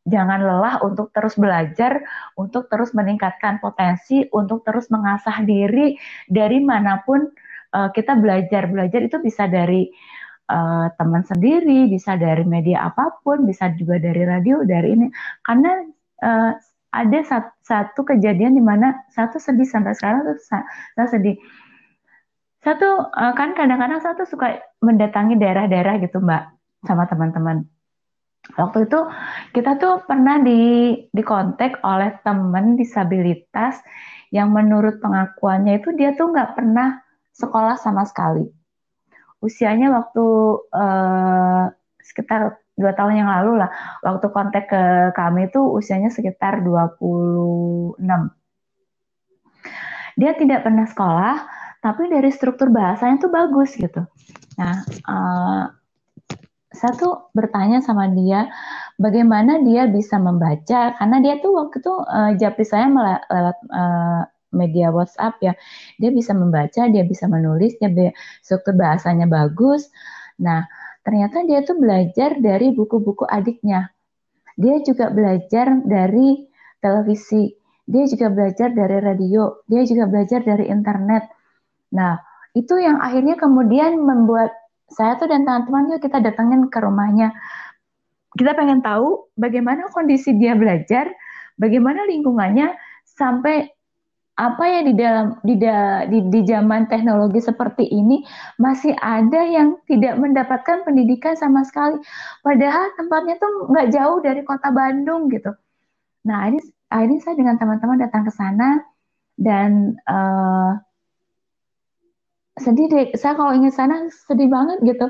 jangan 0.05 0.39
lelah 0.45 0.75
untuk 0.85 1.09
terus 1.11 1.33
belajar, 1.33 2.05
untuk 2.37 2.69
terus 2.69 2.93
meningkatkan 2.93 3.57
potensi, 3.57 4.21
untuk 4.29 4.61
terus 4.61 4.87
mengasah 4.93 5.41
diri 5.41 5.97
dari 6.29 6.61
mana 6.61 7.01
pun 7.01 7.25
uh, 7.73 7.89
kita 7.89 8.13
belajar. 8.19 8.69
Belajar 8.69 9.01
itu 9.01 9.17
bisa 9.17 9.49
dari 9.49 9.89
uh, 10.53 10.93
teman 10.93 11.25
sendiri, 11.25 11.89
bisa 11.89 12.15
dari 12.21 12.45
media 12.45 12.85
apa 12.85 13.17
pun, 13.25 13.49
bisa 13.49 13.73
juga 13.73 13.97
dari 13.97 14.21
radio, 14.23 14.61
dari 14.61 14.93
ini. 14.93 15.07
Karena 15.41 15.73
uh, 16.21 16.53
ada 16.95 17.19
satu, 17.27 17.51
satu 17.61 18.01
kejadian 18.07 18.55
di 18.55 18.63
mana 18.63 18.95
satu 19.11 19.35
sedih 19.35 19.67
sampai 19.67 19.91
sekarang 19.91 20.23
tuh 20.23 20.39
saya 20.39 21.07
sedih. 21.11 21.35
Satu 22.63 23.11
eh, 23.11 23.33
kan 23.35 23.53
kadang-kadang 23.53 24.01
satu 24.01 24.23
suka 24.23 24.63
mendatangi 24.79 25.35
daerah-daerah 25.35 25.99
gitu 26.01 26.23
mbak 26.23 26.55
sama 26.87 27.05
teman-teman. 27.05 27.67
Waktu 28.53 28.85
itu 28.85 28.99
kita 29.57 29.81
tuh 29.81 30.05
pernah 30.05 30.37
di 30.37 30.93
dikontak 31.09 31.81
oleh 31.81 32.13
teman 32.21 32.77
disabilitas 32.77 33.81
yang 34.29 34.53
menurut 34.53 35.01
pengakuannya 35.01 35.81
itu 35.81 35.93
dia 35.97 36.13
tuh 36.13 36.29
nggak 36.29 36.53
pernah 36.53 37.01
sekolah 37.33 37.75
sama 37.81 38.05
sekali. 38.05 38.45
Usianya 39.41 39.91
waktu 39.93 40.25
uh, 40.73 41.65
sekitar 42.05 42.64
dua 42.75 42.91
tahun 42.93 43.23
yang 43.23 43.29
lalu 43.31 43.63
lah. 43.63 43.71
Waktu 44.03 44.27
kontak 44.35 44.67
ke 44.71 45.11
kami 45.15 45.47
itu 45.49 45.59
usianya 45.63 46.11
sekitar 46.11 46.61
26 46.61 47.99
dia 50.15 50.31
tidak 50.35 50.63
pernah 50.63 50.87
sekolah 50.87 51.35
tapi 51.83 52.09
dari 52.09 52.31
struktur 52.33 52.73
bahasanya 52.73 53.21
tuh 53.21 53.31
bagus 53.31 53.77
gitu. 53.77 54.01
Nah 54.57 54.81
uh, 55.05 55.63
saya 56.73 56.91
tuh 56.97 57.29
bertanya 57.31 57.79
sama 57.79 58.09
dia 58.11 58.49
bagaimana 58.97 59.61
dia 59.61 59.85
bisa 59.85 60.17
membaca? 60.17 60.95
Karena 60.97 61.17
dia 61.21 61.37
tuh 61.39 61.53
waktu 61.55 61.77
itu 61.79 61.93
uh, 61.93 62.31
japri 62.41 62.65
saya 62.65 62.89
lewat 62.89 63.57
uh, 63.69 64.23
media 64.55 64.89
WhatsApp 64.89 65.37
ya. 65.43 65.53
Dia 66.01 66.09
bisa 66.09 66.33
membaca 66.33 66.81
dia 66.89 67.03
bisa 67.05 67.29
menulis 67.29 67.77
dia 67.77 68.11
struktur 68.41 68.73
bahasanya 68.73 69.29
bagus. 69.29 69.91
Nah 70.41 70.65
ternyata 71.05 71.45
dia 71.45 71.61
tuh 71.61 71.77
belajar 71.77 72.41
dari 72.41 72.73
buku-buku 72.73 73.29
adiknya. 73.29 73.93
Dia 74.57 74.81
juga 74.81 75.13
belajar 75.13 75.85
dari 75.85 76.49
televisi, 76.81 77.53
dia 77.85 78.09
juga 78.09 78.33
belajar 78.33 78.73
dari 78.73 78.97
radio, 78.97 79.61
dia 79.69 79.85
juga 79.85 80.09
belajar 80.09 80.41
dari 80.41 80.65
internet. 80.65 81.29
Nah, 81.93 82.17
itu 82.57 82.73
yang 82.81 82.97
akhirnya 82.97 83.37
kemudian 83.37 84.01
membuat 84.01 84.49
saya 84.89 85.19
tuh 85.21 85.29
dan 85.29 85.45
teman-teman 85.45 86.01
kita 86.01 86.17
datangin 86.23 86.71
ke 86.71 86.77
rumahnya. 86.81 87.35
Kita 88.35 88.57
pengen 88.57 88.81
tahu 88.81 89.29
bagaimana 89.37 89.91
kondisi 89.93 90.33
dia 90.35 90.57
belajar, 90.57 91.07
bagaimana 91.55 92.03
lingkungannya 92.09 92.73
sampai 93.05 93.74
apa 94.35 94.63
ya 94.67 94.83
di 94.83 94.93
dalam 94.99 95.39
di, 95.47 95.55
di 96.11 96.19
di 96.27 96.41
zaman 96.43 96.91
teknologi 96.91 97.39
seperti 97.39 97.87
ini 97.87 98.19
masih 98.59 98.91
ada 98.99 99.39
yang 99.47 99.79
tidak 99.87 100.19
mendapatkan 100.19 100.83
pendidikan 100.83 101.39
sama 101.39 101.63
sekali. 101.63 102.03
Padahal 102.43 102.91
tempatnya 102.99 103.39
tuh 103.39 103.71
nggak 103.71 103.95
jauh 103.95 104.19
dari 104.19 104.43
kota 104.43 104.75
Bandung 104.75 105.31
gitu. 105.31 105.55
Nah 106.27 106.51
ini 106.51 106.59
ini 106.91 107.15
saya 107.23 107.39
dengan 107.39 107.55
teman-teman 107.55 107.95
datang 107.95 108.27
ke 108.27 108.31
sana 108.35 108.83
dan 109.39 109.95
uh, 110.03 110.83
sedih 112.59 112.91
deh. 112.91 113.07
Saya 113.15 113.39
kalau 113.39 113.55
ingat 113.55 113.71
sana 113.79 114.11
sedih 114.27 114.51
banget 114.51 114.83
gitu. 114.83 115.07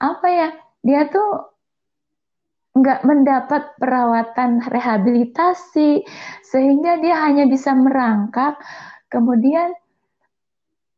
Apa 0.00 0.26
ya 0.32 0.48
dia 0.80 1.12
tuh 1.12 1.49
nggak 2.70 3.02
mendapat 3.02 3.74
perawatan 3.82 4.62
rehabilitasi 4.62 6.06
sehingga 6.46 7.02
dia 7.02 7.18
hanya 7.26 7.50
bisa 7.50 7.74
merangkak 7.74 8.62
kemudian 9.10 9.74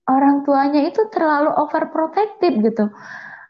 orang 0.08 0.44
tuanya 0.44 0.84
itu 0.84 1.06
terlalu 1.08 1.48
overprotective 1.48 2.54
gitu. 2.60 2.84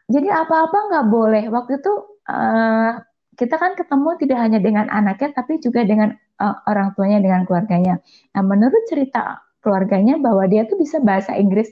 Jadi 0.07 0.27
apa-apa 0.29 0.77
nggak 0.91 1.07
boleh. 1.09 1.43
Waktu 1.49 1.81
itu 1.81 1.93
uh, 2.29 2.91
kita 3.33 3.55
kan 3.57 3.73
ketemu 3.73 4.09
tidak 4.21 4.39
hanya 4.39 4.59
dengan 4.61 4.85
anaknya 4.87 5.33
tapi 5.33 5.57
juga 5.57 5.81
dengan 5.83 6.13
uh, 6.37 6.55
orang 6.69 6.93
tuanya 6.93 7.19
dengan 7.19 7.43
keluarganya. 7.43 7.99
Nah 8.37 8.43
menurut 8.45 8.83
cerita 8.87 9.41
keluarganya 9.63 10.19
bahwa 10.19 10.45
dia 10.45 10.67
tuh 10.67 10.77
bisa 10.77 10.99
bahasa 10.99 11.33
Inggris 11.35 11.71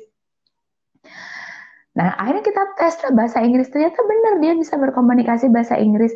Nah, 1.92 2.16
akhirnya 2.16 2.44
kita 2.44 2.64
tes 2.80 2.96
bahasa 3.12 3.44
Inggris. 3.44 3.68
Ternyata 3.68 4.00
benar 4.04 4.34
dia 4.40 4.54
bisa 4.56 4.80
berkomunikasi 4.80 5.52
bahasa 5.52 5.76
Inggris. 5.76 6.16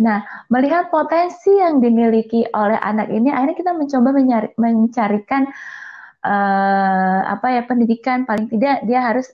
Nah, 0.00 0.24
melihat 0.50 0.90
potensi 0.90 1.54
yang 1.54 1.78
dimiliki 1.78 2.42
oleh 2.50 2.78
anak 2.80 3.12
ini, 3.12 3.30
akhirnya 3.30 3.56
kita 3.56 3.72
mencoba 3.76 4.10
mencari, 4.10 4.48
mencarikan 4.58 5.42
uh, 6.24 7.20
apa 7.30 7.46
ya 7.52 7.62
pendidikan. 7.68 8.24
Paling 8.26 8.48
tidak 8.48 8.82
dia 8.88 9.00
harus 9.04 9.28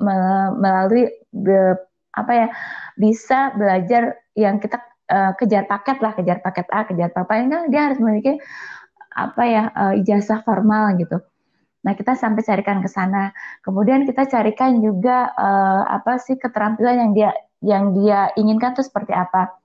melalui 0.00 1.12
be, 1.30 1.76
apa 2.16 2.32
ya 2.32 2.46
bisa 2.96 3.52
belajar 3.54 4.16
yang 4.32 4.56
kita 4.56 4.80
uh, 5.12 5.36
kejar 5.36 5.68
paket 5.68 6.00
lah, 6.00 6.16
kejar 6.16 6.40
paket 6.40 6.66
A, 6.72 6.88
kejar 6.88 7.12
apa 7.12 7.32
enggak 7.36 7.68
dia 7.68 7.82
harus 7.92 7.98
memiliki 8.00 8.40
apa 9.14 9.42
ya 9.44 9.62
uh, 9.74 9.92
ijazah 10.00 10.40
formal 10.42 10.96
gitu. 10.96 11.20
Nah, 11.80 11.92
kita 11.96 12.12
sampai 12.12 12.44
carikan 12.44 12.84
ke 12.84 12.88
sana. 12.92 13.32
Kemudian 13.64 14.04
kita 14.04 14.28
carikan 14.28 14.84
juga 14.84 15.32
uh, 15.32 15.82
apa 15.88 16.20
sih 16.20 16.36
keterampilan 16.36 17.08
yang 17.08 17.12
dia 17.16 17.30
yang 17.60 17.84
dia 17.96 18.32
inginkan 18.36 18.76
itu 18.76 18.84
seperti 18.84 19.16
apa. 19.16 19.56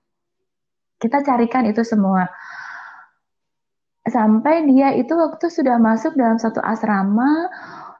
Kita 0.95 1.23
carikan 1.23 1.67
itu 1.67 1.83
semua. 1.83 2.27
Sampai 4.05 4.63
dia 4.69 4.95
itu 4.95 5.11
waktu 5.17 5.49
sudah 5.49 5.75
masuk 5.81 6.15
dalam 6.15 6.39
satu 6.39 6.61
asrama 6.63 7.51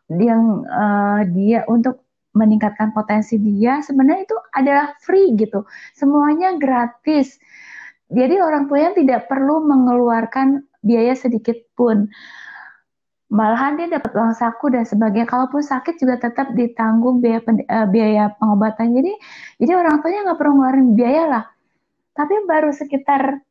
yang 0.07 0.63
uh, 0.63 1.25
dia 1.27 1.65
untuk 1.67 2.05
meningkatkan 2.35 2.91
potensi 2.91 3.39
dia 3.39 3.79
sebenarnya 3.79 4.27
itu 4.27 4.37
adalah 4.53 4.95
free 5.01 5.33
gitu. 5.39 5.63
Semuanya 5.95 6.55
gratis. 6.55 7.39
Jadi 8.11 8.37
orang 8.37 8.69
tuanya 8.69 8.93
tidak 8.93 9.25
perlu 9.25 9.65
mengeluarkan 9.65 10.61
biaya 10.85 11.17
sedikit 11.17 11.57
pun 11.73 12.05
malahan 13.35 13.75
dia 13.75 13.87
dapat 13.99 14.15
uang 14.15 14.31
saku 14.31 14.71
dan 14.71 14.87
sebagainya. 14.87 15.27
Kalaupun 15.27 15.59
sakit 15.59 15.99
juga 15.99 16.15
tetap 16.15 16.55
ditanggung 16.55 17.19
biaya 17.19 17.43
uh, 17.43 17.87
biaya 17.91 18.31
pengobatan. 18.39 18.95
Jadi 18.95 19.11
jadi 19.59 19.71
orang 19.75 19.99
tuanya 19.99 20.31
nggak 20.31 20.39
perlu 20.39 20.53
ngeluarin 20.55 20.87
biaya 20.95 21.23
lah. 21.27 21.43
Tapi 22.15 22.47
baru 22.47 22.71
sekitar 22.71 23.43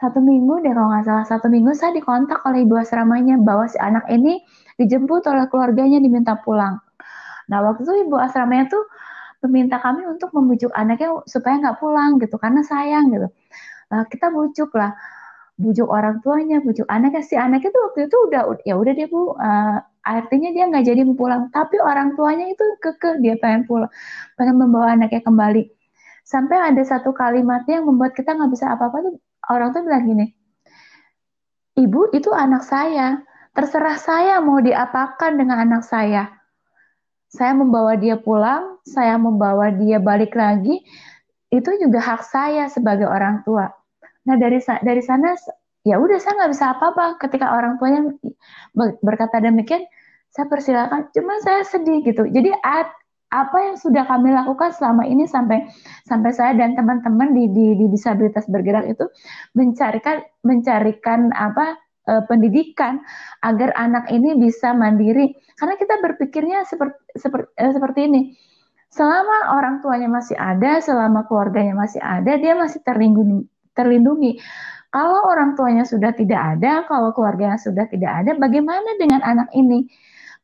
satu 0.00 0.18
minggu 0.24 0.64
deh 0.64 0.72
kalau 0.72 0.88
nggak 0.90 1.04
salah 1.06 1.26
satu 1.28 1.46
minggu 1.52 1.76
saya 1.76 1.92
dikontak 1.94 2.42
oleh 2.48 2.66
ibu 2.66 2.74
asramanya 2.80 3.38
bahwa 3.38 3.68
si 3.68 3.78
anak 3.78 4.08
ini 4.10 4.42
dijemput 4.80 5.22
oleh 5.28 5.46
keluarganya 5.52 6.00
diminta 6.00 6.34
pulang. 6.40 6.80
Nah 7.52 7.58
waktu 7.60 7.84
itu 7.84 8.08
ibu 8.08 8.16
asramanya 8.16 8.72
tuh 8.72 8.84
meminta 9.44 9.76
kami 9.76 10.08
untuk 10.08 10.32
membujuk 10.32 10.72
anaknya 10.72 11.20
supaya 11.28 11.60
nggak 11.60 11.76
pulang 11.76 12.16
gitu 12.16 12.40
karena 12.40 12.64
sayang 12.64 13.12
gitu. 13.12 13.28
Nah, 13.92 14.08
kita 14.08 14.32
bujuk 14.32 14.72
lah 14.72 14.96
bujuk 15.54 15.86
orang 15.86 16.18
tuanya, 16.22 16.58
bujuk 16.62 16.86
anaknya. 16.90 17.22
Si 17.22 17.34
anaknya 17.38 17.70
tuh 17.70 17.82
waktu 17.90 18.00
itu 18.10 18.16
udah 18.30 18.42
ya 18.66 18.74
udah 18.74 18.92
dia 18.94 19.06
bu, 19.06 19.34
uh, 19.38 19.78
artinya 20.02 20.50
dia 20.50 20.64
nggak 20.66 20.84
jadi 20.86 21.02
pulang. 21.14 21.50
Tapi 21.54 21.78
orang 21.78 22.18
tuanya 22.18 22.50
itu 22.50 22.64
keke 22.82 23.22
dia 23.22 23.38
pengen 23.38 23.66
pulang, 23.68 23.90
pengen 24.34 24.56
membawa 24.58 24.98
anaknya 24.98 25.22
kembali. 25.22 25.70
Sampai 26.24 26.56
ada 26.58 26.82
satu 26.82 27.12
kalimatnya 27.14 27.82
yang 27.82 27.86
membuat 27.86 28.16
kita 28.16 28.34
nggak 28.34 28.50
bisa 28.50 28.74
apa-apa 28.74 28.96
tuh 29.04 29.14
orang 29.52 29.76
tuh 29.76 29.82
bilang 29.84 30.04
gini, 30.08 30.26
ibu 31.78 32.10
itu 32.16 32.32
anak 32.32 32.64
saya, 32.64 33.20
terserah 33.52 33.98
saya 34.00 34.34
mau 34.40 34.58
diapakan 34.58 35.38
dengan 35.38 35.62
anak 35.62 35.84
saya. 35.86 36.32
Saya 37.28 37.50
membawa 37.50 37.98
dia 37.98 38.14
pulang, 38.14 38.78
saya 38.86 39.18
membawa 39.18 39.74
dia 39.74 39.98
balik 39.98 40.38
lagi, 40.38 40.86
itu 41.50 41.70
juga 41.82 41.98
hak 41.98 42.22
saya 42.24 42.70
sebagai 42.70 43.10
orang 43.10 43.42
tua 43.42 43.70
Nah 44.24 44.36
dari 44.40 44.58
dari 44.60 45.02
sana 45.04 45.36
ya 45.84 46.00
udah 46.00 46.16
saya 46.16 46.32
nggak 46.40 46.52
bisa 46.56 46.66
apa-apa 46.74 47.20
ketika 47.20 47.52
orang 47.52 47.76
tuanya 47.76 48.08
berkata 49.04 49.38
demikian 49.40 49.84
saya 50.34 50.50
persilakan. 50.50 51.14
Cuma 51.14 51.38
saya 51.44 51.62
sedih 51.62 52.02
gitu. 52.02 52.26
Jadi 52.26 52.50
apa 53.34 53.58
yang 53.58 53.76
sudah 53.78 54.06
kami 54.06 54.34
lakukan 54.34 54.74
selama 54.74 55.06
ini 55.06 55.26
sampai 55.26 55.66
sampai 56.06 56.30
saya 56.34 56.54
dan 56.58 56.74
teman-teman 56.74 57.34
di, 57.34 57.50
di 57.50 57.66
di 57.78 57.86
disabilitas 57.90 58.46
bergerak 58.50 58.86
itu 58.90 59.06
mencarikan 59.54 60.22
mencarikan 60.42 61.30
apa 61.34 61.78
eh, 62.10 62.22
pendidikan 62.26 63.02
agar 63.46 63.70
anak 63.78 64.10
ini 64.10 64.34
bisa 64.38 64.74
mandiri. 64.74 65.34
Karena 65.54 65.74
kita 65.78 66.02
berpikirnya 66.02 66.66
seperti 66.66 66.98
seperti 67.14 67.48
eh, 67.58 67.72
seperti 67.74 68.00
ini. 68.10 68.22
Selama 68.94 69.58
orang 69.58 69.82
tuanya 69.82 70.06
masih 70.06 70.38
ada 70.38 70.78
selama 70.78 71.26
keluarganya 71.26 71.74
masih 71.74 71.98
ada 71.98 72.38
dia 72.38 72.54
masih 72.54 72.78
terlindungi 72.86 73.42
terlindungi. 73.74 74.38
Kalau 74.94 75.26
orang 75.26 75.58
tuanya 75.58 75.82
sudah 75.82 76.14
tidak 76.14 76.38
ada, 76.38 76.86
kalau 76.86 77.10
keluarganya 77.10 77.58
sudah 77.58 77.90
tidak 77.90 78.14
ada, 78.14 78.38
bagaimana 78.38 78.94
dengan 78.94 79.20
anak 79.26 79.50
ini? 79.50 79.90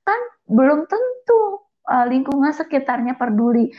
Kan 0.03 0.19
belum 0.51 0.91
tentu 0.91 1.63
uh, 1.87 2.07
lingkungan 2.11 2.51
sekitarnya 2.51 3.15
peduli. 3.15 3.71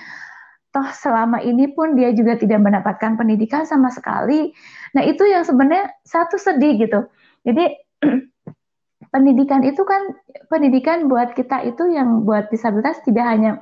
Toh 0.72 0.88
selama 0.96 1.44
ini 1.44 1.68
pun 1.76 2.00
dia 2.00 2.16
juga 2.16 2.40
tidak 2.40 2.64
mendapatkan 2.64 3.20
pendidikan 3.20 3.68
sama 3.68 3.92
sekali. 3.92 4.56
Nah 4.96 5.04
itu 5.04 5.28
yang 5.28 5.44
sebenarnya 5.44 5.92
satu 6.08 6.40
sedih 6.40 6.80
gitu. 6.80 7.04
Jadi 7.44 7.76
pendidikan 9.14 9.68
itu 9.68 9.84
kan 9.84 10.16
pendidikan 10.48 11.12
buat 11.12 11.36
kita 11.36 11.68
itu 11.68 11.92
yang 11.92 12.24
buat 12.24 12.48
disabilitas 12.48 13.04
tidak 13.04 13.28
hanya 13.28 13.60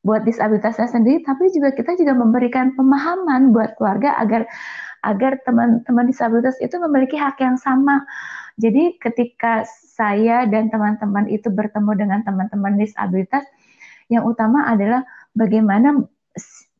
buat 0.00 0.24
disabilitasnya 0.24 0.88
sendiri, 0.88 1.20
tapi 1.26 1.50
juga 1.52 1.74
kita 1.74 1.98
juga 1.98 2.16
memberikan 2.16 2.72
pemahaman 2.72 3.50
buat 3.52 3.76
keluarga 3.76 4.16
agar 4.16 4.48
agar 5.02 5.38
teman-teman 5.46 6.06
disabilitas 6.10 6.58
itu 6.58 6.74
memiliki 6.82 7.14
hak 7.14 7.38
yang 7.38 7.56
sama. 7.58 8.02
Jadi 8.58 8.98
ketika 8.98 9.62
saya 9.68 10.46
dan 10.50 10.70
teman-teman 10.70 11.30
itu 11.30 11.46
bertemu 11.50 11.92
dengan 11.94 12.20
teman-teman 12.26 12.74
disabilitas, 12.78 13.46
yang 14.10 14.24
utama 14.24 14.66
adalah 14.66 15.04
bagaimana 15.36 16.06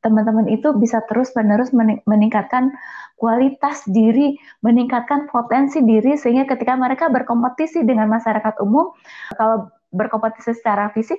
teman-teman 0.01 0.47
itu 0.47 0.71
bisa 0.79 1.03
terus-menerus 1.11 1.75
meningkatkan 2.07 2.71
kualitas 3.19 3.83
diri, 3.91 4.39
meningkatkan 4.63 5.27
potensi 5.27 5.83
diri 5.83 6.15
sehingga 6.15 6.55
ketika 6.55 6.79
mereka 6.79 7.11
berkompetisi 7.11 7.83
dengan 7.83 8.07
masyarakat 8.07 8.63
umum, 8.63 8.95
kalau 9.35 9.69
berkompetisi 9.91 10.55
secara 10.55 10.95
fisik 10.95 11.19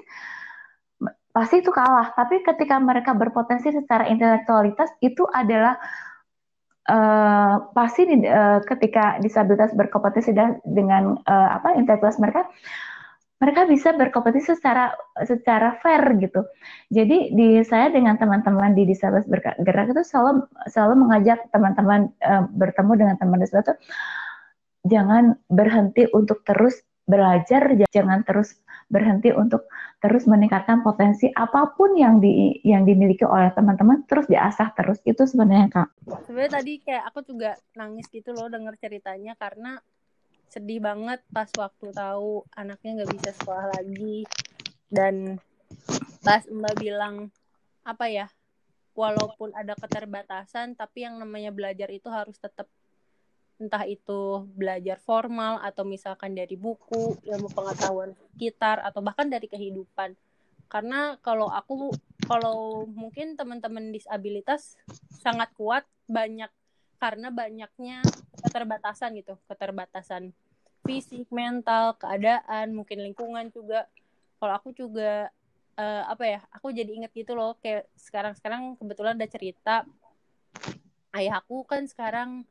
pasti 1.29 1.61
itu 1.61 1.69
kalah, 1.69 2.09
tapi 2.17 2.41
ketika 2.41 2.81
mereka 2.81 3.13
berpotensi 3.13 3.69
secara 3.69 4.09
intelektualitas 4.09 4.89
itu 4.99 5.23
adalah 5.29 5.77
uh, 6.87 7.55
pasti 7.75 8.07
di, 8.07 8.15
uh, 8.23 8.63
ketika 8.63 9.19
disabilitas 9.19 9.75
berkompetisi 9.75 10.31
dengan 10.63 11.19
uh, 11.27 11.49
apa 11.59 11.75
integritas 11.75 12.21
mereka 12.21 12.47
mereka 13.39 13.63
bisa 13.71 13.95
berkompetisi 13.95 14.51
secara 14.51 14.91
secara 15.23 15.79
fair 15.79 16.03
gitu. 16.19 16.43
Jadi 16.91 17.31
di 17.31 17.63
saya 17.63 17.87
dengan 17.87 18.19
teman-teman 18.19 18.75
di 18.75 18.83
disabilitas 18.83 19.31
bergerak 19.31 19.95
itu 19.95 20.03
selalu 20.03 20.43
selalu 20.67 21.07
mengajak 21.07 21.47
teman-teman 21.51 22.11
uh, 22.19 22.43
bertemu 22.51 22.91
dengan 22.95 23.15
teman 23.15 23.39
disabilitas 23.39 23.75
itu 23.75 23.75
jangan 24.91 25.35
berhenti 25.47 26.07
untuk 26.11 26.43
terus 26.43 26.83
belajar, 27.09 27.73
jangan 27.89 28.21
terus 28.21 28.53
berhenti 28.89 29.29
untuk 29.29 29.69
terus 30.01 30.25
meningkatkan 30.25 30.81
potensi 30.81 31.29
apa 31.29 31.77
pun 31.77 31.93
yang 31.93 32.17
di 32.17 32.57
yang 32.65 32.83
dimiliki 32.83 33.21
oleh 33.21 33.53
teman-teman 33.53 34.03
terus 34.09 34.25
diasah 34.25 34.73
terus 34.73 34.97
itu 35.05 35.23
sebenarnya 35.29 35.69
kak. 35.69 35.89
Sebenarnya 36.25 36.53
tadi 36.57 36.73
kayak 36.81 37.03
aku 37.13 37.19
juga 37.21 37.55
nangis 37.77 38.09
gitu 38.09 38.33
loh 38.33 38.49
denger 38.49 38.75
ceritanya 38.81 39.37
karena 39.37 39.77
sedih 40.49 40.81
banget 40.81 41.21
pas 41.29 41.47
waktu 41.53 41.93
tahu 41.93 42.41
anaknya 42.57 43.01
nggak 43.01 43.13
bisa 43.13 43.29
sekolah 43.37 43.69
lagi 43.69 44.25
dan 44.89 45.37
pas 46.25 46.41
mbak 46.49 46.73
bilang 46.81 47.29
apa 47.85 48.09
ya 48.09 48.27
walaupun 48.97 49.53
ada 49.53 49.77
keterbatasan 49.77 50.73
tapi 50.73 51.05
yang 51.05 51.21
namanya 51.21 51.53
belajar 51.53 51.87
itu 51.93 52.09
harus 52.09 52.35
tetap 52.41 52.65
entah 53.59 53.83
itu 53.83 54.47
belajar 54.55 54.95
formal 55.03 55.59
atau 55.59 55.83
misalkan 55.83 56.31
dari 56.31 56.55
buku 56.55 57.19
ilmu 57.27 57.51
pengetahuan 57.51 58.15
sekitar 58.33 58.79
atau 58.81 59.03
bahkan 59.03 59.27
dari 59.27 59.51
kehidupan. 59.51 60.15
Karena 60.71 61.19
kalau 61.19 61.51
aku 61.51 61.91
kalau 62.23 62.87
mungkin 62.87 63.35
teman-teman 63.35 63.91
disabilitas 63.91 64.79
sangat 65.11 65.51
kuat 65.59 65.83
banyak 66.07 66.49
karena 67.03 67.27
banyaknya 67.35 67.99
keterbatasan 68.39 69.19
gitu. 69.19 69.35
Keterbatasan 69.51 70.31
fisik 70.87 71.27
mental 71.27 71.99
keadaan 71.99 72.71
mungkin 72.71 73.03
lingkungan 73.03 73.51
juga. 73.51 73.91
Kalau 74.39 74.55
aku 74.55 74.71
juga 74.71 75.27
uh, 75.79 76.03
apa 76.07 76.23
ya 76.27 76.39
aku 76.51 76.71
jadi 76.75 76.91
inget 76.91 77.11
gitu 77.15 77.35
loh 77.35 77.55
kayak 77.59 77.87
sekarang 77.95 78.35
sekarang 78.35 78.75
kebetulan 78.75 79.15
ada 79.15 79.27
cerita 79.27 79.75
ayah 81.15 81.39
aku 81.39 81.63
kan 81.63 81.87
sekarang 81.87 82.43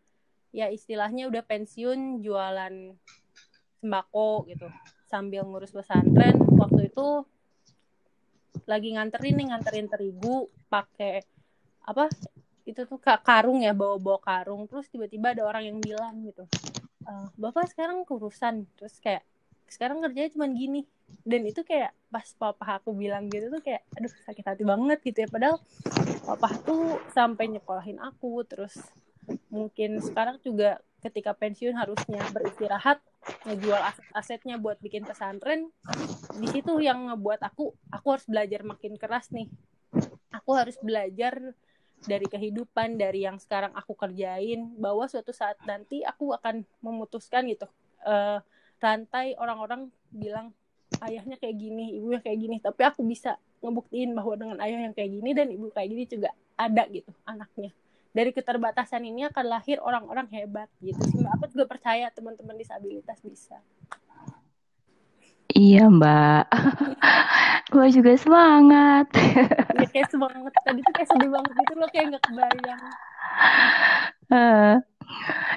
ya 0.52 0.72
istilahnya 0.72 1.28
udah 1.28 1.42
pensiun 1.44 2.24
jualan 2.24 2.74
sembako 3.80 4.48
gitu. 4.50 4.68
Sambil 5.08 5.44
ngurus 5.48 5.72
pesantren 5.72 6.36
waktu 6.56 6.92
itu 6.92 7.24
lagi 8.68 8.92
nganterin 8.92 9.34
nih 9.40 9.46
nganterin 9.48 9.88
terigu 9.88 10.52
pakai 10.68 11.24
apa 11.88 12.12
itu 12.68 12.84
tuh 12.84 13.00
kak 13.00 13.24
karung 13.24 13.64
ya 13.64 13.72
bawa 13.72 13.96
bawa 13.96 14.20
karung. 14.20 14.68
Terus 14.68 14.88
tiba-tiba 14.92 15.32
ada 15.32 15.48
orang 15.48 15.72
yang 15.72 15.78
bilang 15.80 16.20
gitu 16.26 16.44
e, 17.08 17.12
bapak 17.40 17.72
sekarang 17.72 18.04
kurusan. 18.04 18.68
Terus 18.76 19.00
kayak 19.00 19.24
sekarang 19.68 20.04
kerjanya 20.04 20.30
cuma 20.36 20.46
gini. 20.52 20.84
Dan 21.24 21.48
itu 21.48 21.64
kayak 21.64 21.96
pas 22.12 22.28
papa 22.36 22.80
aku 22.80 22.92
bilang 22.92 23.32
gitu 23.32 23.48
tuh 23.48 23.64
kayak 23.64 23.84
aduh 23.96 24.12
sakit 24.28 24.44
hati 24.44 24.64
banget 24.68 24.98
gitu 25.00 25.24
ya. 25.24 25.28
Padahal 25.32 25.56
papa 26.28 26.52
tuh 26.60 27.00
sampai 27.16 27.48
nyekolahin 27.48 27.96
aku 27.96 28.44
terus 28.44 28.76
mungkin 29.48 30.00
sekarang 30.04 30.40
juga 30.44 30.80
ketika 30.98 31.30
pensiun 31.32 31.78
harusnya 31.78 32.18
beristirahat 32.34 32.98
ngejual 33.46 33.78
aset-asetnya 33.78 34.58
buat 34.58 34.82
bikin 34.82 35.06
pesantren 35.06 35.70
di 36.38 36.48
situ 36.50 36.82
yang 36.82 37.12
ngebuat 37.12 37.40
aku 37.44 37.70
aku 37.92 38.06
harus 38.14 38.26
belajar 38.26 38.60
makin 38.66 38.98
keras 38.98 39.30
nih. 39.30 39.46
Aku 40.34 40.52
harus 40.56 40.76
belajar 40.80 41.38
dari 42.04 42.26
kehidupan 42.26 42.94
dari 43.00 43.26
yang 43.26 43.40
sekarang 43.42 43.74
aku 43.74 43.94
kerjain 43.96 44.74
bahwa 44.78 45.06
suatu 45.10 45.34
saat 45.34 45.58
nanti 45.66 46.06
aku 46.06 46.30
akan 46.30 46.62
memutuskan 46.78 47.48
gitu 47.50 47.66
uh, 48.06 48.38
rantai 48.78 49.34
orang-orang 49.34 49.90
bilang 50.14 50.54
ayahnya 51.02 51.40
kayak 51.40 51.58
gini 51.58 51.98
ibunya 51.98 52.20
kayak 52.22 52.38
gini. 52.38 52.56
Tapi 52.62 52.82
aku 52.86 53.02
bisa 53.02 53.38
ngebuktiin 53.62 54.14
bahwa 54.14 54.34
dengan 54.38 54.58
ayah 54.62 54.78
yang 54.86 54.94
kayak 54.94 55.10
gini 55.10 55.30
dan 55.34 55.50
ibu 55.50 55.70
kayak 55.74 55.88
gini 55.90 56.04
juga 56.06 56.30
ada 56.54 56.86
gitu 56.90 57.10
anaknya 57.26 57.74
dari 58.12 58.30
keterbatasan 58.32 59.04
ini 59.04 59.28
akan 59.28 59.44
lahir 59.46 59.78
orang-orang 59.84 60.26
hebat 60.32 60.68
gitu 60.80 60.98
sih 61.08 61.18
mbak. 61.20 61.32
Aku 61.38 61.44
juga 61.52 61.64
percaya 61.68 62.08
teman-teman 62.12 62.56
disabilitas 62.56 63.18
bisa. 63.22 63.60
Iya 65.48 65.88
mbak, 65.88 66.44
gue 67.72 67.86
juga 67.90 68.12
semangat. 68.20 69.06
Iya 69.74 69.88
kayak 69.90 70.08
semangat 70.12 70.52
tadi 70.62 70.80
tuh 70.84 70.92
kayak 70.92 71.08
sedih 71.08 71.30
banget 71.32 71.52
gitu 71.56 71.72
loh 71.80 71.88
kayak 71.88 72.04
nggak 72.14 72.24
kebayang. 72.28 72.82
Uh, 74.28 74.74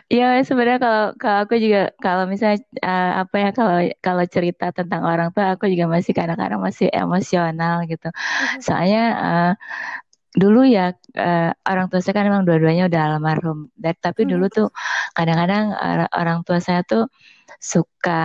ya 0.08 0.39
sebenarnya 0.47 0.80
kalau 0.80 1.04
kalau 1.20 1.39
aku 1.43 1.56
juga 1.60 1.91
kalau 1.99 2.24
misalnya 2.24 2.64
uh, 2.80 3.28
apa 3.28 3.36
ya 3.36 3.49
kalau 3.52 3.76
kalau 3.99 4.24
cerita 4.32 4.72
tentang 4.72 5.04
orang 5.04 5.36
tua 5.36 5.60
aku 5.60 5.68
juga 5.68 5.91
masih 5.91 6.16
kadang-kadang 6.16 6.64
masih 6.64 6.88
emosional 6.91 7.84
gitu. 7.88 8.08
Mhm. 8.12 8.60
Soalnya 8.64 9.04
uh, 9.20 9.52
dulu 10.32 10.63
ya 10.63 10.95
uh, 11.19 11.51
orang 11.67 11.91
tua 11.91 11.99
saya 11.99 12.15
kan 12.15 12.25
memang 12.27 12.47
dua-duanya 12.47 12.88
udah 12.88 13.01
almarhum. 13.15 13.67
Dan, 13.75 13.95
tapi 13.99 14.23
dulu 14.23 14.47
hmm. 14.47 14.55
tuh 14.55 14.67
kadang-kadang 15.15 15.75
uh, 15.75 16.07
orang 16.15 16.47
tua 16.47 16.63
saya 16.63 16.84
tuh 16.88 17.11
suka 17.61 18.23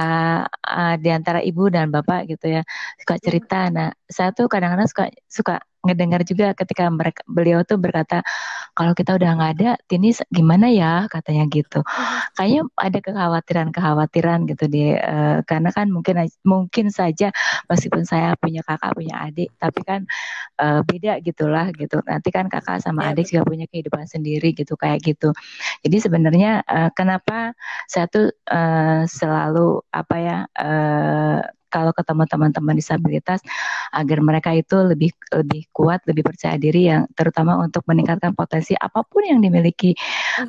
uh, 0.49 0.95
di 0.97 1.11
antara 1.13 1.43
ibu 1.43 1.69
dan 1.69 1.91
bapak 1.91 2.31
gitu 2.31 2.47
ya 2.57 2.63
suka 3.03 3.19
cerita. 3.19 3.69
Nah 3.75 3.91
saya 4.07 4.31
tuh 4.31 4.47
kadang-kadang 4.47 4.87
suka 4.87 5.05
suka 5.27 5.55
ngedengar 5.87 6.27
juga 6.27 6.53
ketika 6.53 6.91
mereka 6.91 7.23
beliau 7.31 7.63
tuh 7.63 7.79
berkata 7.79 8.27
kalau 8.77 8.93
kita 8.93 9.17
udah 9.17 9.31
nggak 9.41 9.53
ada 9.57 9.71
Tini 9.89 10.13
gimana 10.29 10.69
ya? 10.69 11.09
katanya 11.09 11.49
gitu. 11.49 11.81
Kayaknya 12.37 12.63
ada 12.77 12.99
kekhawatiran-kekhawatiran 13.01 14.39
gitu 14.51 14.65
di 14.69 14.93
uh, 14.93 15.41
karena 15.49 15.71
kan 15.73 15.89
mungkin 15.89 16.29
mungkin 16.45 16.93
saja 16.93 17.33
meskipun 17.71 18.05
saya 18.05 18.37
punya 18.37 18.61
kakak 18.67 18.93
punya 18.93 19.17
adik 19.25 19.49
tapi 19.57 19.81
kan 19.87 20.05
uh, 20.61 20.85
beda 20.85 21.25
gitulah 21.25 21.73
gitu. 21.73 22.05
Nanti 22.05 22.29
kan 22.29 22.53
kakak 22.53 22.85
sama 22.85 23.09
ya, 23.09 23.17
adik 23.17 23.33
juga 23.33 23.49
punya 23.49 23.67
kehidupan 23.71 24.05
sendiri 24.05 24.53
gitu 24.53 24.77
kayak 24.77 25.01
gitu. 25.01 25.33
Jadi 25.87 25.97
sebenarnya 26.03 26.61
uh, 26.67 26.91
kenapa 26.93 27.57
saya 27.89 28.11
tuh 28.13 28.29
uh, 28.51 29.09
selalu 29.09 29.81
apa 29.95 30.17
ya 30.21 30.39
uh, 30.53 31.41
kalau 31.77 31.93
ketemu 31.93 32.25
teman-teman 32.25 32.73
disabilitas 32.73 33.45
agar 33.93 34.19
mereka 34.25 34.57
itu 34.57 34.81
lebih 34.81 35.13
lebih 35.29 35.69
kuat, 35.77 36.01
lebih 36.09 36.25
percaya 36.25 36.57
diri 36.57 36.89
yang 36.89 37.05
terutama 37.13 37.61
untuk 37.61 37.85
meningkatkan 37.85 38.33
potensi 38.33 38.73
apa 38.73 39.05
pun 39.05 39.29
yang 39.29 39.45
dimiliki 39.45 39.93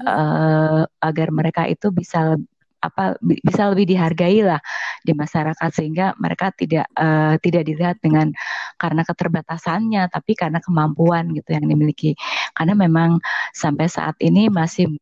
uh, 0.07 0.87
agar 1.03 1.27
mereka 1.35 1.67
itu 1.67 1.91
bisa 1.91 2.39
apa 2.77 3.17
bisa 3.19 3.73
lebih 3.73 3.89
dihargai 3.89 4.45
lah 4.45 4.61
di 5.01 5.11
masyarakat 5.11 5.69
sehingga 5.73 6.13
mereka 6.21 6.53
tidak 6.53 6.85
uh, 6.93 7.35
tidak 7.41 7.65
dilihat 7.65 7.97
dengan 7.99 8.29
karena 8.77 9.01
keterbatasannya 9.01 10.07
tapi 10.13 10.37
karena 10.37 10.61
kemampuan 10.63 11.33
gitu 11.35 11.57
yang 11.57 11.65
dimiliki. 11.67 12.13
Karena 12.53 12.77
memang 12.77 13.19
sampai 13.51 13.89
saat 13.89 14.15
ini 14.21 14.47
masih 14.47 14.93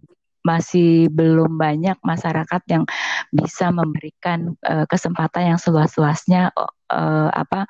masih 0.45 1.09
belum 1.09 1.57
banyak 1.57 1.97
masyarakat 2.05 2.61
yang 2.69 2.85
bisa 3.31 3.71
memberikan 3.71 4.55
uh, 4.65 4.85
kesempatan 4.87 5.55
yang 5.55 5.59
seluas-luasnya 5.59 6.53
uh, 6.89 7.29
apa 7.33 7.65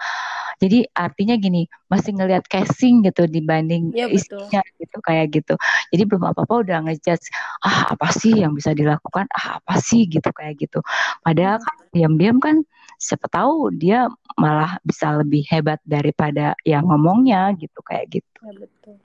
jadi 0.60 0.88
artinya 0.96 1.36
gini 1.36 1.68
masih 1.92 2.16
ngelihat 2.16 2.48
casing 2.48 3.04
gitu 3.04 3.28
dibanding 3.28 3.92
ya, 3.92 4.08
isinya 4.08 4.64
gitu 4.80 4.98
kayak 5.04 5.36
gitu. 5.36 5.54
Jadi 5.92 6.04
belum 6.08 6.24
apa 6.32 6.48
apa 6.48 6.56
udah 6.64 6.78
ngejudge 6.88 7.28
ah 7.64 7.92
apa 7.92 8.08
sih 8.16 8.40
yang 8.40 8.56
bisa 8.56 8.72
dilakukan? 8.72 9.28
Ah 9.36 9.60
apa 9.60 9.76
sih? 9.84 10.08
gitu 10.08 10.32
kayak 10.32 10.56
gitu. 10.62 10.80
Padahal 11.26 11.60
kan 11.60 11.76
diam-diam 11.92 12.40
kan 12.40 12.64
siapa 12.96 13.28
tahu 13.28 13.76
dia 13.76 14.08
malah 14.40 14.80
bisa 14.88 15.20
lebih 15.20 15.44
hebat 15.52 15.84
daripada 15.84 16.56
yang 16.64 16.88
ngomongnya 16.88 17.52
gitu 17.60 17.80
kayak 17.84 18.08
gitu. 18.22 18.40
Ya 18.44 18.54
betul. 18.56 18.96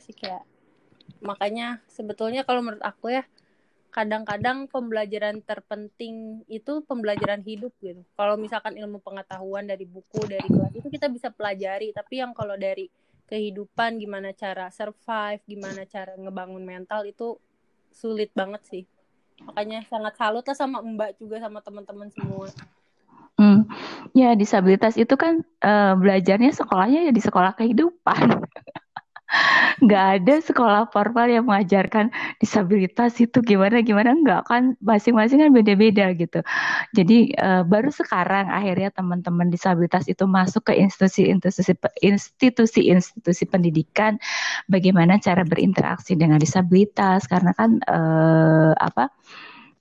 Sih 0.00 0.16
kayak 0.16 0.48
makanya 1.20 1.84
sebetulnya 1.92 2.48
kalau 2.48 2.64
menurut 2.64 2.80
aku 2.80 3.12
ya 3.12 3.24
kadang-kadang 3.94 4.66
pembelajaran 4.66 5.38
terpenting 5.46 6.42
itu 6.50 6.82
pembelajaran 6.82 7.46
hidup 7.46 7.70
gitu. 7.78 8.02
Kalau 8.18 8.34
misalkan 8.34 8.74
ilmu 8.74 8.98
pengetahuan 8.98 9.70
dari 9.70 9.86
buku, 9.86 10.18
dari 10.26 10.50
kelas 10.50 10.74
itu 10.74 10.90
kita 10.90 11.06
bisa 11.06 11.30
pelajari, 11.30 11.94
tapi 11.94 12.18
yang 12.18 12.34
kalau 12.34 12.58
dari 12.58 12.90
kehidupan 13.30 14.02
gimana 14.02 14.34
cara 14.34 14.66
survive, 14.74 15.38
gimana 15.46 15.86
cara 15.86 16.18
ngebangun 16.18 16.66
mental 16.66 17.06
itu 17.06 17.38
sulit 17.94 18.34
banget 18.34 18.66
sih. 18.66 18.82
Makanya 19.46 19.86
sangat 19.86 20.18
salut 20.18 20.42
lah 20.42 20.58
sama 20.58 20.82
Mbak 20.82 21.22
juga 21.22 21.38
sama 21.38 21.62
teman-teman 21.62 22.10
semua. 22.10 22.50
Hmm. 23.38 23.62
Ya, 24.10 24.34
disabilitas 24.34 24.98
itu 24.98 25.14
kan 25.14 25.46
uh, 25.62 25.94
belajarnya 25.94 26.50
sekolahnya 26.50 27.06
ya 27.06 27.12
di 27.14 27.22
sekolah 27.22 27.54
kehidupan. 27.54 28.26
nggak 29.82 30.04
ada 30.20 30.34
sekolah 30.40 30.82
formal 30.90 31.26
yang 31.30 31.44
mengajarkan 31.48 32.10
disabilitas 32.38 33.18
itu 33.18 33.42
gimana 33.42 33.82
gimana 33.82 34.14
nggak 34.14 34.42
kan 34.46 34.78
masing-masing 34.80 35.42
kan 35.42 35.50
beda-beda 35.50 36.14
gitu. 36.14 36.40
Jadi 36.94 37.34
uh, 37.38 37.62
baru 37.66 37.90
sekarang 37.90 38.50
akhirnya 38.50 38.94
teman-teman 38.94 39.50
disabilitas 39.50 40.06
itu 40.06 40.24
masuk 40.24 40.70
ke 40.70 40.78
institusi-institusi 40.78 41.94
institusi-institusi 42.02 43.44
pendidikan 43.50 44.16
bagaimana 44.70 45.18
cara 45.18 45.42
berinteraksi 45.42 46.14
dengan 46.18 46.38
disabilitas 46.38 47.26
karena 47.30 47.52
kan 47.54 47.78
uh, 47.86 48.72
apa 48.78 49.10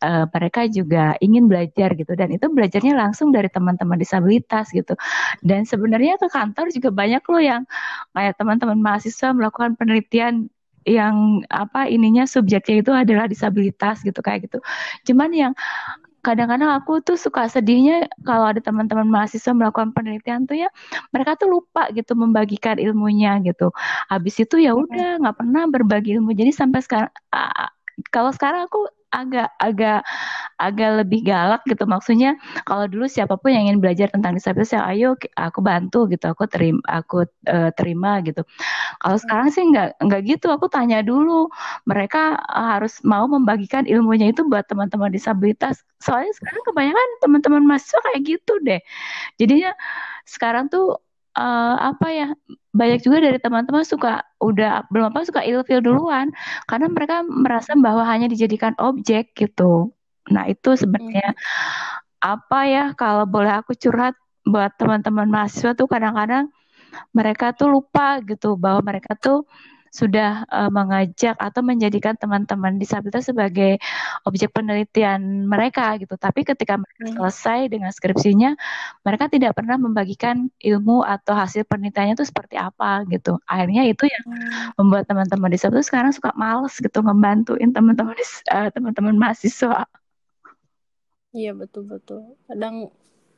uh, 0.03 0.25
mereka 0.27 0.67
juga 0.67 1.15
ingin 1.23 1.47
belajar 1.47 1.95
gitu. 1.95 2.13
Dan 2.13 2.35
itu 2.35 2.51
belajarnya 2.51 2.93
langsung 2.93 3.31
dari 3.31 3.47
teman-teman 3.47 3.95
disabilitas 3.95 4.69
gitu. 4.75 4.93
Dan 5.39 5.63
sebenarnya 5.63 6.19
ke 6.19 6.27
kantor 6.27 6.69
juga 6.75 6.91
banyak 6.91 7.23
loh 7.23 7.41
yang 7.41 7.61
kayak 8.11 8.35
teman-teman 8.35 8.79
mahasiswa 8.83 9.31
melakukan 9.31 9.79
penelitian 9.79 10.51
yang 10.83 11.47
apa 11.47 11.87
ininya 11.87 12.27
subjeknya 12.27 12.83
itu 12.83 12.91
adalah 12.91 13.25
disabilitas 13.31 14.03
gitu 14.03 14.19
kayak 14.19 14.51
gitu. 14.51 14.59
Cuman 15.07 15.31
yang 15.31 15.53
kadang-kadang 16.23 16.71
aku 16.79 17.03
tuh 17.03 17.19
suka 17.19 17.51
sedihnya 17.51 18.07
kalau 18.23 18.47
ada 18.47 18.63
teman-teman 18.63 19.11
mahasiswa 19.11 19.51
melakukan 19.51 19.91
penelitian 19.91 20.47
tuh 20.47 20.55
ya 20.55 20.71
mereka 21.11 21.35
tuh 21.35 21.51
lupa 21.51 21.91
gitu 21.91 22.15
membagikan 22.15 22.79
ilmunya 22.79 23.43
gitu. 23.43 23.75
Habis 24.07 24.47
itu 24.47 24.63
ya 24.63 24.71
udah 24.71 25.19
nggak 25.19 25.35
pernah 25.35 25.63
berbagi 25.67 26.15
ilmu. 26.15 26.31
Jadi 26.31 26.51
sampai 26.55 26.79
sekarang 26.79 27.11
kalau 28.09 28.31
sekarang 28.31 28.65
aku 28.65 28.87
agak 29.13 29.53
agak 29.61 30.01
agak 30.57 30.89
lebih 31.05 31.21
galak 31.21 31.61
gitu. 31.69 31.85
Maksudnya 31.85 32.35
kalau 32.65 32.89
dulu 32.89 33.05
siapa 33.05 33.37
pun 33.37 33.53
yang 33.53 33.69
ingin 33.69 33.79
belajar 33.79 34.09
tentang 34.09 34.33
disabilitas 34.33 34.73
ya 34.73 34.81
ayo 34.89 35.13
aku 35.37 35.59
bantu 35.61 36.09
gitu. 36.09 36.25
Aku 36.33 36.49
terima 36.49 36.81
aku 36.89 37.29
uh, 37.47 37.69
terima 37.77 38.19
gitu. 38.25 38.41
Kalau 38.99 39.17
sekarang 39.21 39.47
sih 39.53 39.63
nggak 39.69 40.01
nggak 40.01 40.21
gitu. 40.25 40.49
Aku 40.49 40.65
tanya 40.67 41.05
dulu. 41.05 41.47
Mereka 41.85 42.41
harus 42.49 42.99
mau 43.05 43.29
membagikan 43.29 43.85
ilmunya 43.85 44.33
itu 44.33 44.41
buat 44.49 44.65
teman-teman 44.65 45.13
disabilitas. 45.13 45.85
Soalnya 46.01 46.33
sekarang 46.35 46.63
kebanyakan 46.65 47.07
teman-teman 47.21 47.63
mahasiswa 47.69 47.99
kayak 48.09 48.21
gitu 48.25 48.53
deh. 48.65 48.81
Jadinya 49.37 49.71
sekarang 50.25 50.67
tuh 50.73 50.97
uh, 51.37 51.75
apa 51.93 52.07
ya 52.09 52.27
banyak 52.73 53.05
juga 53.05 53.21
dari 53.21 53.37
teman-teman 53.37 53.85
suka 53.85 54.25
udah 54.41 54.89
belum 54.89 55.13
apa 55.13 55.25
suka 55.29 55.45
ilfil 55.45 55.81
duluan 55.81 56.33
karena 56.65 56.89
mereka 56.89 57.21
merasa 57.25 57.77
bahwa 57.77 58.01
hanya 58.05 58.25
dijadikan 58.25 58.73
objek 58.81 59.37
gitu. 59.37 59.93
Nah 60.33 60.49
itu 60.49 60.73
sebenarnya 60.73 61.33
hmm. 61.33 61.39
apa 62.23 62.59
ya 62.65 62.83
kalau 62.97 63.29
boleh 63.29 63.53
aku 63.61 63.77
curhat 63.77 64.17
buat 64.43 64.73
teman-teman 64.75 65.29
mahasiswa 65.29 65.71
tuh 65.77 65.87
kadang-kadang 65.87 66.51
mereka 67.15 67.53
tuh 67.55 67.69
lupa 67.71 68.21
gitu 68.25 68.53
bahwa 68.59 68.81
mereka 68.85 69.17
tuh 69.17 69.45
sudah 69.93 70.49
uh, 70.49 70.73
mengajak 70.73 71.37
atau 71.37 71.61
menjadikan 71.61 72.17
teman-teman 72.17 72.81
disabilitas 72.81 73.29
sebagai 73.29 73.77
objek 74.25 74.49
penelitian 74.49 75.45
mereka 75.45 75.93
gitu. 76.01 76.17
Tapi 76.17 76.41
ketika 76.41 76.81
mereka 76.81 77.13
hmm. 77.13 77.15
selesai 77.21 77.59
dengan 77.69 77.93
skripsinya, 77.93 78.57
mereka 79.05 79.29
tidak 79.29 79.53
pernah 79.53 79.77
membagikan 79.77 80.49
ilmu 80.57 81.05
atau 81.05 81.37
hasil 81.37 81.69
penelitiannya 81.69 82.17
itu 82.17 82.25
seperti 82.25 82.57
apa 82.57 83.05
gitu. 83.13 83.37
Akhirnya 83.45 83.85
itu 83.85 84.09
yang 84.09 84.25
hmm. 84.25 84.81
membuat 84.81 85.05
teman-teman 85.05 85.53
disabilitas 85.53 85.93
sekarang 85.93 86.09
suka 86.09 86.33
males 86.33 86.73
gitu 86.73 87.05
membantuin 87.05 87.69
teman-teman 87.69 88.17
uh, 88.49 88.73
teman-teman 88.73 89.13
mahasiswa. 89.13 89.85
Iya 91.37 91.53
betul 91.53 91.85
betul. 91.85 92.33
Kadang 92.49 92.89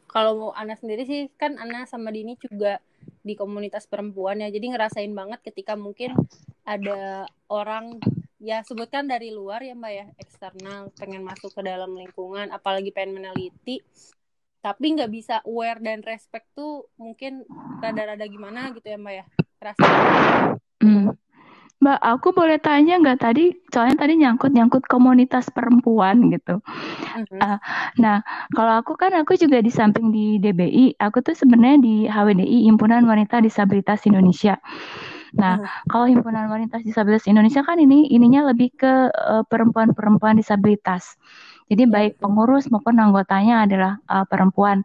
kalau 0.07 0.55
Ana 0.55 0.79
sendiri 0.79 1.03
sih 1.03 1.27
kan 1.35 1.59
Ana 1.59 1.83
sama 1.83 2.15
Dini 2.15 2.39
juga 2.39 2.79
di 3.25 3.33
komunitas 3.33 3.89
perempuan 3.89 4.45
ya. 4.45 4.53
Jadi 4.53 4.69
ngerasain 4.69 5.09
banget 5.09 5.41
ketika 5.41 5.73
mungkin 5.73 6.13
ada 6.61 7.25
orang 7.49 7.97
ya 8.37 8.61
sebutkan 8.61 9.09
dari 9.09 9.33
luar 9.33 9.65
ya 9.65 9.73
mbak 9.73 9.91
ya 9.91 10.05
eksternal 10.21 10.93
pengen 10.93 11.25
masuk 11.25 11.49
ke 11.49 11.61
dalam 11.65 11.97
lingkungan 11.97 12.53
apalagi 12.53 12.93
pengen 12.93 13.17
meneliti. 13.17 13.81
Tapi 14.61 14.85
nggak 14.93 15.09
bisa 15.09 15.41
aware 15.45 15.81
dan 15.81 16.05
respect 16.05 16.53
tuh 16.53 16.85
mungkin 17.01 17.41
rada-rada 17.81 18.25
gimana 18.29 18.69
gitu 18.77 18.85
ya 18.85 18.97
mbak 19.01 19.13
ya 19.17 19.25
rasa 19.57 19.85
hmm. 20.85 21.24
Mbak, 21.85 22.01
aku 22.01 22.33
boleh 22.33 22.57
tanya 22.57 22.97
nggak 22.97 23.21
tadi? 23.21 23.53
Soalnya 23.69 24.01
tadi 24.01 24.17
nyangkut-nyangkut 24.17 24.89
komunitas 24.89 25.53
perempuan 25.53 26.33
gitu. 26.33 26.57
Mm-hmm. 26.57 27.37
Uh, 27.37 27.61
nah, 28.01 28.25
kalau 28.57 28.81
aku 28.81 28.97
kan 28.97 29.13
aku 29.13 29.37
juga 29.37 29.61
di 29.61 29.69
samping 29.69 30.09
di 30.09 30.41
DBI, 30.41 30.97
aku 30.97 31.21
tuh 31.21 31.37
sebenarnya 31.37 31.77
di 31.77 31.95
HWDI 32.09 32.65
Himpunan 32.65 33.05
Wanita 33.05 33.37
Disabilitas 33.37 34.01
Indonesia. 34.09 34.57
Nah, 35.37 35.61
mm-hmm. 35.61 35.85
kalau 35.93 36.09
Himpunan 36.09 36.49
Wanita 36.49 36.81
Disabilitas 36.81 37.29
Indonesia 37.29 37.61
kan 37.61 37.77
ini 37.77 38.09
ininya 38.09 38.49
lebih 38.49 38.73
ke 38.73 39.13
uh, 39.13 39.45
perempuan-perempuan 39.45 40.41
disabilitas. 40.41 41.21
Jadi 41.69 41.85
baik 41.85 42.17
pengurus 42.17 42.65
maupun 42.73 42.97
anggotanya 42.97 43.69
adalah 43.69 44.01
uh, 44.09 44.25
perempuan. 44.25 44.81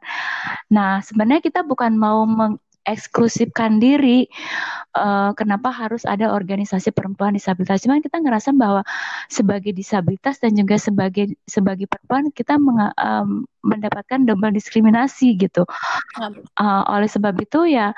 Nah, 0.69 1.01
sebenarnya 1.01 1.41
kita 1.41 1.65
bukan 1.65 1.97
mau 1.97 2.29
meng 2.29 2.61
eksklusifkan 2.89 3.79
diri 3.79 4.27
uh, 4.97 5.31
kenapa 5.37 5.71
harus 5.71 6.03
ada 6.09 6.33
organisasi 6.33 6.91
perempuan 6.91 7.37
disabilitas. 7.37 7.85
Cuman 7.85 8.01
kita 8.01 8.19
ngerasa 8.19 8.51
bahwa 8.57 8.83
sebagai 9.29 9.71
disabilitas 9.77 10.41
dan 10.41 10.57
juga 10.57 10.81
sebagai 10.81 11.37
sebagai 11.45 11.87
perempuan 11.87 12.33
kita 12.33 12.57
meng, 12.57 12.91
um, 12.97 13.45
mendapatkan 13.61 14.25
double 14.25 14.57
diskriminasi 14.57 15.37
gitu. 15.37 15.69
Uh, 16.17 16.83
oleh 16.89 17.09
sebab 17.09 17.37
itu 17.39 17.69
ya 17.69 17.93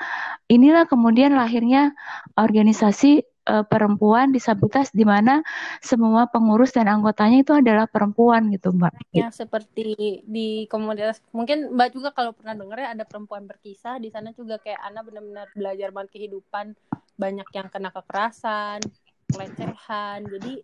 inilah 0.51 0.85
kemudian 0.85 1.33
lahirnya 1.33 1.95
organisasi 2.35 3.23
uh, 3.47 3.65
perempuan 3.67 4.31
disabilitas 4.31 4.91
di 4.91 5.03
mana 5.03 5.43
semua 5.79 6.27
pengurus 6.27 6.71
dan 6.71 6.87
anggotanya 6.89 7.43
itu 7.43 7.53
adalah 7.53 7.85
perempuan 7.87 8.49
gitu 8.51 8.71
mbak. 8.71 8.93
Ya 9.11 9.29
seperti 9.29 10.23
di 10.23 10.65
komunitas 10.71 11.19
mungkin 11.35 11.75
mbak 11.75 11.95
juga 11.95 12.09
kalau 12.15 12.31
pernah 12.31 12.55
dengar 12.55 12.77
ya 12.79 12.89
ada 12.95 13.03
perempuan 13.07 13.47
berkisah 13.47 13.99
di 13.99 14.09
sana 14.09 14.31
juga 14.35 14.59
kayak 14.59 14.79
Ana 14.79 15.03
benar-benar 15.03 15.47
belajar 15.53 15.89
banget 15.91 16.11
kehidupan 16.19 16.75
banyak 17.15 17.47
yang 17.53 17.67
kena 17.69 17.89
kekerasan, 17.93 18.81
pelecehan. 19.29 20.25
Jadi 20.27 20.59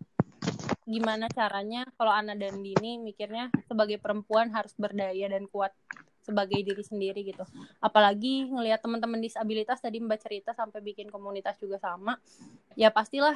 gimana 0.88 1.30
caranya 1.30 1.86
kalau 1.94 2.10
Ana 2.10 2.34
dan 2.34 2.64
Dini 2.64 2.98
mikirnya 2.98 3.52
sebagai 3.68 4.00
perempuan 4.02 4.50
harus 4.50 4.74
berdaya 4.74 5.30
dan 5.30 5.46
kuat 5.46 5.70
sebagai 6.30 6.62
diri 6.62 6.84
sendiri 6.86 7.26
gitu. 7.26 7.42
Apalagi 7.82 8.46
ngelihat 8.46 8.78
teman-teman 8.78 9.18
disabilitas 9.18 9.82
tadi 9.82 9.98
mbak 9.98 10.22
cerita 10.22 10.54
sampai 10.54 10.78
bikin 10.78 11.10
komunitas 11.10 11.58
juga 11.58 11.82
sama 11.82 12.14
ya 12.78 12.94
pastilah 12.94 13.34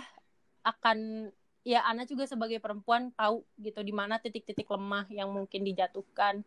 akan 0.62 1.28
ya 1.64 1.82
Ana 1.88 2.04
juga 2.04 2.28
sebagai 2.28 2.60
perempuan 2.60 3.10
tahu 3.16 3.42
gitu 3.58 3.80
di 3.80 3.90
mana 3.90 4.20
titik-titik 4.20 4.68
lemah 4.68 5.08
yang 5.08 5.32
mungkin 5.32 5.64
dijatuhkan. 5.64 6.44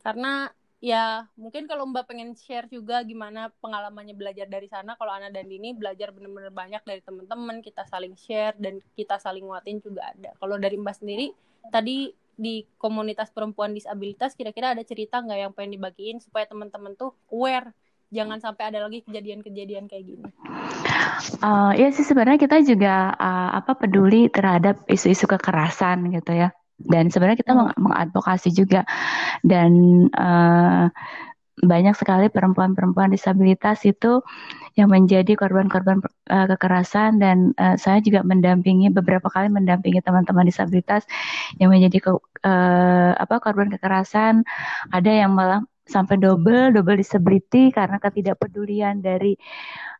Karena 0.00 0.48
ya 0.80 1.28
mungkin 1.36 1.68
kalau 1.68 1.84
Mbak 1.84 2.08
pengen 2.08 2.32
share 2.32 2.64
juga 2.72 3.04
gimana 3.04 3.52
pengalamannya 3.60 4.16
belajar 4.16 4.48
dari 4.48 4.64
sana 4.64 4.96
kalau 4.96 5.12
Ana 5.12 5.28
dan 5.28 5.44
Dini 5.44 5.76
belajar 5.76 6.08
bener-bener 6.08 6.48
banyak 6.48 6.80
dari 6.88 7.04
teman-teman 7.04 7.60
kita 7.60 7.84
saling 7.84 8.16
share 8.16 8.56
dan 8.56 8.80
kita 8.96 9.20
saling 9.20 9.44
nguatin 9.44 9.84
juga 9.84 10.08
ada. 10.08 10.32
Kalau 10.40 10.56
dari 10.56 10.80
Mbak 10.80 10.96
sendiri 11.04 11.36
tadi 11.68 12.08
di 12.40 12.64
komunitas 12.80 13.28
perempuan 13.28 13.76
disabilitas 13.76 14.32
kira-kira 14.32 14.72
ada 14.72 14.80
cerita 14.80 15.20
nggak 15.20 15.38
yang 15.38 15.52
pengen 15.52 15.76
dibagiin 15.76 16.18
supaya 16.24 16.48
teman-teman 16.48 16.96
tuh 16.96 17.12
aware 17.28 17.76
jangan 18.10 18.40
sampai 18.42 18.72
ada 18.74 18.82
lagi 18.82 19.06
kejadian-kejadian 19.06 19.86
kayak 19.86 20.04
gini. 20.08 20.24
Uh, 21.44 21.70
ya 21.78 21.92
sih 21.94 22.02
sebenarnya 22.02 22.42
kita 22.42 22.64
juga 22.66 23.14
uh, 23.14 23.60
apa 23.60 23.78
peduli 23.78 24.26
terhadap 24.32 24.82
isu-isu 24.90 25.30
kekerasan 25.30 26.10
gitu 26.10 26.34
ya. 26.34 26.50
Dan 26.80 27.12
sebenarnya 27.12 27.44
kita 27.44 27.52
mengadvokasi 27.76 28.56
juga 28.56 28.88
dan 29.44 30.08
uh, 30.16 30.88
banyak 31.58 31.92
sekali 31.98 32.30
perempuan-perempuan 32.30 33.10
disabilitas 33.12 33.82
itu 33.84 34.22
yang 34.78 34.88
menjadi 34.88 35.34
korban-korban 35.34 36.00
uh, 36.30 36.46
kekerasan 36.46 37.18
dan 37.18 37.52
uh, 37.58 37.74
saya 37.74 37.98
juga 38.00 38.22
mendampingi 38.22 38.88
beberapa 38.94 39.26
kali 39.28 39.50
mendampingi 39.50 40.00
teman-teman 40.00 40.46
disabilitas 40.46 41.04
yang 41.58 41.74
menjadi 41.74 41.98
ke, 42.00 42.10
uh, 42.46 43.12
apa 43.18 43.42
korban 43.42 43.68
kekerasan. 43.68 44.46
Ada 44.94 45.26
yang 45.26 45.34
malah 45.34 45.60
sampai 45.84 46.16
double 46.22 46.70
double 46.70 46.96
disability 46.96 47.74
karena 47.74 47.98
ketidakpedulian 47.98 49.02
dari 49.02 49.34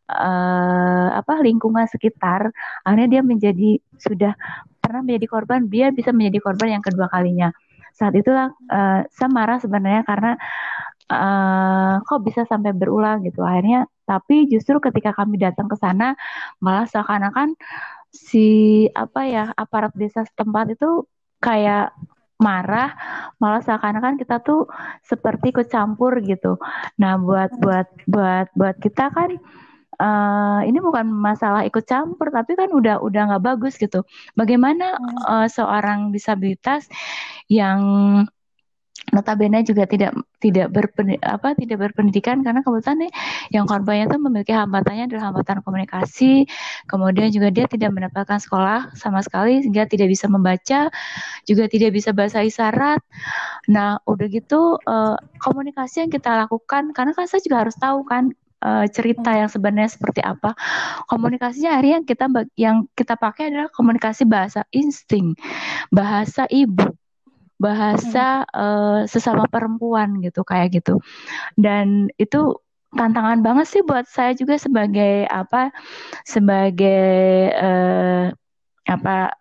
uh, 0.08 1.08
apa 1.12 1.42
lingkungan 1.42 1.84
sekitar. 1.90 2.54
Akhirnya 2.86 3.20
dia 3.20 3.22
menjadi 3.26 3.70
sudah 3.98 4.32
pernah 4.80 5.04
menjadi 5.04 5.26
korban 5.28 5.60
dia 5.68 5.92
bisa 5.92 6.10
menjadi 6.10 6.38
korban 6.40 6.80
yang 6.80 6.84
kedua 6.84 7.06
kalinya 7.12 7.52
saat 7.94 8.14
itulah 8.16 8.54
uh, 8.70 9.00
saya 9.10 9.28
marah 9.30 9.58
sebenarnya 9.60 10.02
karena 10.06 10.32
uh, 11.10 12.00
kok 12.06 12.20
bisa 12.24 12.46
sampai 12.46 12.72
berulang 12.72 13.22
gitu. 13.26 13.42
Akhirnya 13.42 13.86
tapi 14.06 14.50
justru 14.50 14.78
ketika 14.82 15.14
kami 15.14 15.38
datang 15.38 15.66
ke 15.70 15.76
sana 15.78 16.14
malah 16.62 16.86
seakan-akan 16.86 17.54
si 18.10 18.86
apa 18.94 19.20
ya 19.26 19.44
aparat 19.54 19.94
desa 19.94 20.26
setempat 20.26 20.74
itu 20.78 21.06
kayak 21.42 21.94
marah. 22.40 22.96
Malah 23.42 23.60
seakan-akan 23.60 24.16
kita 24.16 24.40
tuh 24.40 24.66
seperti 25.04 25.52
ikut 25.52 25.68
campur 25.68 26.18
gitu. 26.24 26.56
Nah 26.98 27.20
buat 27.20 27.52
buat 27.60 27.88
buat 28.08 28.46
buat 28.56 28.76
kita 28.80 29.12
kan 29.12 29.36
uh, 30.00 30.60
ini 30.64 30.80
bukan 30.80 31.06
masalah 31.12 31.62
ikut 31.68 31.84
campur 31.84 32.32
tapi 32.32 32.56
kan 32.56 32.72
udah 32.72 33.04
udah 33.04 33.22
nggak 33.36 33.44
bagus 33.44 33.76
gitu. 33.76 34.02
Bagaimana 34.32 34.96
uh, 35.28 35.46
seorang 35.46 36.10
disabilitas 36.10 36.88
yang 37.52 37.80
notabene 39.10 39.64
juga 39.66 39.88
tidak 39.88 40.12
tidak 40.38 40.70
berpen, 40.70 41.18
apa 41.20 41.52
tidak 41.56 41.88
berpendidikan 41.88 42.44
karena 42.44 42.60
kebetulan 42.60 43.08
nih 43.08 43.12
yang 43.52 43.64
korbannya 43.66 44.06
itu 44.06 44.16
memiliki 44.20 44.52
hambatannya 44.54 45.10
adalah 45.10 45.32
hambatan 45.32 45.58
komunikasi 45.66 46.46
kemudian 46.86 47.28
juga 47.32 47.48
dia 47.50 47.66
tidak 47.66 47.90
mendapatkan 47.90 48.38
sekolah 48.38 48.94
sama 48.94 49.20
sekali 49.24 49.60
sehingga 49.64 49.88
tidak 49.90 50.08
bisa 50.08 50.30
membaca 50.30 50.92
juga 51.48 51.64
tidak 51.66 51.90
bisa 51.96 52.14
bahasa 52.14 52.44
isyarat. 52.44 53.00
Nah 53.72 53.98
udah 54.06 54.26
gitu 54.30 54.78
uh, 54.84 55.16
komunikasi 55.42 56.06
yang 56.06 56.12
kita 56.12 56.46
lakukan 56.46 56.94
karena 56.94 57.12
kan 57.16 57.26
saya 57.26 57.42
juga 57.42 57.66
harus 57.66 57.76
tahu 57.76 58.06
kan 58.06 58.30
uh, 58.62 58.86
cerita 58.88 59.34
yang 59.34 59.50
sebenarnya 59.50 59.90
seperti 59.90 60.20
apa. 60.24 60.54
Komunikasinya 61.08 61.76
hari 61.80 61.96
yang 61.96 62.04
kita 62.04 62.26
yang 62.56 62.86
kita 62.94 63.16
pakai 63.16 63.50
adalah 63.52 63.68
komunikasi 63.72 64.24
bahasa 64.28 64.64
insting, 64.72 65.34
bahasa 65.92 66.46
ibu. 66.48 66.96
Bahasa 67.60 68.48
uh, 68.56 69.04
sesama 69.04 69.44
perempuan 69.44 70.16
gitu 70.24 70.40
kayak 70.48 70.80
gitu. 70.80 70.96
Dan 71.60 72.08
itu 72.16 72.56
tantangan 72.96 73.44
banget 73.44 73.66
sih 73.68 73.82
buat 73.84 74.08
saya 74.08 74.32
juga 74.32 74.56
sebagai 74.56 75.28
apa 75.28 75.68
sebagai 76.24 77.52
uh, 77.52 78.32
apa 78.88 79.36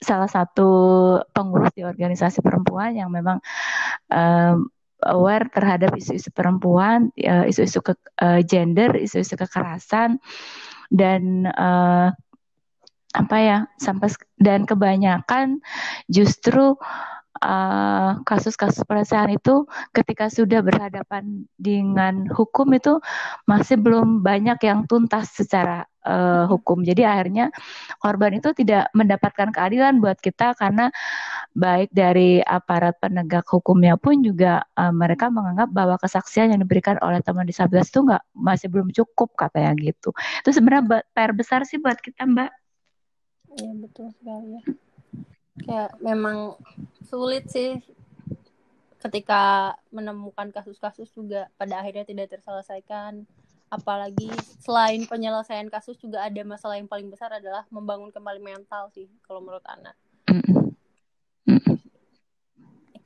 salah 0.00 0.30
satu 0.32 0.70
pengurus 1.36 1.70
di 1.76 1.84
organisasi 1.84 2.40
perempuan 2.40 2.96
yang 2.96 3.12
memang 3.12 3.38
um, 4.08 4.72
aware 5.06 5.48
terhadap 5.52 5.96
isu-isu 5.96 6.32
perempuan, 6.32 7.12
uh, 7.24 7.44
isu-isu 7.48 7.80
ke, 7.80 7.94
uh, 8.20 8.40
gender, 8.44 8.92
isu-isu 8.96 9.36
kekerasan 9.36 10.20
dan 10.90 11.48
uh, 11.48 12.10
apa 13.10 13.36
ya 13.42 13.58
sampai 13.74 14.06
dan 14.38 14.62
kebanyakan 14.66 15.58
justru 16.06 16.78
kasus-kasus 18.28 18.84
uh, 18.84 18.86
pelecehan 18.86 19.32
itu 19.32 19.64
ketika 19.96 20.28
sudah 20.28 20.60
berhadapan 20.60 21.48
dengan 21.56 22.28
hukum 22.28 22.68
itu 22.76 23.00
masih 23.48 23.80
belum 23.80 24.20
banyak 24.20 24.60
yang 24.60 24.84
tuntas 24.84 25.32
secara 25.32 25.88
uh, 26.04 26.44
hukum. 26.52 26.84
Jadi 26.84 27.00
akhirnya 27.00 27.48
korban 27.96 28.36
itu 28.36 28.52
tidak 28.52 28.92
mendapatkan 28.92 29.48
keadilan 29.56 30.04
buat 30.04 30.20
kita 30.20 30.52
karena 30.60 30.92
baik 31.56 31.88
dari 31.96 32.44
aparat 32.44 33.00
penegak 33.00 33.48
hukumnya 33.48 33.96
pun 33.96 34.20
juga 34.20 34.60
uh, 34.76 34.92
mereka 34.92 35.32
menganggap 35.32 35.72
bahwa 35.72 35.96
kesaksian 35.96 36.52
yang 36.52 36.60
diberikan 36.60 37.00
oleh 37.00 37.24
teman 37.24 37.48
disabilitas 37.48 37.88
itu 37.88 38.04
nggak 38.04 38.22
masih 38.36 38.68
belum 38.68 38.92
cukup 38.92 39.32
katanya 39.32 39.72
gitu. 39.80 40.12
Itu 40.44 40.52
sebenarnya 40.52 41.08
PR 41.16 41.32
besar 41.32 41.64
sih 41.64 41.80
buat 41.80 41.96
kita 41.96 42.28
Mbak. 42.28 42.50
Iya 43.50 43.72
betul 43.80 44.12
sekali 44.12 44.60
ya 44.60 44.89
kayak 45.64 45.90
memang 46.00 46.56
sulit 47.04 47.48
sih 47.50 47.80
ketika 49.00 49.74
menemukan 49.88 50.52
kasus-kasus 50.52 51.08
juga 51.16 51.48
pada 51.56 51.80
akhirnya 51.80 52.04
tidak 52.04 52.36
terselesaikan. 52.36 53.24
Apalagi 53.70 54.26
selain 54.58 55.06
penyelesaian 55.06 55.70
kasus 55.70 55.94
juga 55.94 56.26
ada 56.26 56.42
masalah 56.42 56.74
yang 56.74 56.90
paling 56.90 57.06
besar 57.06 57.30
adalah 57.30 57.62
membangun 57.70 58.10
kembali 58.10 58.42
mental 58.42 58.90
sih 58.90 59.06
kalau 59.22 59.38
menurut 59.38 59.62
anak 59.70 59.94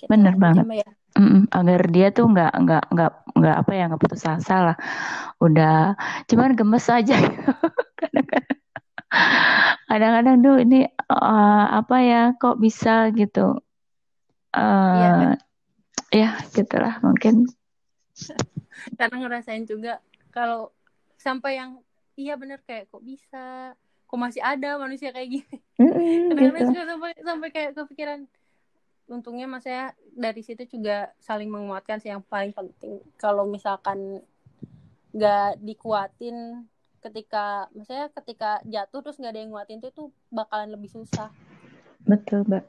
bener 0.09 0.35
banget. 0.36 0.64
ya. 0.85 0.90
Mm-mm, 1.14 1.47
agar 1.55 1.81
dia 1.94 2.10
tuh 2.10 2.26
nggak 2.26 2.52
nggak 2.59 2.85
nggak 2.90 3.12
nggak 3.39 3.56
apa 3.62 3.70
ya 3.70 3.85
nggak 3.86 4.02
putus 4.02 4.26
asa 4.26 4.56
lah. 4.72 4.76
Udah 5.39 5.94
cuman 6.26 6.59
gemes 6.59 6.86
aja 6.90 7.14
kadang-kadang 9.91 10.36
tuh 10.43 10.57
ini 10.62 10.81
uh, 11.11 11.66
apa 11.78 11.97
ya 12.03 12.23
kok 12.36 12.59
bisa 12.59 13.11
gitu? 13.15 13.61
Uh, 14.55 14.95
ya, 15.03 15.12
ya 16.11 16.31
gitulah 16.55 16.99
mungkin. 17.03 17.47
Karena 18.99 19.16
ngerasain 19.23 19.66
juga 19.66 19.99
kalau 20.35 20.74
sampai 21.19 21.59
yang 21.59 21.78
iya 22.15 22.35
bener 22.39 22.62
kayak 22.62 22.91
kok 22.91 23.03
bisa 23.03 23.74
kok 24.05 24.20
masih 24.20 24.43
ada 24.43 24.78
manusia 24.78 25.11
kayak 25.11 25.41
gini. 25.41 25.57
Kadang-kadang 26.31 26.70
gitu. 26.70 26.70
juga 26.74 26.85
sampai 26.86 27.11
sampai 27.19 27.49
kayak 27.51 27.70
kepikiran. 27.74 28.20
Untungnya 29.05 29.45
mas 29.45 29.69
saya 29.69 29.93
dari 30.16 30.41
situ 30.41 30.65
juga 30.65 31.12
saling 31.20 31.51
menguatkan 31.51 32.01
sih 32.01 32.09
yang 32.09 32.24
paling 32.24 32.55
penting. 32.57 33.03
Kalau 33.20 33.45
misalkan 33.45 34.23
nggak 35.15 35.61
dikuatin 35.62 36.66
ketika 37.05 37.68
maksudnya 37.76 38.09
ketika 38.16 38.51
jatuh 38.64 39.01
terus 39.05 39.20
nggak 39.20 39.32
ada 39.36 39.40
yang 39.44 39.51
nguatin 39.52 39.78
itu 39.85 39.90
tuh 39.93 40.09
bakalan 40.32 40.72
lebih 40.72 40.89
susah. 40.89 41.28
Betul 42.09 42.48
mbak. 42.48 42.64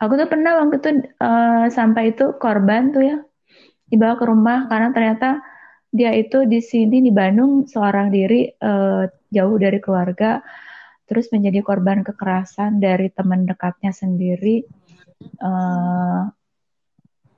Aku 0.00 0.12
tuh 0.18 0.28
pernah 0.28 0.60
waktu 0.60 0.76
itu 0.80 0.90
uh, 1.20 1.66
sampai 1.72 2.12
itu 2.12 2.36
korban 2.36 2.92
tuh 2.92 3.02
ya 3.04 3.16
dibawa 3.88 4.20
ke 4.20 4.24
rumah 4.28 4.68
karena 4.68 4.92
ternyata 4.92 5.40
dia 5.88 6.12
itu 6.12 6.44
di 6.44 6.60
sini 6.60 7.00
di 7.00 7.08
Bandung 7.08 7.64
seorang 7.64 8.12
diri 8.12 8.44
uh, 8.60 9.08
jauh 9.32 9.56
dari 9.56 9.80
keluarga 9.80 10.44
terus 11.08 11.32
menjadi 11.32 11.64
korban 11.64 12.04
kekerasan 12.04 12.84
dari 12.84 13.08
teman 13.08 13.48
dekatnya 13.48 13.96
sendiri. 13.96 14.68
Uh, 15.40 16.28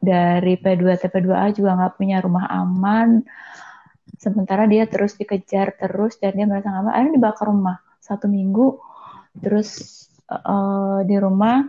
dari 0.01 0.57
P2 0.57 0.97
TP2A 0.97 1.53
juga 1.53 1.77
nggak 1.77 1.95
punya 2.01 2.25
rumah 2.25 2.49
aman 2.49 3.21
sementara 4.21 4.69
dia 4.69 4.85
terus 4.85 5.17
dikejar 5.17 5.81
terus 5.81 6.21
dan 6.21 6.37
dia 6.37 6.45
merasa 6.45 6.69
nggak 6.69 6.93
akhirnya 6.93 7.15
dibawa 7.17 7.35
ke 7.35 7.45
rumah. 7.49 7.77
Satu 8.05 8.29
minggu 8.29 8.77
terus 9.41 9.69
uh, 10.29 11.01
di 11.09 11.17
rumah. 11.17 11.65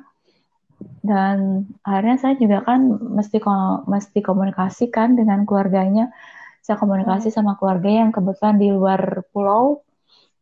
Dan 1.01 1.69
akhirnya 1.85 2.17
saya 2.19 2.35
juga 2.35 2.65
kan 2.65 2.81
mesti 2.91 3.39
mesti 3.87 4.19
komunikasi 4.19 4.91
kan 4.91 5.15
dengan 5.15 5.47
keluarganya. 5.47 6.11
Saya 6.59 6.75
komunikasi 6.75 7.31
hmm. 7.31 7.35
sama 7.39 7.55
keluarga 7.55 7.89
yang 7.89 8.11
kebetulan 8.11 8.59
di 8.59 8.67
luar 8.69 9.23
pulau. 9.31 9.81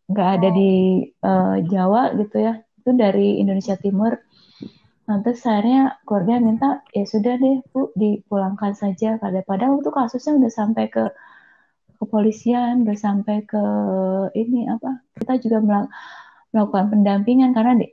Nggak 0.09 0.29
ada 0.41 0.49
di 0.49 1.05
uh, 1.21 1.61
Jawa 1.61 2.17
gitu 2.17 2.41
ya. 2.41 2.57
Itu 2.81 2.97
dari 2.97 3.37
Indonesia 3.37 3.77
Timur. 3.77 4.17
Nanti 5.05 5.33
akhirnya 5.37 6.01
keluarga 6.05 6.33
minta 6.41 6.69
ya 6.93 7.05
sudah 7.05 7.37
deh 7.37 7.61
bu 7.69 7.93
dipulangkan 7.93 8.73
saja. 8.73 9.21
Padahal 9.21 9.77
waktu 9.77 9.91
kasusnya 9.93 10.39
udah 10.39 10.51
sampai 10.51 10.87
ke 10.89 11.03
kepolisian 11.99 12.87
udah 12.87 12.97
sampai 12.97 13.43
ke 13.43 13.63
ini 14.33 14.71
apa 14.71 15.03
kita 15.19 15.39
juga 15.43 15.87
melakukan 16.49 16.95
pendampingan 16.95 17.51
karena 17.51 17.83
di, 17.83 17.87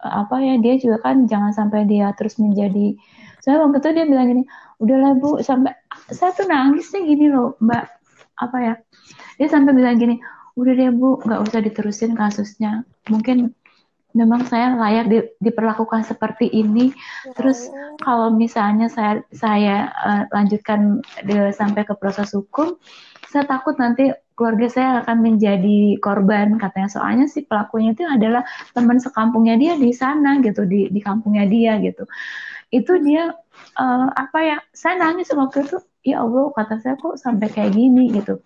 apa 0.00 0.36
ya 0.40 0.54
dia 0.62 0.78
juga 0.78 1.02
kan 1.02 1.26
jangan 1.26 1.50
sampai 1.50 1.84
dia 1.84 2.14
terus 2.14 2.38
menjadi 2.38 2.94
saya 3.44 3.60
waktu 3.60 3.76
itu 3.82 3.88
dia 3.92 4.06
bilang 4.08 4.26
gini 4.32 4.42
udahlah 4.80 5.12
bu 5.20 5.40
sampai 5.44 5.76
saya 6.12 6.32
tuh 6.32 6.48
nangisnya 6.48 7.04
gini 7.04 7.28
loh 7.28 7.56
mbak. 7.60 7.88
Apa 8.34 8.56
ya 8.58 8.74
dia 9.38 9.48
sampai 9.52 9.76
bilang 9.76 10.00
gini 10.00 10.18
udah 10.58 10.72
deh 10.74 10.90
bu 10.90 11.20
nggak 11.22 11.40
usah 11.44 11.60
diterusin 11.60 12.16
kasusnya. 12.16 12.88
Mungkin 13.12 13.52
memang 14.14 14.46
saya 14.46 14.78
layak 14.78 15.06
di, 15.10 15.18
diperlakukan 15.42 16.06
seperti 16.06 16.48
ini. 16.50 16.94
Terus 17.34 17.68
kalau 18.00 18.30
misalnya 18.34 18.86
saya 18.90 19.22
saya 19.34 19.90
uh, 19.92 20.22
lanjutkan 20.30 21.02
de, 21.26 21.50
sampai 21.50 21.82
ke 21.84 21.94
proses 21.98 22.30
hukum, 22.32 22.78
saya 23.34 23.50
takut 23.50 23.74
nanti 23.82 24.14
keluarga 24.38 24.66
saya 24.70 24.90
akan 25.02 25.18
menjadi 25.18 25.98
korban. 25.98 26.54
Katanya 26.62 26.86
soalnya 26.86 27.26
si 27.26 27.42
pelakunya 27.42 27.90
itu 27.90 28.06
adalah 28.06 28.46
teman 28.70 29.02
sekampungnya 29.02 29.58
dia 29.58 29.74
di 29.74 29.90
sana 29.90 30.38
gitu 30.38 30.62
di 30.62 30.86
di 30.94 31.00
kampungnya 31.02 31.44
dia 31.50 31.82
gitu. 31.82 32.06
Itu 32.70 33.02
dia 33.02 33.34
uh, 33.74 34.08
apa 34.14 34.38
ya 34.38 34.56
saya 34.70 35.02
nangis 35.02 35.34
waktu 35.34 35.66
itu 35.66 35.82
ya 36.06 36.22
Allah 36.22 36.54
kata 36.54 36.74
saya 36.78 36.94
kok 36.94 37.18
sampai 37.18 37.50
kayak 37.50 37.74
gini 37.74 38.14
gitu. 38.14 38.38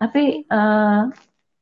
Tapi 0.00 0.48
uh, 0.48 1.12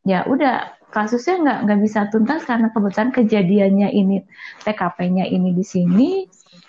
ya 0.07 0.23
udah 0.31 0.79
kasusnya 0.95 1.35
nggak 1.43 1.59
nggak 1.67 1.81
bisa 1.83 2.01
tuntas 2.15 2.47
karena 2.47 2.71
kebetulan 2.71 3.11
kejadiannya 3.11 3.89
ini 3.91 4.17
TKP-nya 4.63 5.27
ini 5.27 5.51
di 5.51 5.65
sini 5.67 6.11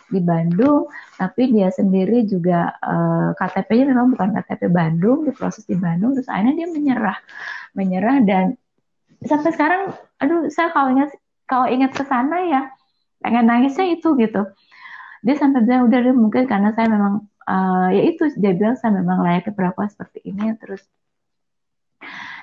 di 0.08 0.24
Bandung, 0.24 0.88
tapi 1.20 1.52
dia 1.52 1.68
sendiri 1.68 2.24
juga 2.24 2.72
uh, 2.80 3.32
eh, 3.32 3.32
KTP-nya 3.36 3.92
memang 3.92 4.16
bukan 4.16 4.40
KTP 4.40 4.72
Bandung, 4.72 5.28
diproses 5.28 5.68
di 5.68 5.76
Bandung, 5.76 6.16
terus 6.16 6.32
akhirnya 6.32 6.64
dia 6.64 6.68
menyerah, 6.72 7.18
menyerah 7.76 8.18
dan 8.24 8.56
sampai 9.26 9.52
sekarang, 9.52 9.92
aduh 10.24 10.48
saya 10.48 10.72
kalau 10.72 10.96
ingat 10.96 11.12
kalau 11.48 11.68
ingat 11.68 11.92
ke 11.96 12.04
sana 12.08 12.44
ya 12.48 12.62
pengen 13.24 13.50
nangisnya 13.50 13.98
itu 13.98 14.16
gitu. 14.20 14.48
Dia 15.26 15.36
sampai 15.36 15.66
bilang 15.66 15.90
udah 15.90 16.00
deh 16.00 16.16
mungkin 16.16 16.44
karena 16.46 16.72
saya 16.72 16.88
memang 16.88 17.28
uh, 17.48 17.90
ya 17.90 18.04
itu 18.06 18.30
dia 18.38 18.54
bilang 18.54 18.76
saya 18.78 18.94
memang 19.00 19.24
layak 19.24 19.50
diperlakukan 19.50 19.90
seperti 19.96 20.28
ini 20.28 20.54
terus 20.60 20.84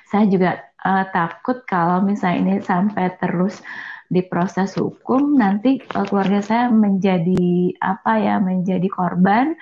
saya 0.09 0.25
juga 0.29 0.61
uh, 0.83 1.05
takut 1.09 1.63
kalau 1.65 2.03
misalnya 2.03 2.37
ini 2.41 2.53
sampai 2.61 3.13
terus 3.17 3.61
di 4.05 4.21
proses 4.21 4.77
hukum 4.77 5.33
nanti 5.35 5.81
uh, 5.93 6.05
keluarga 6.05 6.39
saya 6.41 6.65
menjadi 6.69 7.73
apa 7.81 8.21
ya 8.21 8.35
menjadi 8.37 8.85
korban 8.87 9.57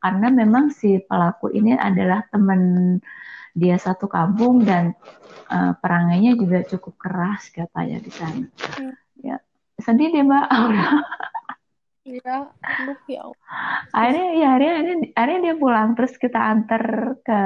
karena 0.00 0.28
memang 0.28 0.70
si 0.70 1.00
pelaku 1.00 1.50
ini 1.50 1.72
adalah 1.74 2.22
teman 2.28 2.96
dia 3.56 3.80
satu 3.80 4.04
kampung 4.04 4.68
dan 4.68 4.92
uh, 5.48 5.72
perangainya 5.80 6.36
juga 6.36 6.60
cukup 6.68 6.94
keras 7.00 7.48
katanya 7.48 7.98
di 8.04 8.12
sana. 8.12 8.46
Hmm. 8.76 8.94
Ya 9.24 9.40
sedih 9.80 10.12
deh 10.12 10.24
mbak 10.24 10.44
Aura. 10.48 10.86
Iya, 12.06 12.54
ya. 13.10 13.22
Akhirnya 13.90 14.28
ya 14.38 14.48
akhirnya, 14.54 15.10
akhirnya 15.18 15.40
dia 15.42 15.54
pulang 15.58 15.98
terus 15.98 16.14
kita 16.14 16.38
antar 16.38 16.82
ke 17.26 17.40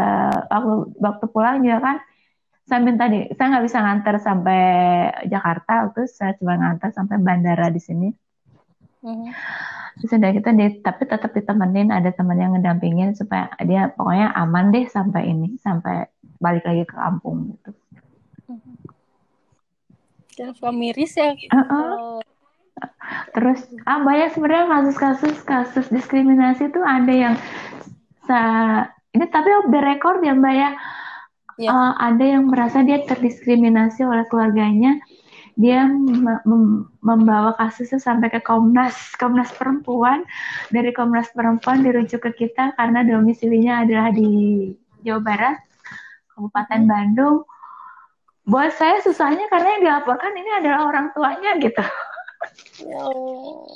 waktu 0.53 0.75
waktu 1.01 1.25
pulang 1.33 1.65
juga 1.65 1.81
kan 1.81 1.97
sampai 2.71 2.95
tadi 2.95 3.19
saya 3.35 3.47
nggak 3.51 3.65
bisa 3.67 3.79
nganter 3.83 4.17
sampai 4.23 4.61
Jakarta 5.27 5.91
terus 5.91 6.15
saya 6.15 6.39
cuma 6.39 6.55
nganter 6.55 6.95
sampai 6.95 7.19
bandara 7.19 7.67
di 7.75 7.83
sini 7.83 8.09
mm-hmm. 9.03 9.31
terus 9.99 10.13
udah 10.15 10.31
kita 10.31 10.51
di, 10.55 10.65
tapi 10.79 11.03
tetap 11.11 11.35
ditemenin 11.35 11.91
ada 11.91 12.15
teman 12.15 12.39
yang 12.39 12.55
ngedampingin 12.55 13.19
supaya 13.19 13.51
dia 13.67 13.91
pokoknya 13.91 14.31
aman 14.39 14.71
deh 14.71 14.87
sampai 14.87 15.35
ini 15.35 15.59
sampai 15.59 16.07
balik 16.39 16.63
lagi 16.63 16.87
ke 16.87 16.95
kampung 16.95 17.59
gitu 17.59 17.71
mm-hmm. 18.55 18.75
dan 20.39 20.49
suka 20.55 20.71
miris 20.71 21.19
ya 21.19 21.35
-uh. 21.35 22.23
terus 23.35 23.67
ah 23.83 23.99
banyak 24.01 24.31
sebenarnya 24.31 24.71
kasus-kasus 24.71 25.37
kasus 25.43 25.87
diskriminasi 25.91 26.71
itu 26.71 26.81
ada 26.81 27.13
yang 27.13 27.35
sa 28.31 28.41
ini 29.11 29.27
tapi 29.27 29.51
off 29.59 29.67
the 29.75 29.81
record 29.83 30.23
ya 30.23 30.39
mbak 30.39 30.55
ya 30.55 30.71
yeah. 31.61 31.69
Iya. 31.69 31.77
uh, 31.77 31.93
ada 32.01 32.25
yang 32.25 32.49
merasa 32.49 32.81
dia 32.81 33.05
terdiskriminasi 33.05 34.09
oleh 34.09 34.25
keluarganya 34.33 34.97
dia 35.61 35.85
membawa 37.05 37.53
kasusnya 37.61 38.01
sampai 38.01 38.33
ke 38.33 38.41
Komnas 38.41 39.13
Komnas 39.21 39.53
Perempuan 39.53 40.25
dari 40.73 40.89
Komnas 40.97 41.29
Perempuan 41.37 41.85
dirujuk 41.85 42.25
ke 42.25 42.33
kita 42.33 42.73
karena 42.81 43.05
domisilinya 43.05 43.85
adalah 43.85 44.09
di 44.09 44.73
Jawa 45.05 45.21
Barat 45.21 45.57
Kabupaten 46.33 46.81
hmm. 46.81 46.89
Bandung 46.89 47.37
buat 48.49 48.73
saya 48.73 49.05
susahnya 49.05 49.53
karena 49.53 49.69
yang 49.77 49.83
dilaporkan 49.85 50.33
ini 50.33 50.51
adalah 50.65 50.89
orang 50.89 51.13
tuanya 51.13 51.61
gitu 51.61 51.85
oh. 52.97 53.69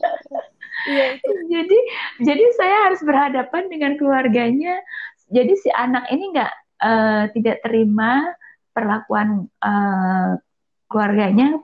ya, 0.89 1.20
jadi 1.52 1.78
jadi 2.24 2.44
saya 2.56 2.77
harus 2.89 3.05
berhadapan 3.05 3.69
dengan 3.69 4.01
keluarganya 4.01 4.81
jadi 5.28 5.52
si 5.61 5.69
anak 5.69 6.09
ini 6.09 6.32
nggak 6.32 6.64
uh, 6.80 7.30
tidak 7.30 7.62
terima 7.62 8.34
perlakuan 8.74 9.46
uh, 9.62 10.38
keluarganya, 10.90 11.59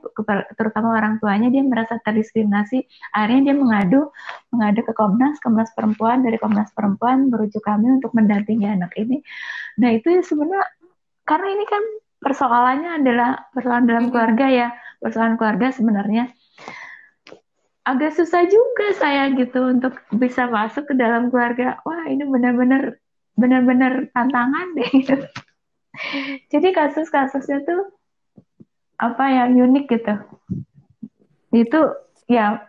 terutama 0.59 0.97
orang 0.99 1.15
tuanya, 1.23 1.47
dia 1.47 1.63
merasa 1.63 1.95
terdiskriminasi. 2.03 2.83
Akhirnya 3.15 3.51
dia 3.51 3.55
mengadu, 3.55 4.11
mengadu 4.51 4.83
ke 4.83 4.91
Komnas, 4.91 5.39
Komnas 5.39 5.71
Perempuan, 5.71 6.19
dari 6.19 6.35
Komnas 6.35 6.71
Perempuan 6.75 7.31
merujuk 7.31 7.63
kami 7.63 8.01
untuk 8.01 8.11
mendampingi 8.11 8.67
anak 8.67 8.91
ini. 8.99 9.23
Nah 9.79 9.95
itu 9.95 10.11
ya 10.11 10.21
sebenarnya 10.23 10.67
karena 11.23 11.47
ini 11.47 11.65
kan 11.69 11.83
persoalannya 12.19 12.91
adalah 12.99 13.29
persoalan 13.55 13.85
dalam 13.87 14.05
keluarga 14.11 14.45
ya, 14.51 14.67
persoalan 14.99 15.39
keluarga 15.39 15.71
sebenarnya 15.71 16.35
agak 17.81 18.13
susah 18.13 18.45
juga 18.45 18.93
saya 18.93 19.33
gitu 19.33 19.73
untuk 19.73 19.97
bisa 20.13 20.45
masuk 20.45 20.85
ke 20.85 20.93
dalam 20.93 21.33
keluarga. 21.33 21.81
Wah 21.81 22.05
ini 22.05 22.29
benar-benar 22.29 23.00
benar-benar 23.35 24.11
tantangan 24.11 24.67
deh. 24.75 24.91
Jadi 26.51 26.67
kasus-kasusnya 26.71 27.67
tuh 27.67 27.81
apa 29.01 29.25
yang 29.33 29.57
unik 29.57 29.85
gitu. 29.89 30.13
Itu 31.51 31.79
ya 32.31 32.63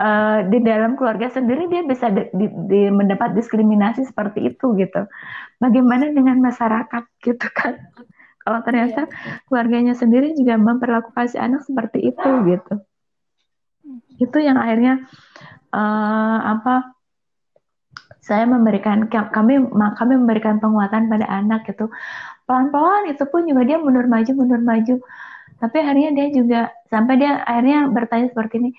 uh, 0.00 0.38
di 0.48 0.58
dalam 0.62 0.94
keluarga 0.94 1.28
sendiri 1.32 1.66
dia 1.68 1.82
bisa 1.84 2.08
di, 2.12 2.28
di, 2.32 2.46
di, 2.68 2.80
mendapat 2.92 3.36
diskriminasi 3.36 4.08
seperti 4.08 4.54
itu 4.54 4.76
gitu. 4.76 5.02
Bagaimana 5.60 6.12
dengan 6.12 6.40
masyarakat 6.40 7.04
gitu 7.20 7.46
kan? 7.52 7.76
Kalau 8.40 8.60
ternyata 8.64 9.04
iya. 9.04 9.44
keluarganya 9.46 9.92
sendiri 9.92 10.32
juga 10.32 10.56
memperlakukan 10.56 11.28
si 11.28 11.36
anak 11.36 11.60
seperti 11.68 12.08
itu 12.08 12.28
gitu. 12.48 12.74
Itu 14.16 14.38
yang 14.40 14.56
akhirnya 14.56 15.04
uh, 15.76 16.38
apa 16.56 16.99
saya 18.20 18.44
memberikan 18.44 19.08
kami 19.08 19.64
kami 19.72 20.12
memberikan 20.14 20.60
penguatan 20.60 21.08
pada 21.08 21.26
anak 21.26 21.64
gitu 21.64 21.88
pelan-pelan 22.50 23.14
itu 23.14 23.22
pun 23.30 23.46
juga 23.46 23.62
dia 23.62 23.78
mundur 23.78 24.10
maju 24.10 24.30
mundur 24.34 24.58
maju. 24.58 24.98
Tapi 25.62 25.76
akhirnya 25.78 26.10
dia 26.18 26.26
juga 26.34 26.60
sampai 26.90 27.14
dia 27.22 27.46
akhirnya 27.46 27.86
bertanya 27.94 28.26
seperti 28.34 28.58
ini 28.58 28.70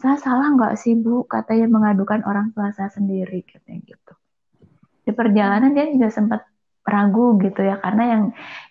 saya 0.00 0.16
salah 0.16 0.48
nggak 0.56 0.80
sih 0.80 0.96
bu? 0.96 1.28
Katanya 1.28 1.68
mengadukan 1.68 2.24
orang 2.24 2.56
tua 2.56 2.72
saya 2.72 2.88
sendiri 2.88 3.44
katanya 3.44 3.84
gitu. 3.84 4.12
Di 5.04 5.12
perjalanan 5.12 5.76
dia 5.76 5.92
juga 5.92 6.08
sempat 6.08 6.48
ragu 6.88 7.36
gitu 7.44 7.60
ya 7.60 7.76
karena 7.84 8.04
yang 8.16 8.22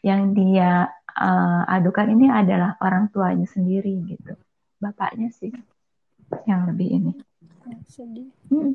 yang 0.01 0.21
dia 0.33 0.89
uh, 1.13 1.61
adukan 1.69 2.17
ini 2.17 2.33
adalah 2.33 2.81
orang 2.81 3.13
tuanya 3.13 3.45
sendiri 3.45 3.93
gitu. 4.09 4.33
Bapaknya 4.81 5.29
sih 5.29 5.53
yang 6.49 6.65
lebih 6.65 6.97
ini. 6.97 7.13
Sedih. 7.85 8.33
Hmm. 8.49 8.73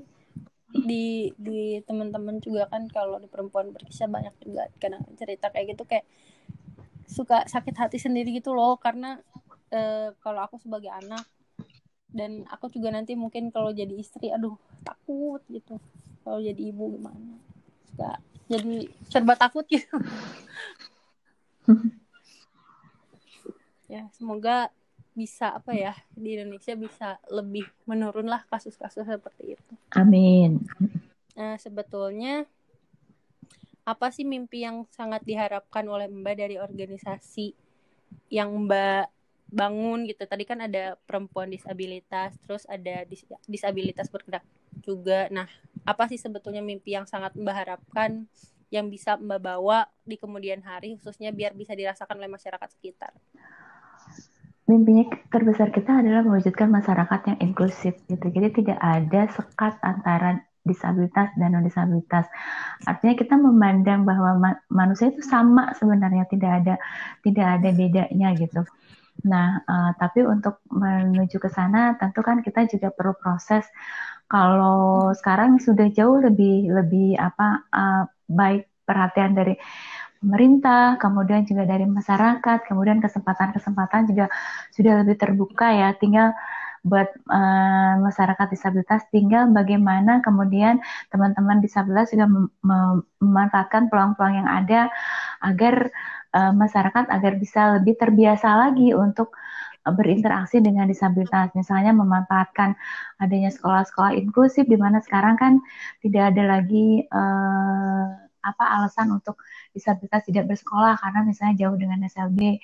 Di 0.73 1.29
di 1.37 1.85
teman-teman 1.85 2.41
juga 2.41 2.65
kan 2.73 2.89
kalau 2.89 3.21
di 3.21 3.29
perempuan 3.29 3.71
berkisah 3.77 4.09
banyak 4.09 4.33
juga 4.41 4.73
karena 4.81 5.05
cerita 5.21 5.53
kayak 5.53 5.77
gitu 5.77 5.85
kayak 5.85 6.09
suka 7.05 7.45
sakit 7.45 7.77
hati 7.77 7.99
sendiri 8.01 8.33
gitu 8.33 8.57
loh. 8.57 8.81
Karena 8.81 9.21
uh, 9.73 10.09
kalau 10.25 10.41
aku 10.41 10.57
sebagai 10.57 10.89
anak 10.89 11.29
dan 12.13 12.45
aku 12.49 12.69
juga 12.73 12.93
nanti 12.93 13.17
mungkin 13.17 13.53
kalau 13.53 13.73
jadi 13.73 13.93
istri 13.97 14.33
aduh 14.33 14.57
takut 14.81 15.45
gitu. 15.53 15.77
Kalau 16.25 16.41
jadi 16.41 16.73
ibu 16.73 16.97
gimana? 16.97 17.37
Suka 17.93 18.17
jadi 18.49 18.89
serba 19.13 19.37
takut 19.37 19.69
gitu. 19.69 19.93
Ya 23.93 24.09
semoga 24.17 24.73
bisa 25.13 25.53
apa 25.53 25.77
ya 25.77 25.93
di 26.17 26.41
Indonesia 26.41 26.73
bisa 26.73 27.09
lebih 27.29 27.69
menurun 27.85 28.29
lah 28.29 28.45
kasus-kasus 28.49 29.05
seperti 29.05 29.57
itu 29.61 29.75
amin 29.93 30.65
nah 31.37 31.57
sebetulnya 31.57 32.49
apa 33.83 34.15
sih 34.15 34.23
mimpi 34.23 34.63
yang 34.63 34.87
sangat 34.95 35.27
diharapkan 35.27 35.83
oleh 35.91 36.07
Mbak 36.07 36.35
dari 36.39 36.57
organisasi 36.57 37.51
yang 38.31 38.55
Mbak 38.67 39.11
bangun 39.53 40.09
gitu. 40.09 40.25
Tadi 40.25 40.47
kan 40.47 40.65
ada 40.65 40.97
perempuan 41.05 41.51
disabilitas, 41.51 42.39
terus 42.47 42.65
ada 42.71 43.05
dis 43.05 43.27
disabilitas 43.45 44.09
bergerak 44.09 44.47
juga. 44.81 45.27
Nah, 45.29 45.51
apa 45.83 46.07
sih 46.07 46.17
sebetulnya 46.17 46.63
mimpi 46.63 46.95
yang 46.95 47.05
sangat 47.05 47.35
Mbak 47.35 47.57
harapkan 47.59 48.25
yang 48.73 48.89
bisa 48.89 49.21
Mbak 49.21 49.41
bawa 49.43 49.91
di 50.07 50.17
kemudian 50.17 50.65
hari 50.65 50.97
khususnya 50.97 51.29
biar 51.35 51.53
bisa 51.53 51.77
dirasakan 51.77 52.17
oleh 52.17 52.31
masyarakat 52.33 52.69
sekitar? 52.73 53.13
Mimpinya 54.71 55.11
terbesar 55.29 55.75
kita 55.75 56.01
adalah 56.01 56.23
mewujudkan 56.23 56.71
masyarakat 56.71 57.21
yang 57.35 57.39
inklusif 57.51 57.99
gitu. 58.07 58.27
Jadi 58.31 58.63
tidak 58.63 58.79
ada 58.79 59.27
sekat 59.35 59.75
antara 59.83 60.39
disabilitas 60.63 61.35
dan 61.35 61.59
non 61.59 61.67
disabilitas. 61.67 62.31
Artinya 62.87 63.15
kita 63.19 63.35
memandang 63.35 64.07
bahwa 64.07 64.39
ma 64.39 64.51
manusia 64.71 65.11
itu 65.11 65.23
sama 65.23 65.75
sebenarnya 65.75 66.25
tidak 66.31 66.63
ada 66.63 66.75
tidak 67.27 67.47
ada 67.59 67.69
bedanya 67.75 68.29
gitu. 68.39 68.63
Nah, 69.27 69.61
uh, 69.67 69.91
tapi 69.99 70.25
untuk 70.25 70.63
menuju 70.71 71.37
ke 71.43 71.51
sana 71.51 71.99
tentu 71.99 72.23
kan 72.23 72.41
kita 72.41 72.65
juga 72.71 72.95
perlu 72.95 73.15
proses. 73.19 73.67
Kalau 74.31 75.13
sekarang 75.13 75.61
sudah 75.61 75.93
jauh 75.93 76.23
lebih 76.23 76.73
lebih 76.73 77.19
apa 77.21 77.67
uh, 77.69 78.03
baik 78.31 78.71
perhatian 78.87 79.37
dari 79.37 79.55
pemerintah, 80.23 80.97
kemudian 81.03 81.43
juga 81.43 81.67
dari 81.67 81.85
masyarakat, 81.85 82.59
kemudian 82.71 83.03
kesempatan-kesempatan 83.03 84.07
juga 84.07 84.31
sudah 84.71 85.03
lebih 85.03 85.19
terbuka 85.19 85.69
ya. 85.75 85.91
Tinggal 85.99 86.33
buat 86.83 87.15
uh, 87.31 87.95
masyarakat 88.03 88.47
disabilitas 88.51 89.07
tinggal 89.15 89.47
bagaimana 89.55 90.19
kemudian 90.19 90.83
teman-teman 91.15 91.63
disabilitas 91.63 92.11
juga 92.11 92.27
mem 92.27 92.51
memanfaatkan 93.23 93.87
peluang-peluang 93.87 94.35
yang 94.43 94.51
ada 94.51 94.91
agar 95.47 95.95
uh, 96.35 96.51
masyarakat 96.51 97.07
agar 97.07 97.33
bisa 97.39 97.79
lebih 97.79 97.95
terbiasa 97.95 98.67
lagi 98.67 98.91
untuk 98.99 99.31
berinteraksi 99.83 100.63
dengan 100.63 100.87
disabilitas 100.87 101.51
misalnya 101.59 101.91
memanfaatkan 101.91 102.79
adanya 103.19 103.51
sekolah-sekolah 103.51 104.15
inklusif 104.15 104.63
di 104.67 104.79
mana 104.79 105.03
sekarang 105.03 105.35
kan 105.35 105.59
tidak 106.03 106.35
ada 106.35 106.43
lagi 106.59 107.03
uh, 107.11 108.22
apa 108.43 108.65
alasan 108.83 109.15
untuk 109.15 109.39
disabilitas 109.71 110.27
tidak 110.27 110.51
bersekolah 110.51 110.99
karena 110.99 111.21
misalnya 111.23 111.55
jauh 111.67 111.77
dengan 111.79 112.03
SLB 112.05 112.59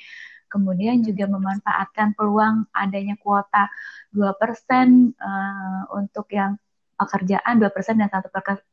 kemudian 0.49 1.05
juga 1.05 1.29
memanfaatkan 1.29 2.17
peluang 2.17 2.67
adanya 2.73 3.15
kuota 3.21 3.69
2% 4.17 4.19
uh, 4.19 5.83
untuk 5.95 6.27
yang 6.33 6.57
pekerjaan 6.99 7.63
2% 7.63 7.71
dan 7.95 8.11
satu 8.11 8.29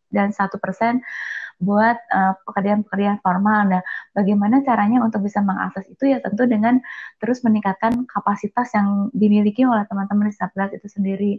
dan 0.10 0.30
satu 0.34 0.57
persen 0.57 1.03
buat 1.56 1.95
uh, 2.11 2.36
pekerjaan-pekerjaan 2.44 3.23
formal. 3.23 3.69
Nah, 3.69 3.82
bagaimana 4.11 4.60
caranya 4.65 4.99
untuk 5.06 5.23
bisa 5.23 5.40
mengakses 5.40 5.88
itu 5.88 6.11
ya 6.11 6.19
tentu 6.19 6.44
dengan 6.49 6.84
terus 7.22 7.45
meningkatkan 7.48 8.03
kapasitas 8.10 8.76
yang 8.76 9.07
dimiliki 9.15 9.64
oleh 9.64 9.88
teman-teman 9.88 10.32
disabilitas 10.32 10.76
itu 10.76 10.88
sendiri. 10.91 11.34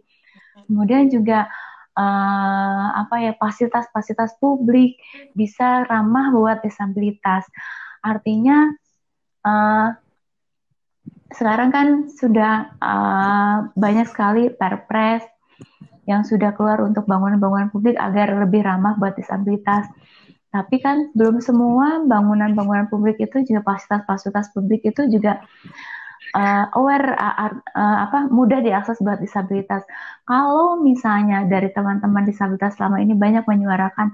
Kemudian 0.65 1.13
juga 1.13 1.53
uh, 1.97 2.87
apa 3.03 3.17
ya 3.25 3.33
fasilitas-fasilitas 3.41 4.37
publik 4.39 5.01
bisa 5.33 5.89
ramah 5.89 6.31
buat 6.31 6.61
disabilitas. 6.63 7.49
Artinya 8.05 8.71
uh, 9.43 9.89
sekarang 11.33 11.75
kan 11.75 11.89
sudah 12.07 12.77
uh, 12.79 13.59
banyak 13.75 14.07
sekali 14.07 14.53
perpres 14.53 15.27
yang 16.07 16.23
sudah 16.23 16.55
keluar 16.55 16.79
untuk 16.87 17.03
bangunan-bangunan 17.11 17.75
publik 17.75 17.99
agar 17.99 18.31
lebih 18.47 18.63
ramah 18.63 18.95
buat 18.95 19.19
disabilitas. 19.19 19.91
Tapi 20.55 20.79
kan 20.79 21.11
belum 21.13 21.43
semua 21.43 22.07
bangunan-bangunan 22.07 22.87
publik 22.87 23.19
itu 23.19 23.43
juga 23.43 23.67
fasilitas-fasilitas 23.67 24.55
publik 24.55 24.87
itu 24.87 25.11
juga 25.11 25.43
uh, 26.35 26.65
aware 26.75 27.15
uh, 27.15 27.55
uh, 27.55 27.97
apa 28.09 28.27
mudah 28.33 28.59
diakses 28.65 28.99
buat 29.05 29.21
disabilitas. 29.23 29.87
Kalau 30.27 30.81
misalnya 30.81 31.47
dari 31.47 31.71
teman-teman 31.71 32.27
disabilitas 32.27 32.75
selama 32.75 32.99
ini 32.99 33.15
banyak 33.15 33.45
menyuarakan 33.47 34.11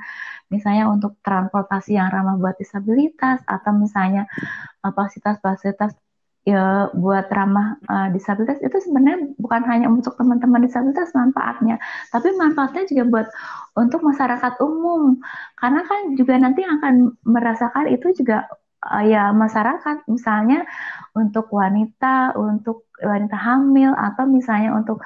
misalnya 0.53 0.85
untuk 0.93 1.17
transportasi 1.25 1.97
yang 1.97 2.13
ramah 2.13 2.37
buat 2.37 2.61
disabilitas 2.61 3.41
atau 3.49 3.73
misalnya 3.73 4.29
fasilitas-fasilitas 4.85 5.97
ya 6.43 6.91
buat 6.91 7.31
ramah 7.31 7.79
uh, 7.87 8.09
disabilitas 8.11 8.59
itu 8.67 8.75
sebenarnya 8.83 9.31
bukan 9.39 9.63
hanya 9.71 9.87
untuk 9.87 10.19
teman-teman 10.19 10.67
disabilitas 10.67 11.15
manfaatnya, 11.15 11.79
tapi 12.11 12.35
manfaatnya 12.35 12.83
juga 12.91 13.05
buat 13.07 13.29
untuk 13.79 14.03
masyarakat 14.03 14.59
umum. 14.59 15.23
Karena 15.55 15.87
kan 15.87 16.19
juga 16.19 16.35
nanti 16.43 16.67
akan 16.67 17.15
merasakan 17.23 17.95
itu 17.95 18.11
juga 18.19 18.51
uh, 18.83 19.05
ya 19.07 19.31
masyarakat 19.31 20.07
misalnya 20.11 20.67
untuk 21.15 21.49
wanita, 21.55 22.35
untuk 22.35 22.91
wanita 22.99 23.37
hamil 23.39 23.95
atau 23.95 24.25
misalnya 24.27 24.75
untuk 24.75 25.01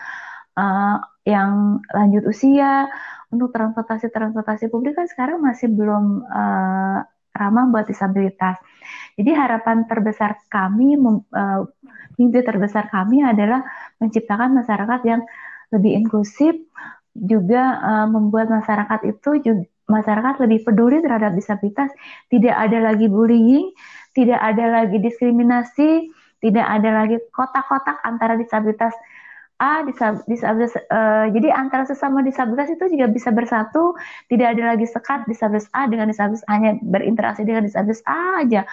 uh, 0.56 0.96
yang 1.26 1.82
lanjut 1.92 2.24
usia 2.30 2.88
untuk 3.28 3.50
transportasi 3.50 4.08
transportasi 4.08 4.70
publik 4.70 4.94
kan 4.94 5.10
sekarang 5.10 5.42
masih 5.42 5.68
belum 5.68 6.24
uh, 6.24 6.98
ramah 7.36 7.64
buat 7.68 7.84
disabilitas. 7.84 8.56
Jadi 9.18 9.30
harapan 9.36 9.84
terbesar 9.84 10.40
kami, 10.48 10.96
uh, 10.96 11.60
mimpi 12.16 12.40
terbesar 12.40 12.88
kami 12.88 13.20
adalah 13.20 13.60
menciptakan 14.00 14.56
masyarakat 14.56 15.00
yang 15.04 15.22
lebih 15.74 15.92
inklusif, 16.00 16.54
juga 17.16 17.80
uh, 17.80 18.06
membuat 18.08 18.52
masyarakat 18.52 19.00
itu 19.08 19.30
juga 19.40 19.64
masyarakat 19.86 20.42
lebih 20.42 20.66
peduli 20.66 20.98
terhadap 21.02 21.34
disabilitas, 21.38 21.90
tidak 22.30 22.54
ada 22.54 22.92
lagi 22.92 23.06
bullying, 23.06 23.70
tidak 24.14 24.38
ada 24.42 24.82
lagi 24.82 24.98
diskriminasi, 24.98 26.10
tidak 26.42 26.66
ada 26.66 26.90
lagi 27.04 27.16
kotak-kotak 27.32 28.02
antara 28.04 28.34
disabilitas 28.36 28.92
A, 29.56 29.80
disabilitas, 29.88 30.76
uh, 30.92 31.32
jadi 31.32 31.48
antara 31.48 31.88
sesama 31.88 32.20
disabilitas 32.20 32.76
itu 32.76 32.92
juga 32.92 33.08
bisa 33.08 33.32
bersatu, 33.32 33.96
tidak 34.28 34.52
ada 34.52 34.76
lagi 34.76 34.84
sekat 34.84 35.24
disabilitas 35.24 35.72
A 35.72 35.88
dengan 35.88 36.12
disabilitas 36.12 36.44
A 36.44 36.60
hanya 36.60 36.76
berinteraksi 36.84 37.40
dengan 37.40 37.64
disabilitas 37.64 38.04
A 38.04 38.44
aja, 38.44 38.68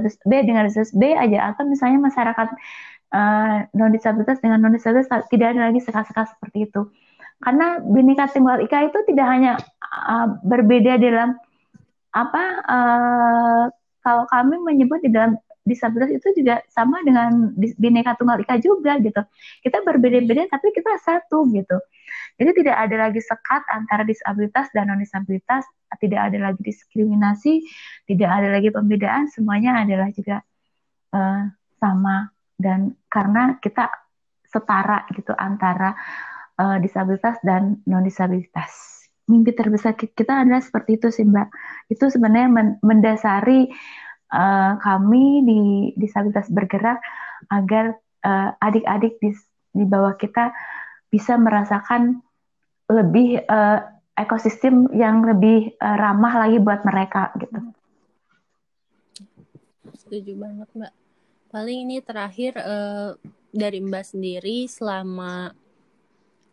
disabilitas 0.00 0.16
B 0.24 0.32
dengan 0.40 0.62
disabilitas 0.64 0.94
B 0.96 1.02
aja, 1.12 1.38
atau 1.52 1.68
misalnya 1.68 2.00
masyarakat 2.00 2.48
uh, 2.48 3.20
eh, 3.20 3.56
non 3.76 3.92
disabilitas 3.92 4.40
dengan 4.40 4.64
non 4.64 4.72
disabilitas 4.72 5.12
tidak 5.28 5.52
ada 5.52 5.68
lagi 5.68 5.84
sekat-sekat 5.84 6.32
seperti 6.32 6.64
itu, 6.64 6.88
karena 7.44 7.84
bineka 7.84 8.32
tunggal 8.32 8.64
ika 8.64 8.88
itu 8.88 8.98
tidak 9.12 9.26
hanya 9.28 9.60
uh, 9.92 10.28
berbeda 10.42 10.98
dalam 10.98 11.36
apa 12.16 12.44
uh, 12.64 13.64
kalau 14.00 14.24
kami 14.30 14.56
menyebut 14.62 15.02
di 15.04 15.10
dalam 15.12 15.36
disabilitas 15.66 16.14
itu 16.14 16.28
juga 16.40 16.62
sama 16.70 17.02
dengan 17.02 17.50
bineka 17.58 18.14
tunggal 18.14 18.38
ika 18.38 18.56
juga 18.62 19.02
gitu. 19.02 19.18
Kita 19.66 19.82
berbeda-beda 19.82 20.46
tapi 20.46 20.70
kita 20.70 20.94
satu 21.02 21.50
gitu. 21.50 21.76
Jadi 22.38 22.62
tidak 22.62 22.76
ada 22.86 23.10
lagi 23.10 23.18
sekat 23.18 23.66
antara 23.74 24.06
disabilitas 24.06 24.70
dan 24.70 24.94
non 24.94 25.02
disabilitas, 25.02 25.66
tidak 25.98 26.30
ada 26.30 26.38
lagi 26.38 26.60
diskriminasi, 26.62 27.66
tidak 28.06 28.30
ada 28.30 28.48
lagi 28.54 28.70
pembedaan, 28.70 29.26
semuanya 29.26 29.82
adalah 29.82 30.08
juga 30.14 30.38
uh, 31.16 31.50
sama 31.82 32.30
dan 32.56 32.94
karena 33.10 33.58
kita 33.58 33.90
setara 34.46 35.02
gitu 35.18 35.34
antara 35.34 35.98
uh, 36.62 36.78
disabilitas 36.78 37.42
dan 37.42 37.82
non 37.90 38.06
disabilitas. 38.06 38.95
Mimpi 39.26 39.50
terbesar 39.54 39.98
kita 39.98 40.46
adalah 40.46 40.62
seperti 40.62 41.02
itu 41.02 41.10
sih 41.10 41.26
Mbak. 41.26 41.48
Itu 41.90 42.06
sebenarnya 42.06 42.78
mendasari 42.78 43.66
uh, 44.30 44.72
kami 44.78 45.42
di 45.42 45.60
disabilitas 45.98 46.46
bergerak 46.50 47.02
agar 47.50 47.98
uh, 48.22 48.54
adik-adik 48.62 49.18
di, 49.18 49.34
di 49.74 49.84
bawah 49.86 50.14
kita 50.14 50.54
bisa 51.10 51.34
merasakan 51.38 52.22
lebih 52.86 53.42
uh, 53.50 53.82
ekosistem 54.14 54.86
yang 54.94 55.26
lebih 55.26 55.74
uh, 55.82 55.96
ramah 55.98 56.46
lagi 56.46 56.62
buat 56.62 56.86
mereka 56.86 57.34
gitu. 57.42 57.58
Setuju 60.06 60.32
banget 60.38 60.68
Mbak. 60.70 60.92
Paling 61.50 61.78
ini 61.88 61.96
terakhir 61.98 62.58
uh, 62.62 63.18
dari 63.50 63.78
Mbak 63.82 64.04
sendiri 64.06 64.70
selama 64.70 65.50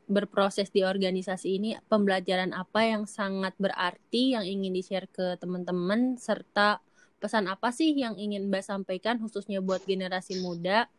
berproses 0.08 0.68
di 0.70 0.84
organisasi 0.84 1.48
ini 1.60 1.70
pembelajaran 1.88 2.52
apa 2.52 2.84
yang 2.84 3.08
sangat 3.08 3.56
berarti 3.56 4.36
yang 4.36 4.44
ingin 4.44 4.76
di-share 4.76 5.08
ke 5.08 5.40
teman-teman 5.40 6.20
serta 6.20 6.84
pesan 7.24 7.48
apa 7.48 7.72
sih 7.72 7.96
yang 7.96 8.20
ingin 8.20 8.52
Mbak 8.52 8.64
sampaikan 8.68 9.16
khususnya 9.16 9.64
buat 9.64 9.80
generasi 9.88 10.44
muda 10.44 10.92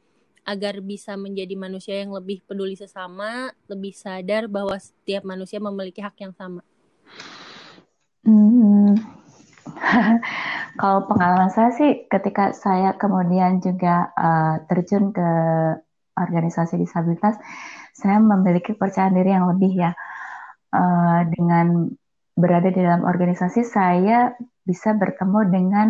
agar 0.44 0.80
bisa 0.84 1.16
menjadi 1.16 1.56
manusia 1.56 2.00
yang 2.04 2.12
lebih 2.12 2.44
peduli 2.44 2.76
sesama, 2.76 3.52
lebih 3.68 3.96
sadar 3.96 4.44
bahwa 4.48 4.76
setiap 4.76 5.24
manusia 5.24 5.56
memiliki 5.56 6.04
hak 6.04 6.16
yang 6.20 6.36
sama? 6.36 6.60
Hmm. 8.24 8.92
Kalau 10.80 11.08
pengalaman 11.08 11.48
saya 11.48 11.72
sih 11.72 12.04
ketika 12.08 12.52
saya 12.52 12.92
kemudian 12.96 13.60
juga 13.64 14.12
uh, 14.16 14.60
terjun 14.68 15.12
ke 15.16 15.30
organisasi 16.14 16.76
disabilitas, 16.78 17.40
saya 17.94 18.18
memiliki 18.18 18.74
percaya 18.74 19.08
diri 19.14 19.30
yang 19.30 19.46
lebih 19.54 19.72
ya. 19.72 19.92
Uh, 20.74 21.22
dengan 21.30 21.86
berada 22.34 22.66
di 22.66 22.82
dalam 22.82 23.06
organisasi, 23.06 23.62
saya 23.62 24.34
bisa 24.66 24.90
bertemu 24.98 25.40
dengan 25.46 25.88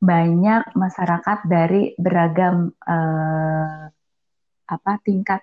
banyak 0.00 0.76
masyarakat 0.76 1.38
dari 1.48 1.96
beragam 1.96 2.72
uh, 2.84 3.88
apa 4.68 4.92
tingkat 5.02 5.40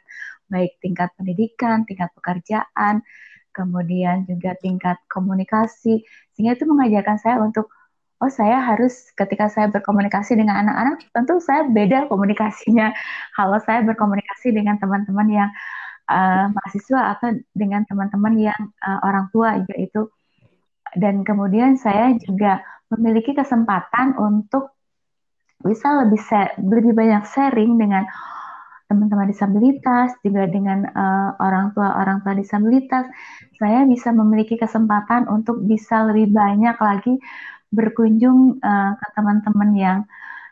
baik 0.47 0.77
tingkat 0.79 1.09
pendidikan, 1.17 1.83
tingkat 1.89 2.13
pekerjaan, 2.13 3.01
kemudian 3.49 4.29
juga 4.29 4.53
tingkat 4.61 5.01
komunikasi. 5.09 6.05
Sehingga 6.37 6.53
itu 6.53 6.69
mengajarkan 6.69 7.17
saya 7.17 7.41
untuk 7.41 7.73
oh 8.17 8.31
saya 8.33 8.61
harus 8.61 9.13
ketika 9.13 9.49
saya 9.49 9.69
berkomunikasi 9.69 10.33
dengan 10.33 10.65
anak-anak 10.65 11.05
tentu 11.13 11.37
saya 11.37 11.69
beda 11.69 12.09
komunikasinya 12.09 12.89
kalau 13.37 13.61
saya 13.61 13.85
berkomunikasi 13.85 14.53
dengan 14.57 14.81
teman-teman 14.81 15.27
yang 15.29 15.49
uh, 16.07 16.49
mahasiswa 16.51 17.15
atau 17.15 17.35
dengan 17.53 17.83
teman-teman 17.85 18.51
yang 18.51 18.61
uh, 18.83 18.99
orang 19.03 19.27
tua 19.31 19.61
yaitu. 19.71 20.09
Dan 20.95 21.27
kemudian 21.27 21.75
saya 21.75 22.15
juga 22.15 22.63
memiliki 22.89 23.35
kesempatan 23.35 24.15
untuk 24.15 24.71
bisa 25.61 26.05
lebih 26.05 26.21
share, 26.21 26.55
lebih 26.57 26.95
banyak 26.95 27.27
sharing 27.27 27.75
dengan 27.75 28.07
teman-teman 28.87 29.27
disabilitas, 29.27 30.15
juga 30.23 30.47
dengan 30.47 30.87
uh, 30.87 31.35
orang 31.43 31.75
tua 31.75 31.91
orang 31.99 32.23
tua 32.23 32.33
disabilitas, 32.39 33.03
saya 33.59 33.83
bisa 33.83 34.15
memiliki 34.15 34.55
kesempatan 34.55 35.27
untuk 35.27 35.59
bisa 35.67 36.07
lebih 36.07 36.31
banyak 36.31 36.77
lagi 36.79 37.19
berkunjung 37.67 38.63
uh, 38.63 38.95
ke 38.95 39.07
teman-teman 39.11 39.69
yang 39.75 39.97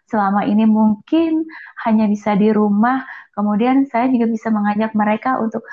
selama 0.06 0.46
ini 0.46 0.66
mungkin 0.70 1.46
hanya 1.86 2.06
bisa 2.06 2.38
di 2.38 2.54
rumah. 2.54 3.06
Kemudian 3.34 3.90
saya 3.90 4.08
juga 4.08 4.30
bisa 4.30 4.54
mengajak 4.54 4.96
mereka 4.96 5.42
untuk 5.42 5.66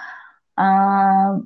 uh, 0.59 1.39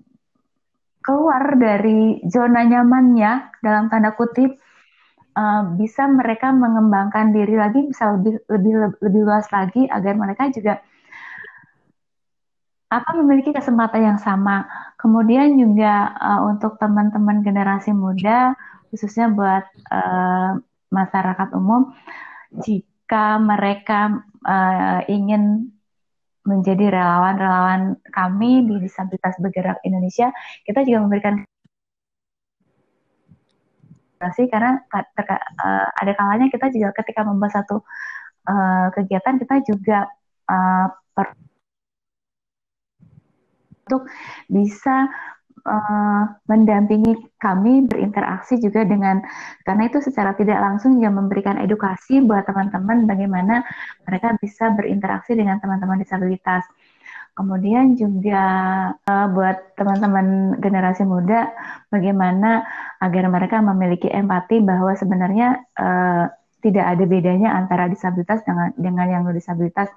keluar 1.02 1.54
dari 1.54 2.18
zona 2.26 2.66
nyamannya 2.66 3.62
dalam 3.62 3.86
tanda 3.86 4.10
kutip 4.18 4.58
uh, 5.38 5.62
bisa 5.78 6.10
mereka 6.10 6.50
mengembangkan 6.50 7.30
diri 7.30 7.54
lagi 7.54 7.86
bisa 7.86 8.18
lebih 8.18 8.42
lebih 8.50 8.72
lebih 8.98 9.22
luas 9.22 9.46
lagi 9.54 9.86
agar 9.86 10.18
mereka 10.18 10.50
juga 10.50 10.82
apa 12.86 13.18
memiliki 13.18 13.50
kesempatan 13.50 14.14
yang 14.14 14.18
sama. 14.22 14.66
Kemudian 14.98 15.58
juga 15.58 16.14
uh, 16.16 16.40
untuk 16.50 16.78
teman-teman 16.78 17.42
generasi 17.42 17.94
muda 17.94 18.54
khususnya 18.90 19.30
buat 19.30 19.64
uh, 19.90 20.58
masyarakat 20.90 21.48
umum 21.58 21.92
jika 22.62 23.37
mereka 23.41 24.23
uh, 24.45 25.01
ingin 25.11 25.73
menjadi 26.47 26.95
relawan-relawan 26.95 27.99
kami 28.15 28.62
di 28.65 28.87
Disabilitas 28.87 29.35
Bergerak 29.43 29.83
Indonesia, 29.83 30.31
kita 30.62 30.87
juga 30.87 31.03
memberikan 31.03 31.43
karena 34.16 34.81
uh, 34.91 35.89
ada 35.93 36.12
kalanya 36.16 36.49
kita 36.49 36.73
juga 36.73 36.89
ketika 36.97 37.20
membahas 37.20 37.61
satu 37.62 37.85
uh, 38.49 38.89
kegiatan 38.97 39.37
kita 39.37 39.61
juga 39.61 40.09
uh, 40.49 40.89
untuk 43.87 44.11
bisa 44.51 45.07
uh, 45.66 46.22
mendampingi 46.47 47.18
kami 47.43 47.84
berinteraksi 47.90 48.56
juga 48.62 48.86
dengan 48.86 49.18
karena 49.66 49.90
itu 49.90 49.98
secara 49.98 50.32
tidak 50.38 50.62
langsung 50.62 50.97
juga 50.97 51.10
memberikan 51.10 51.59
edukasi 51.59 52.22
buat 52.22 52.47
teman-teman 52.47 53.10
bagaimana 53.10 53.66
mereka 54.06 54.38
bisa 54.38 54.70
berinteraksi 54.72 55.34
dengan 55.34 55.59
teman-teman 55.59 55.98
disabilitas. 55.98 56.62
Kemudian 57.36 58.01
juga 58.01 58.44
uh, 59.05 59.28
buat 59.28 59.76
teman-teman 59.76 60.56
generasi 60.56 61.05
muda 61.05 61.52
bagaimana 61.93 62.64
agar 63.05 63.28
mereka 63.28 63.60
memiliki 63.60 64.09
empati 64.09 64.64
bahwa 64.64 64.97
sebenarnya 64.97 65.60
uh, 65.76 66.32
tidak 66.64 66.97
ada 66.97 67.05
bedanya 67.05 67.52
antara 67.52 67.93
disabilitas 67.93 68.40
dengan 68.48 68.72
dengan 68.80 69.06
yang 69.12 69.22
disabilitas. 69.28 69.93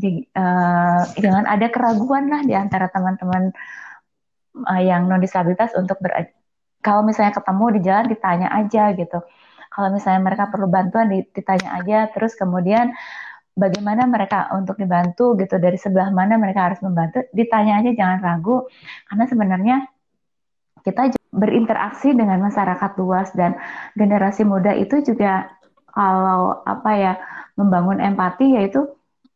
Jadi, 0.00 0.24
uh, 0.32 1.04
jangan 1.20 1.44
ada 1.44 1.68
keraguan 1.68 2.32
lah 2.32 2.40
di 2.40 2.56
antara 2.56 2.88
teman-teman 2.88 3.52
uh, 4.56 4.82
yang 4.82 5.08
non 5.08 5.20
disabilitas 5.20 5.72
untuk 5.78 5.98
ber 6.00 6.32
kalau 6.82 7.06
misalnya 7.06 7.32
ketemu 7.36 7.64
di 7.78 7.80
jalan 7.86 8.06
ditanya 8.10 8.48
aja 8.52 8.92
gitu 8.96 9.18
kalau 9.72 9.88
misalnya 9.94 10.20
mereka 10.20 10.50
perlu 10.52 10.68
bantuan 10.68 11.08
ditanya 11.10 11.80
aja 11.80 12.10
terus 12.12 12.36
kemudian 12.36 12.92
bagaimana 13.56 14.08
mereka 14.08 14.52
untuk 14.56 14.76
dibantu 14.80 15.36
gitu 15.40 15.56
dari 15.60 15.76
sebelah 15.76 16.10
mana 16.12 16.36
mereka 16.40 16.72
harus 16.72 16.80
membantu 16.80 17.24
ditanya 17.32 17.80
aja 17.80 17.90
jangan 17.92 18.18
ragu 18.20 18.66
karena 19.08 19.24
sebenarnya 19.28 19.76
kita 20.82 21.14
berinteraksi 21.32 22.12
dengan 22.12 22.42
masyarakat 22.42 22.90
luas 22.98 23.30
dan 23.32 23.56
generasi 23.96 24.42
muda 24.44 24.74
itu 24.74 25.00
juga 25.00 25.48
kalau 25.92 26.60
apa 26.66 26.90
ya 26.96 27.12
membangun 27.54 28.02
empati 28.02 28.58
yaitu 28.58 28.88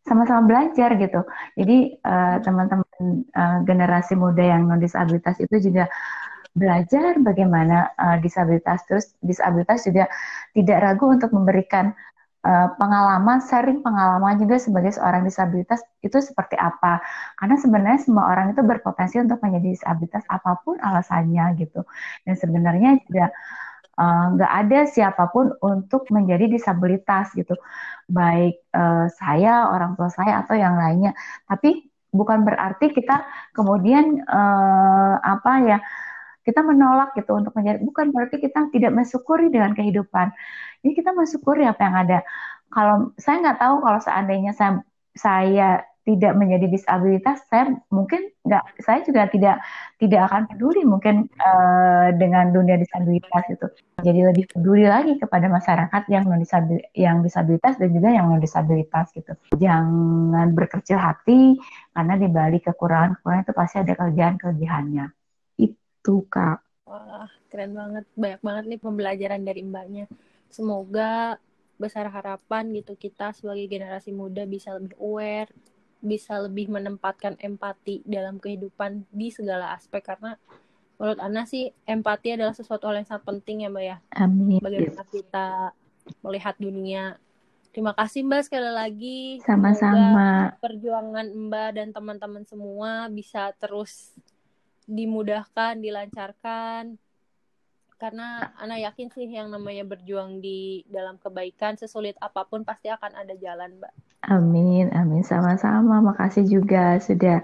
sama-sama 0.07 0.47
belajar 0.47 0.95
gitu. 0.97 1.21
Jadi 1.59 1.99
uh, 2.03 2.39
teman-teman 2.41 2.86
uh, 3.01 3.59
generasi 3.69 4.17
muda 4.17 4.43
yang 4.43 4.69
non 4.69 4.81
disabilitas 4.81 5.37
itu 5.41 5.71
juga 5.71 5.87
belajar 6.57 7.21
bagaimana 7.21 7.93
uh, 8.01 8.17
disabilitas. 8.19 8.83
Terus 8.89 9.13
disabilitas 9.21 9.85
juga 9.85 10.09
tidak 10.57 10.79
ragu 10.81 11.13
untuk 11.13 11.31
memberikan 11.37 11.93
uh, 12.49 12.69
pengalaman 12.81 13.45
sharing 13.45 13.85
pengalaman 13.85 14.41
juga 14.41 14.57
sebagai 14.57 14.97
seorang 14.97 15.29
disabilitas 15.29 15.85
itu 16.01 16.17
seperti 16.17 16.57
apa. 16.57 17.05
Karena 17.37 17.61
sebenarnya 17.61 18.01
semua 18.01 18.33
orang 18.33 18.57
itu 18.57 18.65
berpotensi 18.65 19.21
untuk 19.21 19.39
menjadi 19.45 19.69
disabilitas 19.77 20.25
apa 20.33 20.57
pun 20.65 20.81
alasannya 20.81 21.45
gitu. 21.61 21.85
Dan 22.25 22.35
sebenarnya 22.41 22.91
juga 23.05 23.29
nggak 23.97 24.53
uh, 24.53 24.59
ada 24.61 24.85
siapa 24.85 25.33
pun 25.33 25.57
untuk 25.61 26.09
menjadi 26.13 26.49
disabilitas 26.53 27.33
gitu. 27.37 27.57
Baik 28.09 28.65
uh, 28.73 29.09
saya 29.13 29.69
orang 29.73 29.93
tua 29.97 30.09
saya 30.09 30.41
atau 30.41 30.57
yang 30.57 30.77
lainnya. 30.81 31.13
Tapi 31.45 31.96
bukan 32.17 32.43
berarti 32.49 32.91
kita 32.91 33.23
kemudian 33.53 34.25
uh, 34.27 35.15
apa 35.21 35.53
ya 35.63 35.79
kita 36.47 36.63
menolak 36.63 37.13
gitu 37.19 37.35
untuk 37.35 37.53
menjadi 37.59 37.83
bukan 37.83 38.15
berarti 38.15 38.39
kita 38.39 38.71
tidak 38.71 38.93
mensyukuri 38.95 39.51
dengan 39.51 39.75
kehidupan. 39.75 40.31
Jadi 40.83 40.93
kita 40.95 41.11
mensyukuri 41.11 41.67
apa 41.67 41.81
yang 41.83 41.97
ada. 42.07 42.19
Kalau 42.71 43.11
saya 43.19 43.37
nggak 43.43 43.59
tahu 43.59 43.77
kalau 43.83 44.01
seandainya 44.03 44.53
saya 44.55 44.83
saya 45.17 45.83
tidak 46.07 46.39
menjadi 46.39 46.71
disabilitas, 46.71 47.43
saya 47.51 47.75
mungkin 47.91 48.31
nggak, 48.47 48.79
saya 48.79 49.03
juga 49.03 49.27
tidak 49.27 49.59
tidak 49.99 50.31
akan 50.31 50.47
peduli 50.47 50.87
mungkin 50.87 51.27
uh, 51.43 52.15
dengan 52.15 52.55
dunia 52.55 52.79
disabilitas 52.79 53.43
itu. 53.51 53.67
Jadi 54.07 54.21
lebih 54.23 54.47
peduli 54.55 54.87
lagi 54.87 55.19
kepada 55.19 55.51
masyarakat 55.51 56.03
yang 56.07 56.31
non 56.31 56.39
disabil, 56.39 56.79
yang 56.95 57.27
disabilitas 57.27 57.75
dan 57.75 57.91
juga 57.91 58.15
yang 58.15 58.31
non 58.31 58.39
disabilitas 58.39 59.11
gitu. 59.19 59.35
Jangan 59.59 60.55
berkecil 60.55 60.95
hati 60.95 61.59
karena 61.91 62.15
di 62.15 62.29
balik 62.31 62.63
kekurangan-kekurangan 62.71 63.43
itu 63.43 63.53
pasti 63.57 63.77
ada 63.83 63.93
kelebihan-kelebihannya 63.99 65.07
gitu 66.07 66.23
kak 66.31 66.63
wah 66.87 67.27
keren 67.51 67.75
banget 67.75 68.05
banyak 68.15 68.41
banget 68.47 68.65
nih 68.71 68.81
pembelajaran 68.85 69.43
dari 69.43 69.61
mbaknya 69.67 70.05
semoga 70.53 71.35
besar 71.83 72.07
harapan 72.09 72.71
gitu 72.79 72.95
kita 72.95 73.35
sebagai 73.35 73.67
generasi 73.67 74.15
muda 74.15 74.47
bisa 74.47 74.79
lebih 74.79 74.95
aware 75.03 75.51
bisa 76.07 76.39
lebih 76.39 76.71
menempatkan 76.71 77.35
empati 77.43 78.07
dalam 78.07 78.39
kehidupan 78.39 79.05
di 79.11 79.29
segala 79.35 79.75
aspek 79.75 80.07
karena 80.07 80.39
menurut 80.97 81.21
Ana 81.21 81.45
sih 81.45 81.75
empati 81.85 82.39
adalah 82.39 82.57
sesuatu 82.57 82.89
hal 82.89 83.03
yang 83.03 83.09
sangat 83.09 83.25
penting 83.29 83.67
ya 83.67 83.69
Mbak 83.69 83.85
ya. 83.85 83.97
Amin. 84.17 84.61
Bagaimana 84.63 85.05
kita 85.11 85.49
melihat 86.23 86.55
dunia. 86.57 87.21
Terima 87.75 87.93
kasih 87.93 88.25
Mbak 88.25 88.43
sekali 88.49 88.71
lagi. 88.73 89.21
Sama-sama. 89.45 90.57
Perjuangan 90.65 91.27
Mbak 91.29 91.71
dan 91.77 91.89
teman-teman 91.93 92.45
semua 92.49 93.13
bisa 93.13 93.53
terus 93.61 94.17
dimudahkan, 94.89 95.77
dilancarkan. 95.83 96.97
Karena 97.97 98.53
anak 98.61 98.93
yakin 98.93 99.09
sih 99.09 99.25
yang 99.25 99.49
namanya 99.49 99.89
berjuang 99.89 100.45
di 100.45 100.85
dalam 100.85 101.17
kebaikan 101.17 101.81
sesulit 101.81 102.13
apa 102.21 102.45
pun 102.45 102.61
pasti 102.61 102.93
akan 102.93 103.17
ada 103.17 103.33
jalan, 103.41 103.81
Mbak. 103.81 103.93
Amin, 104.29 104.93
amin 104.93 105.25
sama-sama. 105.25 106.05
Makasih 106.05 106.45
juga 106.45 107.01
sudah 107.01 107.41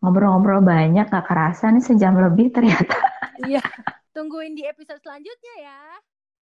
ngobrol-ngobrol 0.00 0.64
banyak, 0.64 1.12
gak 1.12 1.28
kerasa 1.28 1.68
nih 1.68 1.84
sejam 1.84 2.16
lebih 2.16 2.48
ternyata. 2.56 2.96
Iya, 3.44 3.60
tungguin 4.16 4.56
di 4.56 4.64
episode 4.64 5.00
selanjutnya 5.04 5.54
ya. 5.60 5.80